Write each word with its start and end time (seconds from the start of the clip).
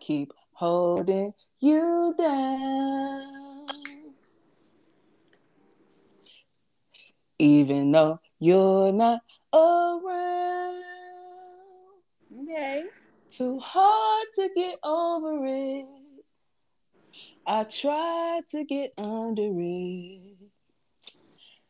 Keep 0.00 0.32
holding 0.52 1.34
you 1.60 2.14
down. 2.18 3.66
Even 7.38 7.92
though 7.92 8.20
you're 8.38 8.92
not 8.92 9.20
around. 9.52 10.82
Okay. 12.42 12.84
Too 13.30 13.58
hard 13.58 14.26
to 14.34 14.48
get 14.54 14.78
over 14.82 15.46
it. 15.46 15.86
I 17.46 17.64
tried 17.64 18.42
to 18.48 18.64
get 18.64 18.92
under 18.96 19.50
it. 19.56 20.36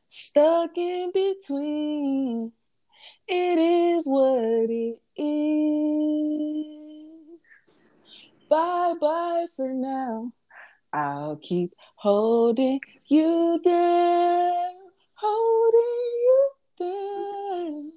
Stuck 0.08 0.76
in 0.76 1.10
between. 1.12 2.52
It 3.26 3.58
is 3.58 4.06
what 4.06 4.70
it 4.70 5.00
is. 5.16 6.77
Bye 8.48 8.94
bye 8.98 9.46
for 9.54 9.68
now. 9.68 10.32
I'll 10.92 11.36
keep 11.36 11.74
holding 11.96 12.80
you 13.06 13.60
down, 13.62 14.74
holding 15.18 16.14
you 16.24 16.50
down. 16.78 17.92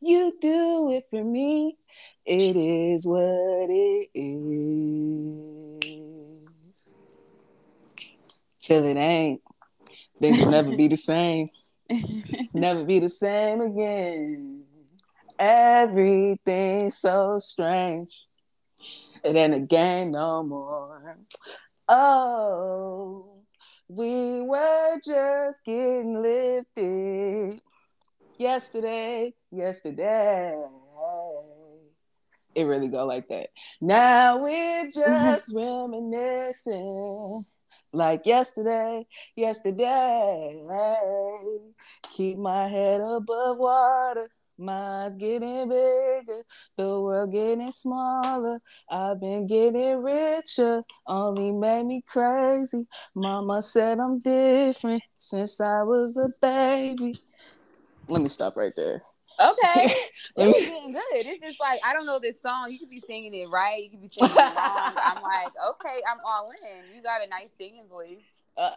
You 0.00 0.36
do 0.40 0.90
it 0.90 1.04
for 1.10 1.22
me. 1.22 1.76
It 2.26 2.56
is 2.56 3.06
what 3.06 3.68
it 3.70 4.08
is. 4.14 4.62
Till 8.58 8.84
it 8.84 8.96
ain't. 8.96 9.42
Things 10.18 10.40
will 10.40 10.50
never 10.50 10.74
be 10.76 10.88
the 10.88 10.96
same. 10.96 11.50
never 12.52 12.84
be 12.84 12.98
the 12.98 13.08
same 13.08 13.60
again. 13.60 14.64
Everything's 15.38 16.98
so 16.98 17.38
strange. 17.38 18.26
It 19.24 19.36
ain't 19.36 19.54
a 19.54 19.60
game 19.60 20.12
no 20.12 20.42
more. 20.42 21.16
Oh, 21.88 23.42
we 23.88 24.42
were 24.42 24.98
just 25.04 25.64
getting 25.64 26.20
lifted 26.22 27.60
yesterday, 28.38 29.34
yesterday. 29.50 30.56
It 32.54 32.64
really 32.64 32.88
go 32.88 33.06
like 33.06 33.28
that. 33.28 33.48
Now 33.80 34.38
we're 34.38 34.86
mm-hmm. 34.86 34.90
just 34.90 35.54
reminiscing 35.54 37.46
like 37.92 38.26
yesterday, 38.26 39.06
yesterday. 39.36 40.62
Keep 42.14 42.38
my 42.38 42.68
head 42.68 43.00
above 43.00 43.58
water. 43.58 44.28
Mine's 44.58 45.16
getting 45.16 45.68
bigger, 45.68 46.42
the 46.76 47.00
world 47.00 47.32
getting 47.32 47.72
smaller. 47.72 48.60
I've 48.88 49.20
been 49.20 49.46
getting 49.46 50.02
richer, 50.02 50.82
only 51.06 51.52
made 51.52 51.86
me 51.86 52.02
crazy. 52.06 52.86
Mama 53.14 53.62
said 53.62 53.98
I'm 53.98 54.20
different 54.20 55.02
since 55.16 55.60
I 55.60 55.82
was 55.82 56.16
a 56.16 56.28
baby. 56.40 57.18
Let 58.08 58.22
me 58.22 58.28
stop 58.28 58.56
right 58.56 58.74
there. 58.76 59.02
Okay. 59.40 59.86
it 60.36 60.48
was 60.48 60.66
getting 60.66 60.92
good. 60.92 61.02
It's 61.12 61.42
just 61.42 61.60
like 61.60 61.80
I 61.84 61.92
don't 61.92 62.06
know 62.06 62.18
this 62.18 62.40
song. 62.40 62.70
You 62.70 62.78
could 62.78 62.90
be 62.90 63.00
singing 63.00 63.34
it 63.34 63.48
right. 63.48 63.82
You 63.82 63.90
could 63.90 64.02
be 64.02 64.08
singing 64.08 64.30
it 64.30 64.54
wrong. 64.54 64.92
I'm 65.04 65.22
like, 65.22 65.52
okay, 65.70 66.02
I'm 66.10 66.18
all 66.26 66.50
in. 66.50 66.94
You 66.94 67.02
got 67.02 67.24
a 67.24 67.28
nice 67.28 67.52
singing 67.56 67.86
voice. 67.88 68.42
Uh, 68.56 68.72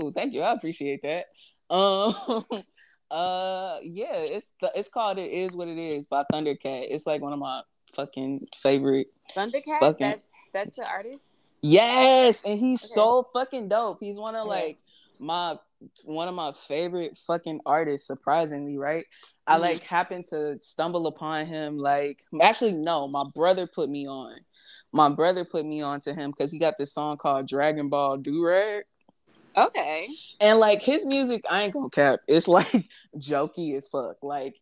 ooh, 0.00 0.12
thank 0.14 0.32
you. 0.34 0.42
I 0.42 0.52
appreciate 0.52 1.02
that. 1.02 1.26
Um, 1.68 2.14
uh, 3.10 3.78
yeah, 3.82 4.14
it's 4.14 4.52
the, 4.60 4.70
it's 4.74 4.88
called 4.88 5.18
"It 5.18 5.30
Is 5.30 5.54
What 5.54 5.68
It 5.68 5.78
Is" 5.78 6.06
by 6.06 6.24
Thundercat. 6.32 6.86
It's 6.90 7.06
like 7.06 7.22
one 7.22 7.32
of 7.32 7.38
my 7.38 7.62
fucking 7.94 8.48
favorite. 8.54 9.08
Thundercat. 9.34 9.80
Fucking... 9.80 10.06
That, 10.08 10.22
that's 10.52 10.76
the 10.76 10.88
artist. 10.88 11.22
Yes, 11.62 12.44
and 12.44 12.58
he's 12.58 12.82
okay. 12.82 12.94
so 12.94 13.28
fucking 13.32 13.68
dope. 13.68 13.98
He's 14.00 14.18
one 14.18 14.34
of 14.34 14.46
like 14.46 14.78
my 15.18 15.56
one 16.04 16.28
of 16.28 16.34
my 16.34 16.52
favorite 16.52 17.16
fucking 17.16 17.60
artists. 17.66 18.06
Surprisingly, 18.06 18.76
right? 18.76 19.04
I 19.46 19.54
mm-hmm. 19.54 19.62
like 19.62 19.82
happened 19.82 20.26
to 20.30 20.58
stumble 20.60 21.06
upon 21.06 21.46
him. 21.46 21.78
Like, 21.78 22.22
actually, 22.40 22.72
no, 22.72 23.08
my 23.08 23.24
brother 23.34 23.66
put 23.66 23.88
me 23.88 24.08
on. 24.08 24.36
My 24.92 25.08
brother 25.08 25.44
put 25.44 25.64
me 25.66 25.82
on 25.82 26.00
to 26.00 26.14
him 26.14 26.30
because 26.30 26.50
he 26.50 26.58
got 26.58 26.74
this 26.78 26.92
song 26.92 27.16
called 27.16 27.48
Dragon 27.48 27.88
Ball 27.88 28.18
Durag. 28.18 28.82
Okay. 29.56 30.08
And 30.40 30.58
like 30.58 30.82
his 30.82 31.06
music, 31.06 31.42
I 31.48 31.62
ain't 31.62 31.72
gonna 31.72 31.88
cap. 31.88 32.20
It's 32.28 32.48
like 32.48 32.88
jokey 33.16 33.76
as 33.76 33.88
fuck. 33.88 34.16
Like 34.22 34.56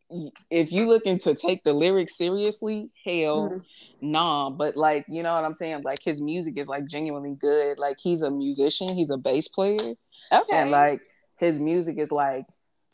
if 0.51 0.71
you 0.71 0.89
looking 0.89 1.19
to 1.21 1.35
take 1.35 1.65
the 1.65 1.73
lyrics 1.73 2.17
seriously, 2.17 2.91
hell, 3.05 3.49
mm-hmm. 3.49 3.59
nah. 4.01 4.51
But 4.51 4.77
like 4.77 5.05
you 5.09 5.23
know 5.23 5.35
what 5.35 5.45
I'm 5.45 5.55
saying. 5.55 5.83
Like 5.83 5.99
his 6.03 6.21
music 6.21 6.59
is 6.59 6.69
like 6.69 6.87
genuinely 6.87 7.35
good. 7.35 7.79
Like 7.79 7.97
he's 8.01 8.23
a 8.23 8.31
musician. 8.31 8.89
He's 8.89 9.11
a 9.11 9.19
bass 9.19 9.49
player. 9.49 9.95
Okay. 10.33 10.57
And 10.57 10.71
like 10.71 11.01
his 11.37 11.61
music 11.61 11.99
is 11.99 12.13
like 12.13 12.47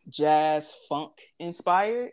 jazz 0.09 0.75
funk 0.89 1.13
inspired 1.39 2.11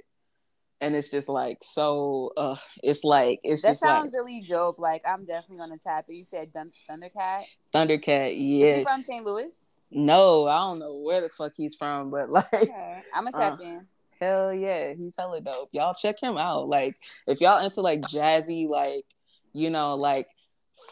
and 0.82 0.96
it's 0.96 1.10
just 1.10 1.30
like 1.30 1.58
so 1.62 2.32
uh 2.38 2.56
it's 2.84 3.04
like 3.04 3.40
it's 3.44 3.62
that 3.62 3.70
just 3.70 3.82
sounds 3.82 4.06
like, 4.06 4.14
really 4.14 4.42
dope 4.48 4.78
like 4.78 5.02
i'm 5.08 5.26
definitely 5.26 5.58
gonna 5.58 5.78
tap 5.80 6.06
it 6.08 6.14
you 6.14 6.26
said 6.30 6.54
Dun- 6.54 6.72
thundercat 6.90 7.44
thundercat 7.74 8.36
yes 8.38 8.84
from 8.84 9.00
st 9.00 9.26
louis 9.26 9.52
no 9.92 10.48
i 10.48 10.58
don't 10.58 10.80
know 10.80 10.96
where 10.96 11.22
the 11.22 11.30
fuck 11.30 11.54
he's 11.56 11.76
from 11.76 12.12
but 12.12 12.30
like 12.32 12.54
okay. 12.54 13.02
i'm 13.14 13.26
gonna 13.26 13.38
tap 13.38 13.60
uh, 13.60 13.64
in 13.64 13.88
hell 14.20 14.54
yeah 14.54 14.94
he's 14.94 15.16
hella 15.18 15.40
dope 15.40 15.70
y'all 15.72 15.94
check 15.94 16.22
him 16.22 16.38
out 16.38 16.68
like 16.68 16.96
if 17.28 17.40
y'all 17.40 17.64
into 17.64 17.82
like 17.82 18.02
jazzy 18.02 18.68
like 18.68 19.06
you 19.54 19.70
know 19.70 19.96
like 19.96 20.28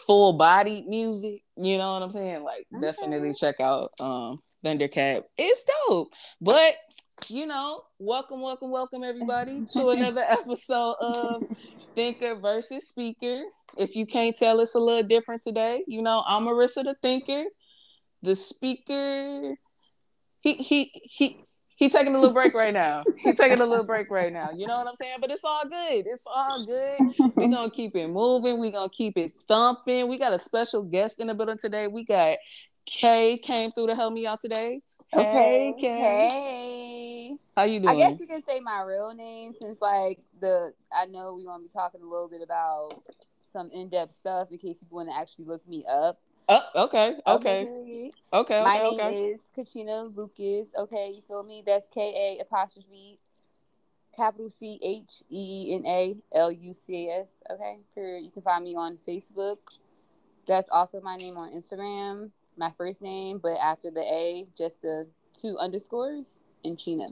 full 0.06 0.34
body 0.34 0.84
music 0.88 1.42
you 1.58 1.78
know 1.78 1.94
what 1.94 2.02
i'm 2.02 2.10
saying 2.10 2.44
like 2.44 2.66
okay. 2.76 2.82
definitely 2.82 3.34
check 3.34 3.60
out 3.60 3.92
um 4.00 4.38
thundercat 4.64 5.24
it's 5.38 5.66
dope 5.88 6.12
but 6.42 6.76
you 7.30 7.48
know, 7.48 7.80
welcome, 7.98 8.42
welcome, 8.42 8.72
welcome 8.72 9.04
everybody 9.04 9.66
to 9.74 9.90
another 9.90 10.22
episode 10.30 10.96
of 11.02 11.44
Thinker 11.96 12.36
versus 12.36 12.90
Speaker. 12.90 13.44
If 13.78 13.96
you 13.96 14.06
can't 14.06 14.36
tell, 14.36 14.60
it's 14.60 14.76
a 14.76 14.80
little 14.80 15.08
different 15.08 15.42
today. 15.42 15.84
You 15.88 16.02
know, 16.02 16.24
I'm 16.28 16.46
Marissa 16.46 16.84
the 16.84 16.96
Thinker. 17.02 17.46
The 18.22 18.36
speaker, 18.36 19.56
he 20.42 20.54
he 20.54 20.92
he 21.04 21.46
he 21.76 21.90
taking 21.90 22.16
a 22.16 22.18
little 22.18 22.34
break 22.34 22.54
right 22.54 22.74
now. 22.74 23.04
He's 23.18 23.36
taking 23.36 23.60
a 23.60 23.66
little 23.66 23.84
break 23.84 24.10
right 24.10 24.32
now. 24.32 24.50
You 24.56 24.66
know 24.66 24.78
what 24.78 24.88
I'm 24.88 24.96
saying? 24.96 25.18
But 25.20 25.32
it's 25.32 25.44
all 25.44 25.64
good. 25.68 26.06
It's 26.08 26.26
all 26.26 26.66
good. 26.66 27.02
We're 27.36 27.50
gonna 27.50 27.70
keep 27.70 27.96
it 27.96 28.08
moving. 28.08 28.60
We're 28.60 28.72
gonna 28.72 28.90
keep 28.90 29.18
it 29.18 29.34
thumping. 29.48 30.08
We 30.08 30.18
got 30.18 30.34
a 30.34 30.40
special 30.40 30.82
guest 30.84 31.20
in 31.20 31.28
the 31.28 31.34
building 31.34 31.58
today. 31.58 31.88
We 31.88 32.04
got 32.06 32.38
Kay 32.86 33.38
came 33.38 33.72
through 33.72 33.88
to 33.88 33.96
help 33.96 34.14
me 34.14 34.26
out 34.26 34.40
today. 34.40 34.82
Okay. 35.14 35.74
Hey, 35.78 35.88
hey. 36.00 37.38
How 37.56 37.64
you 37.64 37.80
doing? 37.80 37.96
I 37.96 38.10
guess 38.10 38.20
you 38.20 38.28
can 38.28 38.44
say 38.44 38.60
my 38.60 38.82
real 38.82 39.14
name 39.14 39.54
since 39.60 39.82
like 39.82 40.20
the 40.40 40.74
I 40.92 41.06
know 41.06 41.36
we're 41.36 41.46
gonna 41.46 41.64
be 41.64 41.70
talking 41.70 42.02
a 42.02 42.06
little 42.06 42.30
bit 42.30 42.42
about 42.42 42.94
some 43.40 43.70
in-depth 43.72 44.14
stuff 44.14 44.50
in 44.52 44.58
case 44.58 44.80
people 44.80 44.98
want 44.98 45.10
to 45.10 45.16
actually 45.16 45.46
look 45.46 45.66
me 45.68 45.86
up. 45.90 46.20
Oh, 46.48 46.86
okay, 46.86 47.16
okay, 47.26 47.68
okay. 47.68 48.12
okay 48.34 48.64
my 48.64 48.78
name 48.78 49.00
okay. 49.00 49.26
is 49.28 49.52
Ka'Chena 49.58 50.16
Lucas. 50.16 50.74
Okay, 50.78 51.14
you 51.16 51.22
feel 51.22 51.44
me? 51.44 51.64
That's 51.66 51.88
K 51.88 52.02
A 52.02 52.42
apostrophe 52.42 53.20
capital 54.16 54.50
C 54.50 54.80
H 54.82 55.24
E 55.30 55.74
N 55.74 55.86
A 55.86 56.16
L 56.36 56.52
U 56.52 56.74
C 56.74 57.08
A 57.10 57.22
S. 57.22 57.44
Okay, 57.50 57.80
period. 57.96 58.24
You 58.24 58.32
can 58.32 58.44
find 58.44 58.64
me 58.64 58.76
on 58.76 58.98
Facebook. 59.08 59.58
That's 60.48 60.70
also 60.70 61.02
my 61.02 61.16
name 61.18 61.38
on 61.38 61.52
Instagram 61.52 62.32
my 62.58 62.72
first 62.78 63.02
name, 63.02 63.40
but 63.42 63.58
after 63.58 63.92
the 63.92 64.02
A, 64.02 64.48
just 64.58 64.82
the 64.82 65.08
two 65.40 65.58
underscores 65.58 66.40
and 66.64 66.78
China. 66.78 67.10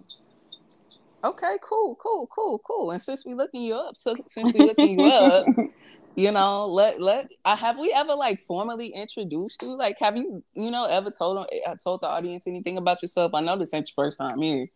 Okay, 1.24 1.58
cool, 1.62 1.96
cool, 1.96 2.28
cool, 2.28 2.60
cool. 2.60 2.92
And 2.92 3.02
since 3.02 3.26
we 3.26 3.34
looking 3.34 3.62
you 3.62 3.76
up, 3.76 3.96
so 3.96 4.16
since 4.26 4.54
we 4.54 4.60
looking 4.62 5.00
you 5.00 5.06
up, 5.06 5.46
you 6.16 6.32
know, 6.32 6.68
let 6.68 7.00
let 7.00 7.30
uh, 7.46 7.56
have 7.56 7.78
we 7.78 7.94
ever 7.96 8.14
like 8.14 8.42
formally 8.42 8.88
introduced 8.88 9.62
you? 9.62 9.78
Like, 9.78 9.98
have 10.00 10.18
you 10.18 10.44
you 10.54 10.70
know 10.70 10.84
ever 10.86 11.12
told 11.12 11.38
them 11.38 11.46
uh, 11.66 11.76
told 11.82 12.02
the 12.02 12.08
audience 12.08 12.46
anything 12.46 12.78
about 12.78 13.02
yourself? 13.02 13.34
I 13.34 13.40
know 13.40 13.58
this 13.58 13.74
ain't 13.74 13.90
your 13.90 14.04
first 14.04 14.18
time 14.18 14.42
here, 14.42 14.68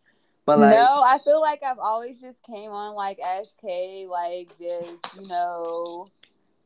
but 0.46 0.58
like, 0.58 0.74
no, 0.74 1.02
I 1.04 1.18
feel 1.22 1.40
like 1.40 1.62
I've 1.62 1.78
always 1.78 2.18
just 2.18 2.42
came 2.44 2.70
on 2.70 2.94
like 2.94 3.18
SK, 3.18 4.08
like 4.08 4.50
just 4.58 5.20
you 5.20 5.28
know, 5.28 6.06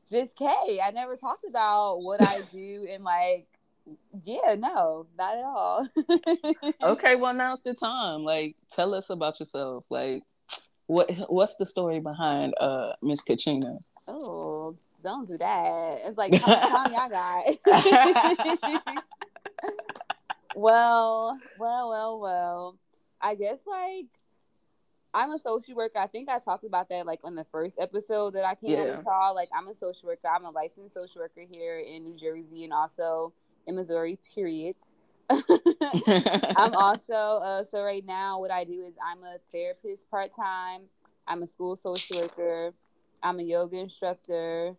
just 0.08 0.36
K. 0.36 0.46
I 0.80 0.92
never 0.92 1.16
talked 1.16 1.44
about 1.48 2.02
what 2.02 2.24
I 2.24 2.40
do 2.52 2.86
and 2.88 3.02
like 3.02 3.48
yeah, 4.24 4.54
no, 4.56 5.06
not 5.16 5.36
at 5.36 5.44
all. 5.44 5.88
okay, 6.92 7.16
well 7.16 7.34
now's 7.34 7.62
the 7.62 7.74
time. 7.74 8.24
Like, 8.24 8.56
tell 8.70 8.94
us 8.94 9.10
about 9.10 9.38
yourself. 9.40 9.86
Like, 9.90 10.22
what 10.86 11.10
what's 11.28 11.56
the 11.56 11.66
story 11.66 12.00
behind 12.00 12.54
uh 12.60 12.92
Miss 13.02 13.22
Ka'Chena? 13.22 13.78
Oh, 14.08 14.76
don't 15.02 15.28
do 15.28 15.38
that. 15.38 16.00
It's 16.04 16.18
like 16.18 16.34
how 16.34 16.46
much 16.46 16.68
time 16.68 16.92
y'all 16.92 17.08
got? 17.08 19.04
well, 20.56 21.38
well, 21.58 21.88
well, 21.90 22.20
well. 22.20 22.76
I 23.20 23.34
guess 23.36 23.58
like 23.66 24.06
I'm 25.14 25.30
a 25.30 25.38
social 25.38 25.74
worker. 25.76 25.98
I 25.98 26.06
think 26.06 26.28
I 26.28 26.38
talked 26.38 26.64
about 26.64 26.88
that 26.88 27.06
like 27.06 27.20
on 27.22 27.34
the 27.34 27.44
first 27.52 27.78
episode 27.78 28.34
that 28.34 28.44
I 28.44 28.54
came 28.54 28.70
Yeah. 28.70 28.78
on 28.92 28.96
with 28.98 29.06
y'all. 29.06 29.34
Like 29.34 29.50
I'm 29.56 29.68
a 29.68 29.74
social 29.74 30.08
worker. 30.08 30.28
I'm 30.34 30.44
a 30.44 30.50
licensed 30.50 30.94
social 30.94 31.20
worker 31.22 31.42
here 31.48 31.78
in 31.78 32.02
New 32.04 32.16
Jersey 32.16 32.64
and 32.64 32.72
also 32.72 33.32
in 33.66 33.76
Missouri. 33.76 34.18
Period. 34.34 34.76
I'm 35.30 36.74
also 36.74 37.14
uh, 37.14 37.64
so 37.64 37.82
right 37.82 38.04
now 38.04 38.40
what 38.40 38.50
I 38.50 38.64
do 38.64 38.84
is 38.84 38.94
I'm 39.04 39.22
a 39.22 39.38
therapist 39.50 40.10
part 40.10 40.34
time. 40.34 40.82
I'm 41.26 41.42
a 41.42 41.46
school 41.46 41.76
social 41.76 42.20
worker. 42.20 42.74
I'm 43.22 43.38
a 43.38 43.42
yoga 43.42 43.78
instructor. 43.78 44.76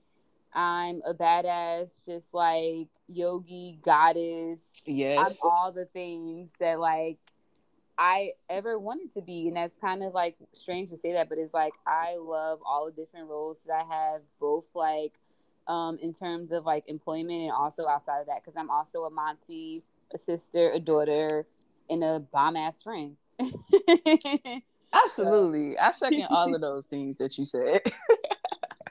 I'm 0.53 1.01
a 1.07 1.13
badass, 1.13 2.05
just 2.05 2.33
like 2.33 2.87
yogi 3.07 3.79
goddess. 3.81 4.83
I'm 4.87 4.93
yes. 4.95 5.41
all 5.43 5.71
the 5.71 5.85
things 5.85 6.51
that 6.59 6.79
like 6.79 7.17
I 7.97 8.31
ever 8.49 8.77
wanted 8.77 9.13
to 9.13 9.21
be, 9.21 9.47
and 9.47 9.55
that's 9.55 9.75
kind 9.77 10.03
of 10.03 10.13
like 10.13 10.35
strange 10.51 10.89
to 10.91 10.97
say 10.97 11.13
that, 11.13 11.29
but 11.29 11.37
it's 11.37 11.53
like 11.53 11.73
I 11.87 12.17
love 12.19 12.59
all 12.65 12.85
the 12.85 12.91
different 12.91 13.29
roles 13.29 13.61
that 13.65 13.85
I 13.85 13.95
have, 13.95 14.21
both 14.39 14.65
like 14.75 15.13
um 15.67 15.97
in 16.01 16.13
terms 16.13 16.51
of 16.51 16.65
like 16.65 16.87
employment 16.87 17.41
and 17.43 17.51
also 17.51 17.87
outside 17.87 18.21
of 18.21 18.27
that, 18.27 18.43
because 18.43 18.57
I'm 18.57 18.69
also 18.69 19.03
a 19.03 19.09
Monty, 19.09 19.83
a 20.13 20.17
sister, 20.17 20.71
a 20.71 20.79
daughter, 20.79 21.45
and 21.89 22.03
a 22.03 22.19
bomb 22.19 22.55
ass 22.55 22.83
friend. 22.83 23.17
Absolutely. 24.93 25.77
I 25.77 25.91
second 25.91 26.27
all 26.29 26.53
of 26.53 26.61
those 26.61 26.85
things 26.85 27.17
that 27.17 27.37
you 27.37 27.45
said. 27.45 27.81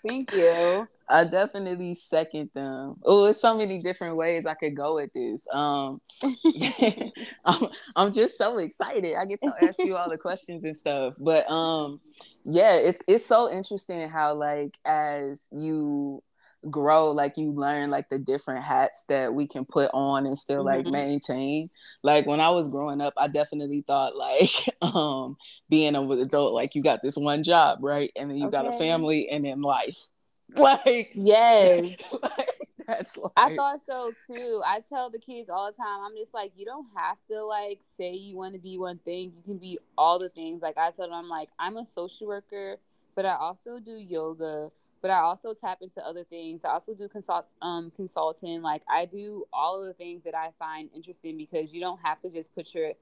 Thank 0.07 0.33
you. 0.33 0.89
I 1.09 1.25
definitely 1.25 1.95
second 1.95 2.51
them. 2.55 2.97
Oh, 3.05 3.25
there's 3.25 3.41
so 3.41 3.57
many 3.57 3.81
different 3.81 4.17
ways 4.17 4.47
I 4.47 4.55
could 4.55 4.75
go 4.75 4.97
with 4.97 5.13
this. 5.13 5.47
Um, 5.53 6.01
I'm, 7.45 7.69
I'm 7.95 8.13
just 8.13 8.37
so 8.39 8.59
excited. 8.59 9.15
I 9.17 9.27
get 9.27 9.41
to 9.43 9.53
ask 9.63 9.79
you 9.79 9.97
all 9.97 10.11
the 10.11 10.19
questions 10.19 10.65
and 10.65 10.77
stuff. 10.77 11.17
But 11.21 11.49
um, 11.51 12.01
yeah, 12.45 12.75
it's 12.75 13.01
it's 13.07 13.27
so 13.27 13.51
interesting 13.51 14.09
how 14.09 14.35
like 14.35 14.79
as 14.85 15.49
you 15.53 16.23
grow, 16.71 17.11
like 17.11 17.37
you 17.37 17.51
learn 17.53 17.91
like 17.91 18.09
the 18.09 18.19
different 18.19 18.65
hats 18.65 19.05
that 19.09 19.35
we 19.35 19.47
can 19.47 19.65
put 19.65 19.91
on 19.93 20.27
and 20.27 20.37
still 20.37 20.65
like 20.65 20.85
Mhm. 20.87 20.93
maintain. 20.93 21.71
Like 22.03 22.27
when 22.27 22.41
I 22.41 22.51
was 22.51 22.69
growing 22.69 23.01
up, 23.01 23.15
I 23.17 23.29
definitely 23.29 23.83
thought 23.87 24.17
like 24.17 24.51
um 24.83 25.37
being 25.69 25.95
an 25.97 26.11
adult, 26.11 26.55
like 26.55 26.75
you 26.75 26.83
got 26.83 27.01
this 27.03 27.17
one 27.17 27.43
job, 27.43 27.79
right? 27.83 28.11
And 28.17 28.31
then 28.31 28.39
you 28.39 28.51
got 28.51 28.67
a 28.67 28.73
family 28.73 29.29
and 29.29 29.45
then 29.45 29.63
life. 29.63 29.99
Like 30.55 31.13
Yes. 31.15 31.97
like, 32.23 32.49
that's 32.87 33.17
like 33.17 33.33
I 33.37 33.57
thought 33.57 33.81
so 33.87 34.15
too. 34.27 34.61
I 34.67 34.81
tell 34.81 35.09
the 35.09 35.19
kids 35.19 35.49
all 35.49 35.67
the 35.71 35.77
time, 35.77 36.03
I'm 36.05 36.15
just 36.17 36.35
like, 36.35 36.53
you 36.57 36.67
don't 36.67 36.87
have 36.95 37.17
to 37.31 37.43
like 37.45 37.81
say 37.97 38.13
you 38.13 38.37
want 38.37 38.53
to 38.55 38.61
be 38.61 38.77
one 38.77 38.99
thing. 38.99 39.33
You 39.35 39.43
can 39.45 39.57
be 39.59 39.79
all 39.97 40.19
the 40.19 40.29
things. 40.29 40.61
Like 40.61 40.77
I 40.77 40.91
tell 40.91 41.07
them, 41.07 41.15
I'm 41.15 41.29
like, 41.29 41.49
I'm 41.59 41.79
a 41.79 41.87
social 41.87 42.27
worker, 42.27 42.77
but 43.15 43.25
I 43.25 43.37
also 43.37 43.79
do 43.79 43.93
yoga, 43.93 44.71
but 45.03 45.11
I 45.11 45.19
also 45.19 45.53
tap 45.53 45.79
into 45.83 46.01
other 46.07 46.25
things. 46.25 46.65
I 46.65 46.71
also 46.71 46.95
do 46.95 47.09
consult 47.09 47.53
um 47.61 47.93
consulting. 47.95 48.63
Like 48.63 48.83
I 48.89 49.05
do 49.05 49.45
all 49.53 49.83
of 49.83 49.87
the 49.89 49.95
things 49.95 50.23
that 50.25 50.35
I 50.35 50.51
find 50.59 50.89
interesting 50.95 51.37
because 51.37 51.73
you 51.73 51.81
don't 51.81 52.01
have 52.03 52.21
to 52.23 52.31
just 52.31 52.55
put 52.55 52.73
your 52.73 52.93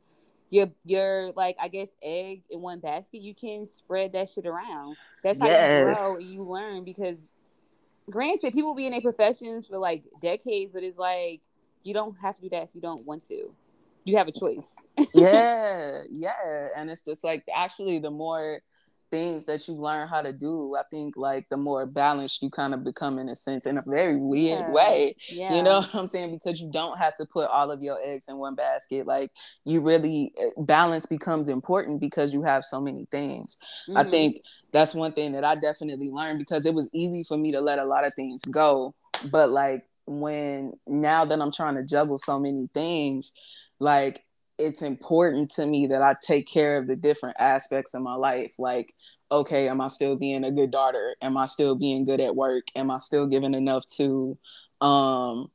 your 0.49 0.71
your 0.85 1.33
like 1.37 1.57
I 1.61 1.69
guess 1.69 1.91
egg 2.03 2.43
in 2.51 2.63
one 2.63 2.81
basket. 2.81 3.21
You 3.21 3.35
can 3.35 3.67
spread 3.67 4.13
that 4.13 4.31
shit 4.31 4.47
around. 4.47 4.97
That's 5.23 5.41
how 5.41 5.49
you 5.49 5.85
grow 5.85 6.17
and 6.17 6.27
you 6.27 6.43
learn 6.43 6.85
because 6.85 7.29
granted, 8.09 8.53
people 8.53 8.75
be 8.75 8.87
in 8.87 8.93
their 8.93 9.01
professions 9.01 9.67
for 9.67 9.79
like 9.79 10.03
decades, 10.23 10.73
but 10.73 10.83
it's 10.83 10.99
like 10.99 11.41
you 11.83 11.95
don't 11.95 12.17
have 12.21 12.37
to 12.37 12.43
do 12.43 12.49
that 12.51 12.65
if 12.65 12.71
you 12.73 12.81
don't 12.81 13.07
want 13.07 13.27
to. 13.29 13.55
You 14.05 14.17
have 14.17 14.29
a 14.29 14.33
choice. 14.33 14.75
yeah, 15.15 16.03
yeah. 16.11 16.69
And 16.75 16.91
it's 16.91 17.05
just 17.05 17.23
like 17.23 17.45
actually 17.55 17.99
the 17.99 18.11
more 18.11 18.63
things 19.11 19.45
that 19.47 19.67
you 19.69 19.75
learn 19.75 20.09
how 20.09 20.23
to 20.23 20.33
do, 20.33 20.75
I 20.79 20.83
think 20.91 21.17
like 21.17 21.47
the 21.51 21.57
more 21.57 21.87
balanced 21.87 22.43
you 22.43 22.51
kind 22.51 22.75
of 22.75 22.85
become 22.85 23.19
in 23.19 23.29
a 23.29 23.35
sense 23.35 23.67
in 23.67 23.79
a 23.79 23.83
very 23.87 24.17
weird 24.17 24.61
Yeah. 24.61 24.71
way. 24.73 25.17
Yeah. 25.29 25.57
You 25.57 25.63
know 25.63 25.81
what 25.81 25.95
I'm 25.95 26.07
saying? 26.07 26.33
Because 26.33 26.61
you 26.61 26.71
don't 26.73 26.99
have 26.99 27.17
to 27.17 27.27
put 27.27 27.49
all 27.51 27.71
of 27.71 27.83
your 27.83 27.99
eggs 28.05 28.29
in 28.29 28.37
one 28.39 28.55
basket. 28.55 29.07
Like 29.07 29.31
you 29.65 29.81
really 29.81 30.33
eh, 30.39 30.51
balance 30.59 31.07
becomes 31.07 31.49
important 31.49 32.01
because 32.01 32.33
you 32.33 32.43
have 32.43 32.65
so 32.65 32.81
many 32.81 33.07
things. 33.11 33.59
I 33.97 34.05
Mhm. 34.05 34.11
think 34.11 34.37
that's 34.73 34.95
one 34.95 35.13
thing 35.13 35.33
that 35.33 35.45
I 35.45 35.57
definitely 35.57 36.11
learned 36.11 36.39
because 36.39 36.65
it 36.67 36.75
was 36.75 36.91
easy 36.95 37.25
for 37.25 37.37
me 37.37 37.53
to 37.53 37.61
let 37.61 37.79
a 37.79 37.85
lot 37.85 38.07
of 38.07 38.15
things 38.15 38.43
go. 38.45 38.95
But 39.31 39.51
like 39.51 39.85
when 40.07 40.73
now 40.87 41.25
that 41.25 41.41
I'm 41.41 41.53
trying 41.53 41.77
to 41.77 41.85
juggle 41.85 42.19
so 42.19 42.39
many 42.41 42.69
things, 42.73 43.33
like 43.79 44.25
it's 44.61 44.83
important 44.83 45.51
to 45.53 45.67
me 45.67 45.87
that 45.89 46.03
I 46.03 46.15
take 46.23 46.47
care 46.47 46.77
of 46.79 46.87
the 46.87 46.97
different 46.97 47.37
aspects 47.39 47.95
of 47.95 48.03
my 48.03 48.15
life. 48.15 48.55
Like, 48.59 48.95
okay, 49.33 49.69
am 49.69 49.81
I 49.81 49.89
still 49.89 50.17
being 50.17 50.45
a 50.45 50.51
good 50.51 50.71
daughter? 50.71 51.17
Am 51.23 51.37
I 51.37 51.47
still 51.47 51.75
being 51.75 52.05
good 52.05 52.21
at 52.21 52.37
work? 52.37 52.65
Am 52.77 52.91
I 52.91 52.99
still 52.99 53.27
giving 53.27 53.55
enough 53.55 53.87
to 53.97 54.37
um 54.81 55.51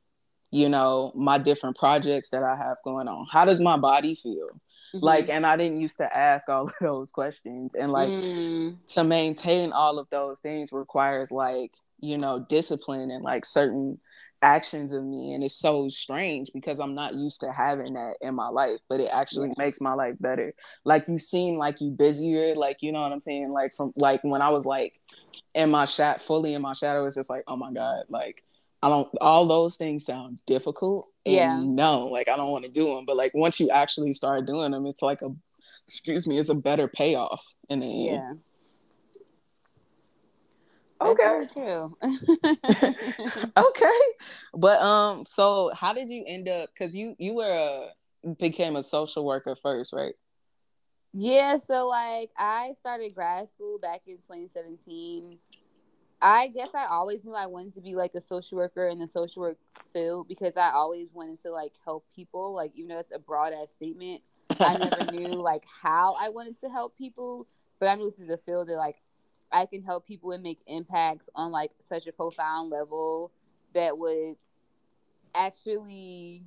you 0.52 0.68
know 0.68 1.10
my 1.16 1.36
different 1.38 1.76
projects 1.76 2.30
that 2.30 2.42
I 2.42 2.56
have 2.56 2.76
going 2.84 3.08
on? 3.08 3.26
How 3.30 3.44
does 3.44 3.60
my 3.60 3.76
body 3.76 4.14
feel? 4.14 4.48
Mhm. 4.94 5.02
Like, 5.02 5.28
and 5.28 5.44
I 5.46 5.56
didn't 5.56 5.78
used 5.80 5.98
to 5.98 6.16
ask 6.16 6.48
all 6.48 6.66
of 6.68 6.72
those 6.80 7.10
questions. 7.10 7.74
And 7.74 7.92
like 7.92 8.12
Mm. 8.12 8.86
to 8.94 9.04
maintain 9.04 9.72
all 9.72 9.98
of 9.98 10.08
those 10.10 10.40
things 10.40 10.72
requires 10.72 11.30
like, 11.32 11.72
you 12.00 12.18
know, 12.18 12.46
discipline 12.48 13.10
and 13.10 13.24
like 13.24 13.44
certain 13.44 13.98
actions 14.46 14.92
of 14.92 15.04
me. 15.04 15.34
And 15.34 15.42
it's 15.42 15.56
so 15.56 15.88
strange 15.88 16.50
because 16.54 16.78
I'm 16.78 16.94
not 16.94 17.14
used 17.14 17.40
to 17.40 17.52
having 17.52 17.94
that 17.94 18.16
in 18.20 18.34
my 18.34 18.48
life, 18.48 18.78
but 18.88 19.00
it 19.00 19.10
actually 19.12 19.48
Yeah. 19.48 19.54
makes 19.58 19.80
my 19.80 19.94
life 19.94 20.14
better. 20.20 20.54
Like 20.84 21.08
you 21.08 21.18
seem 21.18 21.56
like 21.58 21.80
you 21.80 21.90
busier, 21.90 22.54
like 22.54 22.82
you 22.82 22.92
know 22.92 23.00
what 23.02 23.12
I'm 23.12 23.20
saying? 23.20 23.50
Like 23.50 23.74
from 23.74 23.92
like 23.96 24.22
when 24.22 24.42
I 24.42 24.50
was 24.50 24.64
like 24.64 24.94
in 25.54 25.70
my 25.70 25.84
shot 25.84 26.22
fully 26.22 26.54
in 26.54 26.62
my 26.62 26.74
shadow, 26.74 27.04
it's 27.04 27.16
just 27.16 27.28
like, 27.30 27.42
oh 27.48 27.56
my 27.56 27.72
God, 27.72 28.04
like 28.08 28.44
I 28.82 28.88
don't 28.88 29.08
all 29.20 29.46
those 29.46 29.76
things 29.76 30.04
sound 30.06 30.42
difficult. 30.46 31.08
And 31.26 31.34
Yeah. 31.34 31.58
no, 31.60 32.06
like 32.06 32.28
I 32.28 32.36
don't 32.36 32.52
want 32.52 32.64
to 32.64 32.70
do 32.70 32.94
them. 32.94 33.04
But 33.04 33.16
like 33.16 33.32
once 33.34 33.58
you 33.58 33.68
actually 33.70 34.12
start 34.12 34.46
doing 34.46 34.70
them, 34.70 34.86
it's 34.86 35.02
like 35.02 35.22
a 35.22 35.30
excuse 35.88 36.28
me, 36.28 36.38
it's 36.38 36.50
a 36.50 36.54
better 36.54 36.86
payoff 36.88 37.44
in 37.68 37.80
the 37.80 38.08
end. 38.10 38.22
Yeah. 38.22 38.32
That's 41.00 41.16
very 41.18 41.46
true. 41.46 41.96
okay 43.56 44.00
but 44.54 44.80
um 44.80 45.24
so 45.24 45.70
how 45.74 45.92
did 45.92 46.08
you 46.10 46.24
end 46.26 46.48
up 46.48 46.68
because 46.72 46.94
you 46.96 47.14
you 47.18 47.34
were 47.34 47.50
a 47.50 47.88
became 48.38 48.76
a 48.76 48.82
social 48.82 49.24
worker 49.24 49.54
first 49.54 49.92
right 49.92 50.14
Yeah, 51.12 51.56
so 51.56 51.86
like 51.88 52.30
I 52.36 52.74
started 52.78 53.14
grad 53.14 53.48
school 53.48 53.78
back 53.78 54.02
in 54.06 54.16
2017. 54.16 55.32
I 56.20 56.48
guess 56.48 56.74
I 56.74 56.86
always 56.86 57.24
knew 57.24 57.34
I 57.34 57.46
wanted 57.46 57.74
to 57.74 57.80
be 57.80 57.94
like 57.94 58.14
a 58.14 58.20
social 58.20 58.58
worker 58.58 58.88
in 58.88 58.98
the 58.98 59.06
social 59.06 59.42
work 59.42 59.58
field 59.92 60.28
because 60.28 60.56
I 60.56 60.70
always 60.70 61.12
wanted 61.14 61.40
to 61.42 61.50
like 61.50 61.72
help 61.84 62.04
people. 62.14 62.54
Like 62.54 62.72
even 62.74 62.88
though 62.88 62.98
it's 62.98 63.14
a 63.14 63.18
broad 63.18 63.52
ass 63.52 63.70
statement, 63.70 64.22
I 64.58 64.76
never 64.76 65.04
knew 65.12 65.28
like 65.28 65.62
how 65.82 66.16
I 66.18 66.30
wanted 66.30 66.60
to 66.60 66.68
help 66.68 66.96
people, 66.96 67.46
but 67.78 67.88
I 67.88 67.94
knew 67.94 68.04
this 68.04 68.18
is 68.18 68.30
a 68.30 68.38
field 68.38 68.68
that 68.68 68.76
like 68.76 68.96
I 69.52 69.66
can 69.66 69.82
help 69.82 70.06
people 70.06 70.32
and 70.32 70.42
make 70.42 70.60
impacts 70.66 71.30
on 71.34 71.50
like 71.50 71.70
such 71.78 72.06
a 72.06 72.12
profound 72.12 72.70
level 72.70 73.30
that 73.74 73.96
would 73.98 74.36
actually 75.34 76.42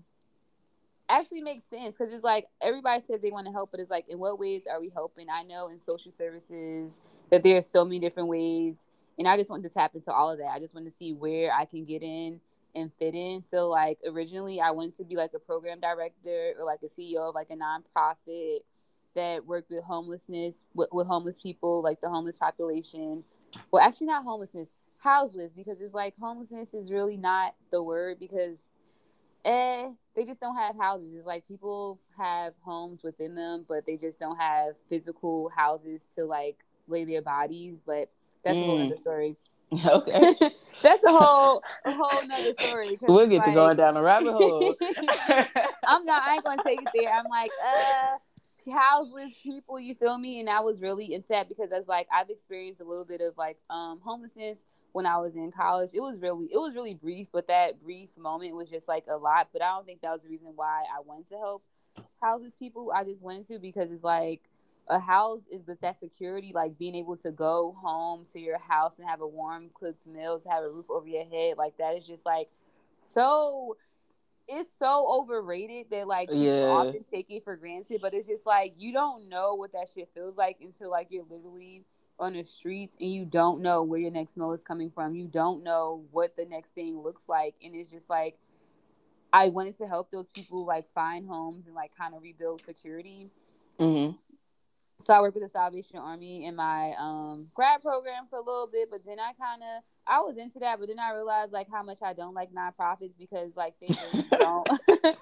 actually 1.07 1.41
makes 1.41 1.63
sense 1.63 1.97
because 1.97 2.13
it's 2.13 2.23
like 2.23 2.45
everybody 2.61 3.01
says 3.01 3.21
they 3.21 3.31
want 3.31 3.47
to 3.47 3.51
help, 3.51 3.71
but 3.71 3.79
it's 3.79 3.89
like 3.89 4.07
in 4.09 4.19
what 4.19 4.39
ways 4.39 4.67
are 4.69 4.79
we 4.79 4.89
helping? 4.89 5.27
I 5.31 5.43
know 5.43 5.69
in 5.69 5.79
social 5.79 6.11
services 6.11 7.01
that 7.31 7.43
there's 7.43 7.65
so 7.65 7.83
many 7.83 7.99
different 7.99 8.29
ways, 8.29 8.87
and 9.17 9.27
I 9.27 9.37
just 9.37 9.49
want 9.49 9.63
to 9.63 9.69
tap 9.69 9.95
into 9.95 10.11
all 10.11 10.31
of 10.31 10.37
that. 10.37 10.51
I 10.53 10.59
just 10.59 10.75
want 10.75 10.85
to 10.85 10.91
see 10.91 11.13
where 11.13 11.51
I 11.51 11.65
can 11.65 11.85
get 11.85 12.03
in 12.03 12.39
and 12.75 12.91
fit 12.99 13.15
in. 13.15 13.43
So 13.43 13.69
like 13.69 13.99
originally, 14.07 14.61
I 14.61 14.71
wanted 14.71 14.97
to 14.97 15.03
be 15.03 15.15
like 15.15 15.31
a 15.35 15.39
program 15.39 15.79
director 15.79 16.53
or 16.59 16.65
like 16.65 16.81
a 16.83 16.87
CEO 16.87 17.29
of 17.29 17.35
like 17.35 17.49
a 17.49 17.55
nonprofit 17.55 18.59
that 19.15 19.45
work 19.45 19.65
with 19.69 19.83
homelessness 19.83 20.63
with, 20.73 20.89
with 20.91 21.07
homeless 21.07 21.39
people, 21.39 21.81
like 21.81 22.01
the 22.01 22.09
homeless 22.09 22.37
population. 22.37 23.23
Well, 23.71 23.83
actually, 23.83 24.07
not 24.07 24.23
homelessness, 24.23 24.75
houseless, 24.99 25.53
because 25.53 25.81
it's 25.81 25.93
like 25.93 26.13
homelessness 26.19 26.73
is 26.73 26.91
really 26.91 27.17
not 27.17 27.55
the 27.71 27.81
word 27.81 28.19
because 28.19 28.57
eh, 29.45 29.89
they 30.15 30.25
just 30.25 30.39
don't 30.39 30.55
have 30.55 30.75
houses. 30.77 31.13
It's 31.15 31.25
like 31.25 31.47
people 31.47 31.99
have 32.17 32.53
homes 32.61 33.01
within 33.03 33.35
them, 33.35 33.65
but 33.67 33.85
they 33.85 33.97
just 33.97 34.19
don't 34.19 34.37
have 34.37 34.75
physical 34.89 35.49
houses 35.55 36.07
to 36.15 36.25
like 36.25 36.57
lay 36.87 37.05
their 37.05 37.21
bodies. 37.21 37.81
But 37.85 38.09
that's 38.43 38.59
a 38.59 38.63
whole 38.65 38.77
Mm. 38.77 38.85
other 38.85 38.97
story. 38.97 39.35
okay 39.85 40.33
that's 40.81 41.03
a 41.03 41.11
whole 41.11 41.61
a 41.85 41.91
whole 41.93 42.23
nother 42.27 42.53
story. 42.53 42.97
we'll 43.03 43.27
get 43.27 43.43
to 43.43 43.51
going 43.51 43.77
down 43.77 43.95
a 43.97 44.01
rabbit 44.01 44.33
hole 44.33 44.75
I'm 45.85 46.05
not. 46.05 46.23
I 46.23 46.35
ain't 46.35 46.43
gonna 46.43 46.61
take 46.65 46.81
it 46.81 46.89
there. 46.93 47.11
I'm 47.13 47.27
like, 47.27 47.51
uh, 47.63 48.17
houseless 48.67 49.39
people. 49.41 49.79
You 49.79 49.95
feel 49.95 50.17
me? 50.17 50.39
And 50.39 50.49
I 50.49 50.59
was 50.61 50.81
really 50.81 51.15
upset 51.15 51.49
because 51.49 51.69
was 51.71 51.87
like, 51.87 52.07
I've 52.11 52.29
experienced 52.29 52.81
a 52.81 52.85
little 52.85 53.05
bit 53.05 53.21
of 53.21 53.37
like 53.37 53.57
um 53.69 53.99
homelessness 54.03 54.65
when 54.91 55.05
I 55.05 55.17
was 55.17 55.35
in 55.35 55.51
college. 55.51 55.91
It 55.93 56.01
was 56.01 56.17
really, 56.19 56.47
it 56.51 56.57
was 56.57 56.75
really 56.75 56.95
brief, 56.95 57.27
but 57.31 57.47
that 57.47 57.81
brief 57.81 58.09
moment 58.17 58.55
was 58.55 58.69
just 58.69 58.87
like 58.87 59.05
a 59.09 59.17
lot. 59.17 59.49
But 59.53 59.61
I 59.61 59.75
don't 59.75 59.85
think 59.85 60.01
that 60.01 60.11
was 60.11 60.23
the 60.23 60.29
reason 60.29 60.53
why 60.55 60.83
I 60.91 61.01
wanted 61.05 61.29
to 61.29 61.37
help 61.37 61.63
houseless 62.21 62.55
people. 62.55 62.91
I 62.95 63.03
just 63.03 63.23
wanted 63.23 63.47
to 63.49 63.59
because 63.59 63.91
it's 63.91 64.03
like, 64.03 64.41
a 64.89 64.99
house 64.99 65.43
is 65.51 65.67
with 65.67 65.79
that 65.81 65.99
security, 65.99 66.51
like 66.53 66.77
being 66.77 66.95
able 66.95 67.15
to 67.17 67.31
go 67.31 67.75
home 67.79 68.25
to 68.33 68.39
your 68.39 68.57
house 68.57 68.97
and 68.97 69.07
have 69.07 69.21
a 69.21 69.27
warm 69.27 69.69
cooked 69.73 70.07
meal, 70.07 70.39
to 70.39 70.49
have 70.49 70.63
a 70.63 70.69
roof 70.69 70.89
over 70.89 71.07
your 71.07 71.25
head, 71.25 71.57
like 71.57 71.77
that 71.77 71.95
is 71.95 72.07
just 72.07 72.25
like 72.25 72.49
so 72.97 73.77
it's 74.49 74.69
so 74.77 75.05
overrated 75.07 75.87
that 75.91 76.07
like 76.07 76.29
Yeah. 76.31 76.65
often 76.67 77.05
take 77.11 77.29
it 77.29 77.43
for 77.43 77.55
granted, 77.55 78.01
but 78.01 78.13
it's 78.13 78.27
just 78.27 78.45
like 78.45 78.73
you 78.77 78.91
don't 78.91 79.29
know 79.29 79.53
what 79.55 79.71
that 79.73 79.89
shit 79.93 80.09
feels 80.13 80.35
like 80.35 80.57
until 80.61 80.89
like 80.89 81.07
you're 81.11 81.25
literally 81.29 81.83
on 82.19 82.33
the 82.33 82.43
streets 82.43 82.97
and 82.99 83.11
you 83.13 83.25
don't 83.25 83.61
know 83.61 83.83
where 83.83 83.99
your 83.99 84.11
next 84.11 84.35
meal 84.37 84.51
is 84.51 84.63
coming 84.63 84.89
from. 84.91 85.15
You 85.15 85.27
don't 85.27 85.63
know 85.63 86.03
what 86.11 86.35
the 86.35 86.45
next 86.45 86.71
thing 86.71 86.99
looks 86.99 87.29
like, 87.29 87.55
and 87.63 87.75
it's 87.75 87.91
just 87.91 88.09
like 88.09 88.37
I 89.31 89.49
wanted 89.49 89.77
to 89.77 89.87
help 89.87 90.11
those 90.11 90.29
people 90.29 90.65
like 90.65 90.91
find 90.93 91.27
homes 91.27 91.67
and 91.67 91.75
like 91.75 91.91
kind 91.95 92.15
of 92.15 92.21
rebuild 92.23 92.61
security. 92.61 93.29
hmm 93.79 94.09
So 95.01 95.13
I 95.13 95.21
worked 95.21 95.35
with 95.35 95.43
the 95.43 95.49
Salvation 95.49 95.97
Army 95.97 96.45
in 96.45 96.55
my 96.55 96.93
um, 96.99 97.47
grad 97.53 97.81
program 97.81 98.25
for 98.29 98.37
a 98.39 98.41
little 98.41 98.67
bit, 98.71 98.89
but 98.89 99.05
then 99.05 99.19
I 99.19 99.33
kind 99.33 99.61
of 99.61 99.83
I 100.09 100.21
was 100.21 100.37
into 100.37 100.57
that, 100.59 100.79
but 100.79 100.87
then 100.87 100.97
I 100.97 101.13
realized 101.13 101.51
like 101.51 101.67
how 101.71 101.83
much 101.83 101.99
I 102.01 102.13
don't 102.13 102.33
like 102.33 102.49
nonprofits 102.51 103.11
because 103.19 103.55
like 103.55 103.75
they 103.79 103.93
really 104.11 104.27
don't. 104.31 104.67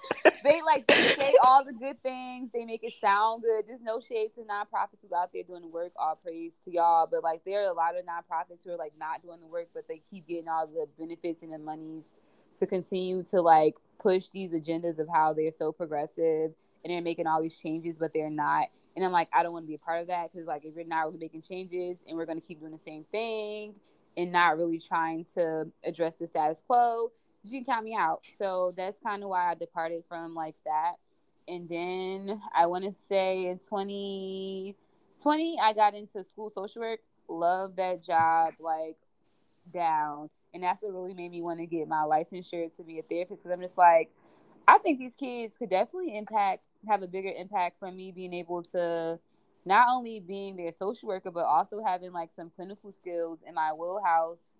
they 0.43 0.57
like 0.65 0.87
they 0.87 0.93
say 0.93 1.33
all 1.43 1.65
the 1.65 1.73
good 1.73 2.01
things, 2.01 2.51
they 2.53 2.63
make 2.63 2.83
it 2.83 2.93
sound 2.93 3.43
good. 3.43 3.65
There's 3.67 3.81
no 3.81 3.99
shade 3.99 4.33
to 4.35 4.41
nonprofits 4.41 5.05
who 5.07 5.13
are 5.13 5.23
out 5.23 5.33
there 5.33 5.43
doing 5.43 5.61
the 5.61 5.67
work. 5.67 5.91
All 5.97 6.15
praise 6.15 6.55
to 6.63 6.71
y'all, 6.71 7.05
but 7.11 7.21
like 7.21 7.43
there 7.45 7.65
are 7.65 7.69
a 7.69 7.73
lot 7.73 7.95
of 7.97 8.05
nonprofits 8.05 8.63
who 8.63 8.71
are 8.71 8.77
like 8.77 8.93
not 8.97 9.21
doing 9.21 9.41
the 9.41 9.47
work, 9.47 9.67
but 9.73 9.89
they 9.89 10.01
keep 10.09 10.25
getting 10.25 10.47
all 10.47 10.65
the 10.65 10.87
benefits 10.97 11.43
and 11.43 11.51
the 11.51 11.57
monies 11.57 12.13
to 12.59 12.65
continue 12.65 13.23
to 13.23 13.41
like 13.41 13.75
push 13.99 14.27
these 14.29 14.53
agendas 14.53 14.99
of 14.99 15.09
how 15.13 15.33
they're 15.33 15.51
so 15.51 15.73
progressive 15.73 16.51
and 16.85 16.93
they're 16.93 17.01
making 17.01 17.27
all 17.27 17.41
these 17.41 17.59
changes, 17.59 17.97
but 17.99 18.11
they're 18.13 18.29
not. 18.29 18.67
And 18.95 19.03
I'm 19.03 19.11
like, 19.11 19.27
I 19.33 19.43
don't 19.43 19.51
want 19.51 19.65
to 19.65 19.67
be 19.67 19.75
a 19.75 19.79
part 19.79 20.01
of 20.01 20.07
that 20.07 20.31
because 20.31 20.47
like 20.47 20.63
if 20.63 20.75
you're 20.75 20.85
not 20.85 21.05
really 21.05 21.19
making 21.19 21.41
changes 21.41 22.05
and 22.07 22.17
we're 22.17 22.25
gonna 22.25 22.39
keep 22.39 22.61
doing 22.61 22.71
the 22.71 22.79
same 22.79 23.03
thing 23.11 23.75
and 24.15 24.31
not 24.31 24.57
really 24.57 24.79
trying 24.79 25.25
to 25.35 25.67
address 25.83 26.15
the 26.15 26.27
status 26.27 26.63
quo, 26.65 27.11
you 27.43 27.59
can 27.59 27.65
count 27.65 27.85
me 27.85 27.95
out. 27.95 28.21
So 28.37 28.71
that's 28.75 28.99
kind 28.99 29.23
of 29.23 29.29
why 29.29 29.51
I 29.51 29.55
departed 29.55 30.03
from 30.07 30.33
like 30.33 30.55
that. 30.65 30.93
And 31.47 31.69
then 31.69 32.41
I 32.53 32.65
want 32.65 32.85
to 32.85 32.91
say 32.91 33.47
in 33.47 33.59
2020, 33.59 35.59
I 35.61 35.73
got 35.73 35.93
into 35.93 36.23
school 36.23 36.49
social 36.49 36.81
work. 36.81 36.99
Love 37.29 37.75
that 37.77 38.03
job, 38.03 38.53
like 38.59 38.97
down. 39.73 40.29
And 40.53 40.63
that's 40.63 40.81
what 40.81 40.93
really 40.93 41.13
made 41.13 41.31
me 41.31 41.41
want 41.41 41.59
to 41.59 41.65
get 41.65 41.87
my 41.87 42.03
licensure 42.03 42.75
to 42.75 42.83
be 42.83 42.99
a 42.99 43.03
therapist. 43.03 43.43
Because 43.43 43.57
I'm 43.57 43.65
just 43.65 43.77
like, 43.77 44.09
I 44.67 44.77
think 44.79 44.99
these 44.99 45.15
kids 45.15 45.57
could 45.57 45.69
definitely 45.69 46.17
impact, 46.17 46.63
have 46.87 47.03
a 47.03 47.07
bigger 47.07 47.31
impact 47.35 47.79
from 47.79 47.95
me 47.95 48.11
being 48.11 48.33
able 48.33 48.63
to 48.63 49.19
not 49.67 49.87
only 49.89 50.19
being 50.19 50.55
their 50.55 50.71
social 50.71 51.09
worker, 51.09 51.31
but 51.31 51.45
also 51.45 51.83
having 51.83 52.11
like 52.13 52.31
some 52.31 52.51
clinical 52.55 52.91
skills 52.91 53.39
in 53.47 53.53
my 53.53 53.73
wheelhouse, 53.73 54.53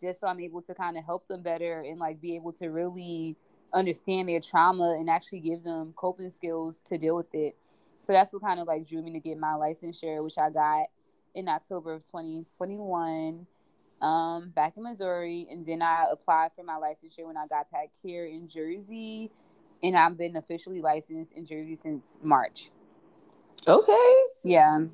just 0.00 0.20
so 0.20 0.26
I'm 0.26 0.40
able 0.40 0.62
to 0.62 0.74
kind 0.74 0.96
of 0.96 1.04
help 1.04 1.28
them 1.28 1.42
better 1.42 1.80
and 1.80 1.98
like 1.98 2.20
be 2.20 2.36
able 2.36 2.52
to 2.54 2.68
really 2.68 3.36
understand 3.72 4.28
their 4.28 4.40
trauma 4.40 4.96
and 4.98 5.10
actually 5.10 5.40
give 5.40 5.62
them 5.62 5.92
coping 5.96 6.30
skills 6.30 6.80
to 6.86 6.98
deal 6.98 7.16
with 7.16 7.34
it. 7.34 7.56
So 7.98 8.12
that's 8.12 8.32
what 8.32 8.42
kind 8.42 8.60
of 8.60 8.66
like 8.66 8.88
drew 8.88 9.02
me 9.02 9.12
to 9.12 9.20
get 9.20 9.38
my 9.38 9.52
licensure, 9.52 10.22
which 10.22 10.38
I 10.38 10.50
got 10.50 10.86
in 11.34 11.48
October 11.48 11.92
of 11.92 12.06
2021 12.06 13.46
um, 14.00 14.52
back 14.54 14.74
in 14.76 14.82
Missouri. 14.82 15.46
And 15.50 15.64
then 15.64 15.82
I 15.82 16.06
applied 16.10 16.50
for 16.54 16.62
my 16.62 16.74
licensure 16.74 17.26
when 17.26 17.36
I 17.36 17.46
got 17.46 17.70
back 17.70 17.90
here 18.02 18.26
in 18.26 18.48
Jersey. 18.48 19.30
And 19.82 19.96
I've 19.96 20.16
been 20.16 20.36
officially 20.36 20.80
licensed 20.80 21.32
in 21.32 21.44
Jersey 21.44 21.74
since 21.74 22.16
March. 22.22 22.70
Okay. 23.66 24.14
Yeah. 24.44 24.84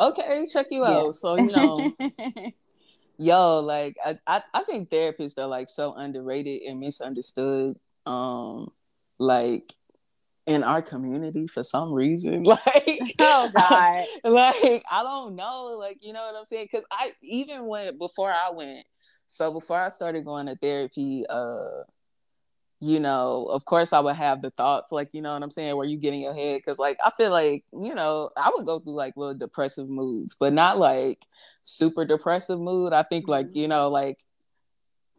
Okay. 0.00 0.46
Check 0.52 0.66
you 0.70 0.82
Yeah. 0.82 0.88
out. 0.88 1.14
So 1.14 1.36
you 1.36 1.50
know, 1.52 1.94
yo, 3.18 3.60
like 3.60 3.96
I, 4.04 4.16
I, 4.26 4.42
I 4.54 4.64
think 4.64 4.90
therapists 4.90 5.38
are 5.38 5.46
like 5.46 5.68
so 5.68 5.94
underrated 5.94 6.62
and 6.62 6.80
misunderstood. 6.80 7.76
Um, 8.06 8.72
like 9.18 9.72
in 10.46 10.64
our 10.64 10.82
community 10.82 11.46
for 11.46 11.62
some 11.62 11.92
reason. 11.92 12.44
Like 12.52 13.14
oh 13.20 13.50
God. 13.54 14.04
like 14.24 14.82
I 14.90 15.02
don't 15.02 15.36
know, 15.36 15.76
like 15.78 15.98
you 16.00 16.12
know 16.12 16.22
what 16.22 16.36
I'm 16.36 16.44
saying? 16.44 16.68
Because 16.70 16.86
I 16.90 17.12
even 17.22 17.66
went 17.66 17.98
before 17.98 18.30
I 18.30 18.50
went. 18.52 18.84
So 19.26 19.52
before 19.52 19.80
I 19.80 19.88
started 19.88 20.24
going 20.24 20.46
to 20.46 20.56
therapy, 20.56 21.24
uh, 21.30 21.84
you 22.82 22.98
know, 22.98 23.46
of 23.50 23.64
course 23.64 23.92
I 23.92 24.00
would 24.00 24.16
have 24.16 24.42
the 24.42 24.50
thoughts, 24.50 24.90
like 24.90 25.10
you 25.14 25.22
know 25.22 25.32
what 25.32 25.42
I'm 25.42 25.50
saying, 25.50 25.76
where 25.76 25.86
you 25.86 25.96
get 25.96 26.12
in 26.14 26.20
your 26.20 26.34
head, 26.34 26.58
because 26.58 26.80
like 26.80 26.98
I 27.04 27.10
feel 27.10 27.30
like 27.30 27.64
you 27.72 27.94
know 27.94 28.30
I 28.36 28.50
would 28.54 28.66
go 28.66 28.80
through 28.80 28.96
like 28.96 29.16
little 29.16 29.34
depressive 29.34 29.88
moods, 29.88 30.34
but 30.38 30.52
not 30.52 30.78
like 30.78 31.24
super 31.64 32.04
depressive 32.04 32.60
mood. 32.60 32.92
I 32.92 33.04
think 33.04 33.28
like 33.28 33.46
Mhm. 33.46 33.56
you 33.56 33.68
know 33.68 33.88
like 33.88 34.18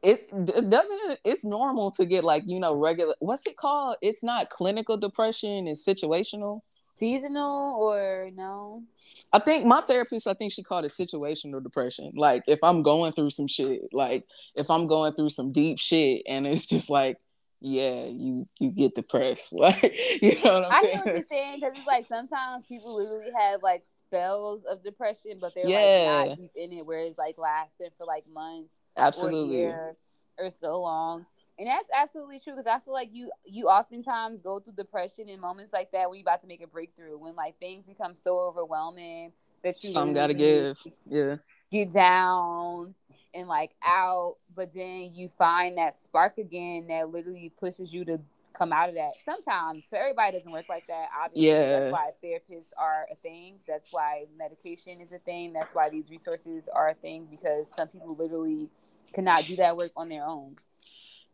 it, 0.03 0.27
it 0.34 0.70
doesn't 0.70 1.20
it's 1.24 1.46
normal 1.46 1.89
to 1.91 2.05
get 2.05 2.25
like 2.25 2.43
you 2.46 2.60
know 2.60 2.74
regular 2.75 3.15
what's 3.20 3.48
it 3.48 3.55
called 3.55 3.96
it's 4.01 4.22
not 4.24 4.50
clinical 4.50 4.98
depression 4.98 5.65
it's 5.67 5.88
situational 5.88 6.60
Seasonal 6.96 7.77
or 7.82 8.29
no? 8.36 8.84
i 9.32 9.39
think 9.39 9.65
my 9.65 9.79
therapist 9.79 10.27
i 10.27 10.34
think 10.34 10.51
she 10.51 10.62
called 10.62 10.84
it 10.84 10.91
situational 10.91 11.63
depression 11.63 12.12
like 12.15 12.43
if 12.48 12.60
i'm 12.63 12.82
going 12.82 13.13
through 13.13 13.29
some 13.29 13.48
shit 13.48 13.82
like 13.93 14.25
if 14.55 14.70
i'm 14.70 14.88
going 14.88 15.13
through 15.13 15.29
some 15.29 15.53
deep 15.53 15.79
shit 15.79 16.22
and 16.27 16.46
it's 16.46 16.65
just 16.65 16.89
like 16.89 17.17
yeah 17.65 18.03
you 18.05 18.46
you 18.60 18.70
get 18.70 18.93
depressed 18.93 19.53
like 19.58 19.82
you 20.22 20.36
know 20.43 20.53
what 20.53 20.65
i'm 20.65 20.74
saying. 20.74 20.74
I 20.74 20.82
saying 20.82 20.91
hear 20.91 21.00
what 21.05 21.13
you're 21.13 21.24
saying 21.29 21.60
because 21.62 21.77
it's 21.77 21.88
like 21.88 22.05
sometimes 22.05 22.67
people 22.67 22.96
literally 22.96 23.32
have 23.39 23.63
like 23.63 23.84
spells 23.91 24.63
of 24.65 24.84
depression, 24.84 25.38
but 25.39 25.55
they're 25.55 25.65
Yeah. 25.67 26.25
like 26.25 26.27
not 26.27 26.38
deep 26.38 26.51
in 26.55 26.74
it, 26.74 26.86
where 26.86 27.00
it's 27.00 27.17
like 27.17 27.38
lasting 27.38 27.89
for 27.98 28.05
like 28.05 28.25
months 28.32 28.75
or 28.98 29.01
absolutely 29.03 29.58
year 29.58 29.96
or 30.38 30.50
so 30.50 30.82
long. 30.82 31.25
And 31.58 31.67
that's 31.67 31.88
absolutely 31.96 32.39
true 32.39 32.53
because 32.53 32.67
I 32.67 32.79
feel 32.79 32.93
like 32.93 33.10
you 33.13 33.32
you 33.46 33.67
oftentimes 33.70 34.41
go 34.41 34.60
through 34.60 34.74
depression 34.74 35.29
in 35.29 35.39
moments 35.39 35.72
like 35.72 35.91
that 35.91 36.10
when 36.10 36.20
you're 36.20 36.25
about 36.25 36.41
to 36.41 36.48
make 36.48 36.62
a 36.63 36.67
breakthrough, 36.67 37.17
when 37.17 37.36
like 37.36 37.58
things 37.60 37.86
become 37.86 38.15
so 38.15 38.39
overwhelming 38.39 39.32
that 39.63 39.82
you 39.84 39.89
some 39.89 40.13
gotta 40.13 40.34
give 40.34 40.75
yeah 41.08 41.38
get 41.72 41.91
down 41.93 42.93
and 43.34 43.48
like 43.48 43.72
out, 43.86 44.36
but 44.56 44.74
then 44.74 45.12
you 45.13 45.30
find 45.30 45.78
that 45.78 45.96
spark 45.96 46.38
again 46.38 46.88
that 46.88 47.10
literally 47.10 47.52
pushes 47.60 47.94
you 47.94 48.06
to 48.06 48.20
come 48.54 48.72
out 48.72 48.88
of 48.90 48.96
that. 48.96 49.13
Sometimes, 49.25 49.84
so 49.90 49.98
everybody 49.98 50.34
doesn't 50.34 50.52
work 50.52 50.70
like 50.70 50.86
that. 50.88 51.08
Obviously, 51.24 51.48
Yeah. 51.48 51.80
that's 51.80 51.92
why 51.92 52.12
therapists 52.24 52.70
are 52.78 53.08
a 53.12 53.16
thing. 53.16 53.56
That's 53.68 53.92
why 53.92 54.25
medication 54.38 55.02
is 55.02 55.12
a 55.12 55.18
thing. 55.20 55.54
That's 55.54 55.74
why 55.74 55.90
these 55.90 56.12
resources 56.12 56.70
are 56.70 56.90
a 56.90 56.94
thing 56.94 57.28
because 57.32 57.74
some 57.74 57.88
people 57.88 58.16
literally 58.16 58.70
cannot 59.13 59.44
do 59.46 59.56
that 59.56 59.75
work 59.75 59.92
on 59.98 60.08
their 60.08 60.24
own. 60.24 60.56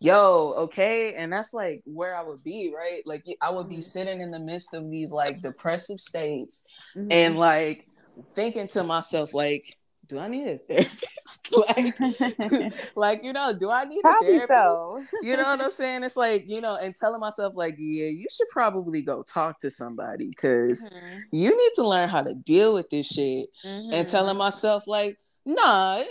yo 0.02 0.54
okay 0.58 1.14
and 1.16 1.32
that's 1.34 1.54
like 1.54 1.82
where 1.86 2.16
i 2.16 2.22
would 2.24 2.42
be 2.42 2.74
right 2.74 3.02
like 3.06 3.26
i 3.42 3.50
would 3.50 3.68
be 3.68 3.80
Mhm. 3.80 3.84
sitting 3.84 4.22
in 4.22 4.32
the 4.32 4.40
midst 4.40 4.74
of 4.74 4.90
these 4.90 5.12
like 5.12 5.36
depressive 5.42 6.00
states 6.00 6.66
Mm-hmm. 6.96 7.12
and 7.12 7.38
like 7.38 7.86
thinking 8.34 8.66
to 8.68 8.84
myself 8.84 9.34
like 9.34 9.62
do 10.10 10.20
i 10.20 10.28
need 10.28 10.48
a 10.48 10.58
therapist 10.58 11.56
like 11.78 12.74
like 12.96 13.24
you 13.24 13.32
know 13.32 13.54
do 13.54 13.70
i 13.70 13.86
need 13.86 14.02
a 14.04 14.14
therapist 14.22 14.50
so. 14.50 15.06
you 15.22 15.38
know 15.38 15.44
what 15.44 15.62
i'm 15.62 15.72
saying 15.72 16.04
it's 16.04 16.18
like 16.18 16.44
you 16.48 16.60
know 16.60 16.76
and 16.76 16.94
telling 16.96 17.20
myself 17.20 17.54
like 17.56 17.76
yeah 17.78 18.08
you 18.08 18.26
should 18.32 18.48
probably 18.50 19.02
go 19.02 19.24
talk 19.24 19.60
to 19.60 19.70
somebody 19.72 20.28
because 20.28 20.90
Mhm. 20.90 21.20
you 21.32 21.50
need 21.56 21.72
to 21.76 21.88
learn 21.88 22.10
how 22.10 22.22
to 22.24 22.34
deal 22.36 22.74
with 22.74 22.90
this 22.90 23.08
shit 23.08 23.50
and 23.64 23.92
Mhm. 24.08 24.10
telling 24.12 24.36
myself 24.38 24.88
like 24.88 25.18
nah 25.46 26.02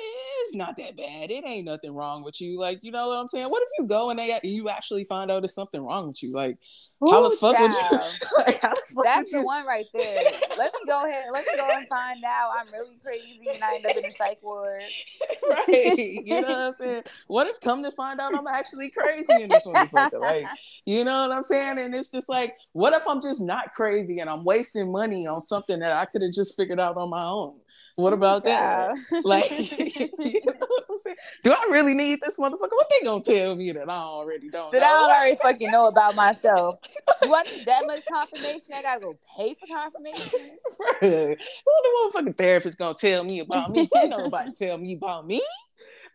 it's 0.44 0.54
not 0.54 0.76
that 0.76 0.96
bad. 0.96 1.30
It 1.30 1.46
ain't 1.46 1.66
nothing 1.66 1.94
wrong 1.94 2.22
with 2.22 2.40
you. 2.40 2.58
Like 2.58 2.82
you 2.82 2.92
know 2.92 3.08
what 3.08 3.18
i'm 3.18 3.28
saying? 3.28 3.46
What 3.46 3.62
if 3.62 3.68
you 3.78 3.86
go 3.86 4.10
and 4.10 4.18
they 4.18 4.38
you 4.42 4.68
actually 4.68 5.04
find 5.04 5.30
out 5.30 5.42
there's 5.42 5.54
something 5.54 5.82
wrong 5.82 6.08
with 6.08 6.22
you? 6.22 6.32
Like 6.32 6.58
how 7.00 7.22
the 7.22 7.28
Ooh, 7.28 7.36
fuck 7.36 7.58
would 7.58 7.70
you 7.70 7.90
like 8.38 8.60
how 8.60 8.70
the 8.70 8.82
fuck 8.94 9.04
That's 9.04 9.30
the 9.30 9.38
you 9.38 9.44
one 9.44 9.66
right 9.66 9.86
there. 9.94 10.22
Let 10.56 10.72
me 10.74 10.80
go 10.86 11.04
ahead. 11.04 11.24
Let 11.32 11.46
me 11.46 11.52
go 11.56 11.68
and 11.70 11.86
find 11.88 12.24
out. 12.24 12.50
I'm 12.58 12.66
really 12.72 12.96
crazy 13.04 13.40
and 13.54 13.62
I 13.62 13.76
end 13.76 13.86
up 13.86 13.96
in 13.96 14.10
a 14.10 14.14
psych 14.14 14.38
ward. 14.42 14.82
right. 15.48 16.18
You 16.24 16.40
know 16.40 16.48
what 16.48 16.58
i'm 16.58 16.74
saying? 16.74 17.02
What 17.28 17.46
if 17.46 17.60
come 17.60 17.82
to 17.82 17.90
find 17.92 18.20
out 18.20 18.34
i'm 18.34 18.46
actually 18.46 18.90
crazy 18.90 19.42
in 19.42 19.48
this 19.48 19.66
motherfucker? 19.66 20.20
Like 20.20 20.46
you 20.86 21.04
know 21.04 21.22
what 21.22 21.36
i'm 21.36 21.42
saying? 21.42 21.78
And 21.78 21.94
it's 21.94 22.10
just 22.10 22.28
like 22.28 22.56
what 22.72 22.92
if 22.92 23.06
i'm 23.06 23.22
just 23.22 23.40
not 23.40 23.72
crazy 23.72 24.18
and 24.20 24.28
i'm 24.28 24.44
wasting 24.44 24.90
money 24.90 25.26
on 25.26 25.40
something 25.40 25.80
that 25.80 25.92
i 25.92 26.04
could 26.04 26.22
have 26.22 26.32
just 26.32 26.56
figured 26.56 26.80
out 26.80 26.96
on 26.96 27.10
my 27.10 27.24
own 27.24 27.58
what 27.98 28.12
about 28.18 28.44
that 28.44 28.96
like 29.24 29.50
you 30.18 30.40
know 30.44 30.98
do 31.42 31.50
i 31.50 31.68
really 31.70 31.94
need 31.94 32.20
this 32.20 32.38
motherfucker 32.38 32.70
what 32.70 32.86
they 32.90 33.04
gonna 33.04 33.22
tell 33.22 33.56
me 33.56 33.72
that 33.72 33.90
i 33.90 33.94
already 33.94 34.48
don't 34.48 34.70
that 34.72 34.80
know 34.80 34.86
I 34.86 35.18
already 35.18 35.36
fucking 35.42 35.70
know 35.70 35.86
about 35.86 36.14
myself. 36.14 36.78
Do 37.22 37.34
I 37.34 37.42
need 37.42 37.64
that 37.66 37.86
much 37.86 38.00
confirmation? 38.06 38.74
I 38.74 38.82
gotta 38.82 39.00
go 39.00 39.18
pay 39.36 39.54
for 39.54 39.66
confirmation. 39.66 40.58
what 41.00 41.00
the 41.00 42.20
motherfucking 42.20 42.36
therapist 42.36 42.78
gonna 42.78 42.94
tell 42.94 43.24
me 43.24 43.40
about 43.40 43.70
me? 43.70 43.88
Ain't 43.96 44.10
nobody 44.10 44.52
tell 44.52 44.78
me 44.78 44.94
about 44.94 45.26
me. 45.26 45.42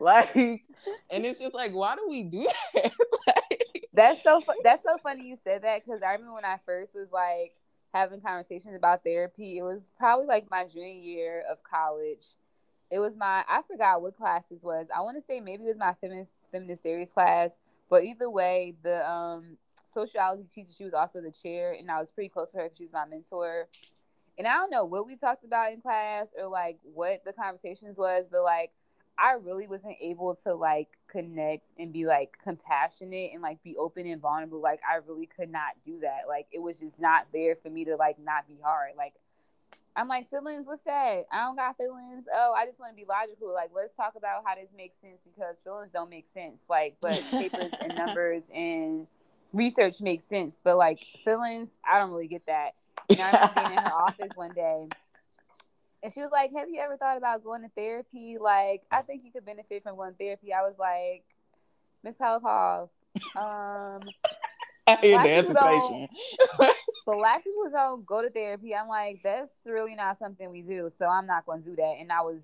Like, 0.00 0.34
and 0.34 0.60
it's 1.10 1.40
just 1.40 1.54
like, 1.54 1.72
why 1.72 1.96
do 1.96 2.06
we 2.08 2.24
do 2.24 2.46
that? 2.74 2.92
like, 3.26 3.88
That's 3.92 4.22
so 4.22 4.40
fu- 4.40 4.60
that's 4.62 4.84
so 4.84 4.98
funny 4.98 5.26
you 5.28 5.36
said 5.42 5.62
that 5.62 5.84
because 5.84 6.02
I 6.02 6.12
remember 6.12 6.34
when 6.34 6.44
I 6.44 6.58
first 6.66 6.94
was 6.94 7.08
like 7.12 7.52
having 7.94 8.20
conversations 8.20 8.74
about 8.74 9.04
therapy. 9.04 9.56
It 9.56 9.62
was 9.62 9.92
probably 9.96 10.26
like 10.26 10.50
my 10.50 10.64
junior 10.64 10.88
year 10.88 11.44
of 11.50 11.62
college. 11.62 12.26
It 12.90 12.98
was 12.98 13.16
my 13.16 13.44
I 13.48 13.62
forgot 13.66 14.02
what 14.02 14.16
class 14.16 14.44
this 14.50 14.62
was. 14.62 14.88
I 14.94 15.00
want 15.00 15.16
to 15.16 15.22
say 15.22 15.40
maybe 15.40 15.62
it 15.62 15.68
was 15.68 15.78
my 15.78 15.94
feminist 16.00 16.32
feminist 16.50 16.82
theories 16.82 17.12
class. 17.12 17.58
But 17.88 18.04
either 18.04 18.28
way, 18.28 18.74
the 18.82 19.08
um, 19.08 19.56
sociology 19.92 20.44
teacher 20.52 20.72
she 20.76 20.84
was 20.84 20.94
also 20.94 21.20
the 21.20 21.30
chair, 21.30 21.72
and 21.78 21.90
I 21.90 21.98
was 21.98 22.10
pretty 22.10 22.28
close 22.28 22.50
to 22.50 22.58
her 22.58 22.64
because 22.64 22.78
she 22.78 22.84
was 22.84 22.92
my 22.92 23.06
mentor. 23.06 23.68
And 24.36 24.48
I 24.48 24.54
don't 24.54 24.70
know 24.70 24.84
what 24.84 25.06
we 25.06 25.14
talked 25.14 25.44
about 25.44 25.72
in 25.72 25.80
class 25.80 26.26
or 26.36 26.48
like 26.48 26.78
what 26.82 27.24
the 27.24 27.32
conversations 27.32 27.96
was, 27.96 28.26
but 28.30 28.42
like 28.42 28.72
I 29.18 29.34
really 29.34 29.66
wasn't 29.66 29.96
able 30.00 30.34
to 30.44 30.54
like 30.54 30.88
connect 31.08 31.66
and 31.78 31.92
be 31.92 32.06
like 32.06 32.36
compassionate 32.42 33.30
and 33.32 33.42
like 33.42 33.62
be 33.62 33.76
open 33.76 34.06
and 34.06 34.20
vulnerable. 34.20 34.60
Like 34.60 34.80
I 34.88 34.96
really 35.06 35.26
could 35.26 35.50
not 35.50 35.72
do 35.84 36.00
that. 36.00 36.22
Like 36.28 36.46
it 36.52 36.60
was 36.60 36.80
just 36.80 37.00
not 37.00 37.26
there 37.32 37.56
for 37.56 37.70
me 37.70 37.84
to 37.84 37.96
like 37.96 38.18
not 38.18 38.48
be 38.48 38.58
hard. 38.62 38.92
Like 38.96 39.14
I'm 39.96 40.08
like 40.08 40.28
feelings. 40.28 40.66
What's 40.66 40.82
that? 40.82 41.24
I 41.32 41.42
don't 41.44 41.56
got 41.56 41.76
feelings. 41.76 42.24
Oh, 42.34 42.52
I 42.56 42.66
just 42.66 42.80
want 42.80 42.92
to 42.92 42.96
be 42.96 43.06
logical. 43.08 43.52
Like 43.52 43.70
let's 43.74 43.94
talk 43.94 44.14
about 44.16 44.42
how 44.44 44.56
this 44.56 44.70
makes 44.76 45.00
sense 45.00 45.22
because 45.24 45.60
feelings 45.62 45.90
don't 45.92 46.10
make 46.10 46.26
sense. 46.26 46.64
Like 46.68 46.96
but 47.00 47.22
papers 47.30 47.72
and 47.80 47.94
numbers 47.94 48.44
and 48.52 49.06
research 49.52 50.00
makes 50.00 50.24
sense. 50.24 50.60
But 50.62 50.76
like 50.76 50.98
feelings, 50.98 51.78
I 51.88 51.98
don't 51.98 52.10
really 52.10 52.28
get 52.28 52.46
that. 52.46 52.70
You 53.08 53.16
know, 53.16 53.24
I 53.24 53.32
remember 53.32 53.54
being 53.54 53.72
in 53.78 53.84
her 53.84 53.94
office 54.02 54.30
one 54.34 54.52
day 54.54 54.88
and 56.04 56.12
she 56.12 56.20
was 56.20 56.30
like, 56.30 56.52
Have 56.52 56.68
you 56.68 56.80
ever 56.80 56.98
thought 56.98 57.16
about 57.16 57.42
going 57.42 57.62
to 57.62 57.70
therapy? 57.70 58.36
Like, 58.38 58.82
I 58.90 59.00
think 59.00 59.22
you 59.24 59.32
could 59.32 59.46
benefit 59.46 59.82
from 59.82 59.96
going 59.96 60.12
to 60.12 60.18
therapy. 60.18 60.52
I 60.52 60.60
was 60.60 60.74
like, 60.78 61.24
Miss 62.04 62.18
Holocaust, 62.18 62.92
um, 63.34 64.02
I 64.86 64.96
hear 65.00 65.22
the 65.22 65.28
hesitation. 65.28 66.08
black 67.06 67.42
people 67.42 67.70
don't 67.70 68.04
go 68.04 68.20
to 68.20 68.28
therapy. 68.28 68.74
I'm 68.74 68.88
like, 68.88 69.20
that's 69.24 69.50
really 69.64 69.94
not 69.94 70.18
something 70.18 70.50
we 70.50 70.60
do. 70.60 70.90
So 70.98 71.06
I'm 71.06 71.26
not 71.26 71.46
going 71.46 71.62
to 71.62 71.70
do 71.70 71.76
that. 71.76 71.96
And 71.98 72.12
I 72.12 72.20
was 72.20 72.42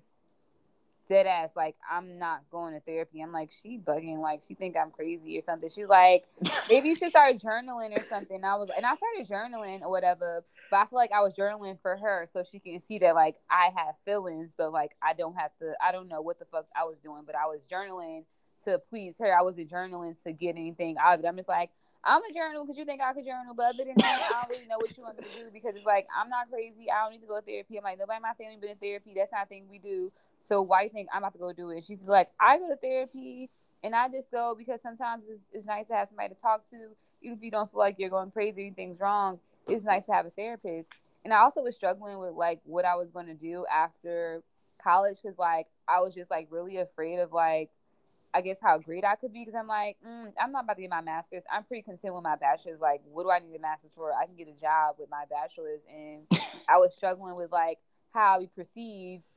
dead 1.11 1.27
ass 1.27 1.49
like 1.57 1.75
i'm 1.91 2.17
not 2.19 2.41
going 2.49 2.73
to 2.73 2.79
therapy 2.79 3.21
i'm 3.21 3.33
like 3.33 3.51
she 3.51 3.77
bugging 3.77 4.19
like 4.19 4.41
she 4.47 4.53
think 4.53 4.77
i'm 4.77 4.91
crazy 4.91 5.37
or 5.37 5.41
something 5.41 5.67
she's 5.67 5.89
like 5.89 6.23
maybe 6.69 6.87
you 6.87 6.95
should 6.95 7.09
start 7.09 7.35
journaling 7.37 7.91
or 7.91 8.01
something 8.09 8.41
i 8.45 8.55
was 8.55 8.69
and 8.77 8.85
i 8.85 8.95
started 8.95 9.27
journaling 9.27 9.81
or 9.81 9.89
whatever 9.89 10.41
but 10.71 10.77
i 10.77 10.85
feel 10.85 10.97
like 10.97 11.11
i 11.11 11.21
was 11.21 11.35
journaling 11.35 11.77
for 11.81 11.97
her 11.97 12.27
so 12.33 12.43
she 12.49 12.59
can 12.59 12.81
see 12.81 12.97
that 12.97 13.13
like 13.13 13.35
i 13.49 13.69
have 13.75 13.93
feelings 14.05 14.53
but 14.57 14.71
like 14.71 14.93
i 15.03 15.13
don't 15.13 15.35
have 15.35 15.51
to 15.59 15.73
i 15.83 15.91
don't 15.91 16.09
know 16.09 16.21
what 16.21 16.39
the 16.39 16.45
fuck 16.45 16.65
i 16.75 16.83
was 16.83 16.97
doing 17.03 17.21
but 17.25 17.35
i 17.35 17.45
was 17.45 17.61
journaling 17.71 18.23
to 18.63 18.79
please 18.89 19.17
her 19.19 19.37
i 19.37 19.41
wasn't 19.41 19.69
journaling 19.69 20.21
to 20.23 20.31
get 20.31 20.55
anything 20.55 20.95
out 20.99 21.19
of 21.19 21.23
it 21.23 21.27
i'm 21.27 21.37
just 21.37 21.49
like 21.49 21.69
I'm 22.03 22.21
a 22.23 22.33
journal 22.33 22.65
because 22.65 22.77
you 22.77 22.85
think 22.85 23.01
I 23.01 23.13
could 23.13 23.25
journal, 23.25 23.53
but 23.55 23.75
other 23.75 23.83
than 23.85 23.93
that, 23.97 24.27
I 24.27 24.41
don't 24.41 24.49
really 24.49 24.67
know 24.67 24.77
what 24.77 24.97
you 24.97 25.03
want 25.03 25.17
me 25.17 25.23
to 25.23 25.35
do 25.37 25.51
because 25.53 25.75
it's 25.75 25.85
like 25.85 26.07
I'm 26.15 26.29
not 26.29 26.49
crazy. 26.49 26.89
I 26.89 27.03
don't 27.03 27.11
need 27.11 27.21
to 27.21 27.27
go 27.27 27.39
to 27.39 27.45
therapy. 27.45 27.77
I'm 27.77 27.83
like 27.83 27.99
nobody 27.99 28.17
in 28.17 28.21
my 28.23 28.33
family 28.33 28.57
been 28.59 28.71
in 28.71 28.77
therapy. 28.77 29.13
That's 29.15 29.31
not 29.31 29.45
a 29.45 29.47
thing 29.47 29.65
we 29.69 29.77
do. 29.77 30.11
So 30.47 30.63
why 30.63 30.83
you 30.83 30.89
think 30.89 31.09
I'm 31.13 31.19
about 31.19 31.33
to 31.33 31.39
go 31.39 31.53
do 31.53 31.69
it? 31.69 31.85
She's 31.85 32.03
like, 32.03 32.29
I 32.39 32.57
go 32.57 32.69
to 32.69 32.75
therapy 32.75 33.51
and 33.83 33.95
I 33.95 34.09
just 34.09 34.31
go 34.31 34.55
because 34.57 34.81
sometimes 34.81 35.25
it's, 35.29 35.43
it's 35.53 35.65
nice 35.65 35.87
to 35.87 35.93
have 35.93 36.07
somebody 36.07 36.33
to 36.33 36.41
talk 36.41 36.67
to, 36.71 36.77
even 37.21 37.37
if 37.37 37.43
you 37.43 37.51
don't 37.51 37.71
feel 37.71 37.79
like 37.79 37.97
you're 37.99 38.09
going 38.09 38.31
crazy 38.31 38.61
anything's 38.61 38.99
wrong. 38.99 39.39
It's 39.71 39.83
nice 39.83 40.05
to 40.05 40.13
have 40.13 40.25
a 40.25 40.31
therapist. 40.31 40.89
And 41.23 41.33
I 41.33 41.37
also 41.37 41.61
was 41.61 41.75
struggling 41.75 42.17
with 42.19 42.33
like 42.33 42.59
what 42.63 42.85
I 42.85 42.95
was 42.95 43.09
going 43.09 43.27
to 43.27 43.33
do 43.33 43.65
after 43.71 44.43
college 44.83 45.17
because 45.21 45.37
like 45.37 45.67
I 45.87 45.99
was 45.99 46.13
just 46.13 46.31
like 46.31 46.47
really 46.49 46.77
afraid 46.77 47.19
of 47.19 47.31
like 47.31 47.69
I 48.33 48.41
guess 48.41 48.57
how 48.61 48.77
great 48.77 49.03
I 49.03 49.15
could 49.15 49.33
be 49.33 49.41
because 49.41 49.55
I'm 49.55 49.67
like 49.67 49.97
mm, 50.05 50.31
I'm 50.41 50.51
not 50.51 50.63
about 50.63 50.77
to 50.77 50.81
get 50.81 50.89
my 50.89 51.01
master's. 51.01 51.43
I'm 51.51 51.63
pretty 51.63 51.83
content 51.83 52.15
with 52.15 52.23
my 52.23 52.35
bachelor's. 52.35 52.79
Like, 52.79 53.01
what 53.05 53.23
do 53.23 53.31
I 53.31 53.39
need 53.39 53.55
a 53.55 53.59
master's 53.59 53.91
for? 53.93 54.11
I 54.13 54.25
can 54.25 54.35
get 54.35 54.47
a 54.47 54.59
job 54.59 54.95
with 54.97 55.09
my 55.09 55.25
bachelor's, 55.29 55.81
and 55.89 56.25
I 56.69 56.77
was 56.77 56.93
struggling 56.95 57.35
with 57.35 57.51
like 57.51 57.79
how 58.13 58.37
I 58.37 58.39
be 58.39 58.49
perceived 58.55 59.27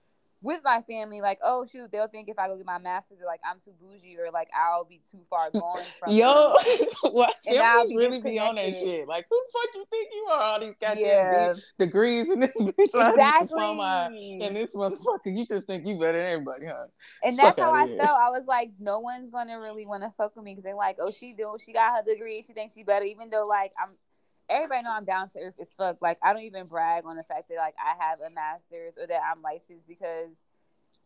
with 0.44 0.60
my 0.62 0.82
family, 0.82 1.22
like, 1.22 1.38
oh 1.42 1.64
shoot, 1.64 1.90
they'll 1.90 2.06
think 2.06 2.28
if 2.28 2.38
I 2.38 2.48
go 2.48 2.56
get 2.56 2.66
my 2.66 2.78
master's, 2.78 3.18
like 3.26 3.40
I'm 3.48 3.60
too 3.64 3.72
bougie 3.80 4.18
or 4.18 4.30
like 4.30 4.48
I'll 4.54 4.84
be 4.84 5.00
too 5.10 5.20
far 5.30 5.50
gone 5.54 5.82
from. 5.98 6.14
Yo, 6.14 6.26
what 7.12 7.34
families 7.42 7.88
be 7.88 7.96
really 7.96 8.20
be 8.20 8.38
on 8.38 8.56
that 8.56 8.74
shit? 8.74 9.08
Like, 9.08 9.24
who 9.30 9.36
the 9.36 9.52
fuck 9.52 9.74
you 9.74 9.84
think 9.90 10.08
you 10.12 10.26
are? 10.30 10.42
All 10.42 10.60
these 10.60 10.76
goddamn 10.78 11.04
yeah. 11.04 11.52
de- 11.54 11.86
degrees 11.86 12.28
and 12.28 12.42
this 12.42 12.60
exactly. 12.78 13.22
diploma 13.40 14.10
and 14.12 14.54
this 14.54 14.76
motherfucker. 14.76 15.34
You 15.34 15.46
just 15.46 15.66
think 15.66 15.86
you 15.86 15.98
better 15.98 16.18
than 16.18 16.26
everybody, 16.26 16.66
huh? 16.66 16.86
And 17.22 17.38
that's 17.38 17.58
how 17.58 17.72
I 17.72 17.86
here. 17.86 17.96
felt. 17.96 18.18
I 18.20 18.28
was 18.28 18.44
like, 18.46 18.70
no 18.78 18.98
one's 18.98 19.30
gonna 19.30 19.58
really 19.58 19.86
want 19.86 20.02
to 20.02 20.12
fuck 20.18 20.36
with 20.36 20.44
me 20.44 20.52
because 20.52 20.64
they're 20.64 20.76
like, 20.76 20.98
oh, 21.00 21.10
she 21.10 21.32
do, 21.32 21.56
she 21.64 21.72
got 21.72 21.96
her 21.96 22.12
degree, 22.12 22.42
she 22.42 22.52
thinks 22.52 22.74
she 22.74 22.82
better, 22.82 23.06
even 23.06 23.30
though 23.30 23.44
like 23.48 23.72
I'm 23.82 23.94
everybody 24.48 24.82
know 24.82 24.92
I'm 24.92 25.04
down 25.04 25.28
to 25.28 25.38
earth 25.40 25.54
as 25.60 25.72
fuck. 25.76 26.00
Like 26.00 26.18
I 26.22 26.32
don't 26.32 26.42
even 26.42 26.66
brag 26.66 27.04
on 27.06 27.16
the 27.16 27.22
fact 27.22 27.48
that 27.48 27.56
like 27.56 27.74
I 27.78 28.02
have 28.02 28.20
a 28.20 28.32
master's 28.34 28.94
or 28.98 29.06
that 29.06 29.20
I'm 29.30 29.42
licensed 29.42 29.88
because 29.88 30.30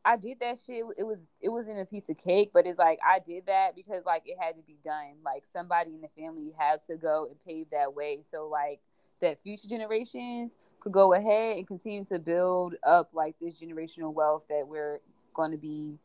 I 0.04 0.16
did 0.16 0.40
that 0.40 0.58
shit. 0.64 0.84
It 0.96 1.04
was 1.04 1.28
it 1.40 1.48
wasn't 1.48 1.80
a 1.80 1.84
piece 1.84 2.08
of 2.08 2.18
cake, 2.18 2.50
but 2.52 2.66
it's 2.66 2.78
like 2.78 2.98
I 3.06 3.18
did 3.18 3.46
that 3.46 3.74
because 3.74 4.04
like 4.04 4.22
it 4.26 4.36
had 4.40 4.56
to 4.56 4.62
be 4.62 4.78
done. 4.84 5.16
Like 5.24 5.44
somebody 5.52 5.94
in 5.94 6.00
the 6.00 6.08
family 6.16 6.52
has 6.58 6.80
to 6.88 6.96
go 6.96 7.26
and 7.26 7.36
pave 7.46 7.66
that 7.70 7.94
way. 7.94 8.20
So 8.30 8.48
like 8.48 8.80
that 9.20 9.42
future 9.42 9.68
generations 9.68 10.56
could 10.80 10.92
go 10.92 11.12
ahead 11.12 11.56
and 11.56 11.66
continue 11.66 12.04
to 12.06 12.18
build 12.18 12.74
up 12.86 13.10
like 13.12 13.34
this 13.40 13.60
generational 13.60 14.12
wealth 14.12 14.44
that 14.48 14.66
we're 14.66 15.00
going 15.34 15.50
to 15.50 15.56
be 15.56 15.98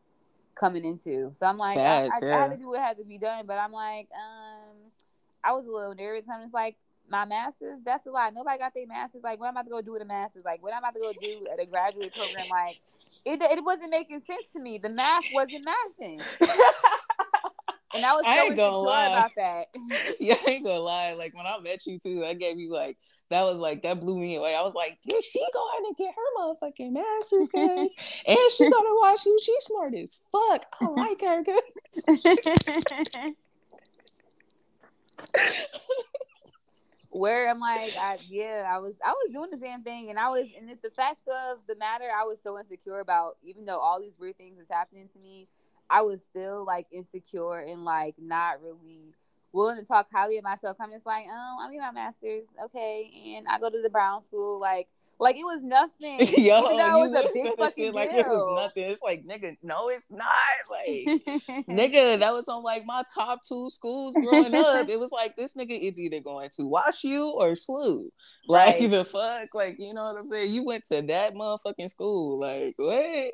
coming 0.55 0.85
into. 0.85 1.31
So 1.33 1.45
I'm 1.45 1.57
like, 1.57 1.77
I, 1.77 2.05
I, 2.05 2.09
yeah. 2.21 2.35
I, 2.35 2.39
had 2.41 2.51
to 2.51 2.57
do 2.57 2.67
what 2.67 2.79
had 2.79 2.97
to 2.97 3.03
be 3.03 3.17
done, 3.17 3.45
but 3.45 3.57
I'm 3.57 3.71
like, 3.71 4.07
um, 4.13 4.75
I 5.43 5.51
was 5.53 5.65
a 5.65 5.71
little 5.71 5.95
nervous. 5.95 6.25
I'm 6.31 6.41
just 6.41 6.53
like, 6.53 6.75
my 7.09 7.25
masters, 7.25 7.79
that's 7.85 8.05
a 8.05 8.11
lot. 8.11 8.33
Nobody 8.33 8.57
got 8.57 8.73
their 8.73 8.87
masters. 8.87 9.21
Like, 9.23 9.39
what 9.39 9.47
am 9.47 9.57
I 9.57 9.61
about 9.61 9.69
to 9.69 9.71
go 9.71 9.81
do 9.81 9.93
with 9.93 10.01
a 10.01 10.05
masters? 10.05 10.43
Like, 10.45 10.63
what 10.63 10.73
am 10.73 10.83
I 10.83 10.89
about 10.89 10.93
to 10.95 10.99
go 10.99 11.13
do 11.21 11.47
at 11.51 11.59
a 11.61 11.65
graduate 11.65 12.13
program? 12.15 12.47
Like, 12.49 12.77
it, 13.25 13.41
it 13.41 13.63
wasn't 13.63 13.91
making 13.91 14.19
sense 14.21 14.45
to 14.53 14.59
me. 14.59 14.77
The 14.77 14.89
math 14.89 15.25
wasn't 15.33 15.67
mathing. 15.67 16.21
And 17.95 18.03
I 18.03 18.13
was 18.13 18.23
I 18.25 18.39
ain't 18.39 18.55
gonna 18.55 18.75
lie 18.75 19.07
about 19.07 19.31
that. 19.35 19.67
yeah, 20.19 20.35
I 20.47 20.51
ain't 20.51 20.65
gonna 20.65 20.79
lie. 20.79 21.13
Like 21.13 21.35
when 21.35 21.45
I 21.45 21.59
met 21.59 21.85
you 21.85 21.99
too, 21.99 22.25
I 22.25 22.33
gave 22.33 22.57
you 22.57 22.71
like 22.71 22.97
that 23.29 23.43
was 23.43 23.59
like 23.59 23.83
that 23.83 23.99
blew 23.99 24.17
me 24.17 24.35
away. 24.35 24.55
I 24.55 24.63
was 24.63 24.73
like, 24.73 24.97
dude, 25.07 25.23
she 25.23 25.39
going 25.53 25.83
to 25.85 25.93
get 25.97 26.13
her 26.15 26.21
motherfucking 26.39 26.93
master's 26.93 27.49
cause 27.49 27.95
and 28.27 28.37
she 28.55 28.69
gonna 28.69 28.95
watch 28.99 29.25
you. 29.25 29.37
She's 29.39 29.63
smart 29.63 29.93
as 29.93 30.21
fuck. 30.31 30.65
I 30.81 30.85
like 30.85 31.21
her 31.21 31.43
where 37.13 37.47
I'm 37.47 37.59
like, 37.59 37.93
I, 37.99 38.17
yeah, 38.27 38.67
I 38.67 38.79
was, 38.79 38.95
I 39.05 39.11
was 39.11 39.31
doing 39.31 39.51
the 39.51 39.59
same 39.63 39.83
thing, 39.83 40.09
and 40.09 40.17
I 40.17 40.29
was, 40.29 40.47
and 40.57 40.69
it's 40.69 40.81
the 40.81 40.89
fact 40.89 41.27
of 41.27 41.59
the 41.67 41.75
matter, 41.75 42.05
I 42.05 42.23
was 42.23 42.39
so 42.41 42.57
insecure 42.59 42.99
about, 42.99 43.37
even 43.43 43.65
though 43.65 43.79
all 43.79 44.01
these 44.01 44.17
weird 44.19 44.37
things 44.37 44.57
was 44.57 44.67
happening 44.69 45.07
to 45.13 45.19
me, 45.19 45.47
I 45.89 46.01
was 46.01 46.21
still 46.23 46.65
like 46.65 46.87
insecure 46.91 47.59
and 47.59 47.85
like 47.85 48.15
not 48.17 48.63
really 48.63 49.13
willing 49.51 49.77
to 49.77 49.85
talk 49.85 50.07
highly 50.11 50.39
of 50.39 50.43
myself. 50.43 50.77
I'm 50.79 50.91
just 50.91 51.05
like, 51.05 51.25
oh, 51.29 51.57
I'm 51.61 51.69
getting 51.69 51.81
my 51.81 51.91
master's, 51.91 52.45
okay, 52.65 53.35
and 53.37 53.47
I 53.47 53.59
go 53.59 53.69
to 53.69 53.81
the 53.81 53.89
Brown 53.91 54.23
School, 54.23 54.59
like 54.59 54.87
like 55.19 55.35
it 55.35 55.43
was 55.43 55.61
nothing. 55.63 56.19
Yo, 56.43 56.77
that 56.77 56.95
was 56.95 57.11
a 57.11 57.29
big 57.33 57.57
fucking 57.57 57.83
deal. 57.85 57.93
Like 57.93 58.13
it 58.13 58.27
was 58.27 58.61
nothing. 58.61 58.83
It's 58.91 59.01
like 59.01 59.25
nigga, 59.25 59.57
no, 59.63 59.89
it's 59.89 60.11
not. 60.11 60.29
Like 60.69 61.23
nigga, 61.67 62.19
that 62.19 62.33
was 62.33 62.47
on 62.47 62.63
like 62.63 62.85
my 62.85 63.03
top 63.13 63.41
two 63.47 63.69
schools 63.69 64.15
growing 64.15 64.53
up. 64.55 64.89
It 64.89 64.99
was 64.99 65.11
like 65.11 65.35
this 65.35 65.55
nigga 65.55 65.79
is 65.79 65.99
either 65.99 66.19
going 66.19 66.49
to 66.57 66.63
WashU 66.63 67.33
or 67.33 67.51
SLU. 67.51 68.09
Like 68.45 68.81
right. 68.81 68.91
the 68.91 69.05
fuck, 69.05 69.55
like 69.55 69.77
you 69.79 69.93
know 69.93 70.03
what 70.03 70.19
I'm 70.19 70.27
saying. 70.27 70.51
You 70.51 70.65
went 70.65 70.83
to 70.85 71.01
that 71.03 71.33
motherfucking 71.33 71.89
school. 71.89 72.39
Like 72.41 72.73
what? 72.77 73.31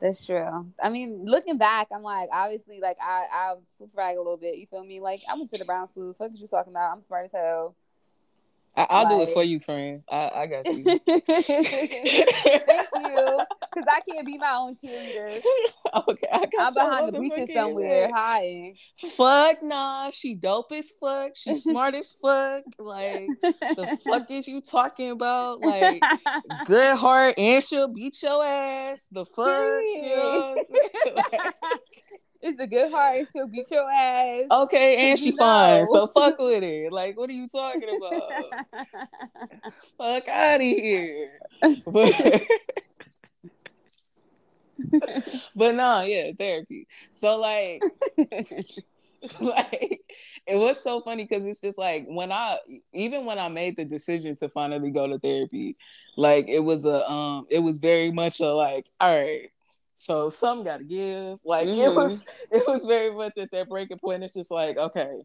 That's 0.00 0.26
true. 0.26 0.66
I 0.82 0.90
mean, 0.90 1.24
looking 1.24 1.56
back, 1.56 1.88
I'm 1.90 2.02
like, 2.02 2.28
obviously, 2.30 2.78
like 2.78 2.98
I, 3.02 3.24
I 3.32 3.54
brag 3.94 4.16
a 4.16 4.20
little 4.20 4.36
bit. 4.36 4.58
You 4.58 4.66
feel 4.66 4.84
me? 4.84 5.00
Like 5.00 5.20
I'm 5.30 5.38
went 5.38 5.52
to 5.52 5.58
the 5.58 5.64
Brown 5.64 5.88
School. 5.88 6.12
Fuck 6.12 6.30
what 6.30 6.38
you 6.38 6.46
talking 6.46 6.74
about? 6.74 6.92
I'm 6.92 7.00
smart 7.00 7.24
as 7.24 7.32
hell. 7.32 7.74
I, 8.76 9.04
will 9.04 9.18
like, 9.18 9.18
do 9.18 9.22
it 9.22 9.28
for 9.34 9.42
you, 9.44 9.60
friend. 9.60 10.02
I, 10.10 10.30
I 10.34 10.46
got 10.46 10.64
you. 10.66 10.84
Thank 11.06 11.28
you, 11.28 11.36
because 13.72 13.88
I 13.88 14.00
can't 14.08 14.26
be 14.26 14.36
my 14.38 14.52
own 14.56 14.74
cheerleader. 14.74 15.40
Okay, 16.08 16.26
I 16.32 16.46
got 16.46 16.50
I'm 16.58 16.74
behind 16.74 17.08
the 17.08 17.12
bleachers 17.18 17.52
somewhere 17.54 18.10
hiding. 18.12 18.76
Fuck 18.98 19.62
nah, 19.62 20.10
she 20.10 20.34
dope 20.34 20.72
as 20.72 20.90
fuck. 21.00 21.36
She 21.36 21.54
smart 21.54 21.94
as 21.94 22.10
fuck. 22.20 22.64
Like 22.78 23.28
the 23.40 23.96
fuck 24.04 24.28
is 24.28 24.48
you 24.48 24.60
talking 24.60 25.12
about? 25.12 25.60
Like 25.60 26.02
good 26.64 26.96
heart, 26.96 27.38
and 27.38 27.62
she'll 27.62 27.86
beat 27.86 28.20
your 28.24 28.44
ass. 28.44 29.06
The 29.12 29.24
fuck, 29.24 29.82
you 29.82 30.16
know 30.16 30.56
it's 32.44 32.60
a 32.60 32.66
good 32.66 32.90
heart. 32.90 33.26
She'll 33.32 33.48
beat 33.48 33.70
your 33.70 33.90
ass. 33.90 34.44
Okay, 34.50 35.10
and 35.10 35.18
she 35.18 35.30
know. 35.30 35.36
fine. 35.38 35.86
So 35.86 36.06
fuck 36.08 36.38
with 36.38 36.62
it. 36.62 36.92
Like, 36.92 37.16
what 37.16 37.30
are 37.30 37.32
you 37.32 37.48
talking 37.48 37.96
about? 37.96 38.32
fuck 39.98 40.28
out 40.28 40.56
of 40.56 40.60
here. 40.60 41.30
But, 41.86 42.42
but 45.56 45.74
no, 45.74 46.02
yeah, 46.02 46.32
therapy. 46.36 46.86
So 47.10 47.40
like 47.40 47.82
like 49.40 50.00
it 50.46 50.56
was 50.56 50.82
so 50.82 51.00
funny 51.00 51.24
because 51.24 51.46
it's 51.46 51.62
just 51.62 51.78
like 51.78 52.04
when 52.08 52.30
I 52.30 52.58
even 52.92 53.24
when 53.24 53.38
I 53.38 53.48
made 53.48 53.76
the 53.76 53.86
decision 53.86 54.36
to 54.36 54.50
finally 54.50 54.90
go 54.90 55.06
to 55.06 55.18
therapy, 55.18 55.76
like 56.18 56.46
it 56.48 56.60
was 56.60 56.84
a 56.84 57.08
um 57.10 57.46
it 57.48 57.60
was 57.60 57.78
very 57.78 58.10
much 58.10 58.40
a 58.40 58.48
like, 58.48 58.84
all 59.00 59.14
right, 59.14 59.48
so 59.96 60.30
some 60.30 60.64
gotta 60.64 60.84
give. 60.84 61.38
Like 61.44 61.66
mm-hmm. 61.66 61.80
it 61.80 61.94
was 61.94 62.26
it 62.50 62.64
was 62.66 62.84
very 62.84 63.14
much 63.14 63.38
at 63.38 63.50
that 63.52 63.68
breaking 63.68 63.98
point. 63.98 64.22
It's 64.22 64.34
just 64.34 64.50
like, 64.50 64.76
okay, 64.76 65.22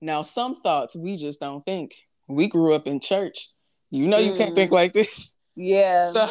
now 0.00 0.22
some 0.22 0.54
thoughts 0.54 0.96
we 0.96 1.16
just 1.16 1.40
don't 1.40 1.64
think. 1.64 1.94
We 2.26 2.48
grew 2.48 2.74
up 2.74 2.86
in 2.86 3.00
church. 3.00 3.48
You 3.90 4.06
know 4.06 4.18
you 4.18 4.32
mm. 4.32 4.38
can't 4.38 4.54
think 4.54 4.70
mm. 4.70 4.74
like 4.74 4.92
this. 4.92 5.38
Yeah. 5.54 6.10
So 6.12 6.30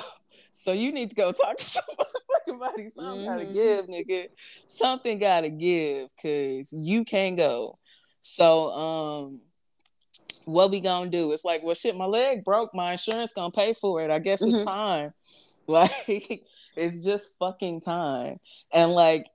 so 0.54 0.72
you 0.72 0.92
need 0.92 1.10
to 1.12 1.16
go 1.16 1.32
talk 1.32 1.58
to 1.58 1.64
somebody. 2.48 2.90
Something 2.90 3.26
mm-hmm. 3.26 3.26
gotta 3.26 3.46
give, 3.46 3.86
nigga. 3.86 4.26
Something 4.66 5.20
gotta 5.20 5.50
give, 5.50 6.10
cause 6.22 6.74
you 6.74 7.06
can't 7.06 7.38
go. 7.38 7.76
So 8.22 8.72
um 8.72 9.42
what 10.46 10.72
we 10.72 10.80
gonna 10.80 11.10
do? 11.10 11.32
It's 11.32 11.46
like, 11.46 11.62
well 11.62 11.76
shit, 11.76 11.96
my 11.96 12.06
leg 12.06 12.44
broke, 12.44 12.74
my 12.74 12.94
insurance 12.94 13.34
gonna 13.34 13.52
pay 13.52 13.74
for 13.74 14.02
it. 14.02 14.10
I 14.10 14.20
guess 14.20 14.44
mm-hmm. 14.44 14.58
it's 14.58 14.66
time. 14.66 15.14
Like 15.68 16.44
it's 16.78 17.04
just 17.04 17.38
fucking 17.40 17.82
time. 17.82 18.40
And 18.72 18.92
like 18.92 19.30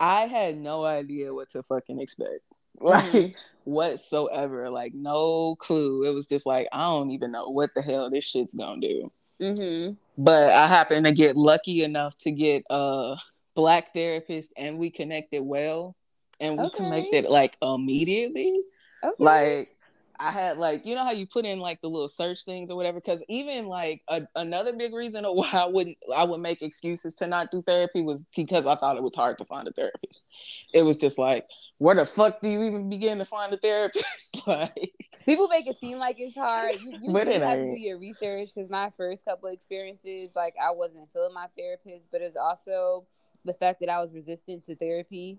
I 0.00 0.22
had 0.26 0.56
no 0.56 0.84
idea 0.84 1.32
what 1.32 1.50
to 1.50 1.62
fucking 1.62 2.00
expect. 2.00 2.40
Like 2.80 3.04
mm-hmm. 3.04 3.70
whatsoever. 3.70 4.68
Like 4.68 4.92
no 4.92 5.54
clue. 5.56 6.04
It 6.04 6.14
was 6.14 6.26
just 6.26 6.46
like 6.46 6.66
I 6.72 6.80
don't 6.80 7.12
even 7.12 7.30
know 7.30 7.48
what 7.48 7.70
the 7.74 7.82
hell 7.82 8.10
this 8.10 8.24
shit's 8.24 8.54
gonna 8.54 8.80
do. 8.80 9.12
Mm-hmm. 9.40 9.92
But 10.18 10.50
I 10.50 10.66
happened 10.66 11.06
to 11.06 11.12
get 11.12 11.36
lucky 11.36 11.84
enough 11.84 12.16
to 12.18 12.32
get 12.32 12.64
a 12.70 13.16
black 13.54 13.92
therapist, 13.92 14.52
and 14.56 14.78
we 14.78 14.90
connected 14.90 15.42
well, 15.42 15.94
and 16.40 16.58
we 16.58 16.64
okay. 16.64 16.76
connected 16.76 17.24
like 17.26 17.56
immediately. 17.62 18.58
Okay. 19.04 19.14
Like 19.18 19.76
I 20.18 20.30
had 20.30 20.58
like 20.58 20.86
you 20.86 20.94
know 20.94 21.04
how 21.04 21.12
you 21.12 21.26
put 21.26 21.44
in 21.44 21.58
like 21.58 21.80
the 21.80 21.88
little 21.88 22.08
search 22.08 22.44
things 22.44 22.70
or 22.70 22.76
whatever 22.76 23.00
because 23.00 23.24
even 23.28 23.66
like 23.66 24.02
a, 24.08 24.22
another 24.36 24.72
big 24.72 24.94
reason 24.94 25.24
why 25.28 25.50
I 25.52 25.66
wouldn't 25.66 25.96
I 26.14 26.24
would 26.24 26.40
make 26.40 26.62
excuses 26.62 27.14
to 27.16 27.26
not 27.26 27.50
do 27.50 27.62
therapy 27.62 28.02
was 28.02 28.24
because 28.36 28.66
I 28.66 28.74
thought 28.76 28.96
it 28.96 29.02
was 29.02 29.14
hard 29.14 29.38
to 29.38 29.44
find 29.44 29.66
a 29.66 29.72
therapist. 29.72 30.26
It 30.72 30.82
was 30.82 30.98
just 30.98 31.18
like 31.18 31.46
where 31.78 31.94
the 31.94 32.04
fuck 32.04 32.40
do 32.40 32.48
you 32.48 32.62
even 32.64 32.88
begin 32.88 33.18
to 33.18 33.24
find 33.24 33.52
a 33.52 33.56
therapist? 33.56 34.42
like 34.46 34.92
people 35.24 35.48
make 35.48 35.66
it 35.66 35.78
seem 35.78 35.98
like 35.98 36.16
it's 36.18 36.36
hard. 36.36 36.76
You, 36.80 36.98
you 37.02 37.12
but 37.12 37.26
have 37.26 37.58
to 37.58 37.70
do 37.70 37.78
your 37.78 37.98
research 37.98 38.50
because 38.54 38.70
my 38.70 38.92
first 38.96 39.24
couple 39.24 39.48
experiences 39.48 40.30
like 40.34 40.54
I 40.62 40.70
wasn't 40.72 41.08
feeling 41.12 41.34
my 41.34 41.46
therapist, 41.56 42.08
but 42.10 42.20
it's 42.20 42.36
also 42.36 43.06
the 43.44 43.52
fact 43.52 43.80
that 43.80 43.88
I 43.88 44.00
was 44.00 44.12
resistant 44.12 44.64
to 44.66 44.76
therapy 44.76 45.38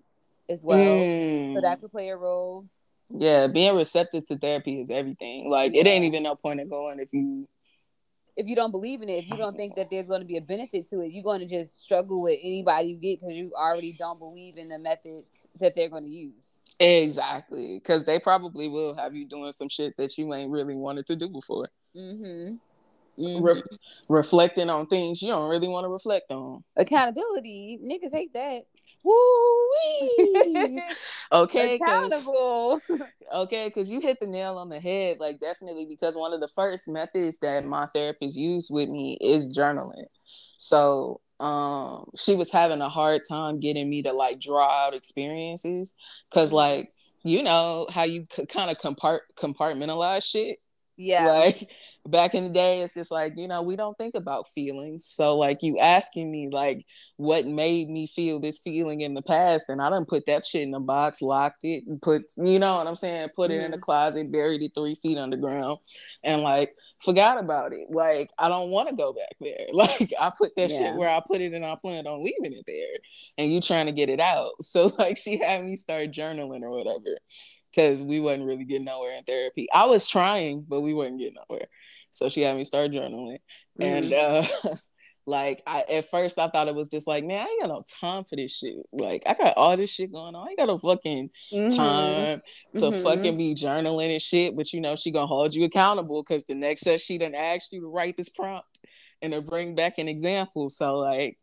as 0.50 0.64
well, 0.64 0.78
mm. 0.78 1.56
so 1.56 1.62
that 1.62 1.80
could 1.82 1.92
play 1.92 2.10
a 2.10 2.18
role. 2.18 2.66
Yeah, 3.16 3.48
being 3.48 3.76
receptive 3.76 4.26
to 4.26 4.38
therapy 4.38 4.82
is 4.82 4.90
everything. 4.90 5.50
Like 5.50 5.74
yeah. 5.74 5.82
it 5.82 5.88
ain't 5.88 6.06
even 6.06 6.24
no 6.24 6.36
point 6.36 6.60
in 6.60 6.70
going 6.70 7.00
if 7.00 7.14
you 7.14 7.48
if 8.36 8.48
you 8.48 8.56
don't 8.56 8.72
believe 8.72 9.02
in 9.02 9.10
it, 9.10 9.24
if 9.24 9.30
you 9.30 9.38
don't 9.38 9.56
think 9.56 9.76
that 9.76 9.90
there's 9.92 10.08
going 10.08 10.22
to 10.22 10.28
be 10.28 10.38
a 10.38 10.42
benefit 10.42 10.90
to 10.90 11.02
it, 11.02 11.12
you're 11.12 11.24
going 11.24 11.40
to 11.40 11.46
just 11.46 11.82
struggle 11.82 12.22
with 12.22 12.40
anybody 12.42 12.88
you 12.90 12.96
get 12.96 13.22
because 13.22 13.36
you 13.36 13.52
already 13.56 13.96
don't 13.98 14.18
believe 14.18 14.58
in 14.58 14.70
the 14.70 14.80
methods 14.80 15.46
that 15.60 15.76
they're 15.76 15.90
going 15.90 16.06
to 16.06 16.10
use. 16.10 16.60
Exactly, 16.80 17.76
because 17.76 18.04
they 18.04 18.20
probably 18.20 18.68
will 18.68 18.96
have 18.96 19.16
you 19.16 19.28
doing 19.28 19.52
some 19.52 19.70
shit 19.70 19.96
that 19.98 20.18
you 20.18 20.34
ain't 20.34 20.52
really 20.52 20.76
wanted 20.76 21.06
to 21.06 21.16
do 21.16 21.30
before. 21.30 21.68
Mm-hmm. 21.96 22.56
Mm-hmm. 23.20 23.44
Re- 23.44 23.62
reflecting 24.10 24.72
on 24.72 24.88
things 24.88 25.22
you 25.22 25.28
don't 25.28 25.50
really 25.50 25.68
want 25.68 25.86
to 25.86 25.90
reflect 25.90 26.32
on. 26.32 26.64
Accountability, 26.76 27.80
niggas 27.84 28.12
hate 28.12 28.34
that. 28.34 28.64
Woo 29.04 29.70
Okay, 31.32 31.76
accountable. 31.76 32.82
okay, 33.34 33.68
because 33.68 33.92
you 33.92 34.00
hit 34.00 34.20
the 34.20 34.28
nail 34.28 34.58
on 34.58 34.70
the 34.70 34.80
head. 34.80 35.18
Like 35.20 35.40
definitely, 35.40 35.86
because 35.86 36.16
one 36.16 36.34
of 36.34 36.40
the 36.42 36.48
first 36.48 36.88
methods 36.88 37.40
that 37.40 37.66
my 37.66 37.88
therapist 37.88 38.36
used 38.36 38.70
with 38.72 38.90
me 38.90 39.18
is 39.20 39.58
journaling. 39.58 40.06
So 40.58 41.22
um, 41.40 42.10
she 42.16 42.36
was 42.36 42.52
having 42.52 42.82
a 42.82 42.90
hard 42.90 43.22
time 43.28 43.60
getting 43.60 43.90
me 43.90 44.04
to 44.04 44.14
like 44.14 44.40
draw 44.40 44.70
out 44.86 44.94
experiences, 44.94 45.96
because 46.30 46.54
like 46.54 46.94
you 47.24 47.42
know 47.42 47.88
how 47.90 48.04
you 48.04 48.28
c- 48.32 48.46
kind 48.46 48.70
of 48.70 48.78
compart 48.78 49.20
compartmentalize 49.36 50.24
shit. 50.24 50.58
Yeah. 50.96 51.28
Like 51.28 51.70
back 52.08 52.36
in 52.36 52.46
the 52.46 52.50
day, 52.50 52.82
it's 52.82 52.94
just 52.94 53.12
like, 53.12 53.34
you 53.36 53.48
know, 53.48 53.62
we 53.62 53.76
don't 53.76 53.98
think 53.98 54.16
about 54.16 54.48
feelings. 54.50 55.06
So 55.06 55.38
like 55.38 55.64
you 55.64 55.80
asking 55.80 56.32
me 56.32 56.50
like 56.52 56.86
what 57.18 57.46
made 57.46 57.90
me 57.90 58.08
feel 58.08 58.40
this 58.40 58.60
feeling 58.60 59.02
in 59.02 59.14
the 59.14 59.22
past, 59.22 59.70
and 59.70 59.82
I 59.82 59.90
didn't 59.90 60.10
put 60.10 60.26
that 60.28 60.46
shit 60.46 60.64
in 60.64 60.74
a 60.74 60.80
box, 60.80 61.22
locked 61.22 61.64
it, 61.64 61.84
and 61.88 62.02
put 62.02 62.24
you 62.38 62.60
know 62.60 62.78
what 62.78 62.88
I'm 62.88 62.96
saying, 62.96 63.30
put 63.36 63.52
it 63.52 63.56
mm-hmm. 63.56 63.66
in 63.66 63.72
the 63.72 63.78
closet, 63.78 64.32
buried 64.32 64.62
it 64.62 64.72
three 64.76 64.96
feet 64.96 65.18
underground, 65.18 65.80
and 66.24 66.42
like 66.42 66.76
forgot 67.04 67.40
about 67.40 67.74
it. 67.74 67.88
Like 67.90 68.30
I 68.38 68.50
don't 68.50 68.70
want 68.70 68.90
to 68.90 68.96
go 68.96 69.14
back 69.14 69.36
there. 69.40 69.68
Like 69.74 70.14
I 70.20 70.32
put 70.38 70.56
that 70.56 70.70
yeah. 70.70 70.78
shit 70.78 70.96
where 70.96 71.10
I 71.10 71.22
put 71.26 71.42
it 71.42 71.54
and 71.54 71.66
I 71.66 71.76
planned 71.76 72.08
on 72.08 72.24
leaving 72.24 72.58
it 72.58 72.64
there. 72.66 72.98
And 73.38 73.52
you 73.52 73.60
trying 73.60 73.88
to 73.88 73.92
get 73.92 74.10
it 74.10 74.20
out. 74.20 74.52
So 74.62 74.92
like 74.98 75.18
she 75.18 75.40
had 75.40 75.64
me 75.64 75.76
start 75.76 76.12
journaling 76.12 76.62
or 76.62 76.72
whatever 76.72 77.18
because 77.74 78.04
we 78.04 78.20
wasn't 78.20 78.46
really 78.46 78.66
getting 78.66 78.86
nowhere 78.86 79.16
in 79.18 79.24
therapy. 79.24 79.68
I 79.74 79.86
was 79.86 80.08
trying, 80.08 80.66
but 80.68 80.82
we 80.82 80.94
wasn't 80.94 81.20
getting 81.20 81.38
nowhere. 81.50 81.68
So 82.12 82.30
she 82.30 82.42
had 82.42 82.56
me 82.56 82.64
start 82.64 82.92
journaling. 82.92 83.40
Mm-hmm. 83.80 83.84
And 83.84 84.14
uh 84.14 84.46
like 85.26 85.64
I 85.66 85.84
at 85.90 86.10
first 86.10 86.38
I 86.38 86.50
thought 86.50 86.68
it 86.68 86.76
was 86.76 86.90
just 86.90 87.08
like, 87.08 87.24
man, 87.24 87.40
I 87.40 87.50
ain't 87.50 87.62
got 87.64 87.70
no 87.70 87.84
time 88.00 88.24
for 88.24 88.36
this 88.36 88.56
shit. 88.56 88.76
Like 88.92 89.24
I 89.26 89.34
got 89.34 89.58
all 89.58 89.76
this 89.76 89.92
shit 89.92 90.12
going 90.12 90.36
on. 90.36 90.48
I 90.48 90.52
ain't 90.52 90.60
got 90.60 90.68
no 90.68 90.78
fucking 90.78 91.30
mm-hmm. 91.52 91.76
time 91.76 92.42
to 92.76 92.82
mm-hmm. 92.82 93.04
fucking 93.04 93.38
be 93.38 93.56
journaling 93.56 94.12
and 94.12 94.22
shit. 94.22 94.56
But 94.56 94.72
you 94.74 94.82
know, 94.82 94.96
she 94.96 95.12
gonna 95.12 95.28
hold 95.28 95.54
you 95.54 95.66
accountable 95.66 96.22
because 96.22 96.46
the 96.46 96.56
next 96.56 96.82
set 96.82 97.02
she 97.02 97.18
done 97.18 97.36
asked 97.36 97.74
you 97.74 97.82
to 97.82 97.88
write 97.88 98.18
this 98.18 98.30
prompt 98.30 98.80
and 99.22 99.34
to 99.34 99.42
bring 99.42 99.76
back 99.76 99.98
an 99.98 100.08
example. 100.08 100.70
So 100.70 100.98
like 100.98 101.38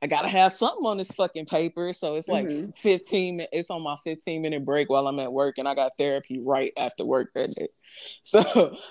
I 0.00 0.06
gotta 0.06 0.28
have 0.28 0.52
something 0.52 0.86
on 0.86 0.96
this 0.98 1.10
fucking 1.10 1.46
paper. 1.46 1.92
So 1.92 2.14
it's 2.14 2.28
like 2.28 2.46
mm-hmm. 2.46 2.70
15 2.70 3.46
it's 3.52 3.70
on 3.70 3.82
my 3.82 3.96
15 3.96 4.40
minute 4.40 4.64
break 4.64 4.90
while 4.90 5.08
I'm 5.08 5.18
at 5.18 5.32
work 5.32 5.58
and 5.58 5.68
I 5.68 5.74
got 5.74 5.96
therapy 5.96 6.40
right 6.40 6.72
after 6.76 7.04
work 7.04 7.32
that 7.34 7.50
day. 7.54 7.66
So 8.22 8.40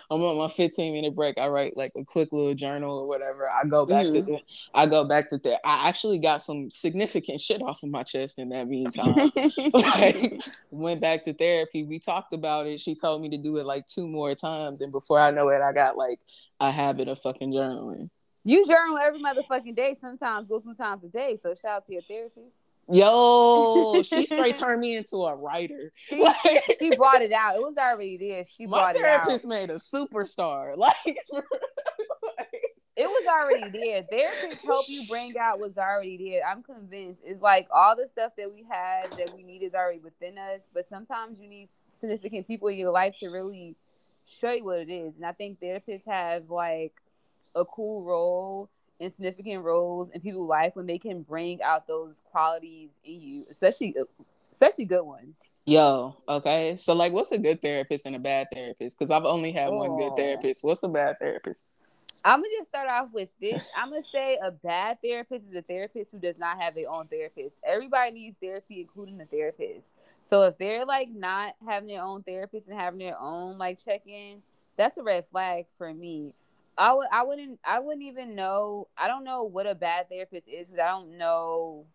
I'm 0.09 0.21
on 0.21 0.37
my 0.37 0.47
15 0.47 0.93
minute 0.93 1.15
break. 1.15 1.37
I 1.37 1.47
write 1.47 1.77
like 1.77 1.91
a 1.95 2.03
quick 2.03 2.29
little 2.31 2.55
journal 2.55 2.99
or 2.99 3.07
whatever. 3.07 3.49
I 3.49 3.65
go 3.67 3.85
back 3.85 4.05
mm-hmm. 4.07 4.35
to 4.35 4.41
I 4.73 4.85
go 4.85 5.05
back 5.05 5.29
to 5.29 5.37
there. 5.37 5.59
I 5.63 5.87
actually 5.87 6.17
got 6.17 6.41
some 6.41 6.69
significant 6.71 7.39
shit 7.39 7.61
off 7.61 7.83
of 7.83 7.89
my 7.89 8.03
chest 8.03 8.39
in 8.39 8.49
that 8.49 8.67
meantime. 8.67 9.13
like 9.73 10.41
went 10.71 11.01
back 11.01 11.23
to 11.23 11.33
therapy. 11.33 11.83
We 11.83 11.99
talked 11.99 12.33
about 12.33 12.67
it. 12.67 12.79
She 12.79 12.95
told 12.95 13.21
me 13.21 13.29
to 13.29 13.37
do 13.37 13.57
it 13.57 13.65
like 13.65 13.85
two 13.85 14.07
more 14.07 14.35
times. 14.35 14.81
And 14.81 14.91
before 14.91 15.19
I 15.19 15.31
know 15.31 15.49
it, 15.49 15.61
I 15.61 15.71
got 15.71 15.97
like 15.97 16.19
a 16.59 16.71
habit 16.71 17.07
of 17.07 17.19
fucking 17.19 17.53
journaling. 17.53 18.09
You 18.47 18.65
journal 18.65 18.97
every 18.97 19.19
motherfucking 19.19 19.75
day, 19.75 19.97
sometimes 19.99 20.47
go 20.47 20.61
sometimes 20.61 21.03
a 21.03 21.09
day. 21.09 21.37
So 21.43 21.53
shout 21.53 21.71
out 21.71 21.85
to 21.87 21.91
your 21.91 22.01
therapist. 22.03 22.55
Yo, 22.89 24.01
she 24.05 24.25
straight 24.25 24.55
turned 24.55 24.79
me 24.79 24.95
into 24.95 25.17
a 25.17 25.35
writer. 25.35 25.91
She, 25.97 26.25
she 26.79 26.95
brought 26.95 27.21
it 27.21 27.33
out. 27.33 27.57
It 27.57 27.61
was 27.61 27.75
already 27.75 28.15
there. 28.15 28.45
She 28.45 28.65
brought 28.65 28.95
it 28.95 29.03
out. 29.03 29.19
My 29.19 29.25
therapist 29.25 29.45
made 29.47 29.69
a 29.69 29.73
superstar. 29.73 30.75
Like, 30.77 30.95
it 32.95 33.05
was 33.05 33.27
already 33.27 33.69
there. 33.69 34.03
Therapists 34.11 34.65
help 34.65 34.85
you 34.87 35.01
bring 35.11 35.43
out 35.43 35.59
what's 35.59 35.77
already 35.77 36.31
there. 36.31 36.41
I'm 36.47 36.63
convinced. 36.63 37.21
It's 37.25 37.41
like 37.41 37.67
all 37.69 37.95
the 37.95 38.07
stuff 38.07 38.31
that 38.37 38.51
we 38.51 38.63
had 38.67 39.11
that 39.11 39.35
we 39.35 39.43
need 39.43 39.61
is 39.61 39.73
already 39.73 39.99
within 39.99 40.37
us. 40.37 40.61
But 40.73 40.87
sometimes 40.87 41.37
you 41.39 41.47
need 41.47 41.67
significant 41.91 42.47
people 42.47 42.69
in 42.69 42.77
your 42.77 42.91
life 42.91 43.17
to 43.19 43.27
really 43.27 43.75
show 44.25 44.51
you 44.51 44.63
what 44.63 44.79
it 44.79 44.89
is. 44.89 45.15
And 45.15 45.25
I 45.25 45.33
think 45.33 45.59
therapists 45.59 46.07
have 46.07 46.49
like 46.49 46.93
a 47.57 47.65
cool 47.65 48.03
role 48.03 48.69
in 48.99 49.11
significant 49.11 49.63
roles 49.63 50.09
in 50.09 50.21
people's 50.21 50.49
life 50.49 50.75
when 50.75 50.85
they 50.85 50.97
can 50.97 51.21
bring 51.21 51.61
out 51.61 51.87
those 51.87 52.21
qualities 52.31 52.89
in 53.03 53.21
you, 53.21 53.45
especially 53.49 53.95
especially 54.51 54.85
good 54.85 55.03
ones. 55.03 55.37
Yo, 55.65 56.15
okay. 56.29 56.75
So 56.77 56.93
like 56.93 57.11
what's 57.11 57.31
a 57.31 57.37
good 57.37 57.59
therapist 57.59 58.05
and 58.05 58.15
a 58.15 58.19
bad 58.19 58.47
therapist? 58.53 58.97
Because 58.97 59.11
I've 59.11 59.25
only 59.25 59.51
had 59.51 59.69
oh. 59.69 59.77
one 59.77 59.97
good 59.97 60.15
therapist. 60.15 60.63
What's 60.63 60.83
a 60.83 60.89
bad 60.89 61.19
therapist? 61.19 61.65
I'm 62.23 62.39
gonna 62.39 62.49
just 62.57 62.69
start 62.69 62.89
off 62.89 63.09
with 63.13 63.29
this. 63.39 63.69
I'm 63.77 63.89
gonna 63.89 64.03
say 64.11 64.37
a 64.41 64.51
bad 64.51 64.97
therapist 65.01 65.47
is 65.49 65.55
a 65.55 65.61
therapist 65.61 66.11
who 66.11 66.19
does 66.19 66.37
not 66.37 66.61
have 66.61 66.75
their 66.75 66.89
own 66.89 67.07
therapist. 67.07 67.57
Everybody 67.65 68.11
needs 68.11 68.37
therapy, 68.37 68.81
including 68.81 69.17
the 69.17 69.25
therapist. 69.25 69.93
So 70.29 70.43
if 70.43 70.57
they're 70.57 70.85
like 70.85 71.09
not 71.09 71.55
having 71.65 71.87
their 71.87 72.01
own 72.01 72.23
therapist 72.23 72.67
and 72.67 72.77
having 72.77 72.99
their 72.99 73.19
own 73.19 73.57
like 73.57 73.83
check 73.83 74.01
in, 74.05 74.41
that's 74.77 74.97
a 74.97 75.03
red 75.03 75.25
flag 75.31 75.65
for 75.77 75.93
me. 75.93 76.33
I 76.77 76.93
would 76.93 77.07
I 77.11 77.23
wouldn't 77.23 77.59
I 77.65 77.79
wouldn't 77.79 78.03
even 78.03 78.35
know 78.35 78.87
I 78.97 79.07
don't 79.07 79.23
know 79.23 79.43
what 79.43 79.67
a 79.67 79.75
bad 79.75 80.09
therapist 80.09 80.47
is 80.47 80.67
because 80.67 80.79
I 80.79 80.89
don't 80.89 81.17
know 81.17 81.85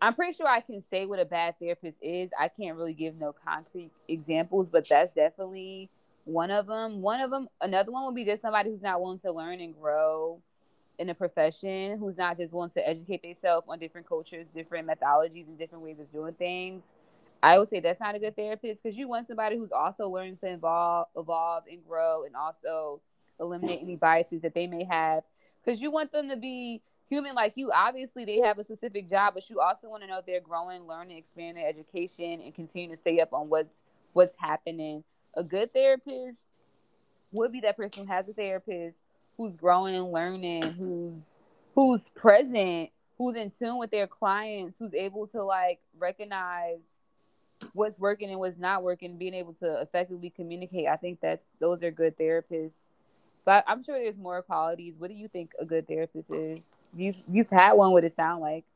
I'm 0.00 0.14
pretty 0.14 0.32
sure 0.32 0.46
I 0.46 0.60
can 0.60 0.82
say 0.90 1.06
what 1.06 1.18
a 1.18 1.24
bad 1.24 1.58
therapist 1.58 1.98
is. 2.00 2.30
I 2.38 2.48
can't 2.48 2.76
really 2.76 2.94
give 2.94 3.16
no 3.16 3.32
concrete 3.32 3.90
examples, 4.06 4.70
but 4.70 4.88
that's 4.88 5.12
definitely 5.12 5.90
one 6.24 6.50
of 6.50 6.66
them. 6.66 7.02
One 7.02 7.20
of 7.20 7.30
them, 7.30 7.48
another 7.60 7.90
one 7.90 8.04
would 8.06 8.14
be 8.14 8.24
just 8.24 8.42
somebody 8.42 8.70
who's 8.70 8.82
not 8.82 9.00
willing 9.02 9.18
to 9.20 9.32
learn 9.32 9.60
and 9.60 9.74
grow 9.74 10.40
in 10.98 11.08
a 11.08 11.14
profession, 11.14 11.98
who's 11.98 12.16
not 12.16 12.36
just 12.36 12.52
willing 12.52 12.70
to 12.70 12.88
educate 12.88 13.22
themselves 13.22 13.66
on 13.68 13.78
different 13.80 14.08
cultures, 14.08 14.48
different 14.54 14.88
methodologies, 14.88 15.48
and 15.48 15.58
different 15.58 15.82
ways 15.82 15.98
of 15.98 16.12
doing 16.12 16.34
things. 16.34 16.92
I 17.42 17.58
would 17.58 17.68
say 17.68 17.80
that's 17.80 18.00
not 18.00 18.14
a 18.14 18.18
good 18.20 18.36
therapist 18.36 18.82
because 18.82 18.96
you 18.96 19.08
want 19.08 19.26
somebody 19.26 19.56
who's 19.56 19.72
also 19.72 20.08
learning 20.08 20.36
to 20.38 20.52
evolve, 20.52 21.08
evolve 21.16 21.64
and 21.70 21.86
grow, 21.86 22.24
and 22.24 22.36
also 22.36 23.00
eliminate 23.40 23.80
any 23.82 23.96
biases 23.96 24.42
that 24.42 24.54
they 24.54 24.66
may 24.66 24.84
have. 24.84 25.22
Because 25.64 25.80
you 25.80 25.90
want 25.90 26.12
them 26.12 26.28
to 26.28 26.36
be 26.36 26.82
human 27.08 27.34
like 27.34 27.52
you. 27.56 27.72
Obviously, 27.72 28.24
they 28.24 28.38
have 28.38 28.58
a 28.58 28.64
specific 28.64 29.08
job, 29.08 29.34
but 29.34 29.48
you 29.50 29.60
also 29.60 29.88
want 29.88 30.02
to 30.02 30.08
know 30.08 30.20
they're 30.24 30.40
growing, 30.40 30.86
learning, 30.86 31.16
expanding 31.18 31.64
education, 31.64 32.40
and 32.40 32.54
continue 32.54 32.94
to 32.94 33.00
stay 33.00 33.20
up 33.20 33.32
on 33.32 33.48
what's 33.48 33.82
what's 34.12 34.34
happening. 34.38 35.04
A 35.34 35.44
good 35.44 35.72
therapist 35.72 36.38
would 37.32 37.52
be 37.52 37.60
that 37.60 37.76
person 37.76 38.06
who 38.06 38.12
has 38.12 38.28
a 38.28 38.32
therapist 38.32 38.98
who's 39.36 39.56
growing 39.56 39.94
and 39.94 40.12
learning, 40.12 40.62
who's 40.62 41.34
who's 41.74 42.08
present, 42.10 42.90
who's 43.18 43.36
in 43.36 43.50
tune 43.50 43.78
with 43.78 43.90
their 43.90 44.06
clients, 44.06 44.78
who's 44.78 44.94
able 44.94 45.26
to 45.28 45.42
like 45.44 45.80
recognize 45.98 46.80
what's 47.72 47.98
working 47.98 48.30
and 48.30 48.38
what's 48.38 48.58
not 48.58 48.82
working, 48.82 49.16
being 49.16 49.34
able 49.34 49.52
to 49.54 49.80
effectively 49.80 50.30
communicate. 50.30 50.86
I 50.86 50.96
think 50.96 51.20
that's 51.20 51.50
those 51.60 51.82
are 51.82 51.90
good 51.90 52.18
therapists. 52.18 52.84
So 53.48 53.52
I, 53.52 53.62
I'm 53.66 53.82
sure 53.82 53.98
there's 53.98 54.18
more 54.18 54.42
qualities. 54.42 54.92
What 54.98 55.08
do 55.08 55.16
you 55.16 55.26
think 55.26 55.52
a 55.58 55.64
good 55.64 55.88
therapist 55.88 56.30
is? 56.30 56.58
You've 56.94 57.16
you've 57.32 57.48
had 57.48 57.72
one. 57.72 57.92
What 57.92 58.04
it 58.04 58.12
sound 58.12 58.42
like? 58.42 58.66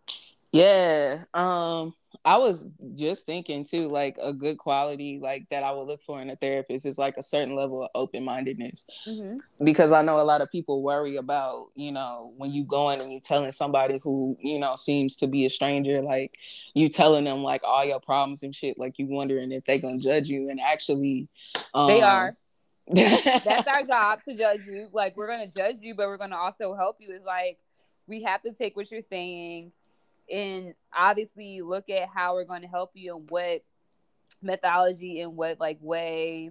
Yeah. 0.50 1.24
Um, 1.34 1.94
I 2.24 2.38
was 2.38 2.70
just 2.94 3.26
thinking 3.26 3.66
too, 3.66 3.88
like 3.88 4.16
a 4.22 4.32
good 4.32 4.56
quality 4.56 5.18
like 5.20 5.50
that 5.50 5.62
I 5.62 5.72
would 5.72 5.86
look 5.86 6.00
for 6.00 6.22
in 6.22 6.30
a 6.30 6.36
therapist 6.36 6.86
is 6.86 6.98
like 6.98 7.18
a 7.18 7.22
certain 7.22 7.54
level 7.54 7.82
of 7.82 7.90
open 7.94 8.24
mindedness. 8.24 8.86
Mm-hmm. 9.06 9.40
Because 9.62 9.92
I 9.92 10.00
know 10.00 10.18
a 10.18 10.22
lot 10.22 10.40
of 10.40 10.50
people 10.50 10.82
worry 10.82 11.16
about, 11.16 11.66
you 11.74 11.92
know, 11.92 12.32
when 12.38 12.50
you 12.50 12.64
go 12.64 12.88
in 12.90 13.02
and 13.02 13.12
you 13.12 13.20
telling 13.20 13.52
somebody 13.52 14.00
who, 14.02 14.38
you 14.40 14.58
know, 14.58 14.76
seems 14.76 15.16
to 15.16 15.26
be 15.26 15.44
a 15.44 15.50
stranger, 15.50 16.00
like 16.00 16.38
you 16.72 16.88
telling 16.88 17.24
them 17.24 17.42
like 17.42 17.60
all 17.62 17.84
your 17.84 18.00
problems 18.00 18.42
and 18.42 18.56
shit, 18.56 18.78
like 18.78 18.98
you 18.98 19.06
wondering 19.06 19.52
if 19.52 19.64
they 19.64 19.78
gonna 19.78 19.98
judge 19.98 20.28
you 20.28 20.48
and 20.48 20.60
actually 20.60 21.28
um, 21.74 21.88
they 21.88 22.00
are. 22.00 22.36
That's 22.94 23.66
our 23.66 23.82
job 23.86 24.20
to 24.24 24.34
judge 24.34 24.66
you. 24.66 24.88
Like 24.92 25.16
we're 25.16 25.32
gonna 25.32 25.48
judge 25.48 25.78
you, 25.80 25.94
but 25.94 26.06
we're 26.08 26.18
gonna 26.18 26.36
also 26.36 26.74
help 26.74 26.96
you. 27.00 27.14
Is 27.14 27.24
like 27.24 27.58
we 28.06 28.22
have 28.22 28.42
to 28.42 28.52
take 28.52 28.76
what 28.76 28.90
you're 28.90 29.02
saying 29.02 29.72
and 30.30 30.74
obviously 30.96 31.60
look 31.62 31.88
at 31.90 32.08
how 32.08 32.34
we're 32.34 32.44
going 32.44 32.62
to 32.62 32.68
help 32.68 32.90
you 32.94 33.16
and 33.16 33.30
what 33.30 33.62
methodology 34.40 35.20
and 35.20 35.36
what 35.36 35.60
like 35.60 35.78
way 35.80 36.50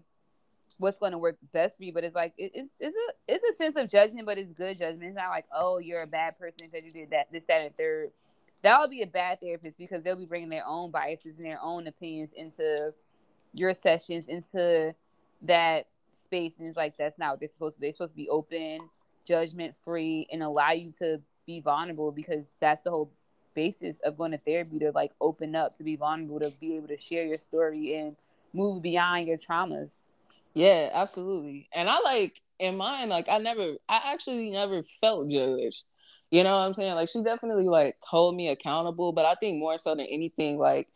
what's 0.77 0.97
going 0.97 1.11
to 1.11 1.17
work 1.17 1.37
best 1.53 1.77
for 1.77 1.83
you 1.83 1.93
but 1.93 2.03
it's 2.03 2.15
like 2.15 2.33
it, 2.37 2.51
it's 2.55 2.71
it's 2.79 2.95
a 2.95 3.33
it's 3.33 3.43
a 3.43 3.57
sense 3.57 3.75
of 3.75 3.89
judgment 3.89 4.25
but 4.25 4.37
it's 4.37 4.51
good 4.53 4.79
judgment 4.79 5.03
it's 5.03 5.15
not 5.15 5.29
like 5.29 5.45
oh 5.55 5.77
you're 5.77 6.01
a 6.01 6.07
bad 6.07 6.37
person 6.39 6.57
because 6.61 6.85
you 6.85 7.01
did 7.01 7.11
that 7.11 7.27
this 7.31 7.43
that 7.47 7.61
and 7.61 7.75
third 7.75 8.11
that 8.63 8.79
would 8.79 8.89
be 8.89 9.01
a 9.01 9.07
bad 9.07 9.39
therapist 9.41 9.77
because 9.77 10.03
they'll 10.03 10.15
be 10.15 10.25
bringing 10.25 10.49
their 10.49 10.65
own 10.65 10.91
biases 10.91 11.37
and 11.37 11.45
their 11.45 11.61
own 11.61 11.87
opinions 11.87 12.29
into 12.35 12.93
your 13.53 13.73
sessions 13.73 14.27
into 14.27 14.93
that 15.41 15.87
space 16.31 16.53
and 16.59 16.67
it's 16.69 16.77
like 16.77 16.95
that's 16.97 17.19
not 17.19 17.31
what 17.31 17.39
they're 17.41 17.49
supposed 17.49 17.75
to 17.75 17.81
they're 17.81 17.91
supposed 17.91 18.13
to 18.13 18.17
be 18.17 18.29
open 18.29 18.79
judgment 19.27 19.75
free 19.83 20.27
and 20.31 20.41
allow 20.41 20.71
you 20.71 20.93
to 20.97 21.19
be 21.45 21.59
vulnerable 21.59 22.11
because 22.11 22.45
that's 22.61 22.81
the 22.83 22.89
whole 22.89 23.11
basis 23.53 23.97
of 24.05 24.17
going 24.17 24.31
to 24.31 24.37
therapy 24.37 24.79
to 24.79 24.91
like 24.91 25.11
open 25.19 25.55
up, 25.55 25.77
to 25.77 25.83
be 25.83 25.95
vulnerable, 25.95 26.39
to 26.39 26.51
be 26.61 26.75
able 26.77 26.87
to 26.87 26.97
share 26.97 27.25
your 27.25 27.37
story 27.37 27.95
and 27.95 28.15
move 28.53 28.81
beyond 28.81 29.27
your 29.27 29.37
traumas. 29.37 29.89
Yeah, 30.53 30.89
absolutely. 30.93 31.67
And 31.73 31.89
I 31.89 31.99
like 32.03 32.41
in 32.59 32.77
mine, 32.77 33.09
like 33.09 33.27
I 33.29 33.37
never, 33.37 33.73
I 33.89 34.01
actually 34.13 34.51
never 34.51 34.83
felt 34.83 35.29
judged. 35.29 35.85
You 36.29 36.43
know 36.43 36.57
what 36.57 36.63
I'm 36.63 36.73
saying? 36.73 36.95
Like 36.95 37.09
she 37.09 37.23
definitely 37.23 37.67
like 37.67 37.97
hold 38.01 38.35
me 38.35 38.47
accountable, 38.49 39.11
but 39.11 39.25
I 39.25 39.35
think 39.35 39.59
more 39.59 39.77
so 39.77 39.95
than 39.95 40.07
anything, 40.09 40.57
like 40.57 40.87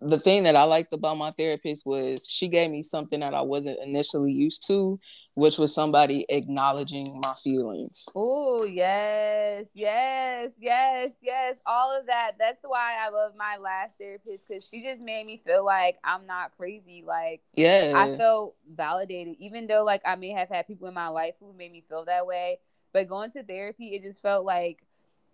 the 0.00 0.18
thing 0.18 0.42
that 0.42 0.56
I 0.56 0.64
liked 0.64 0.92
about 0.92 1.16
my 1.16 1.30
therapist 1.30 1.86
was 1.86 2.28
she 2.28 2.48
gave 2.48 2.70
me 2.70 2.82
something 2.82 3.20
that 3.20 3.32
I 3.32 3.40
wasn't 3.40 3.78
initially 3.82 4.32
used 4.32 4.66
to, 4.66 5.00
which 5.34 5.56
was 5.58 5.74
somebody 5.74 6.26
acknowledging 6.28 7.20
my 7.22 7.32
feelings. 7.42 8.06
Oh, 8.14 8.64
yes, 8.64 9.64
yes, 9.72 10.50
yes, 10.58 11.12
yes. 11.22 11.56
All 11.64 11.98
of 11.98 12.06
that. 12.06 12.32
That's 12.38 12.62
why 12.62 12.96
I 13.00 13.08
love 13.08 13.32
my 13.36 13.56
last 13.56 13.96
therapist 13.98 14.46
because 14.46 14.68
she 14.68 14.82
just 14.82 15.00
made 15.00 15.26
me 15.26 15.40
feel 15.46 15.64
like 15.64 15.96
I'm 16.04 16.26
not 16.26 16.52
crazy. 16.58 17.02
Like, 17.06 17.40
yeah, 17.54 17.92
I 17.94 18.16
felt 18.16 18.54
validated, 18.70 19.36
even 19.38 19.66
though 19.66 19.84
like 19.84 20.02
I 20.04 20.16
may 20.16 20.30
have 20.30 20.50
had 20.50 20.66
people 20.66 20.88
in 20.88 20.94
my 20.94 21.08
life 21.08 21.34
who 21.40 21.54
made 21.54 21.72
me 21.72 21.84
feel 21.88 22.04
that 22.04 22.26
way. 22.26 22.58
But 22.92 23.08
going 23.08 23.30
to 23.32 23.42
therapy, 23.42 23.94
it 23.94 24.02
just 24.02 24.20
felt 24.20 24.44
like 24.44 24.82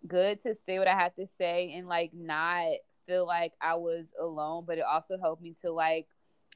good 0.06 0.40
to 0.42 0.54
say 0.66 0.78
what 0.78 0.88
I 0.88 0.94
have 0.94 1.14
to 1.16 1.26
say 1.38 1.74
and 1.76 1.88
like 1.88 2.12
not 2.12 2.66
feel 3.06 3.26
like 3.26 3.52
I 3.60 3.74
was 3.74 4.06
alone, 4.20 4.64
but 4.66 4.78
it 4.78 4.84
also 4.84 5.18
helped 5.18 5.42
me 5.42 5.54
to 5.62 5.72
like 5.72 6.06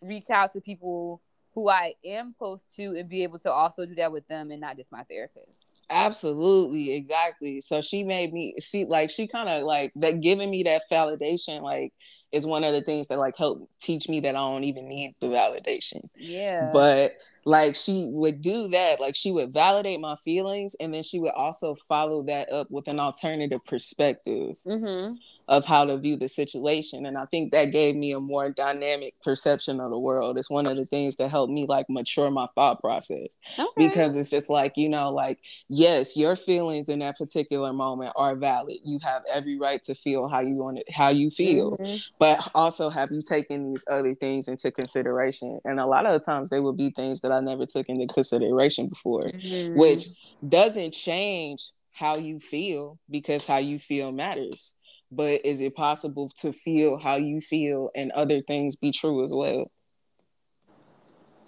reach 0.02 0.30
out 0.30 0.52
to 0.52 0.60
people 0.60 1.20
who 1.56 1.70
I 1.70 1.94
am 2.04 2.34
close 2.38 2.62
to 2.76 2.96
and 2.98 3.08
be 3.08 3.22
able 3.22 3.38
to 3.40 3.50
also 3.50 3.86
do 3.86 3.94
that 3.94 4.12
with 4.12 4.28
them 4.28 4.50
and 4.50 4.60
not 4.60 4.76
just 4.76 4.92
my 4.92 5.02
therapist. 5.04 5.52
Absolutely, 5.88 6.92
exactly. 6.92 7.60
So 7.60 7.80
she 7.80 8.04
made 8.04 8.32
me 8.32 8.54
she 8.60 8.84
like 8.84 9.08
she 9.08 9.26
kind 9.26 9.48
of 9.48 9.62
like 9.62 9.92
that 9.96 10.20
giving 10.20 10.50
me 10.50 10.64
that 10.64 10.82
validation 10.90 11.62
like 11.62 11.94
is 12.30 12.46
one 12.46 12.62
of 12.62 12.72
the 12.72 12.82
things 12.82 13.06
that 13.06 13.18
like 13.18 13.36
helped 13.38 13.70
teach 13.80 14.08
me 14.08 14.20
that 14.20 14.34
I 14.34 14.38
don't 14.38 14.64
even 14.64 14.86
need 14.86 15.14
the 15.20 15.28
validation. 15.28 16.08
Yeah. 16.16 16.70
But 16.72 17.16
like 17.46 17.74
she 17.76 18.06
would 18.10 18.42
do 18.42 18.68
that 18.68 19.00
like 19.00 19.14
she 19.16 19.30
would 19.30 19.52
validate 19.52 20.00
my 20.00 20.16
feelings 20.16 20.74
and 20.80 20.92
then 20.92 21.04
she 21.04 21.20
would 21.20 21.32
also 21.36 21.76
follow 21.88 22.24
that 22.24 22.52
up 22.52 22.70
with 22.70 22.86
an 22.88 23.00
alternative 23.00 23.64
perspective. 23.64 24.58
Mm-hmm 24.66 25.14
of 25.48 25.64
how 25.64 25.84
to 25.84 25.96
view 25.96 26.16
the 26.16 26.28
situation 26.28 27.06
and 27.06 27.16
i 27.16 27.24
think 27.26 27.52
that 27.52 27.66
gave 27.66 27.94
me 27.94 28.12
a 28.12 28.20
more 28.20 28.50
dynamic 28.50 29.14
perception 29.22 29.80
of 29.80 29.90
the 29.90 29.98
world 29.98 30.36
it's 30.36 30.50
one 30.50 30.66
of 30.66 30.76
the 30.76 30.86
things 30.86 31.16
that 31.16 31.30
helped 31.30 31.52
me 31.52 31.66
like 31.66 31.86
mature 31.88 32.30
my 32.30 32.46
thought 32.54 32.80
process 32.80 33.38
okay. 33.58 33.68
because 33.76 34.16
it's 34.16 34.30
just 34.30 34.50
like 34.50 34.72
you 34.76 34.88
know 34.88 35.10
like 35.10 35.38
yes 35.68 36.16
your 36.16 36.34
feelings 36.34 36.88
in 36.88 36.98
that 36.98 37.16
particular 37.16 37.72
moment 37.72 38.12
are 38.16 38.34
valid 38.34 38.76
you 38.84 38.98
have 39.02 39.22
every 39.32 39.58
right 39.58 39.82
to 39.82 39.94
feel 39.94 40.28
how 40.28 40.40
you 40.40 40.54
want 40.54 40.78
it 40.78 40.90
how 40.92 41.08
you 41.08 41.30
feel 41.30 41.76
mm-hmm. 41.76 41.96
but 42.18 42.48
also 42.54 42.90
have 42.90 43.10
you 43.12 43.22
taken 43.22 43.72
these 43.72 43.84
other 43.90 44.14
things 44.14 44.48
into 44.48 44.70
consideration 44.70 45.60
and 45.64 45.78
a 45.78 45.86
lot 45.86 46.06
of 46.06 46.12
the 46.12 46.24
times 46.24 46.50
they 46.50 46.60
will 46.60 46.72
be 46.72 46.90
things 46.90 47.20
that 47.20 47.32
i 47.32 47.40
never 47.40 47.66
took 47.66 47.88
into 47.88 48.06
consideration 48.12 48.88
before 48.88 49.22
mm-hmm. 49.22 49.78
which 49.78 50.08
doesn't 50.46 50.92
change 50.92 51.70
how 51.92 52.16
you 52.16 52.38
feel 52.38 52.98
because 53.10 53.46
how 53.46 53.56
you 53.56 53.78
feel 53.78 54.12
matters 54.12 54.74
but 55.10 55.44
is 55.44 55.60
it 55.60 55.74
possible 55.74 56.28
to 56.40 56.52
feel 56.52 56.98
how 56.98 57.16
you 57.16 57.40
feel 57.40 57.90
and 57.94 58.12
other 58.12 58.40
things 58.40 58.76
be 58.76 58.90
true 58.90 59.24
as 59.24 59.32
well? 59.32 59.70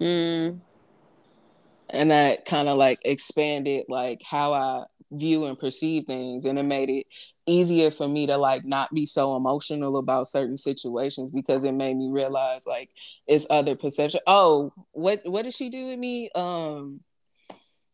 Mm. 0.00 0.60
And 1.90 2.10
that 2.10 2.44
kind 2.44 2.68
of 2.68 2.76
like 2.76 3.00
expanded 3.04 3.86
like 3.88 4.22
how 4.22 4.52
I 4.52 4.84
view 5.10 5.46
and 5.46 5.58
perceive 5.58 6.04
things 6.04 6.44
and 6.44 6.58
it 6.58 6.64
made 6.64 6.90
it 6.90 7.06
easier 7.46 7.90
for 7.90 8.06
me 8.06 8.26
to 8.26 8.36
like 8.36 8.64
not 8.66 8.92
be 8.92 9.06
so 9.06 9.34
emotional 9.34 9.96
about 9.96 10.26
certain 10.26 10.56
situations 10.56 11.30
because 11.30 11.64
it 11.64 11.72
made 11.72 11.96
me 11.96 12.10
realize 12.10 12.66
like 12.66 12.90
it's 13.26 13.46
other 13.48 13.74
perception. 13.74 14.20
Oh, 14.26 14.72
what 14.92 15.20
what 15.24 15.44
did 15.44 15.54
she 15.54 15.70
do 15.70 15.86
with 15.86 15.98
me? 15.98 16.30
Um 16.34 17.00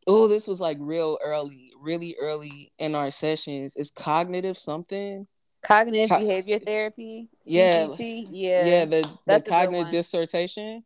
oh, 0.06 0.26
this 0.26 0.48
was 0.48 0.60
like 0.60 0.76
real 0.80 1.18
early, 1.24 1.70
really 1.80 2.16
early 2.20 2.72
in 2.78 2.94
our 2.94 3.10
sessions. 3.10 3.76
It's 3.76 3.92
cognitive 3.92 4.58
something 4.58 5.26
cognitive 5.64 6.10
Co- 6.10 6.18
behavior 6.20 6.58
therapy. 6.58 7.28
Yeah, 7.44 7.86
CBT? 7.86 8.26
yeah, 8.30 8.64
yeah. 8.64 8.84
The 8.84 9.10
the 9.26 9.40
cognitive 9.40 9.90
dissertation. 9.90 10.84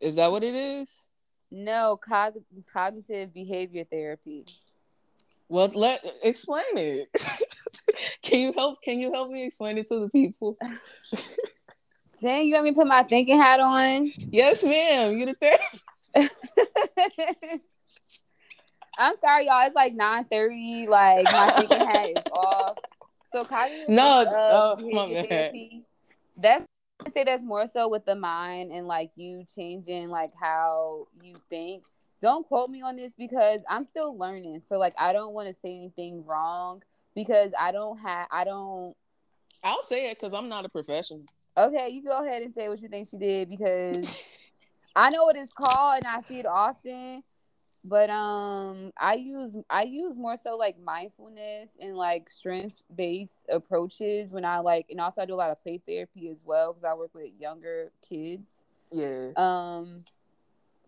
Is 0.00 0.16
that 0.16 0.30
what 0.30 0.44
it 0.44 0.54
is? 0.54 1.08
No, 1.50 1.98
cog- 2.06 2.44
cognitive 2.72 3.32
behavior 3.32 3.84
therapy. 3.90 4.44
Well, 5.48 5.70
let 5.74 6.04
explain 6.22 6.64
it. 6.76 7.08
can 8.22 8.40
you 8.40 8.52
help? 8.52 8.82
Can 8.82 9.00
you 9.00 9.12
help 9.12 9.30
me 9.30 9.44
explain 9.44 9.78
it 9.78 9.86
to 9.88 10.00
the 10.00 10.10
people? 10.10 10.58
Dang, 12.20 12.46
you 12.46 12.54
want 12.54 12.64
me 12.64 12.70
to 12.72 12.74
put 12.74 12.86
my 12.86 13.04
thinking 13.04 13.38
hat 13.38 13.60
on? 13.60 14.10
Yes, 14.18 14.64
ma'am. 14.64 15.16
You're 15.16 15.26
the 15.26 15.34
therapist. 15.34 15.84
I'm 18.98 19.14
sorry, 19.20 19.46
y'all. 19.46 19.64
It's 19.64 19.76
like 19.76 19.94
9:30. 19.96 20.88
Like 20.88 21.24
my 21.24 21.50
thinking 21.50 21.86
hat 21.86 22.08
is 22.08 22.22
off. 22.32 22.76
So 23.32 23.44
cognitive 23.44 23.90
no, 23.90 24.24
uh, 24.26 24.76
oh, 24.78 24.90
my 24.90 25.14
therapy, 25.14 25.84
that's 26.36 26.64
I 27.06 27.10
say 27.10 27.24
that's 27.24 27.42
more 27.42 27.66
so 27.66 27.88
with 27.88 28.04
the 28.04 28.16
mind 28.16 28.72
and 28.72 28.86
like 28.86 29.10
you 29.16 29.44
changing 29.54 30.08
like 30.08 30.30
how 30.40 31.06
you 31.22 31.34
think. 31.48 31.84
Don't 32.20 32.46
quote 32.46 32.68
me 32.68 32.82
on 32.82 32.96
this 32.96 33.12
because 33.16 33.60
I'm 33.70 33.84
still 33.84 34.18
learning. 34.18 34.62
So 34.66 34.78
like 34.78 34.94
I 34.98 35.12
don't 35.12 35.32
want 35.32 35.48
to 35.48 35.54
say 35.54 35.76
anything 35.76 36.24
wrong 36.26 36.82
because 37.14 37.52
I 37.58 37.70
don't 37.70 37.98
have 37.98 38.26
I 38.30 38.44
don't 38.44 38.94
I'll 39.62 39.82
say 39.82 40.10
it 40.10 40.18
because 40.18 40.34
I'm 40.34 40.48
not 40.48 40.64
a 40.64 40.68
professional. 40.68 41.24
Okay, 41.56 41.88
you 41.90 42.02
go 42.02 42.24
ahead 42.24 42.42
and 42.42 42.52
say 42.52 42.68
what 42.68 42.80
you 42.80 42.88
think 42.88 43.08
she 43.08 43.16
did 43.16 43.48
because 43.48 44.50
I 44.96 45.10
know 45.10 45.22
what 45.22 45.36
it's 45.36 45.52
called 45.52 45.98
and 45.98 46.06
I 46.06 46.20
see 46.22 46.40
it 46.40 46.46
often, 46.46 47.22
but 47.88 48.10
um 48.10 48.92
i 48.98 49.14
use 49.14 49.56
i 49.70 49.82
use 49.82 50.18
more 50.18 50.36
so 50.36 50.56
like 50.56 50.78
mindfulness 50.80 51.78
and 51.80 51.96
like 51.96 52.28
strength 52.28 52.82
based 52.94 53.46
approaches 53.50 54.32
when 54.32 54.44
i 54.44 54.58
like 54.58 54.86
and 54.90 55.00
also 55.00 55.22
i 55.22 55.26
do 55.26 55.34
a 55.34 55.36
lot 55.36 55.50
of 55.50 55.62
play 55.62 55.80
therapy 55.86 56.28
as 56.28 56.44
well 56.44 56.72
because 56.72 56.84
i 56.84 56.94
work 56.94 57.10
with 57.14 57.28
younger 57.38 57.92
kids. 58.08 58.66
Yeah. 58.92 59.30
Um 59.36 60.04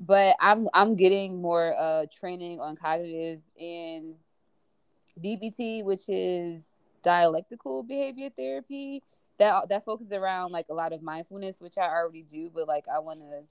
but 0.00 0.36
i'm 0.40 0.68
i'm 0.74 0.96
getting 0.96 1.40
more 1.40 1.74
uh 1.78 2.06
training 2.12 2.60
on 2.60 2.76
cognitive 2.76 3.40
and 3.60 4.14
dbt 5.22 5.84
which 5.84 6.08
is 6.08 6.74
dialectical 7.02 7.82
behavior 7.82 8.30
therapy. 8.30 9.02
That 9.38 9.68
that 9.70 9.84
focuses 9.84 10.12
around 10.12 10.52
like 10.52 10.66
a 10.70 10.74
lot 10.74 10.92
of 10.92 11.02
mindfulness 11.02 11.60
which 11.60 11.78
i 11.78 11.82
already 11.86 12.22
do 12.22 12.50
but 12.54 12.68
like 12.68 12.86
i 12.88 12.98
want 12.98 13.20
to 13.20 13.44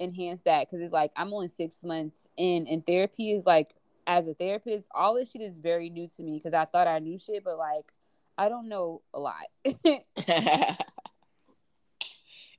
enhance 0.00 0.42
that 0.44 0.66
because 0.68 0.82
it's 0.82 0.92
like 0.92 1.12
I'm 1.16 1.32
only 1.32 1.48
six 1.48 1.82
months 1.82 2.16
in, 2.36 2.66
and 2.66 2.84
therapy 2.84 3.32
is 3.32 3.46
like 3.46 3.74
as 4.06 4.26
a 4.26 4.34
therapist, 4.34 4.88
all 4.94 5.14
this 5.14 5.30
shit 5.30 5.42
is 5.42 5.58
very 5.58 5.90
new 5.90 6.08
to 6.16 6.22
me 6.22 6.40
because 6.42 6.54
I 6.54 6.64
thought 6.64 6.86
I 6.86 6.98
knew 6.98 7.18
shit, 7.18 7.44
but 7.44 7.58
like 7.58 7.92
I 8.36 8.48
don't 8.48 8.68
know 8.68 9.02
a 9.12 9.18
lot. 9.18 9.46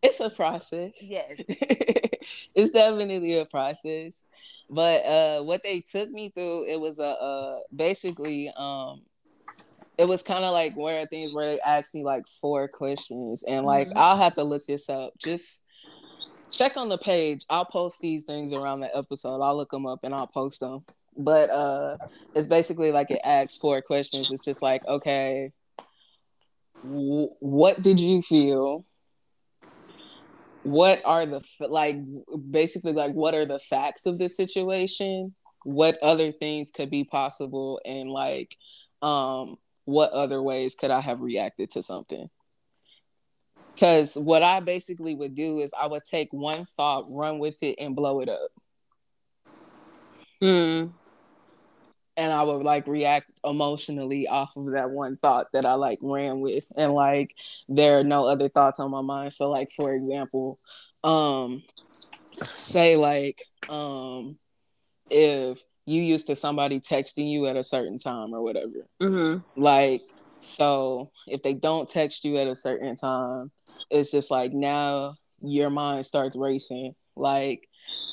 it's 0.02 0.20
a 0.20 0.30
process. 0.30 0.94
Yes. 1.04 1.34
it's 2.56 2.72
definitely 2.72 3.38
a 3.38 3.46
process. 3.46 4.30
But 4.70 5.06
uh 5.06 5.44
what 5.44 5.64
they 5.64 5.82
took 5.82 6.10
me 6.10 6.30
through, 6.30 6.72
it 6.72 6.80
was 6.80 7.00
a 7.00 7.08
uh 7.08 7.60
basically 7.76 8.52
um 8.56 9.02
it 9.98 10.08
was 10.08 10.24
kind 10.24 10.44
of 10.44 10.52
like 10.52 10.76
one 10.76 10.96
of 10.96 11.10
things 11.10 11.34
where 11.34 11.48
they 11.48 11.60
asked 11.62 11.96
me 11.96 12.04
like 12.04 12.28
four 12.28 12.68
questions 12.68 13.44
and 13.44 13.66
like 13.66 13.88
mm-hmm. 13.90 13.98
I'll 13.98 14.18
have 14.18 14.36
to 14.36 14.44
look 14.44 14.66
this 14.66 14.90
up 14.90 15.14
just 15.18 15.65
check 16.56 16.78
on 16.78 16.90
the 16.90 16.98
page. 16.98 17.46
I'll 17.50 17.66
post 17.66 18.02
these 18.02 18.26
things 18.26 18.54
around 18.54 18.80
the 18.80 18.96
episode. 18.96 19.42
I'll 19.42 19.58
look 19.58 19.72
them 19.72 19.86
up 19.86 20.00
and 20.04 20.14
I'll 20.14 20.28
post 20.28 20.60
them. 20.60 20.84
But 21.18 21.50
uh 21.50 21.98
it's 22.34 22.48
basically 22.48 22.92
like 22.92 23.12
it 23.12 23.22
asks 23.24 23.58
four 23.58 23.82
questions. 23.82 24.32
It's 24.32 24.46
just 24.46 24.62
like, 24.62 24.86
okay, 24.86 25.52
w- 26.84 27.30
what 27.40 27.82
did 27.82 28.00
you 28.00 28.22
feel? 28.22 28.86
What 30.64 31.02
are 31.06 31.26
the 31.26 31.42
like 31.70 31.98
basically 32.50 32.94
like 32.94 33.14
what 33.14 33.36
are 33.36 33.46
the 33.46 33.60
facts 33.60 34.06
of 34.06 34.18
the 34.18 34.30
situation? 34.30 35.36
What 35.64 35.98
other 36.02 36.32
things 36.32 36.72
could 36.72 36.92
be 36.92 37.04
possible 37.04 37.80
and 37.86 38.10
like 38.10 38.56
um 39.02 39.58
what 39.86 40.12
other 40.12 40.42
ways 40.42 40.74
could 40.76 40.92
I 40.92 41.02
have 41.02 41.22
reacted 41.22 41.70
to 41.72 41.84
something? 41.84 42.30
Because 43.76 44.16
what 44.16 44.42
I 44.42 44.62
basically 44.62 45.16
would 45.16 45.36
do 45.36 45.60
is 45.60 45.74
I 45.80 45.88
would 45.88 46.04
take 46.04 46.32
one 46.32 46.64
thought, 46.64 47.04
run 47.10 47.40
with 47.40 47.62
it, 47.62 47.76
and 47.78 47.94
blow 47.94 48.22
it 48.22 48.30
up. 48.30 48.52
Hmm. 50.40 50.88
And 52.18 52.32
I 52.32 52.44
would 52.44 52.64
like 52.64 52.88
react 52.88 53.30
emotionally 53.44 54.30
off 54.30 54.56
of 54.56 54.72
that 54.72 54.90
one 54.90 55.18
thought 55.18 55.48
that 55.52 55.66
I 55.66 55.74
like 55.74 56.00
ran 56.02 56.40
with. 56.40 56.72
And 56.78 56.94
like 56.94 57.36
there 57.68 58.00
are 58.00 58.06
no 58.06 58.26
other 58.26 58.48
thoughts 58.48 58.80
on 58.80 58.92
my 58.92 59.02
mind. 59.02 59.34
So 59.34 59.52
like 59.52 59.70
for 59.70 59.94
example, 59.94 60.58
um 61.04 61.64
say 62.44 62.96
like 62.96 63.44
um 63.68 64.38
if 65.10 65.62
you 65.86 66.02
used 66.02 66.28
to 66.28 66.36
somebody 66.36 66.80
texting 66.80 67.30
you 67.30 67.48
at 67.48 67.58
a 67.58 67.64
certain 67.64 67.98
time 67.98 68.34
or 68.34 68.42
whatever. 68.42 68.88
Mm-hmm. 69.02 69.62
Like 69.62 70.04
so 70.40 71.12
if 71.28 71.44
they 71.44 71.54
don't 71.54 71.90
text 71.90 72.24
you 72.24 72.38
at 72.38 72.48
a 72.48 72.56
certain 72.56 72.96
time, 72.96 73.52
it's 73.90 74.12
just 74.12 74.32
like 74.32 74.54
now 74.54 75.16
your 75.42 75.70
mind 75.70 76.06
starts 76.06 76.36
racing. 76.36 76.96
Like 77.16 77.68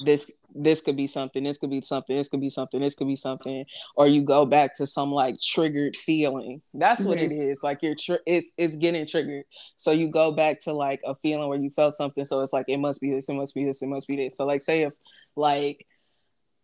this 0.04 0.30
this 0.54 0.82
could 0.82 0.96
be 0.96 1.06
something 1.06 1.44
this 1.44 1.56
could 1.56 1.70
be 1.70 1.80
something 1.80 2.14
this 2.14 2.28
could 2.28 2.40
be 2.40 2.50
something 2.50 2.80
this 2.80 2.94
could 2.94 3.06
be 3.06 3.16
something. 3.16 3.64
Or 3.96 4.06
you 4.06 4.22
go 4.22 4.44
back 4.44 4.74
to 4.76 4.86
some 4.86 5.10
like 5.10 5.36
triggered 5.40 5.96
feeling. 5.96 6.62
That's 6.74 7.00
mm-hmm. 7.00 7.08
what 7.08 7.18
it 7.18 7.30
mm-hmm. 7.30 7.50
is. 7.50 7.62
Like 7.62 7.78
you're 7.82 7.94
tr- 7.94 8.22
it's 8.26 8.52
it's 8.58 8.76
getting 8.76 9.06
triggered. 9.06 9.44
So 9.76 9.92
you 9.92 10.08
go 10.08 10.32
back 10.32 10.60
to 10.64 10.72
like 10.72 11.00
a 11.06 11.14
feeling 11.14 11.48
where 11.48 11.58
you 11.58 11.70
felt 11.70 11.94
something. 11.94 12.24
So 12.24 12.40
it's 12.40 12.52
like 12.52 12.66
it 12.68 12.78
must 12.78 13.00
be 13.00 13.10
this 13.10 13.28
it 13.28 13.34
must 13.34 13.54
be 13.54 13.64
this 13.64 13.82
it 13.82 13.88
must 13.88 14.08
be 14.08 14.16
this. 14.16 14.36
So 14.36 14.46
like 14.46 14.60
say 14.60 14.82
if 14.82 14.94
like 15.36 15.86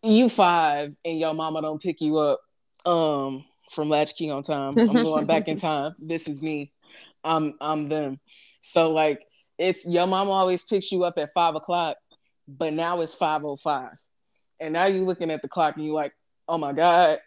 you 0.02 0.28
five 0.28 0.94
and 1.04 1.18
your 1.18 1.34
mama 1.34 1.62
don't 1.62 1.82
pick 1.82 2.00
you 2.00 2.18
up 2.18 2.40
um 2.86 3.44
from 3.70 3.88
latchkey 3.88 4.30
on 4.30 4.42
time. 4.42 4.78
I'm 4.78 4.92
going 4.92 5.26
back 5.26 5.48
in 5.48 5.56
time. 5.56 5.94
This 5.98 6.28
is 6.28 6.42
me 6.42 6.72
I'm 7.24 7.54
I'm 7.60 7.86
them. 7.86 8.20
So 8.60 8.92
like 8.92 9.22
it's 9.58 9.86
your 9.86 10.06
mom 10.06 10.28
always 10.28 10.62
picks 10.62 10.92
you 10.92 11.04
up 11.04 11.18
at 11.18 11.30
five 11.34 11.54
o'clock, 11.54 11.96
but 12.46 12.72
now 12.72 13.00
it's 13.00 13.14
five 13.14 13.44
oh 13.44 13.56
five, 13.56 13.96
and 14.60 14.72
now 14.72 14.86
you're 14.86 15.06
looking 15.06 15.30
at 15.30 15.42
the 15.42 15.48
clock 15.48 15.76
and 15.76 15.84
you're 15.84 15.94
like, 15.94 16.12
oh 16.48 16.58
my 16.58 16.72
god, 16.72 17.18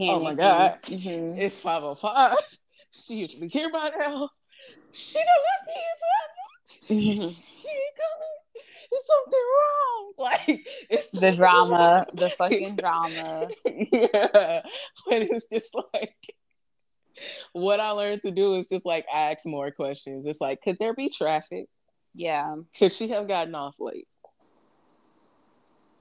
oh 0.00 0.20
my 0.20 0.34
god, 0.34 0.78
mm-hmm. 0.82 1.38
it's 1.38 1.60
five 1.60 1.82
oh 1.82 1.94
five. 1.94 2.36
She 2.92 3.20
usually 3.20 3.46
here 3.46 3.70
by 3.70 3.88
now. 3.96 4.30
She 4.92 5.14
done 5.14 5.26
left 5.46 5.68
me 6.88 6.96
in 6.96 6.98
mm-hmm. 6.98 7.28
She 7.28 7.68
ain't 7.68 7.96
coming. 7.96 8.66
There's 8.90 9.06
something 9.06 9.40
wrong. 9.40 9.96
Like 10.20 10.66
it's 10.90 11.12
the 11.12 11.32
drama, 11.32 12.04
wrong. 12.06 12.06
the 12.12 12.28
fucking 12.28 12.76
drama. 12.76 13.48
yeah, 13.64 14.60
but 15.08 15.22
it's 15.22 15.48
just 15.48 15.74
like 15.94 16.14
what 17.52 17.80
I 17.80 17.90
learned 17.90 18.22
to 18.22 18.30
do 18.30 18.54
is 18.54 18.68
just 18.68 18.86
like 18.86 19.06
ask 19.12 19.46
more 19.46 19.70
questions. 19.70 20.26
It's 20.26 20.40
like, 20.40 20.60
could 20.62 20.78
there 20.78 20.94
be 20.94 21.08
traffic? 21.08 21.66
Yeah. 22.14 22.56
Could 22.76 22.92
she 22.92 23.08
have 23.08 23.28
gotten 23.28 23.54
off 23.54 23.76
late? 23.78 24.08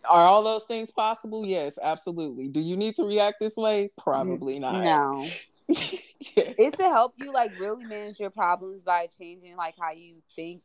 Are 0.10 0.22
all 0.22 0.44
those 0.44 0.66
things 0.66 0.92
possible? 0.92 1.46
Yes, 1.46 1.78
absolutely. 1.82 2.48
Do 2.48 2.60
you 2.60 2.78
need 2.78 2.96
to 2.96 3.04
react 3.04 3.40
this 3.40 3.58
way? 3.58 3.92
Probably 3.98 4.58
not. 4.58 4.84
No. 4.84 5.26
yeah. 5.68 6.54
It's 6.58 6.78
to 6.78 6.84
help 6.84 7.14
you 7.18 7.32
like 7.34 7.52
really 7.60 7.86
manage 7.86 8.20
your 8.20 8.32
problems 8.32 8.82
by 8.82 9.08
changing 9.18 9.56
like 9.58 9.76
how 9.80 9.92
you 9.92 10.16
think 10.36 10.62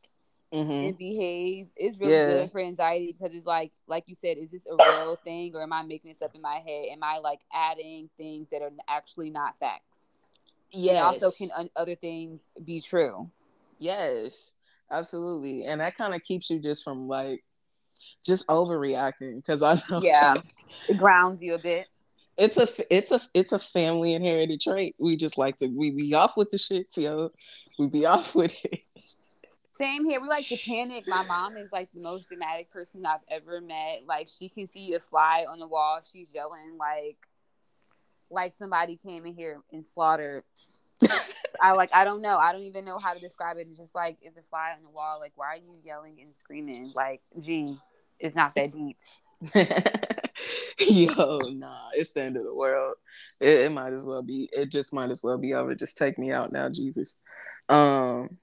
mm-hmm. 0.52 0.70
and 0.70 0.98
behave. 0.98 1.66
It's 1.76 1.98
really 1.98 2.12
yeah. 2.12 2.26
good 2.26 2.50
for 2.50 2.60
anxiety 2.60 3.14
because 3.18 3.34
it's 3.34 3.46
like 3.46 3.72
like 3.86 4.04
you 4.06 4.14
said, 4.14 4.36
is 4.38 4.50
this 4.50 4.66
a 4.66 4.76
real 4.76 5.16
thing 5.16 5.54
or 5.54 5.62
am 5.62 5.72
I 5.72 5.82
making 5.82 6.12
this 6.12 6.22
up 6.22 6.34
in 6.34 6.40
my 6.40 6.62
head? 6.64 6.86
Am 6.92 7.02
I 7.02 7.18
like 7.18 7.40
adding 7.52 8.08
things 8.16 8.48
that 8.50 8.62
are 8.62 8.70
actually 8.88 9.30
not 9.30 9.58
facts? 9.58 10.08
Yes. 10.74 10.96
And 10.96 11.22
also, 11.22 11.30
can 11.30 11.50
un- 11.56 11.70
other 11.76 11.94
things 11.94 12.50
be 12.64 12.80
true? 12.80 13.30
Yes, 13.78 14.54
absolutely. 14.90 15.64
And 15.64 15.80
that 15.80 15.96
kind 15.96 16.14
of 16.14 16.22
keeps 16.22 16.50
you 16.50 16.58
just 16.58 16.84
from 16.84 17.08
like 17.08 17.44
just 18.26 18.46
overreacting 18.48 19.36
because 19.36 19.62
I 19.62 19.80
know. 19.88 20.00
Yeah, 20.02 20.36
it 20.88 20.98
grounds 20.98 21.42
you 21.42 21.54
a 21.54 21.58
bit. 21.58 21.86
It's 22.36 22.56
a 22.56 22.66
it's 22.90 23.12
a 23.12 23.20
it's 23.32 23.52
a 23.52 23.58
family 23.58 24.14
inherited 24.14 24.60
trait. 24.60 24.96
We 24.98 25.16
just 25.16 25.38
like 25.38 25.56
to 25.58 25.68
we 25.68 25.92
be 25.92 26.14
off 26.14 26.36
with 26.36 26.50
the 26.50 26.58
shit, 26.58 26.86
yo. 26.96 27.30
We 27.78 27.88
be 27.88 28.06
off 28.06 28.34
with 28.34 28.56
it. 28.64 28.80
Same 29.78 30.04
here. 30.04 30.20
We 30.20 30.28
like 30.28 30.46
to 30.48 30.56
panic. 30.56 31.04
My 31.08 31.24
mom 31.26 31.56
is 31.56 31.70
like 31.72 31.90
the 31.92 32.00
most 32.00 32.28
dramatic 32.28 32.70
person 32.70 33.04
I've 33.04 33.20
ever 33.28 33.60
met. 33.60 34.02
Like 34.06 34.28
she 34.28 34.48
can 34.48 34.66
see 34.66 34.94
a 34.94 35.00
fly 35.00 35.46
on 35.48 35.58
the 35.58 35.66
wall, 35.66 36.00
she's 36.12 36.28
yelling 36.32 36.76
like 36.78 37.16
like 38.34 38.54
somebody 38.56 38.96
came 38.96 39.26
in 39.26 39.34
here 39.34 39.60
and 39.72 39.84
slaughtered. 39.84 40.44
I 41.60 41.72
like 41.72 41.94
I 41.94 42.04
don't 42.04 42.22
know. 42.22 42.36
I 42.36 42.52
don't 42.52 42.62
even 42.62 42.84
know 42.84 42.98
how 42.98 43.14
to 43.14 43.20
describe 43.20 43.56
it. 43.58 43.66
It's 43.68 43.78
just 43.78 43.94
like 43.94 44.18
it's 44.22 44.36
a 44.36 44.42
fly 44.50 44.72
on 44.76 44.82
the 44.82 44.90
wall. 44.90 45.18
Like 45.20 45.32
why 45.36 45.46
are 45.46 45.56
you 45.56 45.76
yelling 45.84 46.18
and 46.20 46.34
screaming? 46.34 46.86
Like, 46.94 47.22
gee, 47.40 47.76
it's 48.18 48.34
not 48.34 48.54
that 48.54 48.72
deep. 48.72 48.96
Yo, 50.78 51.38
nah, 51.38 51.88
it's 51.92 52.12
the 52.12 52.22
end 52.22 52.36
of 52.36 52.44
the 52.44 52.54
world. 52.54 52.96
It, 53.40 53.60
it, 53.60 53.72
might 53.72 53.92
as 53.92 54.04
well 54.04 54.22
be. 54.22 54.48
It 54.52 54.70
just 54.70 54.92
might 54.92 55.10
as 55.10 55.22
well 55.22 55.38
be 55.38 55.54
over. 55.54 55.74
Just 55.74 55.96
take 55.96 56.18
me 56.18 56.32
out 56.32 56.52
now, 56.52 56.68
Jesus. 56.68 57.16
Um. 57.68 58.38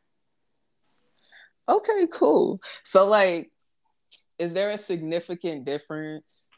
Okay, 1.68 2.08
cool. 2.12 2.60
So, 2.84 3.08
like, 3.08 3.52
is 4.40 4.54
there 4.54 4.72
a 4.72 4.78
significant 4.78 5.66
difference 5.66 6.50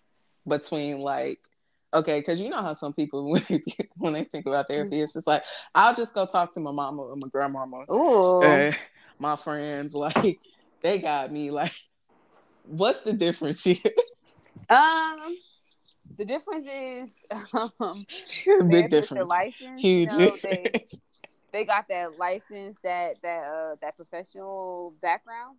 between 0.48 1.00
like 1.00 1.39
okay 1.94 2.20
because 2.20 2.41
you 2.41 2.50
know 2.50 2.62
how 2.62 2.74
some 2.74 2.94
people 2.94 3.30
when 3.30 3.41
they, 3.50 3.64
when 3.96 4.14
they 4.14 4.24
think 4.24 4.46
about 4.46 4.68
therapy 4.68 5.02
it's 5.02 5.14
just 5.14 5.28
like 5.28 5.44
i'll 5.76 5.94
just 5.94 6.14
go 6.14 6.26
talk 6.26 6.54
to 6.54 6.60
my 6.60 6.72
mama 6.72 7.02
or 7.02 7.16
my 7.16 7.28
grandmama 7.28 7.78
Ooh. 7.91 8.72
my 9.20 9.36
friends 9.36 9.96
like 9.96 10.39
they 10.82 11.00
got 11.00 11.32
me 11.32 11.52
like 11.52 11.74
what's 12.66 13.02
the 13.02 13.14
difference 13.14 13.64
here? 13.64 13.78
Um 14.70 15.38
the 16.18 16.26
difference 16.26 16.68
is 16.70 17.10
um, 17.54 18.06
big 18.70 18.89
difference. 18.89 19.30
license, 19.30 19.82
huge 19.82 20.12
you 20.12 20.20
know, 20.20 20.32
they, 20.44 20.86
they 21.52 21.66
got 21.66 21.88
that 21.88 22.20
license 22.20 22.78
that 22.84 23.16
that 23.24 23.44
uh 23.44 23.76
that 23.82 23.96
professional 23.96 24.94
background. 25.02 25.58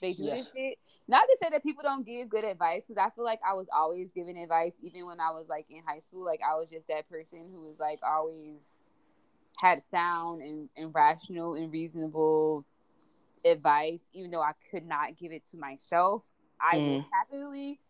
They 0.00 0.14
do 0.14 0.22
yeah. 0.22 0.36
this 0.36 0.46
shit 0.54 0.78
not 1.10 1.22
to 1.22 1.36
say 1.42 1.50
that 1.50 1.64
people 1.64 1.82
don't 1.82 2.06
give 2.06 2.28
good 2.28 2.44
advice 2.44 2.84
because 2.86 3.02
I 3.04 3.10
feel 3.10 3.24
like 3.24 3.40
I 3.46 3.54
was 3.54 3.66
always 3.74 4.12
giving 4.12 4.38
advice 4.38 4.72
even 4.80 5.06
when 5.06 5.18
I 5.18 5.32
was 5.32 5.46
like 5.48 5.66
in 5.68 5.82
high 5.84 5.98
school. 6.06 6.24
Like 6.24 6.40
I 6.48 6.54
was 6.54 6.68
just 6.70 6.86
that 6.86 7.10
person 7.10 7.50
who 7.52 7.62
was 7.62 7.80
like 7.80 7.98
always 8.02 8.78
had 9.60 9.82
sound 9.90 10.40
and, 10.40 10.68
and 10.76 10.94
rational 10.94 11.54
and 11.54 11.72
reasonable 11.72 12.64
advice, 13.44 14.00
even 14.12 14.30
though 14.30 14.40
I 14.40 14.52
could 14.70 14.86
not 14.86 15.18
give 15.18 15.32
it 15.32 15.42
to 15.50 15.56
myself. 15.56 16.22
I 16.60 16.76
mm. 16.76 16.94
would 16.94 17.04
happily 17.12 17.80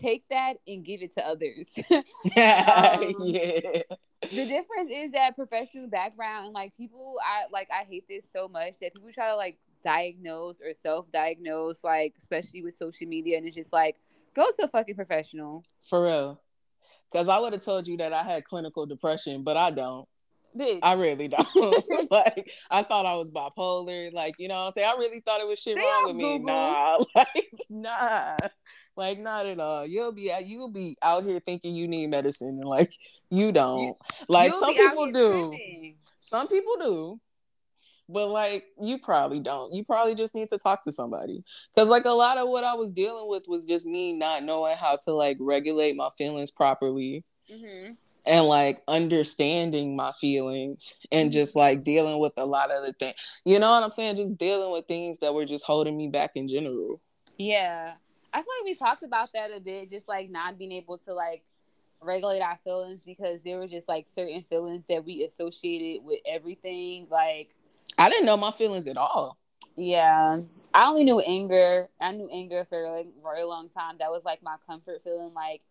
take 0.00 0.24
that 0.30 0.54
and 0.66 0.84
give 0.84 1.00
it 1.00 1.14
to 1.14 1.24
others. 1.24 1.72
um, 1.90 3.14
yeah. 3.20 3.82
The 4.22 4.46
difference 4.46 4.90
is 4.90 5.12
that 5.12 5.36
professional 5.36 5.86
background 5.86 6.46
and 6.46 6.54
like 6.54 6.76
people 6.76 7.18
I 7.24 7.44
like 7.52 7.68
I 7.70 7.84
hate 7.84 8.08
this 8.08 8.26
so 8.32 8.48
much 8.48 8.80
that 8.80 8.94
people 8.94 9.12
try 9.12 9.28
to 9.28 9.36
like 9.36 9.58
diagnose 9.84 10.60
or 10.60 10.72
self-diagnose 10.74 11.84
like 11.84 12.14
especially 12.18 12.62
with 12.62 12.74
social 12.74 13.06
media 13.06 13.36
and 13.36 13.46
it's 13.46 13.54
just 13.54 13.72
like 13.72 13.96
go 14.34 14.44
to 14.56 14.64
a 14.64 14.68
fucking 14.68 14.94
professional. 14.94 15.64
For 15.82 16.04
real. 16.04 16.40
Cause 17.12 17.28
I 17.28 17.38
would 17.38 17.52
have 17.52 17.62
told 17.62 17.86
you 17.86 17.98
that 17.98 18.12
I 18.12 18.22
had 18.22 18.44
clinical 18.44 18.86
depression, 18.86 19.44
but 19.44 19.56
I 19.56 19.70
don't. 19.70 20.08
Bitch. 20.56 20.80
I 20.82 20.94
really 20.94 21.28
don't. 21.28 21.46
like 22.10 22.50
I 22.70 22.82
thought 22.82 23.06
I 23.06 23.14
was 23.14 23.30
bipolar. 23.30 24.12
Like, 24.12 24.34
you 24.38 24.48
know 24.48 24.56
what 24.56 24.66
I'm 24.66 24.72
saying? 24.72 24.88
I 24.88 24.98
really 24.98 25.20
thought 25.20 25.40
it 25.40 25.48
was 25.48 25.60
shit 25.60 25.76
Stay 25.76 25.84
wrong 25.86 26.06
with 26.06 26.16
me. 26.16 26.38
Google. 26.38 26.46
Nah. 26.46 26.98
Like, 27.14 27.60
nah. 27.70 28.36
Like 28.96 29.18
not 29.18 29.46
at 29.46 29.58
all. 29.58 29.86
You'll 29.86 30.12
be 30.12 30.30
uh, 30.30 30.38
you'll 30.38 30.70
be 30.70 30.96
out 31.02 31.24
here 31.24 31.40
thinking 31.40 31.74
you 31.74 31.88
need 31.88 32.08
medicine 32.08 32.60
and 32.60 32.64
like 32.64 32.92
you 33.30 33.50
don't. 33.50 33.96
like 34.28 34.52
You'll 34.52 34.60
some 34.60 34.74
people 34.74 35.10
do. 35.10 35.58
Some 36.20 36.46
people 36.46 36.74
do. 36.78 37.20
But 38.08 38.28
like 38.28 38.66
you 38.80 38.98
probably 38.98 39.40
don't. 39.40 39.72
You 39.72 39.84
probably 39.84 40.14
just 40.14 40.34
need 40.34 40.48
to 40.50 40.58
talk 40.58 40.82
to 40.84 40.92
somebody. 40.92 41.42
Cause 41.76 41.88
like 41.88 42.04
a 42.04 42.10
lot 42.10 42.38
of 42.38 42.48
what 42.48 42.64
I 42.64 42.74
was 42.74 42.92
dealing 42.92 43.28
with 43.28 43.44
was 43.48 43.64
just 43.64 43.86
me 43.86 44.12
not 44.12 44.42
knowing 44.42 44.76
how 44.76 44.98
to 45.04 45.12
like 45.14 45.38
regulate 45.40 45.96
my 45.96 46.10
feelings 46.18 46.50
properly 46.50 47.24
Mhm. 47.50 47.96
and 48.26 48.46
like 48.46 48.82
understanding 48.88 49.96
my 49.96 50.12
feelings 50.12 50.98
and 51.10 51.32
just 51.32 51.56
like 51.56 51.82
dealing 51.84 52.18
with 52.18 52.32
a 52.36 52.44
lot 52.44 52.70
of 52.70 52.84
the 52.84 52.92
things. 52.92 53.14
You 53.44 53.58
know 53.58 53.70
what 53.70 53.82
I'm 53.82 53.92
saying? 53.92 54.16
Just 54.16 54.38
dealing 54.38 54.70
with 54.72 54.86
things 54.86 55.18
that 55.20 55.34
were 55.34 55.44
just 55.46 55.64
holding 55.64 55.96
me 55.96 56.08
back 56.08 56.32
in 56.34 56.46
general. 56.48 57.00
Yeah. 57.38 57.94
I 58.32 58.38
feel 58.38 58.46
like 58.60 58.64
we 58.64 58.74
talked 58.74 59.04
about 59.04 59.28
that 59.32 59.52
a 59.56 59.60
bit, 59.60 59.88
just 59.88 60.08
like 60.08 60.28
not 60.28 60.58
being 60.58 60.72
able 60.72 60.98
to 60.98 61.14
like 61.14 61.42
regulate 62.00 62.40
our 62.40 62.58
feelings 62.64 63.00
because 63.00 63.40
there 63.44 63.58
were 63.58 63.68
just 63.68 63.88
like 63.88 64.06
certain 64.14 64.42
feelings 64.50 64.84
that 64.88 65.04
we 65.04 65.24
associated 65.24 66.04
with 66.04 66.20
everything. 66.26 67.06
Like, 67.10 67.54
I 67.98 68.08
didn't 68.10 68.26
know 68.26 68.36
my 68.36 68.50
feelings 68.50 68.86
at 68.86 68.96
all. 68.96 69.38
yeah, 69.76 70.40
I 70.72 70.88
only 70.88 71.04
knew 71.04 71.20
anger. 71.20 71.88
I 72.00 72.12
knew 72.12 72.28
anger 72.32 72.66
for 72.68 72.84
a 72.84 73.04
very 73.22 73.44
long 73.44 73.68
time. 73.68 73.96
That 74.00 74.10
was 74.10 74.22
like 74.24 74.42
my 74.42 74.56
comfort 74.66 75.02
feeling. 75.04 75.32
Like, 75.34 75.62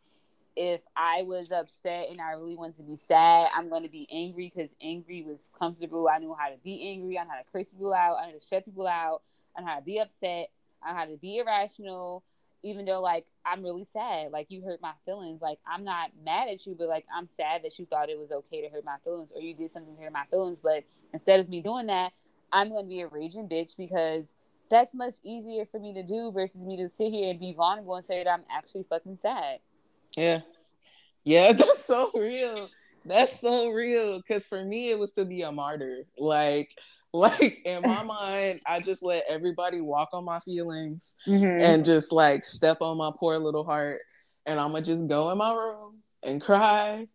if 0.55 0.82
I 0.95 1.24
was 1.24 1.51
upset 1.51 2.09
and 2.09 2.22
I 2.22 2.32
really 2.32 2.55
wanted 2.55 2.78
to 2.78 2.84
be 2.84 2.95
sad, 2.95 3.49
I'm 3.55 3.70
going 3.70 3.84
to 3.84 3.89
be 3.89 4.07
angry 4.11 4.51
because 4.53 4.76
angry 4.82 5.24
was 5.24 5.49
comfortable. 5.57 6.07
I 6.07 6.20
knew 6.20 6.36
how 6.38 6.49
to 6.49 6.57
be 6.64 6.89
angry. 6.89 7.18
I 7.18 7.24
knew 7.24 7.32
how 7.32 7.38
to 7.39 7.45
curse 7.51 7.74
people 7.74 7.93
out. 7.93 8.18
I 8.18 8.28
knew 8.28 8.34
how 8.34 8.39
to 8.39 8.45
shut 8.45 8.66
people 8.66 8.88
out. 8.88 9.24
I 9.57 9.61
knew 9.61 9.68
how 9.68 9.80
to 9.80 9.84
be 9.86 9.99
upset. 9.99 10.47
I 10.82 10.91
knew 10.91 10.97
how 10.97 11.05
to 11.05 11.18
be 11.18 11.38
irrational. 11.39 12.24
Even 12.64 12.86
though, 12.86 13.01
like, 13.01 13.26
I'm 13.45 13.64
really 13.64 13.84
sad. 13.84 14.32
Like, 14.32 14.47
you 14.49 14.64
hurt 14.64 14.82
my 14.82 14.93
feelings. 15.05 15.41
Like, 15.41 15.59
I'm 15.68 15.84
not 15.84 16.11
mad 16.24 16.47
at 16.49 16.66
you, 16.66 16.76
but, 16.78 16.88
like, 16.88 17.05
I'm 17.16 17.28
sad 17.28 17.64
that 17.64 17.78
you 17.78 17.86
thought 17.86 18.09
it 18.09 18.18
was 18.18 18.32
okay 18.32 18.61
to 18.61 18.70
hurt 18.70 18.86
my 18.86 18.97
feelings 19.03 19.32
or 19.36 19.41
you 19.41 19.53
did 19.53 19.72
something 19.72 19.95
to 19.95 20.01
hurt 20.01 20.14
my 20.14 20.26
feelings. 20.32 20.59
But 20.61 20.84
instead 21.14 21.39
of 21.39 21.49
me 21.49 21.61
doing 21.61 21.88
that, 21.88 22.14
I'm 22.51 22.70
to 22.70 22.84
be 22.88 23.01
a 23.01 23.07
raging 23.07 23.49
bitch 23.49 23.76
because 23.78 24.36
that's 24.70 24.93
much 24.93 25.16
easier 25.24 25.66
for 25.66 25.80
me 25.80 25.93
to 25.93 26.03
do 26.03 26.32
versus 26.32 26.66
me 26.66 26.78
to 26.78 26.89
sit 26.89 27.11
here 27.11 27.32
and 27.32 27.39
be 27.39 27.53
vulnerable 27.53 27.95
and 27.95 28.05
say 28.05 28.24
that 28.24 28.30
I'm 28.30 28.43
actually 28.49 28.86
fucking 28.89 29.18
sad. 29.18 29.59
Yeah. 30.16 30.39
Yeah, 31.24 31.53
that's 31.53 31.84
so 31.84 32.11
real. 32.14 32.70
That's 33.05 33.39
so 33.39 33.70
real. 33.70 34.22
Cause 34.22 34.45
for 34.45 34.64
me 34.64 34.89
it 34.89 34.99
was 34.99 35.11
to 35.14 35.26
be 35.26 35.41
a 35.41 35.51
martyr. 35.51 36.05
Like 36.18 36.76
like 37.16 37.61
in 37.64 37.84
my 37.84 38.03
mind, 38.03 38.59
I 38.66 38.80
just 38.80 39.03
let 39.03 39.24
everybody 39.30 39.82
walk 39.82 40.09
on 40.14 40.26
my 40.26 40.39
feelings 40.39 41.16
Mm-hmm. 41.28 41.61
and 41.61 41.86
just 41.86 42.11
like 42.11 42.43
step 42.43 42.82
on 42.82 42.97
my 42.97 43.11
poor 43.20 43.38
little 43.38 43.64
heart. 43.64 44.01
And 44.45 44.59
I'ma 44.59 44.82
just 44.82 45.07
go 45.07 45.30
in 45.32 45.38
my 45.38 45.53
room 45.53 45.99
and 46.24 46.41
cry 46.41 47.07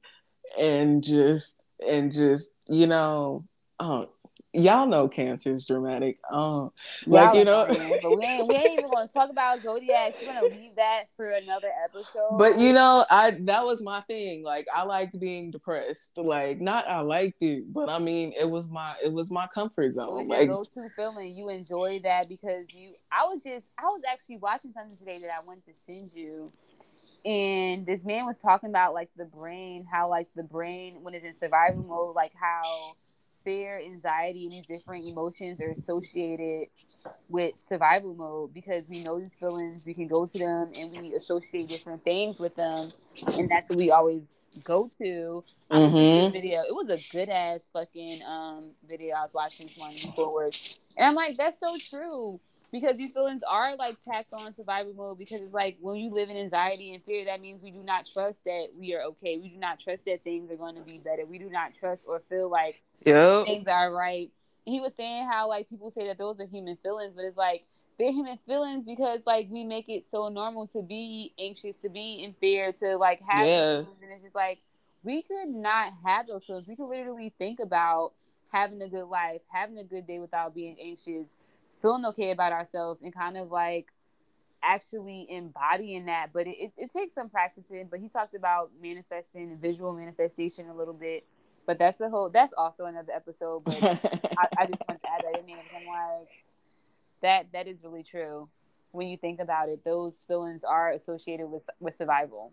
and 0.59 1.03
just 1.03 1.62
and 1.86 2.12
just, 2.12 2.55
you 2.68 2.86
know, 2.86 3.44
um, 3.80 4.07
y'all 4.53 4.86
know 4.86 5.09
cancer 5.09 5.53
is 5.53 5.66
dramatic. 5.66 6.18
Um 6.32 6.70
like 7.07 7.34
you 7.34 7.44
know 7.44 7.66
but 7.66 8.16
we 8.16 8.24
ain't, 8.24 8.49
we 8.49 8.55
ain't 8.55 8.78
even 8.78 8.90
gonna 8.90 9.09
talk 9.09 9.30
about 9.30 9.59
zodiac. 9.59 10.12
We're 10.20 10.34
gonna 10.34 10.55
leave 10.55 10.76
that 10.76 11.05
for 11.16 11.30
another 11.30 11.70
episode. 11.84 12.38
But 12.38 12.59
you 12.59 12.72
know, 12.72 13.05
I 13.11 13.32
that 13.42 13.64
was 13.64 13.82
my 13.82 14.01
thing. 14.03 14.42
Like 14.42 14.66
I 14.74 14.84
liked 14.84 15.18
being 15.20 15.51
depressed. 15.51 16.18
Like 16.18 16.61
not 16.61 16.88
I 16.88 17.01
liked 17.01 17.42
it, 17.42 17.72
but 17.72 17.88
I 17.88 17.99
mean 17.99 18.32
it 18.38 18.49
was 18.49 18.70
my 18.70 18.94
it 19.05 19.12
was 19.12 19.30
my 19.30 19.46
comfort 19.49 19.92
zone. 19.92 20.28
Like 20.28 20.49
go-to 20.49 20.88
feeling. 20.96 21.34
You 21.36 21.49
enjoy 21.49 22.01
that 22.05 22.28
because 22.28 22.66
you. 22.70 22.94
I 23.12 23.24
was 23.24 23.42
just. 23.42 23.66
I 23.78 23.84
was 23.84 24.03
actually 24.11 24.38
watching 24.38 24.72
something 24.72 24.96
today 24.96 25.18
that 25.20 25.30
I 25.30 25.44
wanted 25.44 25.64
to 25.66 25.72
send 25.86 26.11
you, 26.14 26.51
and 27.24 27.86
this 27.86 28.07
man 28.07 28.26
was 28.26 28.38
talking 28.38 28.70
about 28.70 28.94
like 28.94 29.11
the 29.16 29.24
brain, 29.24 29.86
how 29.90 30.09
like 30.09 30.28
the 30.34 30.42
brain 30.42 31.03
when 31.03 31.14
it's 31.14 31.24
in 31.24 31.36
survival 31.36 31.84
mode, 31.84 32.16
like 32.16 32.32
how 32.40 32.62
fear, 33.49 33.80
anxiety, 33.82 34.44
and 34.44 34.53
these 34.53 34.66
different 34.66 35.07
emotions 35.07 35.59
are 35.59 35.70
associated 35.70 36.66
with 37.30 37.55
survival 37.66 38.14
mode 38.14 38.53
because 38.53 38.86
we 38.90 39.03
know 39.03 39.18
these 39.18 39.34
feelings, 39.40 39.86
we 39.86 39.94
can 39.94 40.07
go 40.07 40.26
to 40.26 40.38
them, 40.38 40.70
and 40.76 40.90
we 40.90 41.14
associate 41.14 41.66
different 41.66 42.05
things 42.05 42.38
with 42.38 42.55
them, 42.57 42.92
and 43.38 43.49
that's 43.49 43.66
what 43.70 43.78
we 43.78 43.90
always 43.90 44.20
go 44.64 44.90
to. 45.01 45.42
I 45.70 45.78
was 45.78 45.92
watching 45.94 46.11
Mhm. 46.11 46.28
a 46.28 46.30
video. 46.30 46.61
It 46.62 46.74
was 46.74 46.90
a 46.90 46.99
good 47.11 47.30
ass 47.30 47.61
fucking 47.72 48.22
um 48.24 48.72
video 48.86 49.14
I 49.14 49.22
was 49.22 49.32
watching 49.32 49.66
this 49.66 49.78
morning 49.78 49.99
before 50.05 50.30
work, 50.30 50.53
and 50.99 51.07
I'm 51.07 51.14
like, 51.14 51.38
that's 51.38 51.59
so 51.59 51.74
true 51.78 52.38
because 52.73 52.97
these 52.97 53.12
feelings 53.12 53.43
are 53.49 53.77
like 53.77 53.97
tacked 54.05 54.33
on 54.33 54.55
survival 54.55 54.93
mode 54.95 55.19
because 55.19 55.41
it's 55.41 55.53
like 55.55 55.79
when 55.81 55.97
you 55.97 56.11
live 56.12 56.29
in 56.29 56.37
anxiety 56.37 56.95
and 56.95 57.03
fear, 57.05 57.25
that 57.27 57.41
means 57.41 57.62
we 57.62 57.71
do 57.71 57.83
not 57.83 58.07
trust 58.07 58.39
that 58.45 58.69
we 58.79 58.95
are 58.95 59.03
okay. 59.03 59.39
We 59.39 59.49
do 59.49 59.59
not 59.59 59.81
trust 59.81 60.05
that 60.07 60.23
things 60.23 60.51
are 60.51 60.57
going 60.57 60.75
to 60.77 60.83
be 60.83 60.99
better. 60.99 61.25
We 61.27 61.39
do 61.39 61.49
not 61.51 61.73
trust 61.79 62.05
or 62.07 62.21
feel 62.29 62.51
like 62.51 62.83
Yep. 63.05 63.45
things 63.47 63.69
are 63.69 63.93
right. 63.93 64.31
He 64.64 64.81
was 64.81 64.95
saying 64.95 65.29
how 65.31 65.49
like 65.49 65.69
people 65.69 65.91
say 65.91 66.07
that 66.09 66.19
those 66.19 66.41
are 66.41 66.47
human 66.47 66.77
feelings, 66.83 67.14
but 67.16 67.25
it's 67.25 67.39
like 67.39 67.64
they're 67.99 68.12
human 68.12 68.39
feelings 68.47 68.85
because 68.85 69.27
like 69.27 69.49
we 69.51 69.64
make 69.64 69.89
it 69.89 70.09
so 70.09 70.29
normal 70.29 70.66
to 70.69 70.83
be 70.83 71.33
anxious, 71.39 71.79
to 71.79 71.89
be 71.89 72.23
in 72.23 72.35
fear, 72.35 72.73
to 72.73 72.97
like 72.97 73.21
have 73.23 73.47
Yeah. 73.47 73.77
feelings. 73.81 74.03
and 74.03 74.12
it's 74.12 74.23
just 74.23 74.35
like 74.35 74.61
we 75.05 75.23
could 75.23 75.49
not 75.49 75.93
have 76.05 76.27
those 76.27 76.45
feelings. 76.45 76.66
We 76.69 76.77
could 76.77 76.89
literally 76.89 77.33
think 77.39 77.61
about 77.61 78.12
having 78.53 78.83
a 78.83 78.89
good 78.89 79.07
life, 79.07 79.41
having 79.53 79.79
a 79.79 79.85
good 79.85 80.07
day 80.07 80.19
without 80.19 80.55
being 80.55 80.77
anxious, 80.81 81.35
feeling 81.83 82.05
okay 82.07 82.31
about 82.31 82.53
ourselves, 82.53 83.03
and 83.03 83.14
kind 83.14 83.37
of 83.37 83.51
like 83.51 83.89
actually 84.62 85.26
embodying 85.31 86.07
that. 86.07 86.31
But 86.33 86.47
it, 86.47 86.57
it, 86.59 86.72
it 86.76 86.93
takes 86.93 87.14
some 87.14 87.29
practicing. 87.29 87.89
But 87.91 88.01
he 88.01 88.09
talked 88.09 88.35
about 88.35 88.70
manifesting 88.81 89.51
and 89.51 89.61
visual 89.61 89.93
manifestation 89.93 90.68
a 90.68 90.74
little 90.74 90.95
bit. 90.95 91.24
But 91.66 91.79
that's 91.79 92.01
a 92.01 92.09
whole. 92.09 92.31
That's 92.31 92.55
also 92.55 92.87
another 92.87 93.12
episode. 93.12 93.62
But 93.64 93.83
I, 93.83 94.49
I 94.59 94.66
just 94.66 94.83
want 94.89 95.03
to 95.03 95.09
add 95.09 95.22
that 95.24 95.39
in 95.41 95.47
there 95.47 95.57
I'm 95.76 95.87
like, 95.87 96.29
that 97.22 97.47
that 97.53 97.68
is 97.68 97.85
really 97.85 98.03
true. 98.03 98.49
When 98.93 99.09
you 99.09 99.18
think 99.18 99.39
about 99.39 99.68
it, 99.68 99.85
those 99.85 100.24
feelings 100.26 100.64
are 100.64 100.91
associated 100.93 101.47
with 101.47 101.68
with 101.79 101.95
survival. 101.95 102.53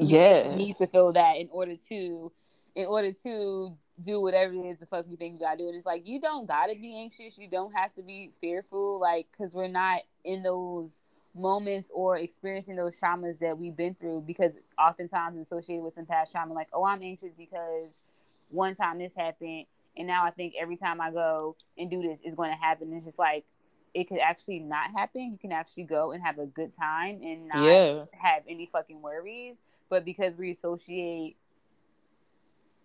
yeah. 0.00 0.50
You 0.50 0.56
need 0.56 0.76
to 0.78 0.86
feel 0.86 1.12
that 1.12 1.36
in 1.36 1.48
order 1.52 1.76
to, 1.88 2.32
in 2.74 2.86
order 2.86 3.12
to 3.24 3.76
do 4.02 4.20
whatever 4.20 4.52
it 4.52 4.66
is 4.66 4.78
the 4.78 4.86
fuck 4.86 5.06
we 5.08 5.16
think 5.16 5.34
we 5.34 5.40
gotta 5.40 5.58
do. 5.58 5.66
And 5.68 5.76
it's 5.76 5.86
like 5.86 6.06
you 6.06 6.20
don't 6.20 6.46
gotta 6.46 6.74
be 6.74 6.98
anxious. 6.98 7.38
You 7.38 7.48
don't 7.48 7.72
have 7.74 7.94
to 7.94 8.02
be 8.02 8.30
fearful. 8.40 9.00
Like, 9.00 9.26
cause 9.36 9.54
we're 9.54 9.68
not 9.68 10.02
in 10.24 10.42
those 10.42 11.00
moments 11.34 11.90
or 11.94 12.16
experiencing 12.16 12.76
those 12.76 12.98
traumas 13.00 13.38
that 13.40 13.58
we've 13.58 13.76
been 13.76 13.94
through. 13.94 14.24
Because 14.26 14.52
oftentimes 14.78 15.38
associated 15.40 15.82
with 15.82 15.94
some 15.94 16.06
past 16.06 16.32
trauma. 16.32 16.52
Like, 16.54 16.68
oh, 16.72 16.84
I'm 16.84 17.02
anxious 17.02 17.32
because 17.36 17.98
one 18.50 18.74
time 18.74 18.98
this 18.98 19.16
happened, 19.16 19.66
and 19.96 20.06
now 20.06 20.24
I 20.24 20.30
think 20.30 20.54
every 20.58 20.76
time 20.76 21.00
I 21.00 21.10
go 21.10 21.56
and 21.78 21.90
do 21.90 22.02
this 22.02 22.20
is 22.22 22.34
going 22.34 22.50
to 22.50 22.56
happen. 22.56 22.92
It's 22.92 23.06
just 23.06 23.18
like 23.18 23.44
it 23.94 24.08
could 24.08 24.18
actually 24.18 24.58
not 24.58 24.90
happen. 24.90 25.22
You 25.32 25.38
can 25.38 25.52
actually 25.52 25.84
go 25.84 26.12
and 26.12 26.22
have 26.22 26.38
a 26.38 26.46
good 26.46 26.70
time 26.74 27.20
and 27.22 27.48
not 27.48 27.62
Yeah. 27.64 28.04
have 28.12 28.42
any 28.48 28.66
fucking 28.66 29.00
worries. 29.00 29.56
But 29.88 30.04
because 30.04 30.36
we 30.36 30.50
associate 30.50 31.36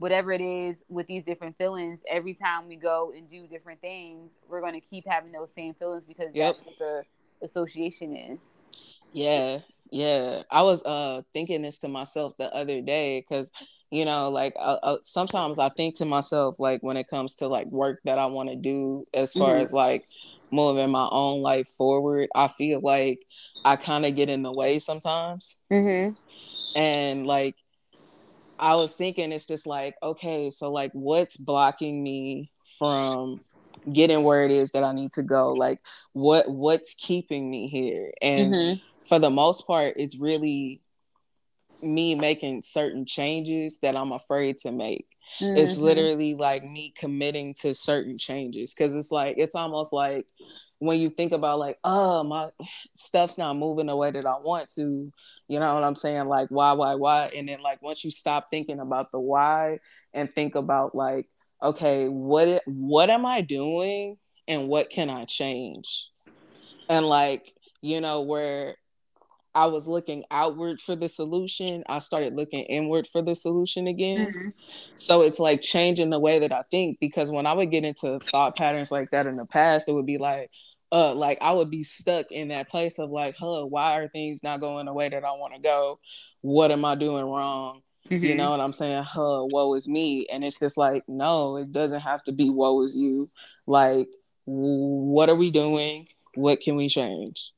whatever 0.01 0.31
it 0.31 0.41
is 0.41 0.83
with 0.89 1.05
these 1.05 1.23
different 1.23 1.55
feelings, 1.57 2.01
every 2.09 2.33
time 2.33 2.67
we 2.67 2.75
go 2.75 3.13
and 3.15 3.29
do 3.29 3.45
different 3.45 3.79
things, 3.81 4.35
we're 4.49 4.59
going 4.59 4.73
to 4.73 4.79
keep 4.81 5.05
having 5.07 5.31
those 5.31 5.53
same 5.53 5.75
feelings 5.75 6.05
because 6.05 6.31
Yep. 6.33 6.55
that's 6.55 6.65
what 6.65 6.79
the 6.79 7.03
association 7.43 8.15
is. 8.15 8.51
Yeah, 9.13 9.59
yeah. 9.91 10.41
I 10.49 10.63
was 10.63 10.83
uh 10.85 11.21
thinking 11.35 11.61
this 11.61 11.77
to 11.79 11.87
myself 11.87 12.33
the 12.39 12.51
other 12.51 12.81
day 12.81 13.21
because 13.21 13.51
you 13.91 14.05
know, 14.05 14.29
like 14.29 14.55
uh, 14.57 14.77
uh, 14.81 14.97
sometimes 15.03 15.59
I 15.59 15.69
think 15.69 15.95
to 15.97 16.05
myself 16.05 16.55
like 16.59 16.81
when 16.81 16.97
it 16.97 17.07
comes 17.07 17.35
to 17.35 17.47
like 17.47 17.67
work 17.67 17.99
that 18.05 18.17
I 18.17 18.25
want 18.25 18.49
to 18.49 18.55
do 18.55 19.05
as 19.13 19.33
far 19.33 19.55
Mhm. 19.55 19.61
as 19.61 19.71
like 19.71 20.07
moving 20.51 20.89
my 20.89 21.07
own 21.11 21.41
life 21.41 21.67
forward, 21.67 22.29
I 22.33 22.47
feel 22.47 22.81
like 22.81 23.19
I 23.63 23.75
kind 23.75 24.05
of 24.07 24.15
get 24.15 24.29
in 24.29 24.41
the 24.41 24.51
way 24.51 24.79
sometimes, 24.79 25.61
Mm-hmm. 25.71 26.13
and 26.75 27.27
like 27.27 27.55
I 28.61 28.75
was 28.75 28.95
thinking, 28.95 29.33
it's 29.33 29.47
just 29.47 29.67
like 29.67 29.95
okay, 30.03 30.51
so 30.51 30.71
like 30.71 30.91
what's 30.93 31.37
blocking 31.37 32.03
me 32.03 32.51
from 32.79 33.41
getting 33.91 34.23
where 34.23 34.45
it 34.45 34.51
is 34.51 34.71
that 34.71 34.83
I 34.83 34.93
need 34.93 35.11
to 35.13 35.23
go? 35.23 35.53
Like 35.53 35.79
what 36.13 36.49
what's 36.49 36.95
keeping 36.95 37.51
me 37.51 37.67
here? 37.69 38.13
And 38.21 38.57
Mm-hmm. 38.57 38.75
for 39.07 39.19
the 39.19 39.31
most 39.31 39.67
part, 39.67 39.95
it's 39.97 40.19
really 40.19 40.81
me 41.81 42.15
making 42.15 42.61
certain 42.61 43.05
changes 43.05 43.79
that 43.81 43.95
I'm 43.97 44.11
afraid 44.13 44.57
to 44.59 44.71
make. 44.71 45.07
Mm-hmm. 45.39 45.57
It's 45.57 45.79
literally 45.79 46.35
like 46.35 46.63
me 46.63 46.93
committing 46.95 47.53
to 47.61 47.73
certain 47.73 48.17
changes 48.17 48.73
because 48.73 48.95
it's 48.95 49.11
like 49.11 49.35
it's 49.37 49.55
almost 49.55 49.93
like 49.93 50.27
when 50.81 50.99
you 50.99 51.11
think 51.11 51.31
about 51.31 51.59
like, 51.59 51.77
oh, 51.83 52.23
my 52.23 52.49
stuff's 52.95 53.37
not 53.37 53.55
moving 53.55 53.85
the 53.85 53.95
way 53.95 54.09
that 54.09 54.25
I 54.25 54.39
want 54.39 54.67
to, 54.75 55.11
you 55.47 55.59
know 55.59 55.75
what 55.75 55.83
I'm 55.83 55.95
saying? 55.95 56.25
Like, 56.25 56.49
why, 56.49 56.73
why, 56.73 56.95
why? 56.95 57.31
And 57.35 57.47
then 57.47 57.59
like 57.61 57.81
once 57.83 58.03
you 58.03 58.09
stop 58.09 58.49
thinking 58.49 58.79
about 58.79 59.11
the 59.11 59.19
why 59.19 59.79
and 60.13 60.33
think 60.33 60.55
about 60.55 60.95
like, 60.95 61.27
okay, 61.61 62.07
what 62.07 62.63
what 62.65 63.09
am 63.11 63.25
I 63.25 63.41
doing 63.41 64.17
and 64.47 64.67
what 64.67 64.89
can 64.89 65.09
I 65.09 65.25
change? 65.25 66.09
And 66.89 67.05
like, 67.05 67.53
you 67.81 68.01
know, 68.01 68.21
where 68.21 68.75
I 69.53 69.65
was 69.65 69.87
looking 69.87 70.23
outward 70.31 70.79
for 70.79 70.95
the 70.95 71.09
solution, 71.09 71.83
I 71.89 71.99
started 71.99 72.35
looking 72.35 72.63
inward 72.63 73.07
for 73.07 73.21
the 73.21 73.35
solution 73.35 73.87
again. 73.87 74.27
Mm-hmm. 74.27 74.49
So 74.97 75.21
it's 75.21 75.39
like 75.39 75.61
changing 75.61 76.09
the 76.09 76.19
way 76.19 76.39
that 76.39 76.53
I 76.53 76.63
think 76.71 76.99
because 76.99 77.31
when 77.31 77.45
I 77.45 77.53
would 77.53 77.71
get 77.71 77.83
into 77.83 78.19
thought 78.19 78.55
patterns 78.55 78.91
like 78.91 79.11
that 79.11 79.27
in 79.27 79.35
the 79.35 79.45
past, 79.45 79.89
it 79.89 79.93
would 79.93 80.05
be 80.05 80.17
like, 80.17 80.51
uh, 80.91 81.13
like 81.13 81.37
I 81.41 81.51
would 81.51 81.71
be 81.71 81.83
stuck 81.83 82.31
in 82.31 82.49
that 82.49 82.69
place 82.69 82.99
of 82.99 83.09
like, 83.09 83.35
huh, 83.37 83.65
why 83.65 83.99
are 83.99 84.07
things 84.07 84.43
not 84.43 84.59
going 84.59 84.85
the 84.85 84.93
way 84.93 85.09
that 85.09 85.23
I 85.23 85.31
want 85.31 85.55
to 85.55 85.61
go? 85.61 85.99
What 86.41 86.71
am 86.71 86.85
I 86.85 86.95
doing 86.95 87.25
wrong? 87.25 87.81
Mm-hmm. 88.09 88.23
You 88.23 88.35
know 88.35 88.51
what 88.51 88.59
I'm 88.59 88.73
saying? 88.73 89.03
Huh, 89.03 89.45
woe 89.49 89.73
is 89.75 89.87
me. 89.87 90.27
And 90.31 90.43
it's 90.43 90.59
just 90.59 90.77
like, 90.77 91.03
no, 91.07 91.57
it 91.57 91.71
doesn't 91.71 92.01
have 92.01 92.23
to 92.23 92.31
be 92.31 92.49
woe 92.49 92.81
is 92.81 92.95
you. 92.95 93.29
Like, 93.67 94.09
what 94.45 95.29
are 95.29 95.35
we 95.35 95.51
doing? 95.51 96.07
What 96.35 96.59
can 96.61 96.75
we 96.75 96.89
change? 96.89 97.53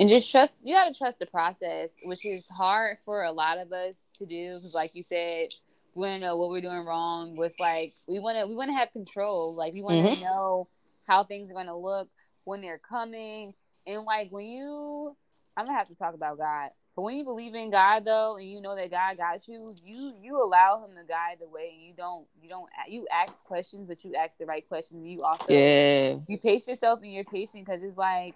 And 0.00 0.08
just 0.08 0.30
trust 0.30 0.56
you 0.62 0.74
got 0.74 0.92
to 0.92 0.98
trust 0.98 1.18
the 1.20 1.26
process 1.26 1.90
which 2.04 2.24
is 2.26 2.42
hard 2.48 2.96
for 3.04 3.22
a 3.22 3.30
lot 3.32 3.58
of 3.58 3.72
us 3.72 3.94
to 4.18 4.26
do 4.26 4.56
because 4.56 4.74
like 4.74 4.90
you 4.94 5.04
said 5.04 5.48
we 5.94 6.02
want 6.02 6.20
to 6.20 6.26
know 6.26 6.36
what 6.36 6.50
we're 6.50 6.60
doing 6.60 6.84
wrong 6.84 7.36
with 7.36 7.52
like 7.58 7.92
we 8.06 8.18
want 8.18 8.38
to 8.38 8.46
we 8.46 8.54
want 8.54 8.68
to 8.68 8.74
have 8.74 8.92
control. 8.92 9.54
Like 9.54 9.74
we 9.74 9.82
want 9.82 10.06
to 10.06 10.12
mm-hmm. 10.12 10.22
know 10.22 10.68
how 11.06 11.24
things 11.24 11.50
are 11.50 11.54
going 11.54 11.66
to 11.66 11.76
look 11.76 12.08
when 12.44 12.60
they're 12.60 12.80
coming. 12.88 13.54
And 13.86 14.04
like 14.04 14.30
when 14.30 14.44
you 14.44 15.16
i'm 15.56 15.64
gonna 15.64 15.76
have 15.76 15.88
to 15.88 15.96
talk 15.96 16.14
about 16.14 16.38
god. 16.38 16.70
But 16.94 17.02
when 17.02 17.16
you 17.16 17.24
believe 17.24 17.54
in 17.54 17.70
god 17.70 18.04
though 18.04 18.36
and 18.36 18.48
you 18.48 18.60
know 18.60 18.76
that 18.76 18.90
god 18.90 19.16
got 19.16 19.48
you 19.48 19.74
you 19.84 20.14
you 20.20 20.42
allow 20.42 20.84
him 20.84 20.94
to 20.96 21.04
guide 21.08 21.38
the 21.40 21.48
way 21.48 21.72
and 21.74 21.82
you 21.82 21.94
don't 21.96 22.26
you 22.42 22.48
don't 22.48 22.68
you 22.88 23.06
ask 23.10 23.42
questions 23.44 23.88
but 23.88 24.04
you 24.04 24.14
ask 24.14 24.32
the 24.38 24.46
right 24.46 24.66
questions. 24.68 25.06
You 25.06 25.22
also 25.22 25.46
yeah. 25.48 26.16
you 26.28 26.38
pace 26.38 26.68
yourself 26.68 27.00
and 27.02 27.12
you're 27.12 27.24
patient 27.24 27.64
because 27.64 27.82
it's 27.82 27.96
like 27.96 28.34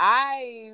I 0.00 0.72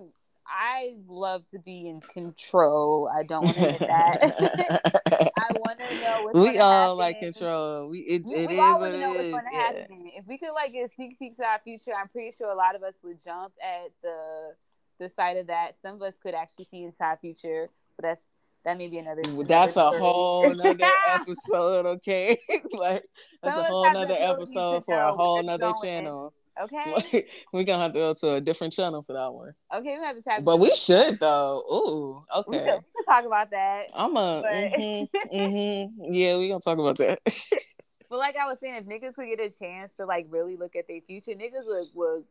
I 0.48 0.94
love 1.08 1.42
to 1.50 1.58
be 1.58 1.88
in 1.88 2.00
control. 2.00 3.10
I 3.12 3.24
don't 3.24 3.44
want 3.44 3.56
to 3.56 3.60
hit 3.72 3.80
that. 3.80 4.92
I 5.36 5.48
want 5.58 5.80
to 5.80 5.94
know 6.00 6.22
what's 6.22 6.38
We 6.38 6.58
all 6.58 6.96
happen. 6.96 6.98
like 6.98 7.18
control. 7.18 7.88
We 7.88 7.98
it, 8.00 8.22
we, 8.24 8.34
it 8.34 8.48
we 8.50 8.54
is 8.60 8.80
what 8.80 8.94
it 8.94 9.00
is. 9.00 9.32
Yeah. 9.52 9.72
If 10.18 10.26
we 10.26 10.38
could 10.38 10.52
like 10.54 10.72
get 10.72 10.88
a 10.90 10.94
sneak 10.94 11.18
peek 11.18 11.36
to 11.38 11.44
our 11.44 11.60
future, 11.64 11.90
I'm 12.00 12.08
pretty 12.08 12.30
sure 12.30 12.48
a 12.48 12.54
lot 12.54 12.76
of 12.76 12.82
us 12.84 12.94
would 13.02 13.20
jump 13.22 13.52
at 13.62 13.90
the 14.02 14.54
the 15.00 15.08
sight 15.08 15.36
of 15.36 15.48
that. 15.48 15.72
Some 15.82 15.96
of 15.96 16.02
us 16.02 16.14
could 16.22 16.34
actually 16.34 16.66
see 16.66 16.84
inside 16.84 17.18
future, 17.20 17.68
but 17.96 18.04
that's 18.04 18.22
that 18.64 18.78
may 18.78 18.88
be 18.88 18.98
another. 18.98 19.22
That's 19.44 19.76
another 19.76 19.96
a 19.96 20.00
whole 20.00 20.54
nother 20.54 20.90
episode, 21.08 21.86
okay? 21.86 22.36
like 22.72 23.02
that's 23.42 23.56
Some 23.56 23.64
a 23.64 23.68
whole 23.68 23.92
nother 23.92 24.16
episode 24.18 24.84
for 24.84 24.98
a 24.98 25.12
whole 25.12 25.42
nother 25.42 25.72
channel. 25.82 26.32
Okay. 26.62 27.26
We're 27.52 27.64
gonna 27.64 27.82
have 27.82 27.92
to 27.92 27.98
go 27.98 28.14
to 28.14 28.34
a 28.34 28.40
different 28.40 28.72
channel 28.72 29.02
for 29.02 29.12
that 29.12 29.32
one. 29.32 29.52
Okay, 29.74 29.96
we 29.98 30.04
have 30.04 30.16
to 30.16 30.22
tap. 30.22 30.42
But 30.42 30.58
we 30.58 30.74
should 30.74 31.20
though. 31.20 31.62
Ooh, 31.70 32.24
okay. 32.34 32.50
We 32.50 32.56
can, 32.56 32.76
we 32.76 33.04
can 33.04 33.14
talk 33.14 33.24
about 33.26 33.50
that. 33.50 33.86
I'm 33.94 34.16
a. 34.16 34.42
But... 34.42 34.52
Mm-hmm, 34.52 35.36
mm-hmm. 35.36 36.12
Yeah, 36.12 36.38
we 36.38 36.48
gonna 36.48 36.60
talk 36.60 36.78
about 36.78 36.96
that. 36.96 37.20
but 38.08 38.18
like 38.18 38.36
I 38.36 38.46
was 38.46 38.58
saying, 38.58 38.74
if 38.76 38.84
niggas 38.86 39.14
could 39.14 39.26
get 39.26 39.40
a 39.40 39.50
chance 39.50 39.92
to 39.98 40.06
like 40.06 40.26
really 40.30 40.56
look 40.56 40.76
at 40.76 40.88
their 40.88 41.00
future, 41.02 41.32
niggas 41.32 41.66
would 41.66 41.86
would 41.94 42.24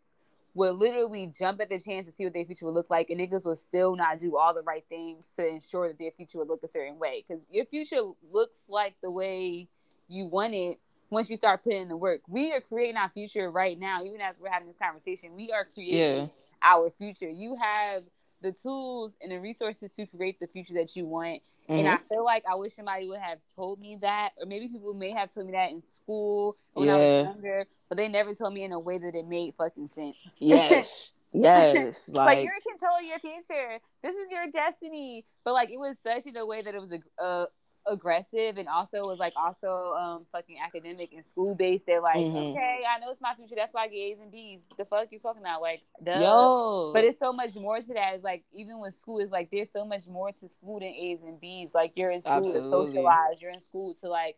would 0.56 0.76
literally 0.78 1.32
jump 1.38 1.62
at 1.62 1.70
the 1.70 1.78
chance 1.78 2.08
to 2.08 2.12
see 2.12 2.24
what 2.24 2.34
their 2.34 2.46
future 2.46 2.66
would 2.66 2.74
look 2.74 2.90
like, 2.90 3.12
and 3.12 3.20
niggas 3.20 3.46
would 3.46 3.58
still 3.58 3.96
not 3.96 4.20
do 4.20 4.38
all 4.38 4.56
the 4.56 4.64
right 4.64 4.86
things 4.90 5.28
to 5.36 5.48
ensure 5.48 5.90
that 5.90 6.00
their 6.00 6.12
future 6.12 6.40
would 6.40 6.48
look 6.48 6.64
a 6.64 6.68
certain 6.68 6.98
way. 6.98 7.24
Because 7.28 7.44
your 7.52 7.66
future 7.66 8.02
looks 8.32 8.64
like 8.68 8.96
the 9.04 9.12
way 9.12 9.68
you 10.08 10.26
want 10.26 10.54
it 10.54 10.80
once 11.16 11.30
you 11.30 11.38
start 11.38 11.64
putting 11.64 11.84
in 11.84 11.88
the 11.88 11.96
work. 11.96 12.20
We 12.28 12.52
are 12.52 12.60
creating 12.60 12.98
our 12.98 13.10
future 13.10 13.50
right 13.50 13.80
now, 13.80 14.04
even 14.04 14.20
as 14.20 14.38
we're 14.38 14.52
having 14.52 14.68
this 14.68 14.78
conversation. 14.78 15.34
We 15.34 15.50
are 15.54 15.66
creating 15.74 16.24
yeah. 16.24 16.28
our 16.62 16.92
future. 16.98 17.30
You 17.30 17.56
have 17.56 18.04
the 18.42 18.52
tools 18.52 19.14
and 19.22 19.32
the 19.32 19.40
resources 19.40 19.94
to 19.94 20.06
create 20.06 20.42
the 20.42 20.48
future 20.48 20.74
that 20.74 20.94
you 20.94 21.06
want. 21.06 21.42
Mm-hmm. 21.70 21.80
And 21.80 21.88
I 21.88 21.96
mm-hmm. 21.96 22.08
feel 22.10 22.26
like 22.26 22.44
I 22.52 22.56
wish 22.56 22.76
somebody 22.76 23.08
would 23.08 23.22
have 23.22 23.40
told 23.56 23.80
me 23.80 23.98
that, 24.02 24.32
or 24.38 24.46
maybe 24.46 24.68
people 24.68 24.94
may 24.94 25.12
have 25.12 25.34
told 25.34 25.46
me 25.46 25.54
that 25.54 25.72
in 25.72 25.82
school 25.82 26.58
when 26.74 26.88
yeah. 26.88 26.94
I 26.94 26.98
was 26.98 27.24
younger, 27.24 27.66
but 27.88 27.98
they 27.98 28.10
never 28.10 28.36
told 28.36 28.54
me 28.54 28.66
in 28.66 28.74
a 28.74 28.80
way 28.80 28.98
that 28.98 29.16
it 29.16 29.26
made 29.26 29.54
fucking 29.58 29.88
sense. 29.88 30.18
Yes. 30.38 31.22
yes. 31.32 32.10
Like, 32.14 32.26
like, 32.26 32.46
you're 32.46 32.56
in 32.56 32.78
control 32.78 32.98
of 32.98 33.06
your 33.06 33.20
future. 33.20 33.80
This 34.04 34.16
is 34.16 34.30
your 34.30 34.48
destiny. 34.52 35.24
But 35.46 35.54
like 35.54 35.70
it 35.70 35.78
was 35.78 35.96
such 36.04 36.26
in 36.26 36.36
a 36.36 36.46
way 36.46 36.62
that 36.62 36.76
it 36.76 36.82
was 36.82 36.92
a, 36.92 37.24
a 37.24 37.48
aggressive 37.88 38.58
and 38.58 38.68
also 38.68 39.06
was 39.08 39.20
like 39.20 39.34
also 39.36 39.94
um 39.94 40.26
fucking 40.32 40.58
academic 40.64 41.14
and 41.14 41.24
school 41.30 41.56
based. 41.56 41.86
They're 41.86 42.02
like, 42.02 42.18
mm-hmm. 42.18 42.36
okay, 42.36 42.82
I 42.90 43.00
know 43.00 43.12
it's 43.12 43.22
my 43.22 43.34
future. 43.36 43.56
That's 43.56 43.74
why 43.74 43.84
I 43.84 43.88
get 43.88 43.98
A's 43.98 44.18
and 44.22 44.32
B's. 44.32 44.62
The 44.78 44.86
fuck 44.86 45.08
you 45.12 45.20
talking 45.20 45.42
about? 45.42 45.62
Like, 45.62 45.82
duh. 46.04 46.20
Yo. 46.20 46.92
But 46.94 47.04
it's 47.04 47.20
so 47.20 47.32
much 47.32 47.56
more 47.56 47.80
to 47.82 47.94
that. 47.94 48.16
It's 48.16 48.24
like 48.24 48.44
even 48.54 48.80
with 48.80 48.96
school, 48.96 49.20
it's 49.20 49.32
like 49.32 49.50
there's 49.52 49.72
so 49.72 49.86
much 49.86 50.08
more 50.08 50.32
to 50.32 50.50
school 50.50 50.80
than 50.80 50.90
A's 50.90 51.20
and 51.24 51.40
B's. 51.40 51.74
Like 51.74 51.94
you're 51.96 52.12
in 52.12 52.22
school 52.22 52.34
Absolutely. 52.34 52.70
to 52.70 52.70
socialize. 52.70 53.42
You're 53.42 53.52
in 53.52 53.62
school 53.62 53.96
to 54.02 54.10
like 54.10 54.38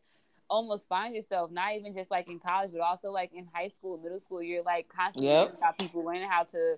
almost 0.50 0.88
find 0.88 1.16
yourself. 1.16 1.52
Not 1.52 1.74
even 1.76 1.94
just 1.94 2.12
like 2.12 2.30
in 2.30 2.40
college, 2.40 2.72
but 2.72 2.82
also 2.82 3.12
like 3.12 3.34
in 3.34 3.48
high 3.54 3.70
school, 3.70 3.98
middle 3.98 4.20
school. 4.20 4.42
You're 4.42 4.64
like 4.64 4.88
constantly 4.90 5.30
yep. 5.30 5.58
about 5.58 5.78
people 5.80 6.04
learning 6.04 6.30
how 6.30 6.44
to 6.44 6.78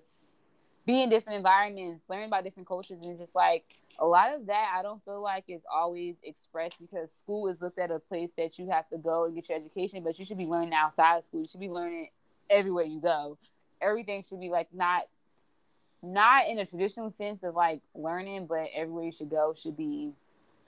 be 0.86 1.02
in 1.02 1.10
different 1.10 1.36
environments, 1.36 2.02
learn 2.08 2.24
about 2.24 2.44
different 2.44 2.66
cultures, 2.66 2.98
and 3.02 3.18
just 3.18 3.34
like 3.34 3.64
a 3.98 4.06
lot 4.06 4.34
of 4.34 4.46
that, 4.46 4.74
I 4.76 4.82
don't 4.82 5.04
feel 5.04 5.20
like 5.22 5.44
is 5.48 5.62
always 5.72 6.16
expressed 6.22 6.80
because 6.80 7.10
school 7.12 7.48
is 7.48 7.60
looked 7.60 7.78
at 7.78 7.90
a 7.90 7.98
place 7.98 8.30
that 8.36 8.58
you 8.58 8.70
have 8.70 8.88
to 8.90 8.98
go 8.98 9.24
and 9.24 9.34
get 9.34 9.48
your 9.48 9.58
education, 9.58 10.02
but 10.02 10.18
you 10.18 10.24
should 10.24 10.38
be 10.38 10.46
learning 10.46 10.72
outside 10.74 11.18
of 11.18 11.24
school. 11.24 11.42
You 11.42 11.48
should 11.48 11.60
be 11.60 11.68
learning 11.68 12.08
everywhere 12.48 12.84
you 12.84 13.00
go. 13.00 13.36
Everything 13.80 14.22
should 14.22 14.40
be 14.40 14.48
like 14.48 14.68
not 14.72 15.02
not 16.02 16.48
in 16.48 16.58
a 16.58 16.66
traditional 16.66 17.10
sense 17.10 17.42
of 17.42 17.54
like 17.54 17.80
learning, 17.94 18.46
but 18.46 18.68
everywhere 18.74 19.04
you 19.04 19.12
should 19.12 19.30
go 19.30 19.54
should 19.56 19.76
be 19.76 20.12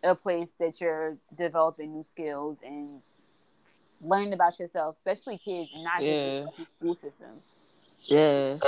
a 0.02 0.14
place 0.14 0.48
that 0.58 0.80
you're 0.80 1.16
developing 1.36 1.94
new 1.94 2.04
skills 2.08 2.60
and 2.64 3.00
learning 4.02 4.32
about 4.32 4.58
yourself, 4.58 4.96
especially 4.98 5.38
kids, 5.38 5.70
and 5.74 5.84
not 5.84 6.02
yeah. 6.02 6.40
just 6.40 6.56
the 6.58 6.66
school 6.76 6.96
system. 6.96 7.28
Yeah. 8.02 8.58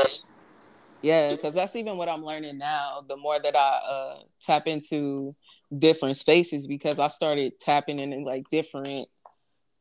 Yeah, 1.05 1.33
because 1.33 1.55
that's 1.55 1.77
even 1.77 1.99
what 1.99 2.09
I'm 2.09 2.25
learning 2.25 2.57
now. 2.57 3.05
The 3.07 3.17
more 3.17 3.39
that 3.39 3.55
I 3.55 3.81
uh, 3.87 4.19
tap 4.41 4.67
into 4.67 5.37
different 5.77 6.17
spaces, 6.17 6.67
because 6.67 6.99
I 6.99 7.09
started 7.09 7.61
tapping 7.61 7.99
in 7.99 8.25
like 8.25 8.49
different 8.49 9.09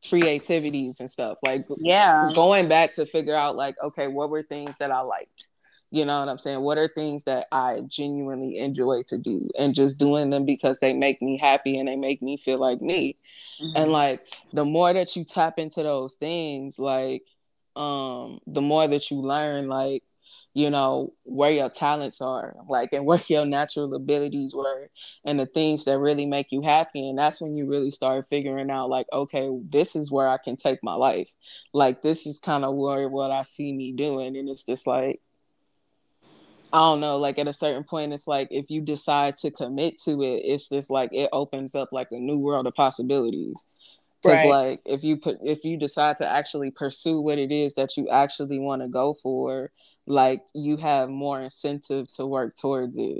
creativities 0.06 1.00
and 1.00 1.08
stuff. 1.08 1.38
Like, 1.42 1.64
yeah, 1.78 2.30
going 2.34 2.68
back 2.68 2.92
to 2.94 3.06
figure 3.06 3.34
out 3.34 3.56
like, 3.56 3.76
okay, 3.82 4.06
what 4.06 4.28
were 4.28 4.42
things 4.42 4.76
that 4.76 4.90
I 4.90 5.00
liked? 5.00 5.48
You 5.90 6.04
know 6.04 6.18
what 6.18 6.28
I'm 6.28 6.38
saying? 6.38 6.60
What 6.60 6.76
are 6.76 6.88
things 6.88 7.24
that 7.24 7.46
I 7.52 7.82
genuinely 7.86 8.58
enjoy 8.58 9.04
to 9.06 9.16
do 9.16 9.48
and 9.58 9.74
just 9.74 9.98
doing 9.98 10.28
them 10.28 10.44
because 10.44 10.80
they 10.80 10.92
make 10.92 11.22
me 11.22 11.38
happy 11.38 11.78
and 11.78 11.88
they 11.88 11.96
make 11.96 12.20
me 12.20 12.36
feel 12.36 12.58
like 12.58 12.82
me. 12.82 13.16
Mm-hmm. 13.62 13.76
And 13.76 13.92
like 13.92 14.20
the 14.52 14.64
more 14.64 14.92
that 14.92 15.14
you 15.14 15.24
tap 15.24 15.58
into 15.58 15.82
those 15.84 16.16
things, 16.16 16.78
like 16.78 17.22
um 17.76 18.40
the 18.46 18.60
more 18.60 18.86
that 18.86 19.10
you 19.10 19.18
learn 19.18 19.68
like 19.68 20.02
you 20.54 20.70
know 20.70 21.12
where 21.24 21.50
your 21.50 21.68
talents 21.68 22.22
are 22.22 22.56
like 22.68 22.92
and 22.92 23.04
where 23.04 23.20
your 23.28 23.44
natural 23.44 23.92
abilities 23.94 24.54
were 24.54 24.88
and 25.24 25.38
the 25.38 25.46
things 25.46 25.84
that 25.84 25.98
really 25.98 26.24
make 26.24 26.50
you 26.52 26.62
happy 26.62 27.08
and 27.08 27.18
that's 27.18 27.40
when 27.40 27.56
you 27.56 27.68
really 27.68 27.90
start 27.90 28.26
figuring 28.26 28.70
out 28.70 28.88
like 28.88 29.06
okay 29.12 29.50
this 29.68 29.94
is 29.94 30.10
where 30.10 30.28
i 30.28 30.38
can 30.38 30.56
take 30.56 30.78
my 30.82 30.94
life 30.94 31.34
like 31.72 32.00
this 32.02 32.26
is 32.26 32.38
kind 32.38 32.64
of 32.64 32.74
where 32.74 33.08
what 33.08 33.30
i 33.30 33.42
see 33.42 33.72
me 33.72 33.92
doing 33.92 34.36
and 34.36 34.48
it's 34.48 34.64
just 34.64 34.86
like 34.86 35.20
I 36.72 36.78
don't 36.78 36.98
know, 36.98 37.18
like 37.18 37.38
at 37.38 37.46
a 37.46 37.52
certain 37.52 37.84
point, 37.84 38.12
it's 38.12 38.26
like 38.26 38.48
if 38.50 38.68
you 38.68 38.80
decide 38.80 39.36
to 39.36 39.52
commit 39.52 39.96
to 40.06 40.20
it, 40.22 40.42
it's 40.44 40.68
just 40.68 40.90
like 40.90 41.10
it 41.12 41.28
opens 41.32 41.76
up 41.76 41.90
like 41.92 42.08
a 42.10 42.16
new 42.16 42.40
world 42.40 42.66
of 42.66 42.74
possibilities. 42.74 43.66
Because 44.24 44.38
right. 44.38 44.48
like 44.48 44.80
if 44.86 45.04
you 45.04 45.18
put 45.18 45.38
if 45.42 45.64
you 45.64 45.76
decide 45.76 46.16
to 46.16 46.26
actually 46.26 46.70
pursue 46.70 47.20
what 47.20 47.38
it 47.38 47.52
is 47.52 47.74
that 47.74 47.96
you 47.98 48.08
actually 48.08 48.58
want 48.58 48.82
to 48.82 48.88
go 48.88 49.12
for, 49.14 49.70
like 50.06 50.42
you 50.54 50.78
have 50.78 51.10
more 51.10 51.42
incentive 51.42 52.08
to 52.16 52.26
work 52.26 52.56
towards 52.56 52.96
it. 52.96 53.18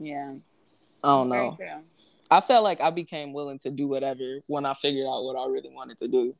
Yeah. 0.00 0.34
I 1.04 1.08
don't 1.08 1.28
know. 1.30 1.56
I 2.30 2.40
felt 2.40 2.64
like 2.64 2.80
I 2.80 2.90
became 2.90 3.32
willing 3.32 3.58
to 3.60 3.70
do 3.70 3.88
whatever 3.88 4.40
when 4.48 4.66
I 4.66 4.74
figured 4.74 5.06
out 5.06 5.24
what 5.24 5.36
I 5.36 5.46
really 5.46 5.70
wanted 5.70 5.98
to 5.98 6.08
do. 6.08 6.34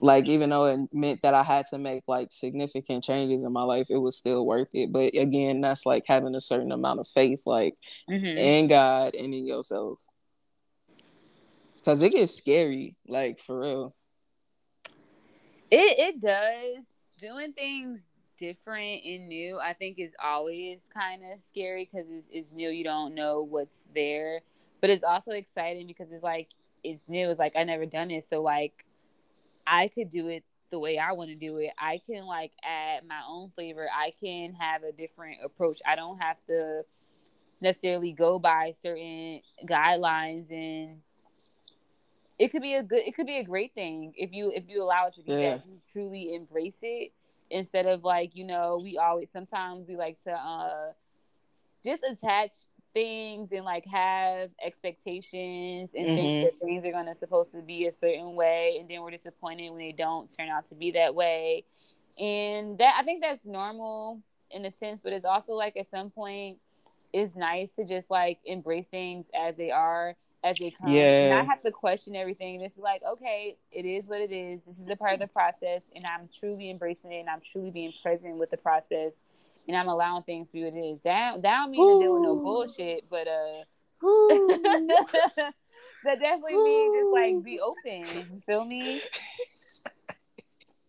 like 0.00 0.26
even 0.28 0.50
though 0.50 0.66
it 0.66 0.80
meant 0.92 1.22
that 1.22 1.34
I 1.34 1.42
had 1.42 1.66
to 1.70 1.78
make 1.78 2.04
like 2.06 2.28
significant 2.30 3.04
changes 3.04 3.42
in 3.42 3.52
my 3.52 3.62
life, 3.62 3.86
it 3.90 3.98
was 3.98 4.16
still 4.16 4.44
worth 4.44 4.68
it. 4.74 4.92
But 4.92 5.16
again, 5.16 5.60
that's 5.62 5.86
like 5.86 6.04
having 6.06 6.34
a 6.34 6.40
certain 6.40 6.72
amount 6.72 7.00
of 7.00 7.08
faith, 7.08 7.42
like 7.46 7.74
mm-hmm. 8.10 8.38
in 8.38 8.66
God 8.68 9.14
and 9.14 9.32
in 9.32 9.46
yourself. 9.46 10.04
Cause 11.84 12.02
it 12.02 12.10
gets 12.10 12.36
scary, 12.36 12.96
like 13.06 13.38
for 13.38 13.60
real. 13.60 13.94
It 15.70 15.98
it 15.98 16.20
does. 16.20 16.84
Doing 17.20 17.52
things 17.52 18.00
different 18.38 19.02
and 19.04 19.28
new, 19.28 19.58
I 19.62 19.74
think 19.74 19.98
is 19.98 20.14
always 20.22 20.82
kind 20.92 21.22
of 21.22 21.44
scary 21.44 21.88
because 21.90 22.06
it's, 22.10 22.26
it's 22.30 22.52
new. 22.52 22.70
You 22.70 22.84
don't 22.84 23.14
know 23.14 23.42
what's 23.42 23.80
there, 23.94 24.40
but 24.80 24.90
it's 24.90 25.04
also 25.04 25.32
exciting 25.32 25.86
because 25.86 26.10
it's 26.10 26.22
like 26.22 26.48
it's 26.82 27.08
new. 27.08 27.30
It's 27.30 27.38
like 27.38 27.56
I 27.56 27.64
never 27.64 27.86
done 27.86 28.10
it, 28.10 28.28
so 28.28 28.42
like 28.42 28.84
I 29.66 29.88
could 29.88 30.10
do 30.10 30.28
it 30.28 30.44
the 30.70 30.78
way 30.78 30.98
I 30.98 31.12
want 31.12 31.30
to 31.30 31.36
do 31.36 31.58
it. 31.58 31.70
I 31.78 32.00
can 32.08 32.24
like 32.24 32.52
add 32.62 33.06
my 33.06 33.20
own 33.28 33.50
flavor. 33.54 33.86
I 33.94 34.12
can 34.20 34.54
have 34.54 34.82
a 34.82 34.92
different 34.92 35.38
approach. 35.44 35.80
I 35.86 35.96
don't 35.96 36.18
have 36.18 36.36
to 36.48 36.82
necessarily 37.60 38.12
go 38.12 38.38
by 38.38 38.74
certain 38.82 39.40
guidelines 39.64 40.50
and 40.50 41.00
it 42.38 42.48
could 42.48 42.62
be 42.62 42.74
a 42.74 42.82
good 42.82 43.00
it 43.00 43.14
could 43.14 43.26
be 43.26 43.38
a 43.38 43.44
great 43.44 43.74
thing 43.74 44.12
if 44.16 44.32
you 44.32 44.50
if 44.54 44.64
you 44.68 44.82
allow 44.82 45.06
it 45.06 45.14
to 45.14 45.22
be 45.22 45.32
yeah. 45.32 45.56
that 45.56 45.66
you 45.66 45.80
truly 45.92 46.34
embrace 46.34 46.74
it 46.82 47.12
instead 47.50 47.86
of 47.86 48.02
like 48.02 48.34
you 48.34 48.44
know 48.44 48.78
we 48.82 48.98
always 48.98 49.28
sometimes 49.32 49.86
we 49.88 49.96
like 49.96 50.20
to 50.24 50.32
uh 50.32 50.90
just 51.82 52.02
attach 52.02 52.52
things 52.94 53.50
and 53.52 53.64
like 53.64 53.84
have 53.86 54.50
expectations 54.64 55.90
and 55.94 56.06
mm-hmm. 56.06 56.16
think 56.16 56.50
that 56.50 56.66
things 56.66 56.84
are 56.84 56.92
gonna 56.92 57.14
supposed 57.14 57.50
to 57.50 57.60
be 57.60 57.86
a 57.86 57.92
certain 57.92 58.34
way 58.34 58.76
and 58.80 58.88
then 58.88 59.02
we're 59.02 59.10
disappointed 59.10 59.68
when 59.70 59.78
they 59.78 59.92
don't 59.92 60.34
turn 60.36 60.48
out 60.48 60.66
to 60.68 60.74
be 60.74 60.92
that 60.92 61.14
way 61.14 61.64
and 62.18 62.78
that 62.78 62.96
i 62.98 63.02
think 63.02 63.20
that's 63.20 63.44
normal 63.44 64.20
in 64.50 64.64
a 64.64 64.72
sense 64.72 65.00
but 65.02 65.12
it's 65.12 65.24
also 65.24 65.52
like 65.52 65.76
at 65.76 65.90
some 65.90 66.10
point 66.10 66.56
it's 67.12 67.34
nice 67.34 67.72
to 67.72 67.84
just 67.84 68.10
like 68.10 68.38
embrace 68.44 68.86
things 68.86 69.26
as 69.38 69.56
they 69.56 69.70
are 69.70 70.14
as 70.44 70.58
they 70.58 70.70
come. 70.70 70.90
Yeah. 70.90 71.30
Not 71.30 71.46
have 71.46 71.62
to 71.62 71.72
question 71.72 72.14
everything. 72.14 72.60
Just 72.60 72.76
be 72.76 72.82
like, 72.82 73.02
okay, 73.02 73.56
it 73.72 73.86
is 73.86 74.06
what 74.06 74.20
it 74.20 74.30
is. 74.30 74.60
This 74.66 74.78
is 74.78 74.88
a 74.88 74.94
part 74.94 75.14
of 75.14 75.20
the 75.20 75.26
process, 75.26 75.80
and 75.94 76.04
I'm 76.04 76.28
truly 76.38 76.70
embracing 76.70 77.12
it, 77.12 77.20
and 77.20 77.30
I'm 77.30 77.40
truly 77.50 77.70
being 77.70 77.92
present 78.02 78.36
with 78.38 78.50
the 78.50 78.58
process, 78.58 79.12
and 79.66 79.76
I'm 79.76 79.88
allowing 79.88 80.22
things 80.22 80.48
to 80.48 80.52
be 80.52 80.64
what 80.64 80.74
it 80.74 80.78
is. 80.78 81.00
That 81.02 81.42
that 81.42 81.56
don't 81.56 81.70
mean 81.70 81.80
Ooh. 81.80 81.98
to 81.98 82.04
deal 82.04 82.14
with 82.14 82.22
no 82.22 82.36
bullshit, 82.36 83.08
but 83.08 83.26
uh, 83.26 83.64
that 86.04 86.20
definitely 86.20 86.56
means 86.62 86.94
just 86.94 87.12
like 87.12 87.42
be 87.42 87.60
open. 87.60 88.04
You 88.34 88.42
feel 88.44 88.64
me? 88.66 89.00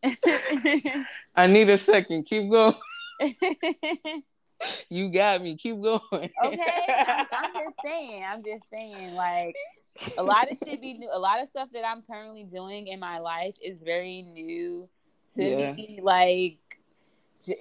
I 1.35 1.47
need 1.47 1.69
a 1.69 1.77
second. 1.77 2.23
Keep 2.25 2.51
going 2.51 2.75
you 4.89 5.09
got 5.09 5.41
me. 5.41 5.55
Keep 5.55 5.81
going. 5.81 6.29
okay, 6.43 6.85
I'm, 6.89 7.27
I'm, 7.31 7.53
just 7.53 7.75
saying. 7.83 8.23
I'm 8.23 8.43
just 8.43 8.69
saying. 8.69 9.15
Like 9.15 9.55
a 10.17 10.23
lot 10.23 10.51
of 10.51 10.57
shit 10.57 10.81
be 10.81 10.93
new. 10.93 11.09
A 11.11 11.19
lot 11.19 11.41
of 11.41 11.49
stuff 11.49 11.69
that 11.73 11.85
I'm 11.85 12.01
currently 12.01 12.43
doing 12.43 12.87
in 12.87 12.99
my 12.99 13.19
life 13.19 13.55
is 13.63 13.79
very 13.81 14.21
new 14.21 14.87
to 15.35 15.43
yeah. 15.43 15.73
me. 15.73 15.99
Like 16.01 16.57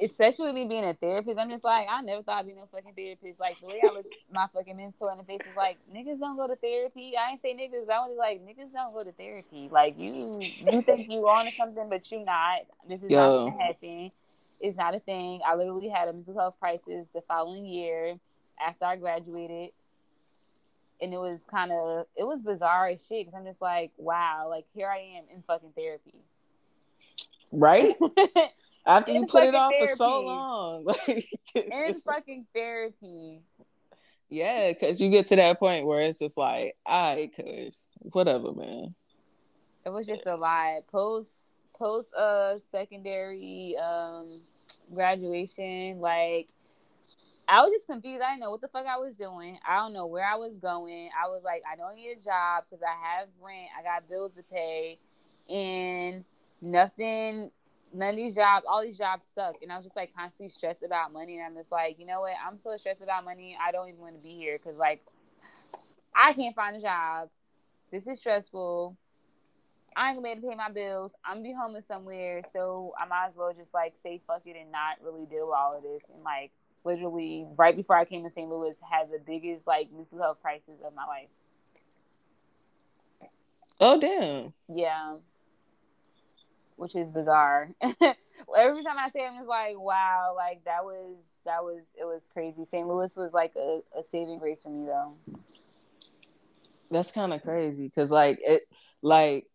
especially 0.03 0.53
me 0.53 0.67
being 0.67 0.85
a 0.85 0.95
therapist, 0.95 1.39
I'm 1.39 1.51
just 1.51 1.65
like, 1.65 1.87
I 1.91 2.01
never 2.01 2.23
thought 2.23 2.39
I'd 2.39 2.47
be 2.47 2.55
no 2.55 2.67
fucking 2.73 2.95
therapist. 2.95 3.39
Like 3.39 3.61
the 3.61 3.67
way 3.67 3.81
I 3.83 3.93
look 3.93 4.07
my 4.33 4.47
fucking 4.53 4.77
mentor 4.77 5.13
in 5.13 5.19
the 5.19 5.25
face 5.25 5.41
is 5.43 5.57
like, 5.57 5.79
niggas 5.95 6.19
don't 6.19 6.37
go 6.37 6.47
to 6.47 6.57
therapy. 6.57 7.15
I 7.17 7.33
ain't 7.33 7.43
say 7.43 7.55
niggas. 7.55 7.91
I 7.91 8.07
was 8.07 8.17
like, 8.19 8.41
niggas 8.41 8.73
don't 8.73 8.95
go 8.95 9.05
to 9.05 9.13
therapy. 9.13 9.69
Like 9.71 9.99
you, 9.99 10.41
you 10.41 10.81
think 10.83 11.11
you 11.11 11.29
on 11.29 11.47
to 11.47 11.53
something, 11.53 11.89
but 11.89 12.11
you 12.11 12.25
not. 12.25 12.61
This 12.89 13.03
is 13.03 13.11
Yo. 13.11 13.19
not 13.19 13.51
gonna 13.51 13.65
happen 13.65 14.11
is 14.65 14.77
not 14.77 14.95
a 14.95 15.01
thing. 15.01 15.41
I 15.47 15.55
literally 15.55 15.89
had 15.89 16.09
a 16.09 16.13
mental 16.13 16.39
health 16.39 16.57
crisis 16.59 17.07
the 17.15 17.21
following 17.29 17.67
year 17.67 18.17
after 18.65 18.87
I 18.87 18.97
graduated. 18.97 19.71
And 21.03 21.13
it 21.13 21.19
was 21.19 21.45
kind 21.51 21.71
of, 21.71 22.07
it 22.17 22.25
was 22.25 22.41
bizarre 22.41 22.89
as 22.89 23.07
shit 23.07 23.27
because 23.27 23.39
I'm 23.39 23.45
just 23.45 23.61
like, 23.61 23.93
wow, 23.99 24.47
like 24.49 24.65
here 24.75 24.89
I 24.89 25.19
am 25.19 25.25
in 25.35 25.43
fucking 25.43 25.73
therapy. 25.77 26.15
Right? 27.53 27.95
after 28.87 29.13
you 29.13 29.27
put 29.27 29.45
it 29.45 29.55
off 29.55 29.73
therapy. 29.73 29.91
for 29.93 29.97
so 29.97 30.25
long. 30.25 30.85
Like, 31.07 31.27
in 31.55 31.87
just... 31.89 32.07
fucking 32.07 32.47
therapy. 32.55 33.43
Yeah, 34.31 34.73
because 34.73 35.01
you 35.01 35.11
get 35.11 35.27
to 35.27 35.37
that 35.37 35.59
point 35.59 35.87
where 35.87 36.01
it's 36.01 36.19
just 36.19 36.39
like, 36.39 36.75
I, 36.87 37.15
right, 37.15 37.37
cuz, 37.37 37.89
whatever, 37.99 38.53
man. 38.53 38.95
It 39.85 39.91
was 39.91 40.07
just 40.07 40.27
a 40.27 40.35
lot. 40.35 40.87
Post 40.91 41.29
post 41.79 42.15
uh 42.15 42.57
secondary 42.71 43.77
um 43.77 44.41
graduation, 44.93 46.01
like 46.01 46.49
I 47.49 47.63
was 47.63 47.73
just 47.73 47.87
confused. 47.87 48.23
I 48.23 48.31
didn't 48.31 48.41
know 48.41 48.51
what 48.51 48.61
the 48.61 48.69
fuck 48.69 48.87
I 48.87 48.97
was 48.97 49.15
doing. 49.17 49.59
I 49.67 49.77
don't 49.77 49.93
know 49.93 50.07
where 50.07 50.25
I 50.25 50.37
was 50.37 50.55
going. 50.55 51.11
I 51.23 51.29
was 51.29 51.43
like, 51.45 51.63
I 51.71 51.77
don't 51.77 51.95
need 51.97 52.13
a 52.13 52.21
job 52.21 52.65
because 52.65 52.83
I 52.83 53.19
have 53.19 53.29
rent. 53.43 53.69
I 53.79 53.83
got 53.83 54.09
bills 54.09 54.35
to 54.37 54.43
pay, 54.51 54.97
and 55.55 56.25
nothing. 56.63 57.51
None 57.93 58.11
of 58.11 58.17
these 58.17 58.35
jobs, 58.35 58.67
all 58.69 58.83
these 58.83 58.99
jobs 58.99 59.27
suck. 59.33 59.57
And 59.63 59.71
I 59.71 59.77
was 59.77 59.85
just 59.85 59.95
like 59.95 60.13
constantly 60.17 60.49
stressed 60.49 60.83
about 60.83 61.13
money. 61.13 61.37
And 61.37 61.47
I'm 61.47 61.55
just 61.55 61.71
like, 61.71 61.99
you 62.01 62.07
know 62.07 62.23
what? 62.23 62.33
I'm 62.45 62.59
so 62.59 62.77
stressed 62.77 63.03
about 63.03 63.25
money. 63.25 63.57
I 63.61 63.71
don't 63.71 63.89
even 63.89 64.01
want 64.01 64.17
to 64.19 64.23
be 64.23 64.33
here 64.35 64.59
because 64.59 64.79
like 64.79 65.01
I 66.15 66.33
can't 66.33 66.57
find 66.57 66.75
a 66.75 66.81
job. 66.81 67.29
This 67.93 68.07
is 68.07 68.19
stressful. 68.19 68.97
I 69.97 70.09
ain't 70.09 70.17
gonna 70.17 70.25
be 70.25 70.31
able 70.33 70.43
to 70.43 70.49
pay 70.49 70.57
my 70.57 70.71
bills. 70.71 71.13
I'm 71.25 71.37
gonna 71.37 71.45
be 71.45 71.55
homeless 71.55 71.87
somewhere, 71.87 72.43
so 72.53 72.93
I 72.99 73.07
might 73.07 73.29
as 73.29 73.37
well 73.37 73.53
just 73.57 73.73
like 73.73 73.93
say 73.97 74.21
fuck 74.27 74.43
it 74.45 74.57
and 74.61 74.73
not 74.73 74.97
really 75.03 75.27
deal 75.27 75.47
with 75.47 75.57
all 75.57 75.77
of 75.77 75.83
this. 75.83 76.03
And 76.13 76.23
like 76.25 76.51
literally, 76.85 77.47
right 77.57 77.77
before 77.77 77.97
I 77.97 78.05
came 78.05 78.25
to 78.25 78.31
St. 78.31 78.49
Louis, 78.49 78.75
had 78.91 79.11
the 79.11 79.21
biggest 79.25 79.67
like 79.67 79.91
mental 79.93 80.19
health 80.19 80.39
crisis 80.43 80.81
of 80.85 80.95
my 80.95 81.05
life. 81.07 81.29
Oh 83.81 84.01
damn! 84.01 84.53
Yeah, 84.69 85.17
which 86.77 86.97
is 86.97 87.11
bizarre. 87.11 87.71
Every 87.83 88.85
time 88.85 88.99
I 88.99 89.11
say, 89.11 89.25
it, 89.25 89.29
I'm 89.29 89.37
just 89.37 89.49
like, 89.49 89.79
wow, 89.79 90.35
like 90.37 90.65
that 90.65 90.85
was 90.85 91.17
that 91.45 91.63
was 91.63 91.83
it 91.99 92.05
was 92.05 92.29
crazy. 92.33 92.65
St. 92.65 92.87
Louis 92.87 93.15
was 93.17 93.33
like 93.33 93.53
a, 93.57 93.81
a 93.97 94.03
saving 94.11 94.39
grace 94.39 94.63
for 94.63 94.71
me 94.71 94.87
though. 94.87 95.15
That's 96.91 97.13
kind 97.13 97.33
of 97.33 97.43
crazy 97.43 97.85
because 97.85 98.11
like 98.11 98.39
it 98.43 98.69
like 99.03 99.47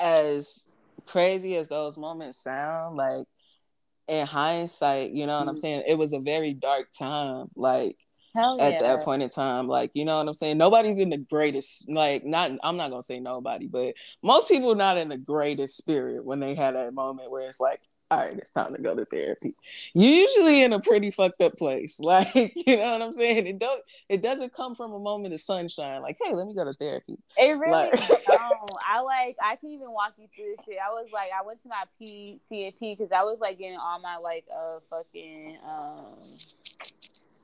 as 0.00 0.68
crazy 1.06 1.56
as 1.56 1.68
those 1.68 1.96
moments 1.96 2.38
sound, 2.38 2.96
like 2.96 3.26
in 4.08 4.26
hindsight, 4.26 5.12
you 5.12 5.26
know 5.26 5.36
what 5.36 5.48
I'm 5.48 5.56
mm. 5.56 5.60
saying? 5.60 5.82
It 5.86 5.98
was 5.98 6.12
a 6.12 6.20
very 6.20 6.54
dark 6.54 6.88
time. 6.96 7.46
Like 7.56 7.96
Hell 8.36 8.60
at 8.60 8.74
yeah. 8.74 8.82
that 8.82 9.02
point 9.02 9.22
in 9.22 9.30
time. 9.30 9.66
Like, 9.66 9.92
you 9.94 10.04
know 10.04 10.18
what 10.18 10.28
I'm 10.28 10.34
saying? 10.34 10.58
Nobody's 10.58 10.98
in 10.98 11.08
the 11.08 11.16
greatest, 11.16 11.90
like, 11.90 12.24
not, 12.24 12.50
I'm 12.62 12.76
not 12.76 12.90
gonna 12.90 13.00
say 13.00 13.18
nobody, 13.18 13.66
but 13.66 13.94
most 14.22 14.48
people 14.48 14.74
not 14.74 14.98
in 14.98 15.08
the 15.08 15.16
greatest 15.16 15.76
spirit 15.76 16.24
when 16.24 16.38
they 16.38 16.54
had 16.54 16.74
that 16.74 16.92
moment 16.92 17.30
where 17.30 17.48
it's 17.48 17.60
like, 17.60 17.78
all 18.08 18.18
right, 18.18 18.38
it's 18.38 18.50
time 18.50 18.72
to 18.72 18.80
go 18.80 18.94
to 18.94 19.04
therapy. 19.04 19.54
You're 19.92 20.28
usually 20.28 20.62
in 20.62 20.72
a 20.72 20.78
pretty 20.78 21.10
fucked 21.10 21.40
up 21.40 21.56
place. 21.56 22.00
Like, 22.06 22.28
you 22.34 22.76
know 22.76 22.92
what 22.92 23.02
I'm 23.02 23.12
saying? 23.12 23.48
It 23.48 23.58
don't 23.58 23.82
it 24.08 24.22
doesn't 24.22 24.52
come 24.52 24.76
from 24.76 24.92
a 24.92 24.98
moment 24.98 25.34
of 25.34 25.40
sunshine, 25.40 26.02
like, 26.02 26.16
hey, 26.22 26.34
let 26.34 26.46
me 26.46 26.54
go 26.54 26.64
to 26.64 26.72
therapy. 26.72 27.18
It 27.36 27.58
really 27.58 27.72
like, 27.72 27.92
don't. 27.96 28.70
I 28.88 29.00
like 29.00 29.36
I 29.42 29.56
can 29.56 29.70
even 29.70 29.90
walk 29.90 30.12
you 30.18 30.28
through 30.34 30.54
this 30.56 30.64
shit. 30.64 30.78
I 30.78 30.90
was 30.90 31.08
like, 31.12 31.30
I 31.36 31.44
went 31.44 31.60
to 31.62 31.68
my 31.68 31.82
PCP 32.00 32.96
because 32.96 33.10
I 33.10 33.24
was 33.24 33.38
like 33.40 33.58
getting 33.58 33.78
all 33.78 33.98
my 33.98 34.18
like 34.18 34.44
uh 34.56 34.78
fucking 34.88 35.58
um 35.66 36.14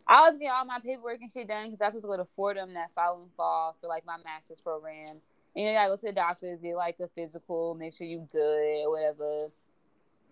I 0.06 0.20
was 0.28 0.34
getting 0.34 0.50
all 0.50 0.64
my 0.64 0.78
paperwork 0.78 1.20
and 1.22 1.30
shit 1.30 1.48
done 1.48 1.70
because 1.70 1.80
I 1.80 1.86
was 1.86 1.94
supposed 1.94 2.04
to 2.04 2.08
go 2.08 2.16
to 2.18 2.28
Fordham 2.36 2.74
that 2.74 2.90
following 2.94 3.30
fall 3.36 3.76
for 3.80 3.88
like 3.88 4.06
my 4.06 4.16
master's 4.24 4.60
program. 4.60 5.20
And 5.56 5.64
you 5.64 5.72
know, 5.72 5.78
I 5.78 5.88
go 5.88 5.96
to 5.96 6.06
the 6.06 6.12
doctor, 6.12 6.56
get 6.62 6.76
like 6.76 6.96
a 7.00 7.08
physical, 7.08 7.74
make 7.74 7.94
sure 7.94 8.06
you 8.06 8.28
good 8.32 8.84
or 8.86 8.90
whatever 8.92 9.50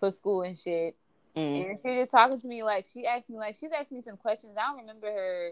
for 0.01 0.11
school 0.11 0.43
and 0.43 0.59
shit. 0.59 0.97
Mm. 1.37 1.71
And 1.71 1.79
she 1.85 2.01
just 2.01 2.11
talking 2.11 2.41
to 2.41 2.49
me 2.49 2.63
like 2.63 2.87
she 2.93 3.07
asked 3.07 3.31
me 3.31 3.37
like 3.37 3.57
she's 3.59 3.71
asking 3.79 3.99
me 3.99 4.03
some 4.03 4.17
questions. 4.17 4.57
I 4.59 4.69
don't 4.69 4.81
remember 4.81 5.07
her. 5.07 5.51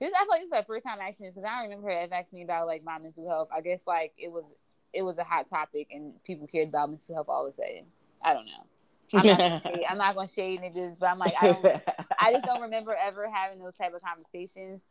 This 0.00 0.12
I 0.14 0.24
feel 0.24 0.28
like 0.28 0.40
this 0.40 0.46
is 0.46 0.58
the 0.58 0.64
first 0.66 0.84
time 0.84 0.98
asking 1.00 1.26
this 1.26 1.34
because 1.34 1.48
I 1.48 1.60
don't 1.60 1.70
remember 1.70 1.88
her 1.88 1.98
ever 1.98 2.14
asking 2.14 2.40
me 2.40 2.44
about 2.44 2.66
like 2.66 2.84
my 2.84 2.98
mental 2.98 3.26
health. 3.28 3.48
I 3.54 3.62
guess 3.62 3.80
like 3.86 4.12
it 4.18 4.30
was 4.30 4.44
it 4.92 5.02
was 5.02 5.16
a 5.18 5.24
hot 5.24 5.48
topic 5.48 5.88
and 5.92 6.12
people 6.24 6.46
cared 6.46 6.68
about 6.68 6.90
mental 6.90 7.14
health 7.14 7.28
all 7.28 7.46
of 7.46 7.52
a 7.52 7.56
sudden. 7.56 7.86
I 8.22 8.34
don't 8.34 8.46
know. 8.46 8.66
I'm 9.12 9.26
not, 9.26 9.62
shade, 9.74 9.84
I'm 9.88 9.98
not 9.98 10.14
gonna 10.14 10.28
shade 10.28 10.60
niggas, 10.60 10.98
but 10.98 11.06
I'm 11.06 11.18
like 11.18 11.34
I 11.40 11.52
don't. 11.52 11.64
I 12.18 12.32
just 12.32 12.44
don't 12.44 12.62
remember 12.62 12.94
ever 12.94 13.28
having 13.30 13.62
those 13.62 13.76
type 13.76 13.94
of 13.94 14.02
conversations. 14.02 14.84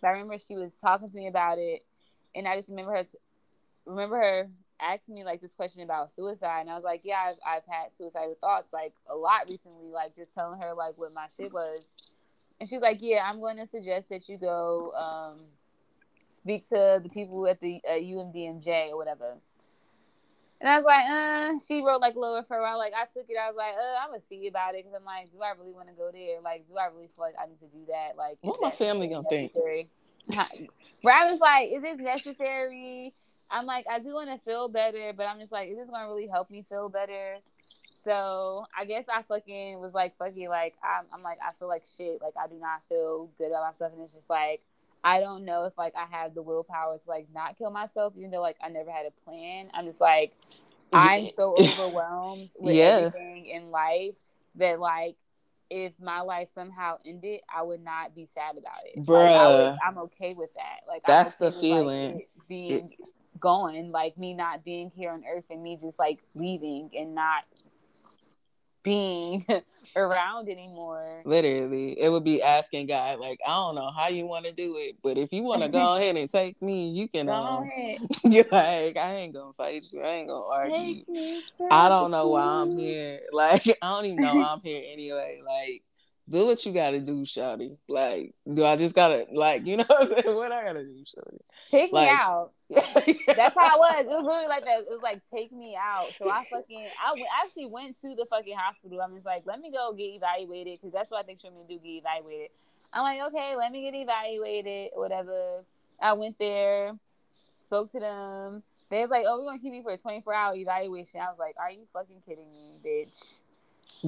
But 0.00 0.08
I 0.08 0.10
remember 0.12 0.38
she 0.38 0.56
was 0.56 0.70
talking 0.80 1.08
to 1.08 1.14
me 1.14 1.26
about 1.28 1.58
it, 1.58 1.82
and 2.34 2.46
I 2.46 2.56
just 2.56 2.68
remember 2.68 2.92
her. 2.92 3.04
Remember 3.86 4.16
her 4.16 4.50
asked 4.80 5.08
me 5.08 5.24
like 5.24 5.40
this 5.40 5.54
question 5.54 5.82
about 5.82 6.10
suicide, 6.10 6.60
and 6.62 6.70
I 6.70 6.74
was 6.74 6.84
like, 6.84 7.02
yeah, 7.04 7.30
I've, 7.30 7.36
I've 7.46 7.66
had 7.66 7.94
suicidal 7.94 8.36
thoughts 8.40 8.72
like 8.72 8.92
a 9.08 9.14
lot 9.14 9.42
recently. 9.48 9.90
Like 9.90 10.16
just 10.16 10.34
telling 10.34 10.60
her 10.60 10.72
like 10.74 10.96
what 10.96 11.12
my 11.14 11.26
shit 11.34 11.52
was, 11.52 11.88
and 12.60 12.68
she's 12.68 12.80
like, 12.80 12.98
yeah, 13.00 13.22
I'm 13.24 13.40
going 13.40 13.56
to 13.56 13.66
suggest 13.66 14.10
that 14.10 14.28
you 14.28 14.36
go 14.36 14.92
um, 14.92 15.38
speak 16.28 16.68
to 16.68 17.00
the 17.02 17.08
people 17.08 17.46
at 17.46 17.60
the 17.60 17.80
uh, 17.88 17.92
UMDNJ 17.92 18.90
or 18.90 18.96
whatever. 18.96 19.36
And 20.60 20.68
I 20.68 20.76
was 20.76 20.84
like, 20.84 21.04
uh, 21.08 21.58
she 21.66 21.80
wrote 21.80 22.02
like 22.02 22.16
lower 22.16 22.42
for 22.42 22.58
a 22.58 22.62
while. 22.62 22.76
Like 22.76 22.92
I 22.94 23.06
took 23.06 23.30
it. 23.30 23.36
I 23.40 23.48
was 23.48 23.56
like, 23.56 23.72
uh, 23.72 24.04
I'm 24.04 24.10
gonna 24.10 24.20
see 24.20 24.46
about 24.46 24.74
it 24.74 24.84
because 24.84 24.92
I'm 24.94 25.06
like, 25.06 25.32
do 25.32 25.40
I 25.40 25.52
really 25.58 25.72
want 25.72 25.88
to 25.88 25.94
go 25.94 26.10
there? 26.12 26.40
Like, 26.42 26.68
do 26.68 26.76
I 26.76 26.86
really 26.86 27.08
feel 27.16 27.24
like 27.24 27.34
I 27.42 27.48
need 27.48 27.60
to 27.60 27.66
do 27.66 27.86
that? 27.88 28.18
Like, 28.18 28.36
what 28.42 28.58
my 28.60 28.70
family 28.70 29.08
gonna 29.08 29.22
necessary? 29.30 29.88
think? 30.30 30.70
Brian 31.02 31.32
was 31.32 31.40
like, 31.40 31.70
is 31.72 31.82
this 31.82 31.98
necessary? 31.98 33.12
I'm 33.50 33.66
like, 33.66 33.86
I 33.90 33.98
do 33.98 34.14
want 34.14 34.30
to 34.30 34.38
feel 34.38 34.68
better, 34.68 35.12
but 35.16 35.28
I'm 35.28 35.38
just 35.40 35.52
like, 35.52 35.68
is 35.68 35.76
this 35.76 35.88
gonna 35.90 36.06
really 36.06 36.28
help 36.28 36.50
me 36.50 36.64
feel 36.68 36.88
better? 36.88 37.32
So 38.04 38.64
I 38.76 38.84
guess 38.84 39.04
I 39.12 39.22
fucking 39.22 39.78
was 39.78 39.92
like, 39.92 40.16
fucking 40.16 40.48
like, 40.48 40.74
I'm, 40.82 41.06
I'm 41.12 41.22
like, 41.22 41.38
I 41.46 41.52
feel 41.52 41.68
like 41.68 41.84
shit. 41.96 42.20
Like 42.22 42.34
I 42.42 42.46
do 42.48 42.58
not 42.60 42.80
feel 42.88 43.28
good 43.38 43.48
about 43.48 43.72
myself, 43.72 43.92
and 43.92 44.02
it's 44.02 44.14
just 44.14 44.30
like 44.30 44.62
I 45.02 45.20
don't 45.20 45.44
know 45.44 45.64
if 45.64 45.76
like 45.78 45.94
I 45.96 46.06
have 46.10 46.34
the 46.34 46.42
willpower 46.42 46.94
to 46.94 47.08
like 47.08 47.26
not 47.34 47.56
kill 47.58 47.70
myself, 47.70 48.14
even 48.16 48.30
though 48.30 48.40
like 48.40 48.56
I 48.62 48.68
never 48.68 48.90
had 48.90 49.06
a 49.06 49.24
plan. 49.24 49.70
I'm 49.74 49.86
just 49.86 50.00
like 50.00 50.32
I'm 50.92 51.26
so 51.36 51.56
overwhelmed 51.58 52.50
with 52.58 52.74
yeah. 52.74 52.84
everything 52.84 53.46
in 53.46 53.70
life 53.70 54.16
that 54.56 54.80
like 54.80 55.16
if 55.70 55.92
my 56.00 56.20
life 56.20 56.48
somehow 56.54 56.98
ended, 57.06 57.40
I 57.54 57.62
would 57.62 57.82
not 57.82 58.14
be 58.14 58.26
sad 58.26 58.58
about 58.58 58.74
it. 58.84 59.04
Bruh. 59.04 59.70
Like, 59.70 59.78
I 59.82 59.88
am 59.88 59.98
okay 59.98 60.34
with 60.34 60.52
that. 60.54 60.80
Like 60.88 61.02
that's 61.06 61.40
okay 61.40 61.50
the 61.50 61.60
feeling. 61.60 62.14
Like, 62.14 62.28
being 62.48 62.70
it, 62.70 63.08
going, 63.40 63.90
like 63.90 64.16
me 64.18 64.34
not 64.34 64.64
being 64.64 64.90
here 64.94 65.10
on 65.10 65.24
earth 65.30 65.44
and 65.50 65.62
me 65.62 65.78
just 65.80 65.98
like 65.98 66.18
leaving 66.34 66.90
and 66.96 67.14
not 67.14 67.44
being 68.82 69.44
around 69.96 70.48
anymore. 70.48 71.22
Literally, 71.24 71.98
it 72.00 72.08
would 72.08 72.24
be 72.24 72.42
asking 72.42 72.86
God, 72.86 73.18
like, 73.18 73.40
I 73.46 73.50
don't 73.50 73.74
know 73.74 73.90
how 73.90 74.08
you 74.08 74.26
want 74.26 74.46
to 74.46 74.52
do 74.52 74.74
it, 74.76 74.96
but 75.02 75.18
if 75.18 75.32
you 75.32 75.42
want 75.42 75.62
to 75.62 75.68
go 75.80 75.96
ahead 75.96 76.16
and 76.16 76.28
take 76.28 76.60
me, 76.62 76.90
you 76.90 77.08
can. 77.08 77.26
Go 77.26 77.32
um, 77.32 77.62
ahead. 77.64 77.98
you're 78.24 78.44
like, 78.50 78.96
I 78.96 79.14
ain't 79.16 79.34
gonna 79.34 79.52
fight 79.52 79.84
you. 79.92 80.02
I 80.02 80.08
ain't 80.08 80.28
gonna 80.28 80.46
argue. 80.46 81.02
I 81.70 81.88
don't 81.88 82.10
know 82.10 82.28
why 82.28 82.62
I'm 82.62 82.76
here. 82.76 83.20
Like, 83.32 83.66
I 83.82 83.88
don't 83.88 84.06
even 84.06 84.22
know 84.22 84.40
I'm 84.40 84.60
here 84.62 84.82
anyway. 84.92 85.40
Like, 85.44 85.82
do 86.30 86.46
what 86.46 86.64
you 86.64 86.72
gotta 86.72 87.00
do, 87.00 87.22
Shawty. 87.22 87.76
Like, 87.88 88.34
do 88.52 88.64
I 88.64 88.76
just 88.76 88.94
gotta 88.94 89.26
like, 89.32 89.66
you 89.66 89.78
know 89.78 89.84
what 89.88 90.02
I'm 90.02 90.06
saying? 90.06 90.22
What 90.36 90.52
I 90.52 90.62
gotta 90.64 90.84
do? 90.84 91.04
Take 91.70 91.92
like, 91.92 92.08
me 92.08 92.14
out. 92.14 92.52
That's 92.70 93.58
how 93.58 93.74
it 93.74 93.78
was. 93.78 94.00
It 94.00 94.08
was 94.08 94.24
literally 94.24 94.46
like 94.46 94.64
that. 94.64 94.80
It 94.80 94.86
was 94.88 95.00
like, 95.02 95.20
take 95.34 95.50
me 95.50 95.76
out. 95.76 96.06
So 96.16 96.30
I 96.30 96.44
fucking, 96.50 96.86
I 97.04 97.14
actually 97.44 97.66
went 97.66 98.00
to 98.02 98.14
the 98.14 98.26
fucking 98.30 98.56
hospital. 98.56 99.00
I'm 99.02 99.14
just 99.14 99.26
like, 99.26 99.42
let 99.44 99.58
me 99.58 99.72
go 99.72 99.92
get 99.92 100.14
evaluated 100.14 100.78
because 100.80 100.92
that's 100.92 101.10
what 101.10 101.18
I 101.20 101.22
think 101.24 101.42
gonna 101.42 101.56
do, 101.68 101.78
get 101.78 102.04
evaluated. 102.04 102.50
I'm 102.92 103.02
like, 103.02 103.32
okay, 103.32 103.56
let 103.56 103.72
me 103.72 103.82
get 103.82 103.94
evaluated, 103.94 104.90
whatever. 104.94 105.64
I 106.00 106.12
went 106.12 106.38
there, 106.38 106.92
spoke 107.64 107.90
to 107.92 108.00
them. 108.00 108.62
They 108.88 109.00
was 109.00 109.10
like, 109.10 109.24
oh, 109.26 109.40
we're 109.40 109.46
gonna 109.46 109.58
keep 109.58 109.74
you 109.74 109.82
for 109.82 109.92
a 109.92 109.98
24 109.98 110.32
hour 110.32 110.54
evaluation. 110.54 111.20
I 111.20 111.28
was 111.28 111.38
like, 111.38 111.56
are 111.60 111.70
you 111.70 111.86
fucking 111.92 112.22
kidding 112.26 112.50
me, 112.52 112.78
bitch? 112.84 113.38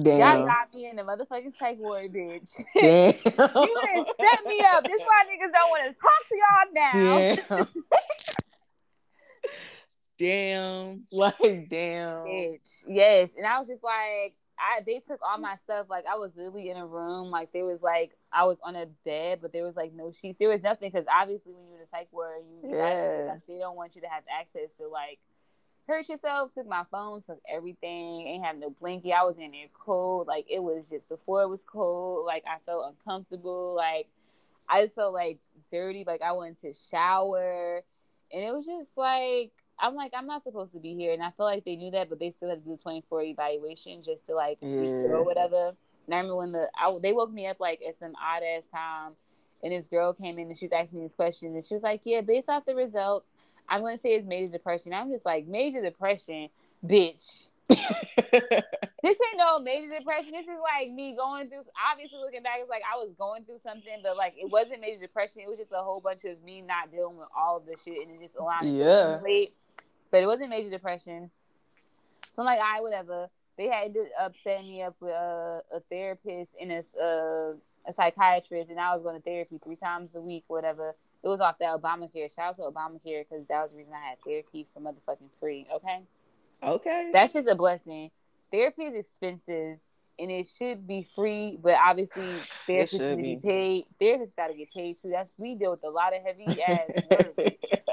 Damn. 0.01 0.19
Y'all 0.19 0.45
got 0.47 0.73
me 0.73 0.89
in 0.89 0.95
the 0.95 1.03
motherfucking 1.03 1.55
psych 1.55 1.77
ward, 1.77 2.11
bitch. 2.11 2.49
Damn. 2.75 3.13
you 3.13 3.81
didn't 3.81 4.07
set 4.19 4.45
me 4.45 4.63
up. 4.73 4.83
This 4.83 4.99
why 4.99 5.23
niggas 5.29 5.51
don't 5.51 5.69
want 5.69 5.85
to 5.87 5.95
talk 6.01 6.21
to 6.29 6.35
y'all 6.35 6.73
now. 6.73 6.91
Damn. 7.49 7.67
damn. 10.17 11.05
Like 11.11 11.35
damn. 11.69 12.25
Bitch. 12.25 12.83
Yes. 12.87 13.29
And 13.37 13.45
I 13.45 13.59
was 13.59 13.67
just 13.67 13.83
like, 13.83 14.33
I 14.57 14.81
they 14.85 14.99
took 14.99 15.19
all 15.27 15.37
my 15.37 15.57
stuff. 15.57 15.87
Like 15.89 16.05
I 16.11 16.15
was 16.15 16.31
literally 16.35 16.69
in 16.69 16.77
a 16.77 16.87
room. 16.87 17.29
Like 17.29 17.51
there 17.53 17.65
was 17.65 17.81
like 17.81 18.17
I 18.31 18.45
was 18.45 18.57
on 18.63 18.75
a 18.75 18.87
bed, 19.05 19.39
but 19.41 19.53
there 19.53 19.63
was 19.63 19.75
like 19.75 19.93
no 19.93 20.11
sheets. 20.11 20.39
There 20.39 20.49
was 20.49 20.63
nothing 20.63 20.89
because 20.91 21.05
obviously 21.11 21.53
when 21.53 21.67
you're 21.67 21.77
in 21.77 21.83
a 21.83 21.89
psych 21.89 22.07
ward, 22.11 22.41
you 22.49 22.69
yeah. 22.71 23.35
they 23.47 23.59
don't 23.59 23.75
want 23.75 23.95
you 23.95 24.01
to 24.01 24.07
have 24.07 24.23
access 24.31 24.69
to 24.79 24.87
like 24.87 25.19
hurt 25.87 26.07
yourself, 26.09 26.53
took 26.53 26.67
my 26.67 26.83
phone, 26.91 27.21
took 27.21 27.41
everything, 27.51 28.27
ain't 28.27 28.45
have 28.45 28.57
no 28.57 28.69
blanket. 28.69 29.11
I 29.11 29.23
was 29.23 29.37
in 29.37 29.51
there 29.51 29.67
cold. 29.73 30.27
Like 30.27 30.45
it 30.49 30.61
was 30.61 30.89
just 30.89 31.09
the 31.09 31.17
floor 31.17 31.47
was 31.47 31.63
cold. 31.63 32.25
Like 32.25 32.43
I 32.47 32.57
felt 32.65 32.95
uncomfortable. 32.95 33.73
Like 33.75 34.07
I 34.69 34.83
just 34.83 34.95
felt 34.95 35.13
like 35.13 35.39
dirty. 35.71 36.03
Like 36.05 36.21
I 36.21 36.31
went 36.33 36.61
to 36.61 36.73
shower. 36.73 37.81
And 38.31 38.43
it 38.43 38.53
was 38.53 38.65
just 38.65 38.91
like 38.97 39.51
I'm 39.79 39.95
like, 39.95 40.13
I'm 40.15 40.27
not 40.27 40.43
supposed 40.43 40.73
to 40.73 40.79
be 40.79 40.95
here. 40.95 41.13
And 41.13 41.23
I 41.23 41.31
feel 41.31 41.45
like 41.45 41.65
they 41.65 41.75
knew 41.75 41.91
that, 41.91 42.09
but 42.09 42.19
they 42.19 42.31
still 42.31 42.49
had 42.49 42.63
to 42.63 42.69
do 42.69 42.77
24 42.81 43.23
evaluation 43.23 44.03
just 44.03 44.25
to 44.27 44.35
like 44.35 44.59
or 44.61 45.23
whatever. 45.23 45.73
And 46.05 46.13
I 46.13 46.17
remember 46.17 46.37
when 46.37 46.51
the 46.51 46.69
I, 46.77 46.97
they 47.01 47.13
woke 47.13 47.31
me 47.31 47.47
up 47.47 47.59
like 47.59 47.81
at 47.87 47.97
some 47.99 48.13
odd 48.15 48.43
ass 48.43 48.63
time, 48.73 49.13
and 49.63 49.71
this 49.71 49.87
girl 49.87 50.13
came 50.13 50.37
in 50.37 50.47
and 50.47 50.57
she 50.57 50.65
was 50.65 50.73
asking 50.73 50.99
me 50.99 51.05
this 51.05 51.15
question, 51.15 51.55
and 51.55 51.65
she 51.65 51.73
was 51.73 51.83
like, 51.83 52.01
"Yeah, 52.03 52.21
based 52.21 52.49
off 52.49 52.65
the 52.65 52.75
results, 52.75 53.25
I'm 53.69 53.81
gonna 53.81 53.97
say 53.97 54.15
it's 54.15 54.27
major 54.27 54.51
depression. 54.51 54.93
I'm 54.93 55.11
just 55.11 55.25
like 55.25 55.47
major 55.47 55.81
depression, 55.81 56.49
bitch. 56.85 57.47
this 57.69 57.79
ain't 59.03 59.37
no 59.37 59.59
major 59.59 59.97
depression. 59.97 60.33
This 60.33 60.45
is 60.45 60.59
like 60.61 60.91
me 60.91 61.15
going 61.17 61.49
through. 61.49 61.63
Obviously, 61.91 62.19
looking 62.19 62.43
back, 62.43 62.57
it's 62.59 62.69
like 62.69 62.83
I 62.91 62.97
was 62.97 63.11
going 63.17 63.45
through 63.45 63.59
something, 63.63 63.99
but 64.03 64.17
like 64.17 64.33
it 64.37 64.51
wasn't 64.51 64.81
major 64.81 64.99
depression. 64.99 65.41
It 65.41 65.49
was 65.49 65.57
just 65.57 65.71
a 65.71 65.81
whole 65.81 66.01
bunch 66.01 66.25
of 66.25 66.41
me 66.43 66.61
not 66.61 66.91
dealing 66.91 67.17
with 67.17 67.29
all 67.35 67.57
of 67.57 67.65
the 67.65 67.75
shit 67.83 68.07
and 68.07 68.15
it 68.15 68.23
just 68.23 68.35
allowing 68.35 68.75
yeah. 68.75 69.17
to 69.17 69.47
But 70.11 70.23
it 70.23 70.27
wasn't 70.27 70.49
major 70.49 70.69
depression. 70.69 71.31
So 72.35 72.41
I'm 72.41 72.45
like, 72.45 72.59
I 72.59 72.73
right, 72.73 72.81
whatever. 72.81 73.29
They 73.57 73.67
had 73.67 73.93
to 73.93 74.05
upset 74.19 74.63
me 74.63 74.81
up 74.81 74.95
with 74.99 75.11
a, 75.11 75.61
a 75.73 75.79
therapist 75.89 76.53
and 76.59 76.71
a, 76.71 76.83
a 77.01 77.53
a 77.85 77.93
psychiatrist, 77.93 78.69
and 78.69 78.79
I 78.79 78.95
was 78.95 79.03
going 79.03 79.15
to 79.15 79.21
therapy 79.21 79.59
three 79.63 79.75
times 79.75 80.15
a 80.15 80.21
week, 80.21 80.45
whatever 80.47 80.95
it 81.23 81.27
was 81.27 81.39
off 81.39 81.57
the 81.57 81.65
Obamacare. 81.65 82.33
Shout 82.33 82.49
out 82.49 82.55
to 82.57 82.61
Obamacare 82.63 83.23
because 83.27 83.47
that 83.47 83.61
was 83.63 83.71
the 83.71 83.77
reason 83.77 83.93
I 83.93 84.09
had 84.09 84.17
therapy 84.25 84.67
for 84.73 84.81
motherfucking 84.81 85.29
free. 85.39 85.65
Okay. 85.73 86.01
Okay. 86.61 87.09
That's 87.13 87.33
just 87.33 87.47
a 87.47 87.55
blessing. 87.55 88.11
Therapy 88.51 88.83
is 88.83 88.99
expensive 88.99 89.79
and 90.19 90.31
it 90.31 90.47
should 90.47 90.85
be 90.85 91.03
free, 91.15 91.57
but 91.61 91.73
obviously 91.73 92.23
therapists 92.67 92.99
need 92.99 92.99
to 92.99 93.15
be 93.15 93.39
paid. 93.41 93.85
Therapists 94.01 94.35
got 94.35 94.47
to 94.47 94.53
get 94.53 94.71
paid 94.73 94.97
too. 95.01 95.09
That's 95.09 95.31
we 95.37 95.55
deal 95.55 95.71
with 95.71 95.83
a 95.83 95.89
lot 95.89 96.13
of 96.15 96.21
heavy 96.23 96.61
ass 96.67 96.89
work. 97.09 97.35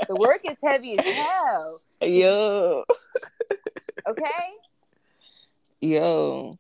the 0.09 0.17
work 0.17 0.41
is 0.45 0.57
heavy 0.63 0.99
as 0.99 1.15
hell. 1.15 1.79
Yo. 2.03 2.85
okay. 4.09 4.27
Yo. 5.81 6.59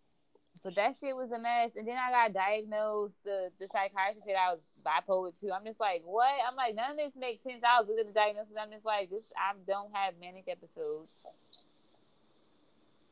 So 0.60 0.68
that 0.70 0.94
shit 0.96 1.16
was 1.16 1.32
a 1.32 1.38
mess. 1.38 1.70
And 1.76 1.88
then 1.88 1.96
I 1.96 2.10
got 2.10 2.34
diagnosed. 2.34 3.18
The 3.24 3.50
the 3.58 3.66
psychiatrist 3.72 4.26
said 4.26 4.36
I 4.36 4.52
was 4.52 4.60
bipolar 4.84 5.38
too. 5.38 5.50
I'm 5.52 5.64
just 5.64 5.80
like, 5.80 6.02
what? 6.04 6.32
I'm 6.46 6.54
like, 6.54 6.74
none 6.74 6.92
of 6.92 6.96
this 6.96 7.12
makes 7.18 7.42
sense. 7.42 7.62
I 7.64 7.80
was 7.80 7.88
looking 7.88 8.06
at 8.06 8.14
the 8.14 8.18
diagnosis. 8.18 8.52
I'm 8.60 8.70
just 8.70 8.84
like, 8.84 9.10
this. 9.10 9.24
I 9.36 9.54
don't 9.66 9.90
have 9.94 10.14
manic 10.20 10.44
episodes. 10.48 11.08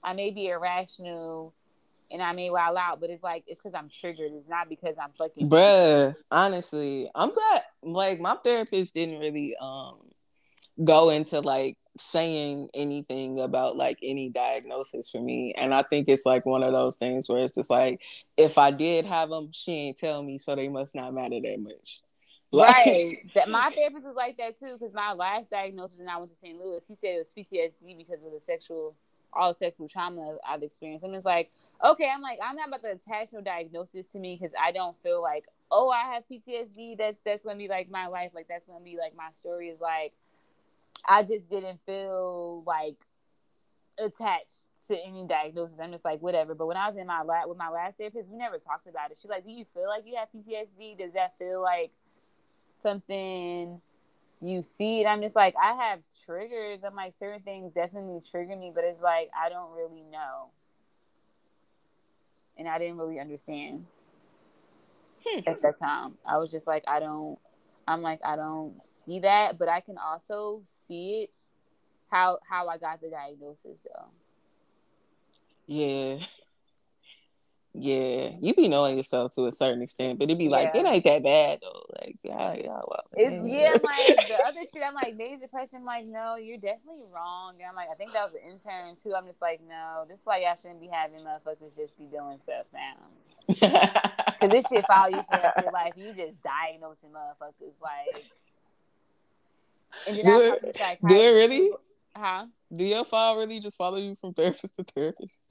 I 0.04 0.12
may 0.12 0.30
be 0.30 0.48
irrational, 0.48 1.54
and 2.10 2.22
I 2.22 2.32
may 2.32 2.50
wild 2.50 2.76
out, 2.76 3.00
but 3.00 3.10
it's 3.10 3.22
like 3.22 3.44
it's 3.46 3.60
because 3.62 3.74
I'm 3.74 3.88
triggered. 3.88 4.32
It's 4.32 4.48
not 4.48 4.68
because 4.68 4.96
I'm 5.02 5.12
fucking. 5.12 5.48
Bruh, 5.48 6.14
honestly, 6.30 7.10
I'm 7.14 7.32
glad. 7.32 7.62
Like 7.82 8.20
my 8.20 8.36
therapist 8.44 8.94
didn't 8.94 9.20
really 9.20 9.56
um 9.60 10.00
go 10.84 11.10
into 11.10 11.40
like 11.40 11.76
saying 11.98 12.68
anything 12.74 13.40
about 13.40 13.76
like 13.76 13.98
any 14.02 14.28
diagnosis 14.28 15.10
for 15.10 15.20
me 15.20 15.54
and 15.56 15.74
i 15.74 15.82
think 15.82 16.08
it's 16.08 16.26
like 16.26 16.46
one 16.46 16.62
of 16.62 16.72
those 16.72 16.96
things 16.96 17.28
where 17.28 17.42
it's 17.42 17.54
just 17.54 17.70
like 17.70 18.00
if 18.36 18.58
i 18.58 18.70
did 18.70 19.04
have 19.04 19.28
them 19.30 19.48
she 19.52 19.72
ain't 19.72 19.96
tell 19.96 20.22
me 20.22 20.38
so 20.38 20.54
they 20.54 20.68
must 20.68 20.94
not 20.94 21.14
matter 21.14 21.40
that 21.40 21.58
much. 21.60 22.00
Like, 22.50 22.86
right. 22.86 23.14
That 23.34 23.50
my 23.50 23.68
therapist 23.74 24.06
was 24.06 24.16
like 24.16 24.38
that 24.38 24.58
too 24.58 24.72
because 24.72 24.94
my 24.94 25.12
last 25.12 25.50
diagnosis 25.50 25.98
when 25.98 26.08
i 26.08 26.16
went 26.16 26.30
to 26.30 26.38
st 26.38 26.58
louis 26.58 26.80
he 26.88 26.94
said 26.94 27.10
it 27.10 27.18
was 27.18 27.32
ptsd 27.36 27.98
because 27.98 28.24
of 28.24 28.32
the 28.32 28.40
sexual 28.46 28.94
all 29.34 29.54
sexual 29.54 29.86
trauma 29.86 30.36
i've 30.48 30.62
experienced. 30.62 31.04
And 31.04 31.14
it's 31.14 31.26
like 31.26 31.50
okay 31.84 32.08
i'm 32.08 32.22
like 32.22 32.38
i'm 32.42 32.56
not 32.56 32.68
about 32.68 32.82
to 32.84 32.92
attach 32.92 33.34
no 33.34 33.42
diagnosis 33.42 34.06
to 34.08 34.18
me 34.18 34.38
because 34.40 34.54
i 34.58 34.72
don't 34.72 34.96
feel 35.02 35.20
like 35.20 35.44
oh 35.70 35.90
i 35.90 36.14
have 36.14 36.22
ptsd 36.30 36.96
that's 36.96 37.18
that's 37.22 37.44
gonna 37.44 37.58
be 37.58 37.68
like 37.68 37.90
my 37.90 38.06
life 38.06 38.30
like 38.34 38.48
that's 38.48 38.66
gonna 38.66 38.82
be 38.82 38.96
like 38.96 39.14
my 39.14 39.28
story 39.38 39.68
is 39.68 39.78
like 39.78 40.14
I 41.06 41.22
just 41.22 41.48
didn't 41.50 41.80
feel 41.86 42.62
like 42.66 42.96
attached 43.98 44.64
to 44.88 44.96
any 44.96 45.26
diagnosis. 45.26 45.76
I'm 45.80 45.92
just 45.92 46.04
like 46.04 46.20
whatever. 46.20 46.54
But 46.54 46.66
when 46.66 46.76
I 46.76 46.88
was 46.88 46.96
in 46.96 47.06
my 47.06 47.22
lab 47.22 47.48
with 47.48 47.58
my 47.58 47.68
last 47.68 47.98
therapist, 47.98 48.30
we 48.30 48.36
never 48.36 48.58
talked 48.58 48.86
about 48.86 49.10
it. 49.10 49.18
She's 49.20 49.30
like, 49.30 49.44
"Do 49.44 49.52
you 49.52 49.64
feel 49.74 49.86
like 49.86 50.04
you 50.06 50.16
have 50.16 50.28
PTSD? 50.34 50.98
Does 50.98 51.12
that 51.12 51.38
feel 51.38 51.62
like 51.62 51.90
something 52.80 53.80
you 54.40 54.62
see?" 54.62 55.00
And 55.00 55.08
I'm 55.08 55.22
just 55.22 55.36
like, 55.36 55.54
I 55.62 55.74
have 55.74 56.00
triggers. 56.24 56.80
I'm 56.84 56.94
like, 56.94 57.14
certain 57.18 57.42
things 57.42 57.72
definitely 57.74 58.20
trigger 58.28 58.56
me, 58.56 58.72
but 58.74 58.84
it's 58.84 59.02
like 59.02 59.30
I 59.38 59.48
don't 59.48 59.72
really 59.72 60.02
know, 60.10 60.50
and 62.56 62.68
I 62.68 62.78
didn't 62.78 62.96
really 62.96 63.20
understand 63.20 63.86
hmm. 65.26 65.40
at 65.46 65.62
that 65.62 65.78
time. 65.78 66.14
I 66.26 66.38
was 66.38 66.50
just 66.50 66.66
like, 66.66 66.84
I 66.88 67.00
don't. 67.00 67.38
I'm 67.88 68.02
like, 68.02 68.20
I 68.24 68.36
don't 68.36 68.74
see 68.84 69.20
that, 69.20 69.58
but 69.58 69.68
I 69.68 69.80
can 69.80 69.96
also 69.98 70.62
see 70.86 71.22
it 71.22 71.30
how 72.10 72.38
how 72.48 72.68
I 72.68 72.78
got 72.78 73.00
the 73.00 73.10
diagnosis 73.10 73.78
though. 73.84 74.08
Yeah. 75.66 76.18
Yeah, 77.74 78.30
you 78.40 78.54
be 78.54 78.66
knowing 78.66 78.96
yourself 78.96 79.32
to 79.32 79.46
a 79.46 79.52
certain 79.52 79.82
extent, 79.82 80.18
but 80.18 80.24
it'd 80.24 80.38
be 80.38 80.48
like 80.48 80.70
Yeah. 80.74 80.80
it 80.80 80.86
ain't 80.86 81.04
that 81.04 81.22
bad 81.22 81.60
though. 81.62 81.84
Like 82.00 82.16
yeah, 82.24 82.54
yeah, 82.54 82.80
well, 82.88 83.04
It's, 83.12 83.46
yeah, 83.46 83.72
like 83.84 84.26
the 84.26 84.38
other 84.48 84.60
shit. 84.72 84.82
I'm 84.84 84.94
like 84.94 85.14
major 85.16 85.42
depression. 85.42 85.76
I'm 85.76 85.84
like, 85.84 86.06
no, 86.06 86.34
you're 86.36 86.56
definitely 86.56 87.04
wrong. 87.14 87.54
And 87.60 87.64
I'm 87.68 87.76
like, 87.76 87.88
I 87.92 87.94
think 87.94 88.12
that 88.14 88.24
was 88.24 88.34
an 88.34 88.50
intern 88.50 88.96
too. 89.00 89.14
I'm 89.14 89.26
just 89.26 89.40
like, 89.40 89.60
no, 89.68 90.04
this 90.08 90.18
is 90.18 90.26
why 90.26 90.38
y'all 90.38 90.56
shouldn't 90.56 90.80
be 90.80 90.88
having 90.88 91.20
motherfuckers 91.20 91.76
just 91.76 91.96
be 91.98 92.06
doing 92.06 92.40
stuff 92.42 92.66
now. 92.72 94.24
Cause 94.40 94.50
this 94.50 94.66
shit 94.72 94.84
follow 94.86 95.08
you 95.08 95.22
for 95.22 95.36
the 95.36 95.42
rest 95.42 95.58
of 95.58 95.64
your 95.64 95.72
life. 95.72 95.92
You 95.96 96.12
just 96.14 96.42
diagnosing 96.42 97.10
motherfuckers 97.10 97.72
like. 97.82 98.24
Do 100.06 100.40
it- 100.40 100.74
to 100.74 100.96
do 101.06 101.14
it 101.14 101.30
really? 101.32 101.70
Huh? 102.16 102.46
Do 102.74 102.84
your 102.84 103.04
file 103.04 103.36
really 103.36 103.60
just 103.60 103.76
follow 103.78 103.96
you 103.96 104.14
from 104.14 104.34
therapist 104.34 104.76
to 104.76 104.84
therapist? 104.84 105.42